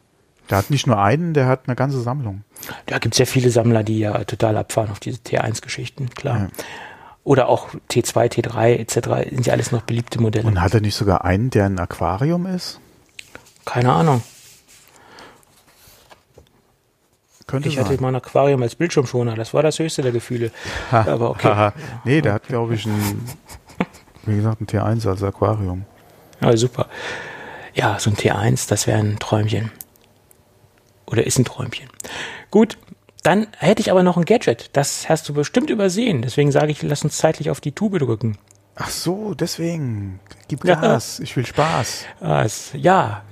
Der 0.49 0.57
hat 0.57 0.69
nicht 0.69 0.88
nur 0.88 1.02
einen, 1.02 1.34
der 1.34 1.48
hat 1.48 1.64
eine 1.68 1.76
ganze 1.76 2.02
Sammlung. 2.02 2.44
Da 2.85 2.99
gibt 2.99 3.15
es 3.15 3.19
ja 3.19 3.26
viele 3.26 3.49
Sammler, 3.49 3.84
die 3.84 3.99
ja 3.99 4.23
total 4.26 4.57
abfahren 4.57 4.91
auf 4.91 4.99
diese 4.99 5.19
T1-Geschichten, 5.19 6.10
klar. 6.10 6.38
Ja. 6.38 6.48
Oder 7.27 7.49
auch 7.49 7.67
T2, 7.91 8.31
T3 8.31 8.77
etc. 8.77 9.29
sind 9.29 9.47
ja 9.47 9.51
alles 9.51 9.73
noch 9.73 9.81
beliebte 9.81 10.21
Modelle. 10.21 10.47
Und 10.47 10.61
hat 10.61 10.73
er 10.73 10.79
nicht 10.79 10.95
sogar 10.95 11.25
einen, 11.25 11.49
der 11.49 11.65
ein 11.65 11.77
Aquarium 11.77 12.45
ist? 12.45 12.79
Keine 13.65 13.91
Ahnung. 13.91 14.23
Könnte 17.45 17.67
ich 17.67 17.75
sein. 17.75 17.83
hatte 17.83 18.01
mal 18.01 18.07
ein 18.07 18.15
Aquarium 18.15 18.61
als 18.61 18.75
Bildschirmschoner. 18.75 19.35
Das 19.35 19.53
war 19.53 19.61
das 19.61 19.77
höchste 19.77 20.03
der 20.03 20.13
Gefühle. 20.13 20.51
Aber 20.91 21.31
okay. 21.31 21.71
Nee, 22.05 22.21
der 22.21 22.31
hat, 22.31 22.47
glaube 22.47 22.75
ich, 22.75 22.85
ein, 22.85 23.25
wie 24.25 24.37
gesagt, 24.37 24.61
ein 24.61 24.67
T1 24.67 25.05
als 25.05 25.21
Aquarium. 25.21 25.83
Ja, 26.39 26.55
super. 26.55 26.87
Ja, 27.73 27.99
so 27.99 28.09
ein 28.09 28.15
T1, 28.15 28.69
das 28.69 28.87
wäre 28.87 28.99
ein 28.99 29.19
Träumchen. 29.19 29.73
Oder 31.05 31.27
ist 31.27 31.37
ein 31.37 31.43
Träumchen. 31.43 31.89
Gut, 32.51 32.77
dann 33.27 33.47
hätte 33.57 33.81
ich 33.81 33.91
aber 33.91 34.03
noch 34.03 34.15
ein 34.15 34.23
Gadget. 34.23 34.69
Das 34.71 35.09
hast 35.09 35.27
du 35.27 35.33
bestimmt 35.33 35.69
übersehen. 35.69 36.21
Deswegen 36.21 36.53
sage 36.53 36.71
ich, 36.71 36.81
lass 36.81 37.03
uns 37.03 37.17
zeitlich 37.17 37.49
auf 37.49 37.59
die 37.59 37.73
Tube 37.73 37.99
drücken. 37.99 38.37
Ach 38.75 38.89
so, 38.89 39.33
deswegen. 39.33 40.21
Gib 40.47 40.61
Gas. 40.61 41.17
Ja. 41.17 41.23
Ich 41.25 41.35
will 41.35 41.45
Spaß. 41.45 42.05
Ja. 42.73 43.23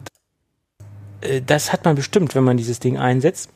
Äh, 1.21 1.41
das 1.41 1.71
hat 1.71 1.85
man 1.85 1.95
bestimmt, 1.95 2.35
wenn 2.35 2.43
man 2.43 2.57
dieses 2.57 2.79
Ding 2.81 2.97
einsetzt. 2.97 3.49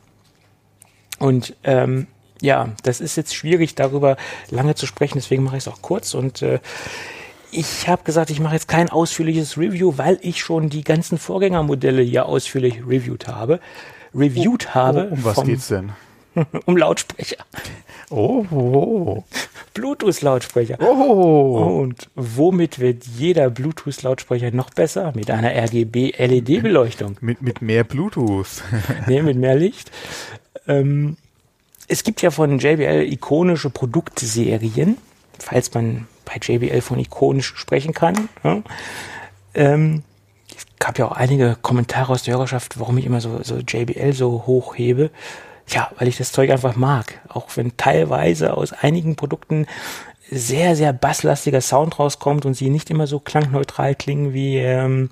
Und 1.18 1.56
ähm, 1.62 2.06
ja, 2.40 2.70
das 2.84 3.02
ist 3.02 3.16
jetzt 3.16 3.34
schwierig, 3.34 3.74
darüber 3.74 4.16
lange 4.48 4.74
zu 4.74 4.86
sprechen. 4.86 5.18
Deswegen 5.18 5.42
mache 5.42 5.58
ich 5.58 5.64
es 5.64 5.68
auch 5.68 5.82
kurz. 5.82 6.14
Und 6.14 6.40
äh, 6.40 6.60
ich 7.50 7.86
habe 7.86 8.02
gesagt, 8.04 8.30
ich 8.30 8.40
mache 8.40 8.54
jetzt 8.54 8.68
kein 8.68 8.88
ausführliches 8.88 9.58
Review, 9.58 9.98
weil 9.98 10.18
ich 10.22 10.40
schon 10.40 10.70
die 10.70 10.84
ganzen 10.84 11.18
Vorgängermodelle 11.18 12.00
hier 12.00 12.24
ausführlich 12.24 12.78
reviewed 12.86 13.26
habe 13.26 13.60
reviewed 14.14 14.68
oh, 14.70 14.74
habe. 14.74 15.08
Oh, 15.10 15.14
um 15.14 15.24
was 15.24 15.44
geht's 15.44 15.68
denn? 15.68 15.92
um 16.66 16.76
Lautsprecher. 16.76 17.44
Oh. 18.10 19.24
Bluetooth-Lautsprecher. 19.74 20.78
Oh. 20.80 21.80
Und 21.80 22.10
womit 22.16 22.78
wird 22.78 23.06
jeder 23.06 23.50
Bluetooth-Lautsprecher 23.50 24.50
noch 24.50 24.70
besser? 24.70 25.12
Mit 25.14 25.30
einer 25.30 25.50
RGB-LED-Beleuchtung. 25.50 27.16
Mit, 27.20 27.40
mit 27.40 27.62
mehr 27.62 27.84
Bluetooth. 27.84 28.62
nee, 29.06 29.22
mit 29.22 29.36
mehr 29.36 29.54
Licht. 29.54 29.90
Ähm, 30.66 31.16
es 31.86 32.02
gibt 32.02 32.22
ja 32.22 32.30
von 32.30 32.58
JBL 32.58 33.12
ikonische 33.12 33.70
Produktserien, 33.70 34.96
falls 35.38 35.72
man 35.74 36.06
bei 36.24 36.36
JBL 36.40 36.80
von 36.80 36.98
ikonisch 36.98 37.54
sprechen 37.56 37.94
kann. 37.94 38.28
Ja. 38.44 38.62
Ähm, 39.54 40.02
gab 40.78 40.98
ja 40.98 41.06
auch 41.06 41.12
einige 41.12 41.56
Kommentare 41.60 42.12
aus 42.12 42.24
der 42.24 42.34
Hörerschaft, 42.34 42.80
warum 42.80 42.98
ich 42.98 43.06
immer 43.06 43.20
so, 43.20 43.40
so 43.42 43.58
JBL 43.58 44.12
so 44.12 44.44
hochhebe. 44.46 45.10
Ja, 45.70 45.90
weil 45.98 46.08
ich 46.08 46.16
das 46.16 46.32
Zeug 46.32 46.50
einfach 46.50 46.76
mag. 46.76 47.20
Auch 47.28 47.48
wenn 47.56 47.76
teilweise 47.76 48.56
aus 48.56 48.72
einigen 48.72 49.16
Produkten 49.16 49.66
sehr, 50.30 50.76
sehr 50.76 50.92
basslastiger 50.92 51.60
Sound 51.60 51.98
rauskommt 51.98 52.44
und 52.44 52.54
sie 52.54 52.70
nicht 52.70 52.90
immer 52.90 53.06
so 53.06 53.18
klangneutral 53.20 53.94
klingen 53.94 54.32
wie 54.32 54.58
ähm, 54.58 55.10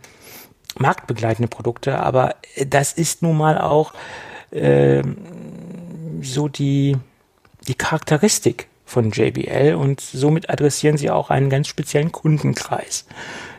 marktbegleitende 0.79 1.49
Produkte. 1.49 1.99
Aber 1.99 2.37
das 2.67 2.93
ist 2.93 3.23
nun 3.23 3.37
mal 3.37 3.59
auch 3.59 3.93
ähm, 4.53 5.17
so 6.23 6.49
die, 6.49 6.97
die 7.67 7.75
Charakteristik 7.75 8.69
von 8.85 9.11
JBL 9.11 9.75
und 9.75 10.01
somit 10.01 10.51
adressieren 10.51 10.97
sie 10.97 11.11
auch 11.11 11.31
einen 11.31 11.51
ganz 11.51 11.69
speziellen 11.69 12.11
Kundenkreis. 12.11 13.07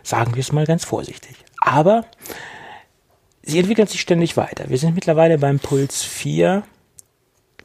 Sagen 0.01 0.35
wir 0.35 0.41
es 0.41 0.51
mal 0.51 0.65
ganz 0.65 0.85
vorsichtig. 0.85 1.35
Aber 1.61 2.05
sie 3.43 3.59
entwickeln 3.59 3.88
sich 3.88 4.01
ständig 4.01 4.38
weiter. 4.38 4.65
Wir 4.69 4.77
sind 4.77 4.95
mittlerweile 4.95 5.38
beim 5.38 5.59
Puls 5.59 6.03
4, 6.03 6.63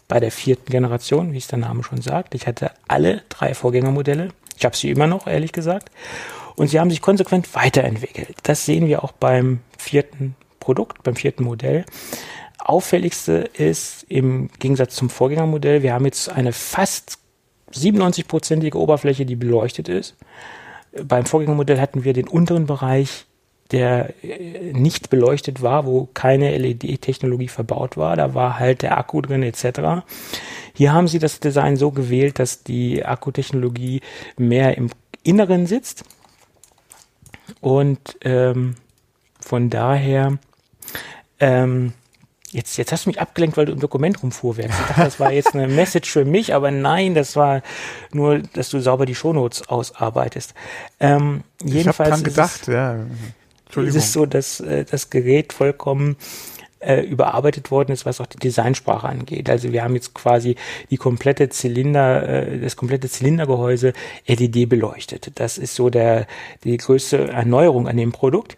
bei 0.09 0.21
der 0.21 0.31
vierten 0.31 0.71
Generation, 0.71 1.33
wie 1.33 1.39
es 1.39 1.47
der 1.47 1.59
Name 1.59 1.83
schon 1.83 2.03
sagt. 2.03 2.35
Ich 2.35 2.47
hatte 2.47 2.71
alle 2.89 3.23
drei 3.29 3.55
Vorgängermodelle. 3.55 4.29
Ich 4.57 4.65
habe 4.65 4.77
sie 4.77 4.91
immer 4.91 5.07
noch, 5.07 5.27
ehrlich 5.27 5.53
gesagt. 5.53 5.91
Und 6.57 6.69
sie 6.69 6.79
haben 6.79 6.91
sich 6.91 7.03
konsequent 7.03 7.55
weiterentwickelt. 7.55 8.37
Das 8.43 8.65
sehen 8.65 8.87
wir 8.87 9.03
auch 9.03 9.13
beim 9.13 9.61
vierten 9.79 10.37
Produkt, 10.61 11.03
beim 11.03 11.17
vierten 11.17 11.45
Modell. 11.45 11.85
Auffälligste 12.59 13.51
ist 13.55 14.07
im 14.09 14.49
Gegensatz 14.59 14.95
zum 14.95 15.11
Vorgängermodell, 15.11 15.83
wir 15.83 15.93
haben 15.93 16.07
jetzt 16.07 16.31
eine 16.31 16.53
fast 16.53 17.19
97-prozentige 17.73 18.77
Oberfläche, 18.77 19.27
die 19.27 19.37
beleuchtet 19.37 19.89
ist. 19.89 20.17
Beim 21.03 21.27
Vorgängermodell 21.27 21.81
hatten 21.81 22.05
wir 22.05 22.13
den 22.13 22.29
unteren 22.29 22.67
Bereich 22.67 23.27
der 23.75 24.15
äh, 24.23 24.73
nicht 24.73 25.11
beleuchtet 25.11 25.61
war, 25.61 25.85
wo 25.85 26.09
keine 26.15 26.57
LED-Technologie 26.57 27.49
verbaut 27.49 27.97
war. 27.97 28.17
Da 28.17 28.33
war 28.33 28.59
halt 28.61 28.83
der 28.83 28.97
Akku 28.97 29.21
drin 29.21 29.43
etc. 29.43 30.07
Hier 30.73 30.93
haben 30.93 31.09
sie 31.09 31.19
das 31.19 31.41
Design 31.41 31.77
so 31.77 31.91
gewählt, 31.91 32.39
dass 32.39 32.63
die 32.63 33.05
Akkutechnologie 33.05 34.01
mehr 34.39 34.79
im 34.79 34.91
Inneren 35.25 35.67
sitzt. 35.67 36.05
Und 37.61 38.17
ähm, 38.23 38.77
von 39.41 39.71
daher, 39.71 40.39
ähm, 41.41 41.95
jetzt, 42.53 42.77
jetzt 42.77 42.93
hast 42.93 43.07
du 43.07 43.11
mich 43.11 43.21
abgelenkt, 43.21 43.57
weil 43.57 43.67
du 43.67 43.73
im 43.73 43.81
Dokument 43.81 44.23
rumfuhrwerkst. 44.23 44.79
Ich 44.79 44.87
dachte, 44.87 45.03
das 45.03 45.19
war 45.19 45.33
jetzt 45.33 45.55
eine 45.55 45.67
Message 45.67 46.11
für 46.11 46.25
mich, 46.25 46.55
aber 46.55 46.71
nein, 46.71 47.15
das 47.15 47.35
war 47.35 47.63
nur, 48.13 48.39
dass 48.39 48.71
du 48.71 48.79
sauber 48.79 49.05
die 49.05 49.17
Shownotes 49.17 49.69
ausarbeitest. 49.69 50.55
Ähm, 51.01 51.43
jedenfalls 51.61 51.85
ich 51.85 51.99
habe 51.99 52.11
dran 52.11 52.23
gedacht, 52.23 52.69
ja 52.69 52.99
ist 53.83 53.97
es 53.97 54.13
so, 54.13 54.27
dass 54.27 54.61
äh, 54.61 54.85
das 54.85 55.11
Gerät 55.11 55.53
vollkommen 55.53 56.17
äh, 56.85 57.01
überarbeitet 57.01 57.71
worden 57.71 57.93
ist, 57.93 58.05
was 58.05 58.21
auch 58.21 58.27
die 58.27 58.39
Designsprache 58.39 59.09
angeht. 59.09 59.49
Also 59.49 59.73
wir 59.73 59.83
haben 59.83 59.95
jetzt 59.95 60.15
quasi 60.15 60.57
die 60.91 60.97
komplette 60.97 61.49
Zylinder, 61.49 62.29
äh, 62.29 62.59
das 62.61 62.77
komplette 62.77 63.09
Zylindergehäuse 63.09 63.93
LED 64.27 64.69
beleuchtet. 64.69 65.33
Das 65.37 65.59
ist 65.59 65.75
so 65.75 65.91
der 65.91 66.27
die 66.63 66.77
größte 66.77 67.29
Erneuerung 67.29 67.89
an 67.89 67.97
dem 67.97 68.13
Produkt 68.13 68.57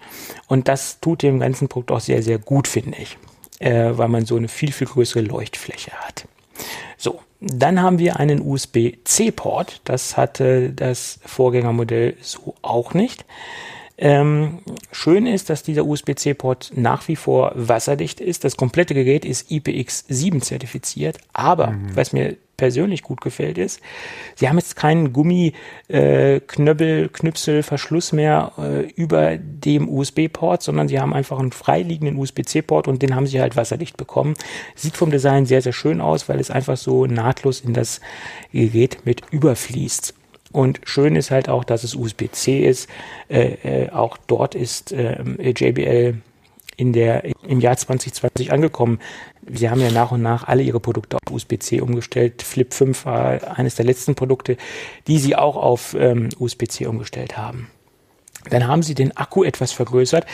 und 0.48 0.68
das 0.68 1.00
tut 1.00 1.22
dem 1.22 1.40
ganzen 1.40 1.68
Produkt 1.68 1.92
auch 1.92 2.00
sehr 2.00 2.22
sehr 2.22 2.38
gut, 2.38 2.68
finde 2.68 2.98
ich, 2.98 3.16
äh, 3.60 3.90
weil 3.92 4.08
man 4.08 4.26
so 4.26 4.36
eine 4.36 4.48
viel 4.48 4.72
viel 4.72 4.86
größere 4.86 5.20
Leuchtfläche 5.20 5.92
hat. 5.92 6.26
So, 6.96 7.20
dann 7.40 7.82
haben 7.82 7.98
wir 7.98 8.18
einen 8.18 8.40
USB-C-Port. 8.40 9.82
Das 9.84 10.16
hatte 10.16 10.70
das 10.70 11.20
Vorgängermodell 11.24 12.16
so 12.20 12.54
auch 12.62 12.94
nicht. 12.94 13.24
Ähm, 13.98 14.58
schön 14.92 15.26
ist, 15.26 15.48
dass 15.48 15.62
dieser 15.62 15.86
USB-C-Port 15.86 16.72
nach 16.74 17.08
wie 17.08 17.16
vor 17.16 17.52
wasserdicht 17.54 18.20
ist. 18.20 18.44
Das 18.44 18.56
komplette 18.56 18.94
Gerät 18.94 19.24
ist 19.24 19.50
IPX7 19.50 20.42
zertifiziert, 20.42 21.18
aber 21.32 21.68
mhm. 21.68 21.96
was 21.96 22.12
mir 22.12 22.36
persönlich 22.56 23.02
gut 23.02 23.20
gefällt 23.20 23.58
ist, 23.58 23.80
sie 24.34 24.48
haben 24.48 24.56
jetzt 24.56 24.76
keinen 24.76 25.12
Gummiknöbbel, 25.12 27.04
äh, 27.04 27.08
Knüpsel, 27.08 27.62
Verschluss 27.62 28.12
mehr 28.12 28.52
äh, 28.58 28.90
über 28.92 29.36
dem 29.36 29.88
USB-Port, 29.88 30.62
sondern 30.62 30.88
sie 30.88 31.00
haben 31.00 31.12
einfach 31.12 31.38
einen 31.38 31.52
freiliegenden 31.52 32.16
USB-C-Port 32.16 32.88
und 32.88 33.02
den 33.02 33.14
haben 33.14 33.26
sie 33.26 33.40
halt 33.40 33.56
wasserdicht 33.56 33.96
bekommen. 33.96 34.34
Sieht 34.74 34.96
vom 34.96 35.10
Design 35.10 35.46
sehr, 35.46 35.62
sehr 35.62 35.74
schön 35.74 36.00
aus, 36.00 36.28
weil 36.28 36.40
es 36.40 36.50
einfach 36.50 36.76
so 36.76 37.06
nahtlos 37.06 37.60
in 37.60 37.74
das 37.74 38.00
Gerät 38.52 39.04
mit 39.04 39.22
überfließt. 39.30 40.14
Und 40.56 40.80
schön 40.84 41.16
ist 41.16 41.30
halt 41.30 41.50
auch, 41.50 41.64
dass 41.64 41.84
es 41.84 41.94
USB-C 41.94 42.66
ist. 42.66 42.88
Äh, 43.28 43.84
äh, 43.84 43.90
auch 43.90 44.16
dort 44.26 44.54
ist 44.54 44.90
äh, 44.90 45.22
JBL 45.38 46.14
in 46.78 46.94
der, 46.94 47.24
im 47.46 47.60
Jahr 47.60 47.76
2020 47.76 48.52
angekommen. 48.52 48.98
Sie 49.46 49.68
haben 49.68 49.82
ja 49.82 49.90
nach 49.90 50.12
und 50.12 50.22
nach 50.22 50.48
alle 50.48 50.62
ihre 50.62 50.80
Produkte 50.80 51.18
auf 51.18 51.30
USB-C 51.30 51.82
umgestellt. 51.82 52.40
Flip 52.40 52.72
5 52.72 53.04
war 53.04 53.58
eines 53.58 53.74
der 53.74 53.84
letzten 53.84 54.14
Produkte, 54.14 54.56
die 55.06 55.18
sie 55.18 55.36
auch 55.36 55.56
auf 55.56 55.94
ähm, 55.98 56.30
USB-C 56.38 56.86
umgestellt 56.86 57.36
haben. 57.36 57.68
Dann 58.48 58.66
haben 58.66 58.82
sie 58.82 58.94
den 58.94 59.14
Akku 59.14 59.44
etwas 59.44 59.72
vergrößert. 59.72 60.24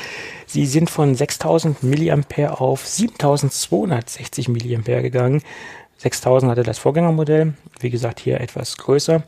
Sie 0.46 0.66
sind 0.66 0.88
von 0.88 1.16
6000 1.16 1.82
mAh 1.82 2.50
auf 2.50 2.86
7260 2.86 4.48
mAh 4.48 5.00
gegangen. 5.00 5.42
6000 5.96 6.48
hatte 6.52 6.62
das 6.62 6.78
Vorgängermodell. 6.78 7.54
Wie 7.80 7.90
gesagt, 7.90 8.20
hier 8.20 8.40
etwas 8.40 8.76
größer. 8.76 9.24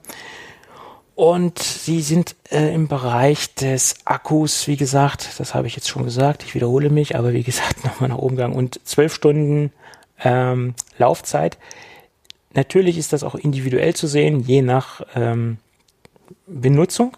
Und 1.15 1.61
sie 1.61 2.01
sind 2.01 2.35
äh, 2.51 2.75
im 2.75 2.89
Bereich 2.89 3.55
des 3.55 3.95
Akkus, 4.05 4.67
wie 4.67 4.77
gesagt, 4.77 5.39
das 5.39 5.55
habe 5.55 5.69
ich 5.69 5.77
jetzt 5.77 5.89
schon 5.89 6.05
gesagt, 6.05 6.43
ich 6.43 6.55
wiederhole 6.55 6.91
mich, 6.91 7.17
aber 7.17 7.33
wie 7.33 7.45
gesagt, 7.45 7.85
nochmal 7.85 8.09
nach 8.09 8.19
oben 8.19 8.37
gegangen 8.37 8.57
und 8.57 8.81
zwölf 8.85 9.15
Stunden 9.15 9.73
ähm, 10.23 10.75
Laufzeit. 10.99 11.59
Natürlich 12.55 12.99
ist 12.99 13.13
das 13.13 13.23
auch 13.23 13.35
individuell 13.35 13.95
zu 13.95 14.07
sehen, 14.07 14.41
je 14.41 14.63
nach 14.63 15.03
ähm, 15.15 15.59
Benutzung, 16.47 17.17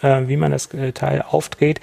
äh, 0.00 0.26
wie 0.26 0.36
man 0.36 0.52
das 0.52 0.72
äh, 0.72 0.92
Teil 0.92 1.22
aufdreht, 1.22 1.80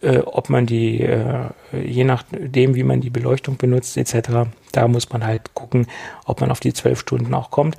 äh, 0.00 0.18
ob 0.18 0.48
man 0.48 0.66
die, 0.66 1.00
äh, 1.00 1.50
je 1.72 2.04
nachdem, 2.04 2.74
wie 2.74 2.84
man 2.84 3.00
die 3.00 3.10
Beleuchtung 3.10 3.56
benutzt, 3.58 3.96
etc. 3.96 4.48
Da 4.72 4.88
muss 4.88 5.10
man 5.10 5.24
halt 5.26 5.54
gucken, 5.54 5.88
ob 6.24 6.40
man 6.40 6.50
auf 6.50 6.60
die 6.60 6.72
zwölf 6.72 7.00
Stunden 7.00 7.34
auch 7.34 7.50
kommt. 7.50 7.76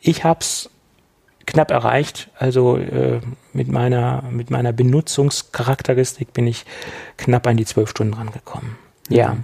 Ich 0.00 0.22
habe 0.24 0.40
es 0.40 0.70
knapp 1.48 1.70
erreicht. 1.70 2.28
Also 2.38 2.76
äh, 2.76 3.20
mit 3.52 3.68
meiner 3.68 4.22
mit 4.30 4.50
meiner 4.50 4.72
Benutzungscharakteristik 4.72 6.32
bin 6.32 6.46
ich 6.46 6.66
knapp 7.16 7.46
an 7.46 7.56
die 7.56 7.64
zwölf 7.64 7.90
Stunden 7.90 8.14
rangekommen. 8.14 8.76
Mhm. 9.08 9.16
Ja. 9.16 9.36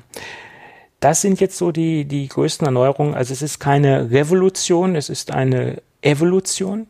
Das 1.01 1.21
sind 1.21 1.41
jetzt 1.41 1.59
so 1.59 1.71
die, 1.71 2.05
die 2.05 2.29
größten 2.29 2.67
Erneuerungen. 2.67 3.15
Also 3.15 3.33
es 3.33 3.43
ist 3.43 3.59
keine 3.59 4.11
Revolution, 4.11 4.97
es 4.97 5.09
ist 5.09 5.33
eine 5.33 5.83
Evolution. 6.01 6.87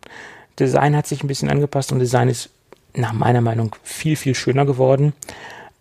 Design 0.59 0.97
hat 0.97 1.07
sich 1.07 1.25
ein 1.25 1.27
bisschen 1.27 1.51
angepasst 1.51 1.91
und 1.91 1.99
Design 1.99 2.29
ist 2.29 2.51
nach 2.95 3.13
meiner 3.13 3.41
Meinung 3.41 3.75
viel, 3.83 4.15
viel 4.15 4.35
schöner 4.35 4.67
geworden. 4.67 5.15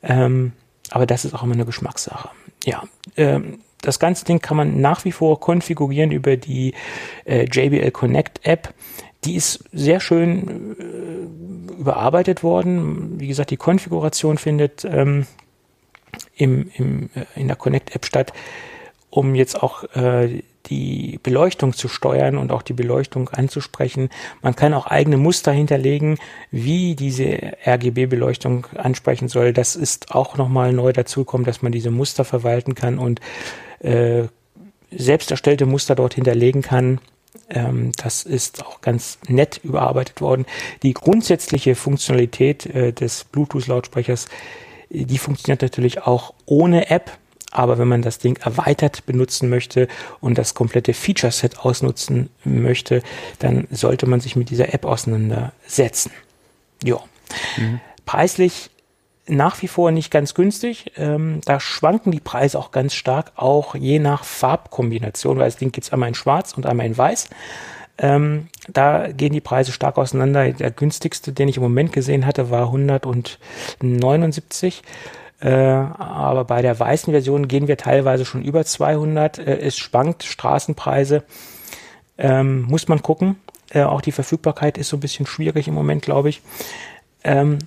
Ähm, 0.02 0.54
aber 0.90 1.06
das 1.06 1.26
ist 1.26 1.34
auch 1.34 1.44
immer 1.44 1.54
eine 1.54 1.66
Geschmackssache. 1.66 2.30
Ja, 2.66 2.84
ähm, 3.18 3.60
das 3.82 4.00
ganze 4.00 4.26
Ding 4.26 4.40
kann 4.40 4.58
man 4.58 4.80
nach 4.80 5.06
wie 5.06 5.12
vor 5.12 5.40
konfigurieren 5.40 6.12
über 6.12 6.38
die 6.38 6.74
äh, 7.26 7.46
JBL 7.46 7.92
Connect 7.92 8.40
App. 8.48 8.74
Die 9.26 9.36
ist 9.36 9.64
sehr 9.72 10.00
schön 10.00 10.76
äh, 10.80 11.80
überarbeitet 11.80 12.44
worden. 12.44 13.20
Wie 13.20 13.28
gesagt, 13.28 13.52
die 13.52 13.58
Konfiguration 13.58 14.38
findet 14.38 14.86
ähm, 14.86 15.26
im, 16.36 16.70
im, 16.76 17.10
äh, 17.16 17.26
in 17.40 17.48
der 17.48 17.56
Connect-App 17.56 18.06
statt, 18.06 18.34
um 19.10 19.36
jetzt 19.36 19.62
auch 19.62 19.84
äh, 19.96 20.44
die 20.68 21.20
Beleuchtung 21.22 21.74
zu 21.74 21.88
steuern 21.88 22.38
und 22.38 22.52
auch 22.52 22.62
die 22.62 22.74
Beleuchtung 22.74 23.30
anzusprechen. 23.30 24.10
Man 24.42 24.56
kann 24.56 24.74
auch 24.74 24.88
eigene 24.88 25.18
Muster 25.18 25.52
hinterlegen, 25.52 26.18
wie 26.52 26.96
diese 26.96 27.38
RGB-Beleuchtung 27.66 28.68
ansprechen 28.76 29.28
soll. 29.28 29.52
Das 29.52 29.76
ist 29.76 30.16
auch 30.16 30.38
nochmal 30.38 30.72
neu 30.74 30.94
dazugekommen, 30.94 31.46
dass 31.46 31.62
man 31.62 31.72
diese 31.72 31.92
Muster 31.92 32.24
verwalten 32.24 32.76
kann 32.76 32.98
und 32.98 33.20
äh, 33.80 34.24
selbst 34.90 35.32
erstellte 35.32 35.66
Muster 35.66 35.96
dort 35.96 36.14
hinterlegen 36.14 36.62
kann 36.62 37.00
ähm, 37.50 37.92
das 37.98 38.24
ist 38.24 38.66
auch 38.66 38.82
ganz 38.82 39.18
nett 39.28 39.60
überarbeitet 39.64 40.22
worden. 40.22 40.46
Die 40.84 40.94
grundsätzliche 40.94 41.76
Funktionalität 41.76 42.66
äh, 42.68 42.94
des 42.94 43.24
Bluetooth-Lautsprechers, 43.26 44.28
äh, 44.90 45.06
die 45.06 45.18
funktioniert 45.18 45.62
natürlich 45.62 46.04
auch 46.04 46.34
ohne 46.46 46.90
App. 46.90 47.18
Aber 47.52 47.78
wenn 47.78 47.88
man 47.88 48.02
das 48.02 48.18
Ding 48.18 48.38
erweitert 48.38 49.06
benutzen 49.06 49.48
möchte 49.48 49.88
und 50.20 50.40
das 50.40 50.56
komplette 50.56 50.96
Feature-Set 50.96 51.60
ausnutzen 51.60 52.30
möchte, 52.44 53.04
dann 53.38 53.68
sollte 53.70 54.08
man 54.08 54.22
sich 54.22 54.36
mit 54.36 54.50
dieser 54.50 54.74
App 54.74 54.86
auseinandersetzen. 54.86 56.12
Ja. 56.84 56.98
Mhm. 57.58 57.80
Preislich 58.06 58.72
nach 59.28 59.62
wie 59.62 59.68
vor 59.68 59.92
nicht 59.92 60.12
ganz 60.12 60.34
günstig. 60.34 60.92
Ähm, 60.98 61.42
da 61.46 61.60
schwanken 61.60 62.12
die 62.12 62.20
Preise 62.20 62.60
auch 62.60 62.72
ganz 62.72 62.94
stark, 62.94 63.32
auch 63.36 63.76
je 63.76 64.00
nach 64.00 64.24
Farbkombination, 64.24 65.38
weil 65.38 65.46
das 65.46 65.58
Ding 65.58 65.72
gibt 65.72 65.86
es 65.86 65.94
einmal 65.94 66.10
in 66.10 66.16
schwarz 66.16 66.54
und 66.54 66.66
einmal 66.66 66.86
in 66.86 66.98
weiß. 66.98 67.30
Ähm, 67.98 68.48
da 68.68 69.12
gehen 69.12 69.34
die 69.34 69.42
Preise 69.42 69.72
stark 69.72 69.98
auseinander. 69.98 70.52
Der 70.52 70.72
günstigste, 70.72 71.32
den 71.32 71.48
ich 71.48 71.58
im 71.58 71.64
Moment 71.64 71.94
gesehen 71.94 72.26
hatte, 72.26 72.50
war 72.50 72.66
179. 72.66 74.82
Äh, 75.40 75.50
aber 75.50 76.46
bei 76.46 76.62
der 76.62 76.80
weißen 76.80 77.12
Version 77.12 77.48
gehen 77.48 77.68
wir 77.68 77.78
teilweise 77.78 78.26
schon 78.26 78.44
über 78.44 78.66
200. 78.66 79.40
Äh, 79.40 79.60
es 79.60 79.78
schwankt 79.78 80.24
Straßenpreise. 80.24 81.24
Ähm, 82.18 82.64
muss 82.64 82.88
man 82.88 83.02
gucken. 83.02 83.38
Äh, 83.70 83.84
auch 83.84 84.02
die 84.02 84.12
Verfügbarkeit 84.12 84.78
ist 84.78 84.90
so 84.90 84.98
ein 84.98 85.02
bisschen 85.02 85.26
schwierig 85.26 85.68
im 85.68 85.74
Moment, 85.74 86.02
glaube 86.02 86.30
ich. 86.30 86.42
Ähm, 87.24 87.60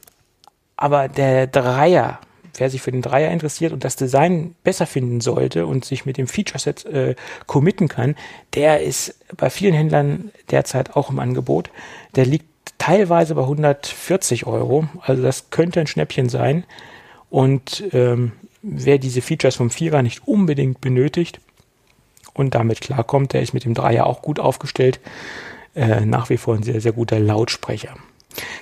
aber 0.77 1.09
der 1.09 1.47
Dreier, 1.47 2.21
wer 2.57 2.71
sich 2.71 2.83
für 2.83 2.93
den 2.93 3.03
Dreier 3.03 3.31
interessiert 3.31 3.73
und 3.73 3.85
das 3.85 3.97
Design 3.97 4.55
besser 4.63 4.87
finden 4.87 5.21
sollte 5.21 5.67
und 5.67 5.85
sich 5.85 6.07
mit 6.07 6.17
dem 6.17 6.27
Feature-Set 6.27 6.85
äh, 6.87 7.15
committen 7.47 7.89
kann, 7.89 8.15
der 8.55 8.83
ist 8.83 9.19
bei 9.37 9.51
vielen 9.51 9.75
Händlern 9.75 10.31
derzeit 10.51 10.97
auch 10.97 11.11
im 11.11 11.19
Angebot. 11.19 11.71
Der 12.15 12.27
liegt 12.27 12.47
teilweise 12.79 13.35
bei 13.35 13.43
140 13.43 14.47
Euro. 14.47 14.89
Also 15.01 15.23
das 15.23 15.51
könnte 15.51 15.81
ein 15.81 15.87
Schnäppchen 15.87 16.29
sein. 16.29 16.65
Und 17.31 17.85
ähm, 17.93 18.33
wer 18.63 18.99
diese 18.99 19.23
Features 19.23 19.57
vom 19.57 19.71
Vierer 19.71 20.03
nicht 20.03 20.27
unbedingt 20.27 20.81
benötigt 20.81 21.41
und 22.35 22.55
damit 22.55 22.81
klarkommt, 22.81 23.33
der 23.33 23.43
ist 23.43 23.55
mit 23.55 23.65
dem 23.65 23.75
Dreier 23.75 24.07
auch 24.07 24.23
gut 24.23 24.39
aufgestellt. 24.39 25.01
Äh, 25.75 26.07
nach 26.07 26.31
wie 26.31 26.39
vor 26.39 26.55
ein 26.55 26.63
sehr, 26.63 26.81
sehr 26.81 26.93
guter 26.93 27.19
Lautsprecher. 27.19 27.95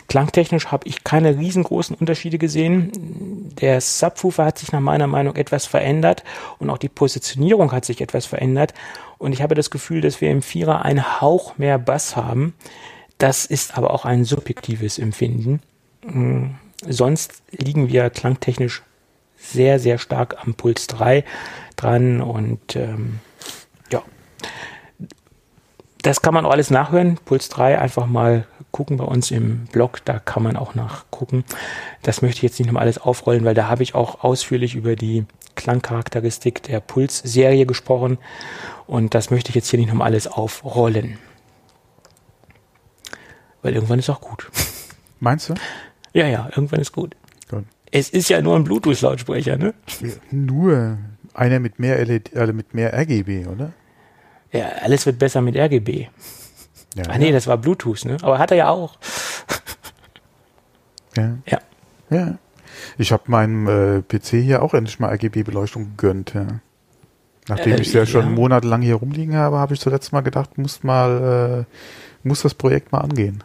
Klangtechnisch 0.08 0.66
habe 0.66 0.86
ich 0.86 1.04
keine 1.04 1.38
riesengroßen 1.38 1.96
Unterschiede 1.96 2.38
gesehen. 2.38 3.54
Der 3.60 3.80
Subwoofer 3.80 4.44
hat 4.44 4.58
sich 4.58 4.72
nach 4.72 4.80
meiner 4.80 5.06
Meinung 5.06 5.36
etwas 5.36 5.66
verändert 5.66 6.24
und 6.58 6.70
auch 6.70 6.78
die 6.78 6.88
Positionierung 6.88 7.72
hat 7.72 7.84
sich 7.84 8.00
etwas 8.00 8.26
verändert. 8.26 8.74
Und 9.18 9.32
ich 9.32 9.42
habe 9.42 9.54
das 9.54 9.70
Gefühl, 9.70 10.00
dass 10.00 10.20
wir 10.20 10.30
im 10.30 10.42
Vierer 10.42 10.84
einen 10.84 11.20
Hauch 11.20 11.56
mehr 11.58 11.78
Bass 11.78 12.16
haben. 12.16 12.54
Das 13.18 13.46
ist 13.46 13.76
aber 13.78 13.92
auch 13.92 14.04
ein 14.04 14.24
subjektives 14.24 14.98
Empfinden. 14.98 15.60
Hm, 16.02 16.56
sonst 16.86 17.42
liegen 17.50 17.88
wir 17.88 18.10
klangtechnisch 18.10 18.82
sehr, 19.36 19.78
sehr 19.78 19.98
stark 19.98 20.36
am 20.42 20.54
Puls 20.54 20.86
3 20.86 21.24
dran 21.76 22.20
und 22.20 22.76
ähm. 22.76 23.20
Das 26.04 26.20
kann 26.20 26.34
man 26.34 26.44
auch 26.44 26.50
alles 26.50 26.70
nachhören. 26.70 27.18
Puls 27.24 27.48
3 27.48 27.78
einfach 27.78 28.04
mal 28.04 28.46
gucken 28.72 28.98
bei 28.98 29.04
uns 29.04 29.30
im 29.30 29.64
Blog, 29.72 30.04
da 30.04 30.18
kann 30.18 30.42
man 30.42 30.54
auch 30.54 30.74
nachgucken. 30.74 31.44
Das 32.02 32.20
möchte 32.20 32.38
ich 32.38 32.42
jetzt 32.42 32.58
nicht 32.58 32.66
nochmal 32.66 32.82
alles 32.82 32.98
aufrollen, 32.98 33.46
weil 33.46 33.54
da 33.54 33.68
habe 33.68 33.82
ich 33.82 33.94
auch 33.94 34.22
ausführlich 34.22 34.74
über 34.74 34.96
die 34.96 35.24
Klangcharakteristik 35.54 36.62
der 36.64 36.80
Puls-Serie 36.80 37.64
gesprochen 37.64 38.18
und 38.86 39.14
das 39.14 39.30
möchte 39.30 39.48
ich 39.48 39.54
jetzt 39.54 39.70
hier 39.70 39.78
nicht 39.78 39.88
nochmal 39.88 40.08
alles 40.08 40.26
aufrollen. 40.26 41.16
Weil 43.62 43.72
irgendwann 43.72 43.98
ist 43.98 44.10
auch 44.10 44.20
gut. 44.20 44.50
Meinst 45.20 45.48
du? 45.48 45.54
Ja, 46.12 46.26
ja, 46.26 46.50
irgendwann 46.54 46.80
ist 46.80 46.92
gut. 46.92 47.16
gut. 47.50 47.64
Es 47.90 48.10
ist 48.10 48.28
ja 48.28 48.42
nur 48.42 48.56
ein 48.56 48.64
Bluetooth-Lautsprecher, 48.64 49.56
ne? 49.56 49.72
Nur 50.30 50.98
einer 51.32 51.60
mit 51.60 51.78
mehr 51.78 52.04
LED, 52.04 52.36
also 52.36 52.52
mit 52.52 52.74
mehr 52.74 52.92
RGB, 52.92 53.46
oder? 53.46 53.72
Ja, 54.54 54.68
alles 54.82 55.04
wird 55.04 55.18
besser 55.18 55.40
mit 55.40 55.56
RGB. 55.56 56.06
Ja, 56.94 57.02
Ach 57.08 57.18
nee, 57.18 57.32
das 57.32 57.48
war 57.48 57.58
Bluetooth, 57.58 58.04
ne? 58.04 58.16
Aber 58.22 58.38
hat 58.38 58.52
er 58.52 58.56
ja 58.56 58.68
auch. 58.70 58.96
ja. 61.16 61.36
Ja. 61.46 61.58
Ja. 62.10 62.38
Ich 62.96 63.10
habe 63.12 63.24
meinem 63.26 63.66
äh, 63.66 64.02
PC 64.02 64.42
hier 64.42 64.62
auch 64.62 64.74
endlich 64.74 65.00
mal 65.00 65.10
RGB-Beleuchtung 65.12 65.96
gegönnt, 65.96 66.34
ja. 66.34 66.46
Nachdem 67.48 67.74
äh, 67.74 67.80
ich 67.80 67.92
ja 67.92 68.06
schon 68.06 68.32
monatelang 68.32 68.82
hier 68.82 68.94
rumliegen 68.96 69.34
habe, 69.36 69.58
habe 69.58 69.74
ich 69.74 69.80
zuletzt 69.80 70.12
mal 70.12 70.20
gedacht, 70.20 70.56
muss 70.56 70.84
mal, 70.84 71.66
äh, 71.66 72.26
muss 72.26 72.42
das 72.42 72.54
Projekt 72.54 72.92
mal 72.92 73.00
angehen. 73.00 73.42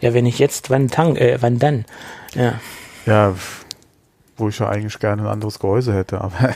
Ja, 0.00 0.12
wenn 0.12 0.26
ich 0.26 0.38
jetzt, 0.38 0.68
wann, 0.70 0.88
tang, 0.88 1.16
äh, 1.16 1.38
wann 1.40 1.58
dann? 1.58 1.84
Ja. 2.34 2.60
Ja, 3.06 3.34
wo 4.36 4.48
ich 4.48 4.58
ja 4.58 4.68
eigentlich 4.68 4.98
gerne 4.98 5.22
ein 5.22 5.28
anderes 5.28 5.60
Gehäuse 5.60 5.94
hätte, 5.94 6.20
aber 6.20 6.32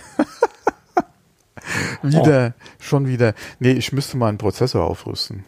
wieder, 2.03 2.55
oh. 2.57 2.63
schon 2.79 3.07
wieder. 3.07 3.35
Nee, 3.59 3.73
ich 3.73 3.93
müsste 3.93 4.17
mal 4.17 4.29
einen 4.29 4.39
Prozessor 4.39 4.85
aufrüsten. 4.85 5.45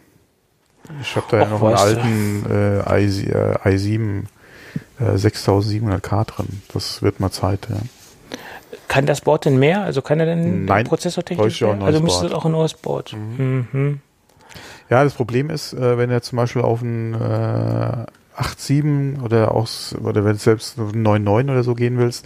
Ich 1.01 1.15
habe 1.15 1.25
da 1.31 1.39
ja 1.39 1.47
noch 1.47 1.63
einen 1.63 1.75
alten 1.75 2.45
äh, 2.49 3.01
i, 3.01 3.23
äh, 3.23 3.75
i7 3.75 4.23
äh, 4.99 5.03
6700K 5.03 6.25
drin. 6.25 6.61
Das 6.73 7.01
wird 7.01 7.19
mal 7.19 7.31
Zeit, 7.31 7.67
ja. 7.69 7.77
Kann 8.87 9.05
das 9.05 9.21
Board 9.21 9.45
denn 9.45 9.57
mehr? 9.57 9.81
Also 9.83 10.01
kann 10.01 10.19
er 10.19 10.25
denn 10.25 10.65
Nein, 10.65 10.85
prozessortechnisch 10.85 11.61
mehr? 11.61 11.81
Also 11.81 12.01
müsste 12.01 12.25
das 12.25 12.33
auch 12.33 12.45
ein 12.45 12.51
neues 12.51 12.73
Board. 12.73 13.13
Mhm. 13.13 13.67
Mhm. 13.71 14.01
Ja, 14.89 15.03
das 15.03 15.13
Problem 15.13 15.49
ist, 15.49 15.73
äh, 15.73 15.97
wenn 15.97 16.09
er 16.11 16.21
zum 16.21 16.35
Beispiel 16.35 16.61
auf 16.61 16.81
ein 16.81 17.13
äh, 17.13 18.05
8.7 18.37 19.21
oder 19.23 19.53
auch, 19.53 19.67
oder 20.03 20.25
wenn 20.25 20.33
du 20.33 20.39
selbst 20.39 20.77
9.9 20.77 21.43
oder 21.51 21.63
so 21.63 21.75
gehen 21.75 21.97
willst, 21.97 22.25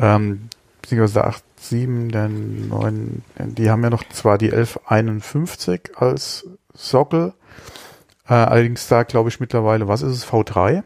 ähm, 0.00 0.48
beziehungsweise 0.82 1.14
der 1.14 1.26
8.7, 1.60 2.10
der 2.10 2.28
9, 2.28 3.22
die 3.38 3.70
haben 3.70 3.82
ja 3.82 3.90
noch 3.90 4.04
zwar 4.08 4.38
die 4.38 4.52
1151 4.52 5.92
als 5.96 6.46
Sockel, 6.72 7.34
äh, 8.28 8.34
allerdings 8.34 8.88
da 8.88 9.02
glaube 9.02 9.28
ich 9.28 9.40
mittlerweile, 9.40 9.88
was 9.88 10.02
ist 10.02 10.12
es, 10.12 10.26
V3? 10.26 10.82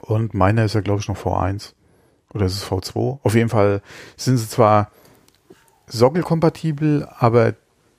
Und 0.00 0.34
meiner 0.34 0.64
ist 0.64 0.74
ja 0.74 0.80
glaube 0.80 1.00
ich 1.00 1.08
noch 1.08 1.16
V1. 1.16 1.72
Oder 2.32 2.46
ist 2.46 2.54
es 2.54 2.66
V2? 2.66 3.20
Auf 3.22 3.34
jeden 3.34 3.48
Fall 3.48 3.80
sind 4.16 4.38
sie 4.38 4.48
zwar 4.48 4.90
sockelkompatibel, 5.86 7.08
aber 7.18 7.54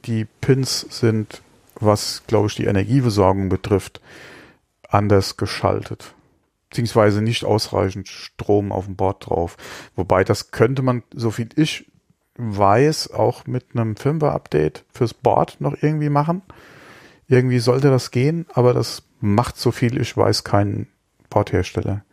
die 0.05 0.25
Pins 0.25 0.85
sind, 0.89 1.41
was 1.75 2.23
glaube 2.27 2.47
ich 2.47 2.55
die 2.55 2.65
Energieversorgung 2.65 3.49
betrifft, 3.49 4.01
anders 4.89 5.37
geschaltet 5.37 6.14
beziehungsweise 6.75 7.21
nicht 7.21 7.45
ausreichend 7.45 8.09
Strom 8.09 8.73
auf 8.73 8.83
dem 8.85 8.97
Board 8.97 9.27
drauf. 9.27 9.55
Wobei 9.95 10.25
das 10.25 10.51
könnte 10.51 10.81
man, 10.81 11.03
so 11.13 11.31
viel 11.31 11.47
ich 11.55 11.89
weiß, 12.37 13.11
auch 13.11 13.47
mit 13.47 13.67
einem 13.73 13.95
Firmware-Update 13.95 14.83
fürs 14.91 15.13
Board 15.13 15.61
noch 15.61 15.81
irgendwie 15.81 16.09
machen. 16.09 16.41
Irgendwie 17.29 17.59
sollte 17.59 17.89
das 17.89 18.11
gehen, 18.11 18.45
aber 18.53 18.73
das 18.73 19.03
macht 19.21 19.55
so 19.55 19.71
viel 19.71 20.01
ich 20.01 20.17
weiß 20.17 20.43
kein 20.43 20.87
Boardhersteller. 21.29 22.03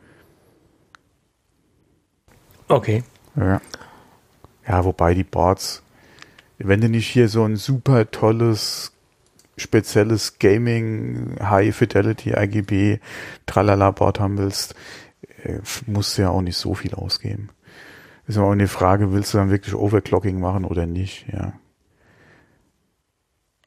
Okay. 2.69 3.03
Ja. 3.35 3.61
Ja, 4.69 4.85
wobei 4.85 5.15
die 5.15 5.25
Boards, 5.25 5.83
wenn 6.59 6.81
du 6.81 6.89
nicht 6.89 7.09
hier 7.09 7.29
so 7.29 7.43
ein 7.43 7.57
super 7.57 8.09
tolles 8.13 8.92
spezielles 9.57 10.39
Gaming, 10.39 11.37
High 11.41 11.75
Fidelity, 11.75 12.33
RGB, 12.33 12.99
Tralala 13.47 13.91
Board 13.91 14.21
haben 14.21 14.39
willst, 14.39 14.75
äh, 15.45 15.59
musst 15.87 16.17
du 16.17 16.23
ja 16.23 16.31
auch 16.31 16.43
nicht 16.43 16.57
so 16.57 16.75
viel 16.75 16.95
ausgeben. 16.95 17.51
Ist 18.27 18.39
aber 18.39 18.49
auch 18.49 18.53
eine 18.53 18.69
Frage, 18.69 19.13
willst 19.13 19.35
du 19.35 19.39
dann 19.39 19.51
wirklich 19.51 19.75
Overclocking 19.75 20.41
machen 20.41 20.65
oder 20.65 20.87
nicht, 20.87 21.27
ja. 21.33 21.53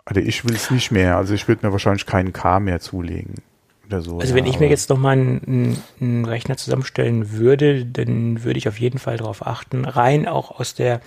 Also 0.05 0.21
ich 0.21 0.45
will 0.45 0.55
es 0.55 0.69
nicht 0.69 0.91
mehr, 0.91 1.17
also 1.17 1.33
ich 1.33 1.47
würde 1.47 1.65
mir 1.65 1.71
wahrscheinlich 1.71 2.05
keinen 2.05 2.31
K 2.31 2.59
mehr 2.59 2.79
zulegen. 2.79 3.35
Oder 3.87 4.01
so, 4.01 4.19
also 4.19 4.33
wenn 4.33 4.45
ich 4.45 4.59
mir 4.59 4.69
jetzt 4.69 4.89
nochmal 4.89 5.13
einen, 5.13 5.77
einen 5.99 6.25
Rechner 6.25 6.57
zusammenstellen 6.57 7.31
würde, 7.31 7.85
dann 7.85 8.43
würde 8.43 8.57
ich 8.57 8.67
auf 8.67 8.79
jeden 8.79 8.99
Fall 8.99 9.17
darauf 9.17 9.45
achten, 9.45 9.85
rein 9.85 10.27
auch 10.27 10.59
aus 10.59 10.73
der 10.73 11.01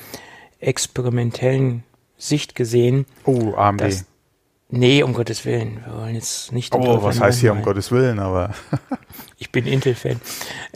experimentellen 0.60 1.84
Sicht 2.16 2.54
gesehen. 2.54 3.06
Oh, 3.24 3.54
AMD. 3.54 3.80
Dass, 3.80 4.06
Nee, 4.70 5.02
um 5.02 5.14
Gottes 5.14 5.46
Willen. 5.46 5.80
Wir 5.84 5.94
wollen 5.94 6.14
jetzt 6.14 6.52
nicht. 6.52 6.74
Oh, 6.74 7.02
was 7.02 7.20
heißt 7.20 7.40
hier 7.40 7.52
um 7.52 7.62
Gottes 7.62 7.90
Willen, 7.90 8.18
aber. 8.18 8.54
ich 9.38 9.50
bin 9.50 9.66
Intel-Fan. 9.66 10.20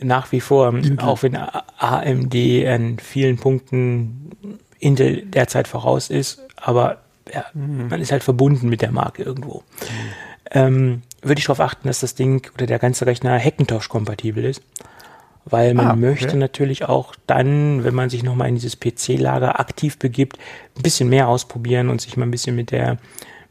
Nach 0.01 0.33
wie 0.33 0.41
vor, 0.41 0.75
Intel. 0.75 0.99
auch 1.01 1.23
wenn 1.23 1.37
AMD 1.37 2.35
an 2.67 2.99
vielen 2.99 3.37
Punkten 3.37 4.31
Intel 4.79 5.23
derzeit 5.27 5.69
voraus 5.69 6.09
ist, 6.09 6.41
aber 6.57 6.99
ja, 7.33 7.45
mhm. 7.53 7.89
man 7.89 8.01
ist 8.01 8.13
halt 8.13 8.25
verbunden 8.25 8.69
mit 8.69 8.83
der 8.83 8.93
Marke 8.93 9.23
irgendwo. 9.23 9.59
Mhm. 9.59 9.95
Ähm, 10.51 11.03
würde 11.23 11.39
ich 11.39 11.47
darauf 11.47 11.61
achten, 11.61 11.87
dass 11.87 12.01
das 12.01 12.15
Ding 12.15 12.51
oder 12.55 12.67
der 12.67 12.79
ganze 12.79 13.07
Rechner 13.07 13.39
Hackintosh-kompatibel 13.39 14.45
ist. 14.45 14.63
Weil 15.45 15.75
man 15.75 15.87
ah, 15.87 15.91
okay. 15.91 16.01
möchte 16.01 16.37
natürlich 16.37 16.85
auch 16.85 17.15
dann, 17.27 17.83
wenn 17.85 17.95
man 17.95 18.11
sich 18.11 18.23
nochmal 18.23 18.49
in 18.49 18.55
dieses 18.55 18.79
PC-Lager 18.79 19.59
aktiv 19.59 19.99
begibt, 19.99 20.39
ein 20.77 20.83
bisschen 20.83 21.09
mehr 21.09 21.27
ausprobieren 21.27 21.89
und 21.89 22.01
sich 22.01 22.17
mal 22.17 22.27
ein 22.27 22.31
bisschen 22.31 22.55
mit 22.55 22.71
der 22.71 22.99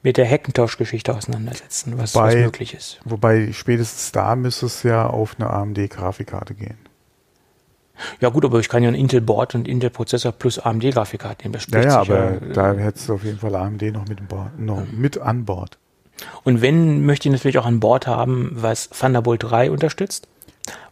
mit 0.04 0.18
der 0.18 0.30
Hackintosh-Geschichte 0.30 1.16
auseinandersetzen, 1.16 1.98
was, 1.98 2.16
wobei, 2.16 2.28
was 2.28 2.36
möglich 2.36 2.74
ist. 2.74 3.00
Wobei 3.06 3.52
spätestens 3.54 4.12
da 4.12 4.36
müsste 4.36 4.66
es 4.66 4.84
ja 4.84 5.08
auf 5.08 5.36
eine 5.38 5.50
AMD-Grafikkarte 5.50 6.54
gehen. 6.56 6.78
Ja 8.20 8.30
gut, 8.30 8.46
aber 8.46 8.60
ich 8.60 8.68
kann 8.68 8.82
ja 8.82 8.90
ein 8.90 8.96
Intel-Board 8.96 9.54
und 9.56 9.68
Intel-Prozessor 9.68 10.32
plus 10.32 10.58
AMD-Grafikkarte 10.60 11.44
nehmen. 11.44 11.54
Das 11.54 11.68
ja, 11.72 11.82
ja, 11.82 12.02
aber 12.02 12.34
ja, 12.34 12.40
da 12.54 12.74
hättest 12.74 13.10
du 13.10 13.14
auf 13.14 13.24
jeden 13.24 13.38
Fall 13.38 13.56
AMD 13.56 13.82
noch 13.94 14.08
mit, 14.08 14.28
Board, 14.28 14.60
noch 14.60 14.84
mit 14.92 15.20
an 15.20 15.46
Bord. 15.46 15.78
Und 16.44 16.62
wenn, 16.62 17.06
möchte 17.06 17.30
ich 17.30 17.34
natürlich 17.34 17.58
auch 17.58 17.66
ein 17.66 17.80
Board 17.80 18.08
haben, 18.08 18.52
was 18.54 18.90
Thunderbolt 18.90 19.44
3 19.44 19.72
unterstützt, 19.72 20.28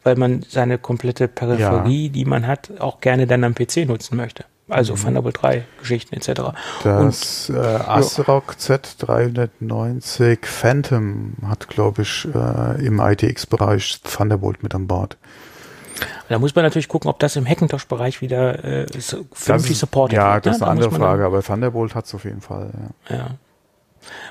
weil 0.03 0.15
man 0.15 0.43
seine 0.47 0.77
komplette 0.77 1.27
Peripherie, 1.27 2.07
ja. 2.07 2.11
die 2.11 2.25
man 2.25 2.47
hat, 2.47 2.71
auch 2.79 3.01
gerne 3.01 3.27
dann 3.27 3.43
am 3.43 3.55
PC 3.55 3.87
nutzen 3.87 4.15
möchte. 4.15 4.45
Also 4.69 4.93
mhm. 4.93 4.99
Thunderbolt 4.99 5.41
3 5.41 5.65
Geschichten 5.79 6.15
etc. 6.15 6.53
Das 6.83 7.49
Und, 7.49 7.55
äh, 7.55 7.59
ASRock 7.59 8.55
Z390 8.59 10.45
Phantom 10.45 11.33
hat, 11.45 11.67
glaube 11.67 12.03
ich, 12.03 12.27
äh, 12.33 12.85
im 12.85 12.99
ITX-Bereich 12.99 14.01
Thunderbolt 14.03 14.63
mit 14.63 14.75
an 14.75 14.87
Bord. 14.87 15.17
Da 16.29 16.39
muss 16.39 16.55
man 16.55 16.63
natürlich 16.63 16.87
gucken, 16.87 17.09
ob 17.09 17.19
das 17.19 17.35
im 17.35 17.45
Hackintosh-Bereich 17.45 18.21
wieder 18.21 18.63
äh, 18.63 18.85
vernünftig 19.31 19.77
supportet 19.77 20.17
ja, 20.17 20.35
wird. 20.35 20.45
Ja, 20.45 20.51
das 20.51 20.55
ist 20.55 20.61
ne? 20.61 20.67
eine 20.67 20.71
andere 20.71 20.91
Frage, 20.91 21.25
aber 21.25 21.41
Thunderbolt 21.43 21.95
hat 21.95 22.05
es 22.05 22.15
auf 22.15 22.23
jeden 22.23 22.41
Fall. 22.41 22.71
Ja. 23.09 23.15
ja. 23.15 23.27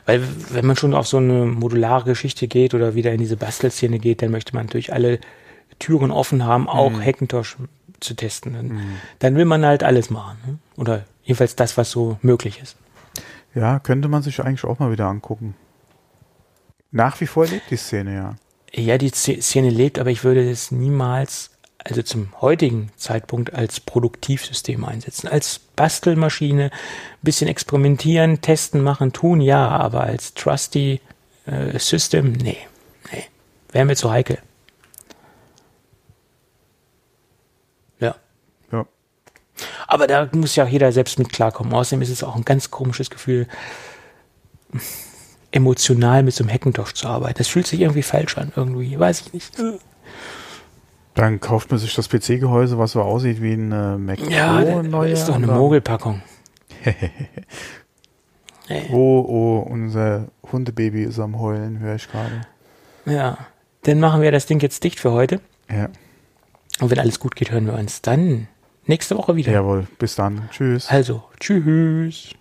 Weil 0.06 0.22
wenn 0.50 0.66
man 0.66 0.76
schon 0.76 0.94
auf 0.94 1.06
so 1.06 1.18
eine 1.18 1.44
modulare 1.44 2.04
Geschichte 2.04 2.48
geht 2.48 2.74
oder 2.74 2.94
wieder 2.94 3.12
in 3.12 3.18
diese 3.18 3.36
Bastelszene 3.36 3.98
geht, 3.98 4.22
dann 4.22 4.30
möchte 4.30 4.54
man 4.54 4.66
natürlich 4.66 4.92
alle 4.92 5.18
Türen 5.78 6.10
offen 6.10 6.44
haben, 6.44 6.68
auch 6.68 6.90
mhm. 6.90 7.04
Hackintosh 7.04 7.56
zu 8.00 8.14
testen. 8.14 8.54
Dann, 8.54 8.68
mhm. 8.68 8.94
dann 9.18 9.36
will 9.36 9.44
man 9.44 9.64
halt 9.64 9.82
alles 9.82 10.10
machen. 10.10 10.38
Ne? 10.46 10.58
Oder 10.76 11.04
jedenfalls 11.22 11.56
das, 11.56 11.76
was 11.76 11.90
so 11.90 12.18
möglich 12.22 12.60
ist. 12.62 12.76
Ja, 13.54 13.78
könnte 13.78 14.08
man 14.08 14.22
sich 14.22 14.40
eigentlich 14.40 14.64
auch 14.64 14.78
mal 14.78 14.92
wieder 14.92 15.06
angucken. 15.06 15.54
Nach 16.90 17.20
wie 17.20 17.26
vor 17.26 17.46
lebt 17.46 17.70
die 17.70 17.76
Szene, 17.76 18.14
ja. 18.14 18.36
Ja, 18.72 18.98
die 18.98 19.10
Szene 19.10 19.70
lebt, 19.70 19.98
aber 19.98 20.10
ich 20.10 20.24
würde 20.24 20.48
es 20.48 20.70
niemals, 20.70 21.50
also 21.78 22.02
zum 22.02 22.28
heutigen 22.40 22.90
Zeitpunkt, 22.96 23.54
als 23.54 23.80
Produktivsystem 23.80 24.84
einsetzen. 24.84 25.28
Als 25.28 25.58
Bastelmaschine, 25.58 26.64
ein 26.64 26.70
bisschen 27.22 27.48
experimentieren, 27.48 28.40
testen, 28.40 28.82
machen, 28.82 29.12
tun, 29.12 29.40
ja, 29.40 29.68
aber 29.68 30.02
als 30.02 30.34
Trusty 30.34 31.00
äh, 31.46 31.78
System, 31.78 32.32
nee, 32.32 32.58
nee. 33.12 33.24
Wäre 33.72 33.84
mir 33.84 33.96
zu 33.96 34.10
heikel. 34.10 34.38
Aber 39.86 40.06
da 40.06 40.28
muss 40.32 40.56
ja 40.56 40.64
auch 40.64 40.68
jeder 40.68 40.92
selbst 40.92 41.18
mit 41.18 41.30
klarkommen. 41.30 41.72
Außerdem 41.72 42.02
ist 42.02 42.10
es 42.10 42.22
auch 42.22 42.36
ein 42.36 42.44
ganz 42.44 42.70
komisches 42.70 43.10
Gefühl, 43.10 43.46
emotional 45.50 46.22
mit 46.22 46.34
so 46.34 46.44
einem 46.44 46.52
Hackintosh 46.52 46.94
zu 46.94 47.08
arbeiten. 47.08 47.38
Das 47.38 47.48
fühlt 47.48 47.66
sich 47.66 47.80
irgendwie 47.80 48.02
falsch 48.02 48.36
an, 48.36 48.52
irgendwie, 48.54 48.98
weiß 48.98 49.22
ich 49.22 49.32
nicht. 49.32 49.56
Dann 51.14 51.40
kauft 51.40 51.70
man 51.70 51.80
sich 51.80 51.94
das 51.94 52.08
PC-Gehäuse, 52.08 52.78
was 52.78 52.92
so 52.92 53.02
aussieht 53.02 53.42
wie 53.42 53.54
ein 53.54 53.72
äh, 53.72 53.98
Mac 53.98 54.20
ja, 54.30 54.60
Pro. 54.60 55.02
Ja, 55.02 55.12
ist 55.12 55.28
doch 55.28 55.34
eine 55.34 55.48
Mogelpackung. 55.48 56.22
oh, 58.92 59.24
oh, 59.26 59.66
unser 59.68 60.28
Hundebaby 60.52 61.02
ist 61.02 61.18
am 61.18 61.40
Heulen, 61.40 61.80
höre 61.80 61.96
ich 61.96 62.08
gerade. 62.08 62.42
Ja, 63.04 63.38
dann 63.82 64.00
machen 64.00 64.20
wir 64.20 64.30
das 64.30 64.46
Ding 64.46 64.60
jetzt 64.60 64.84
dicht 64.84 65.00
für 65.00 65.12
heute. 65.12 65.40
Ja. 65.70 65.88
Und 66.80 66.90
wenn 66.90 66.98
alles 67.00 67.18
gut 67.18 67.34
geht, 67.34 67.50
hören 67.50 67.66
wir 67.66 67.74
uns 67.74 68.02
dann 68.02 68.46
nächste 68.88 69.16
Woche 69.16 69.36
wieder. 69.36 69.52
Jawohl, 69.52 69.86
bis 69.98 70.16
dann. 70.16 70.48
Tschüss. 70.50 70.88
Also, 70.88 71.22
tschüss. 71.38 72.34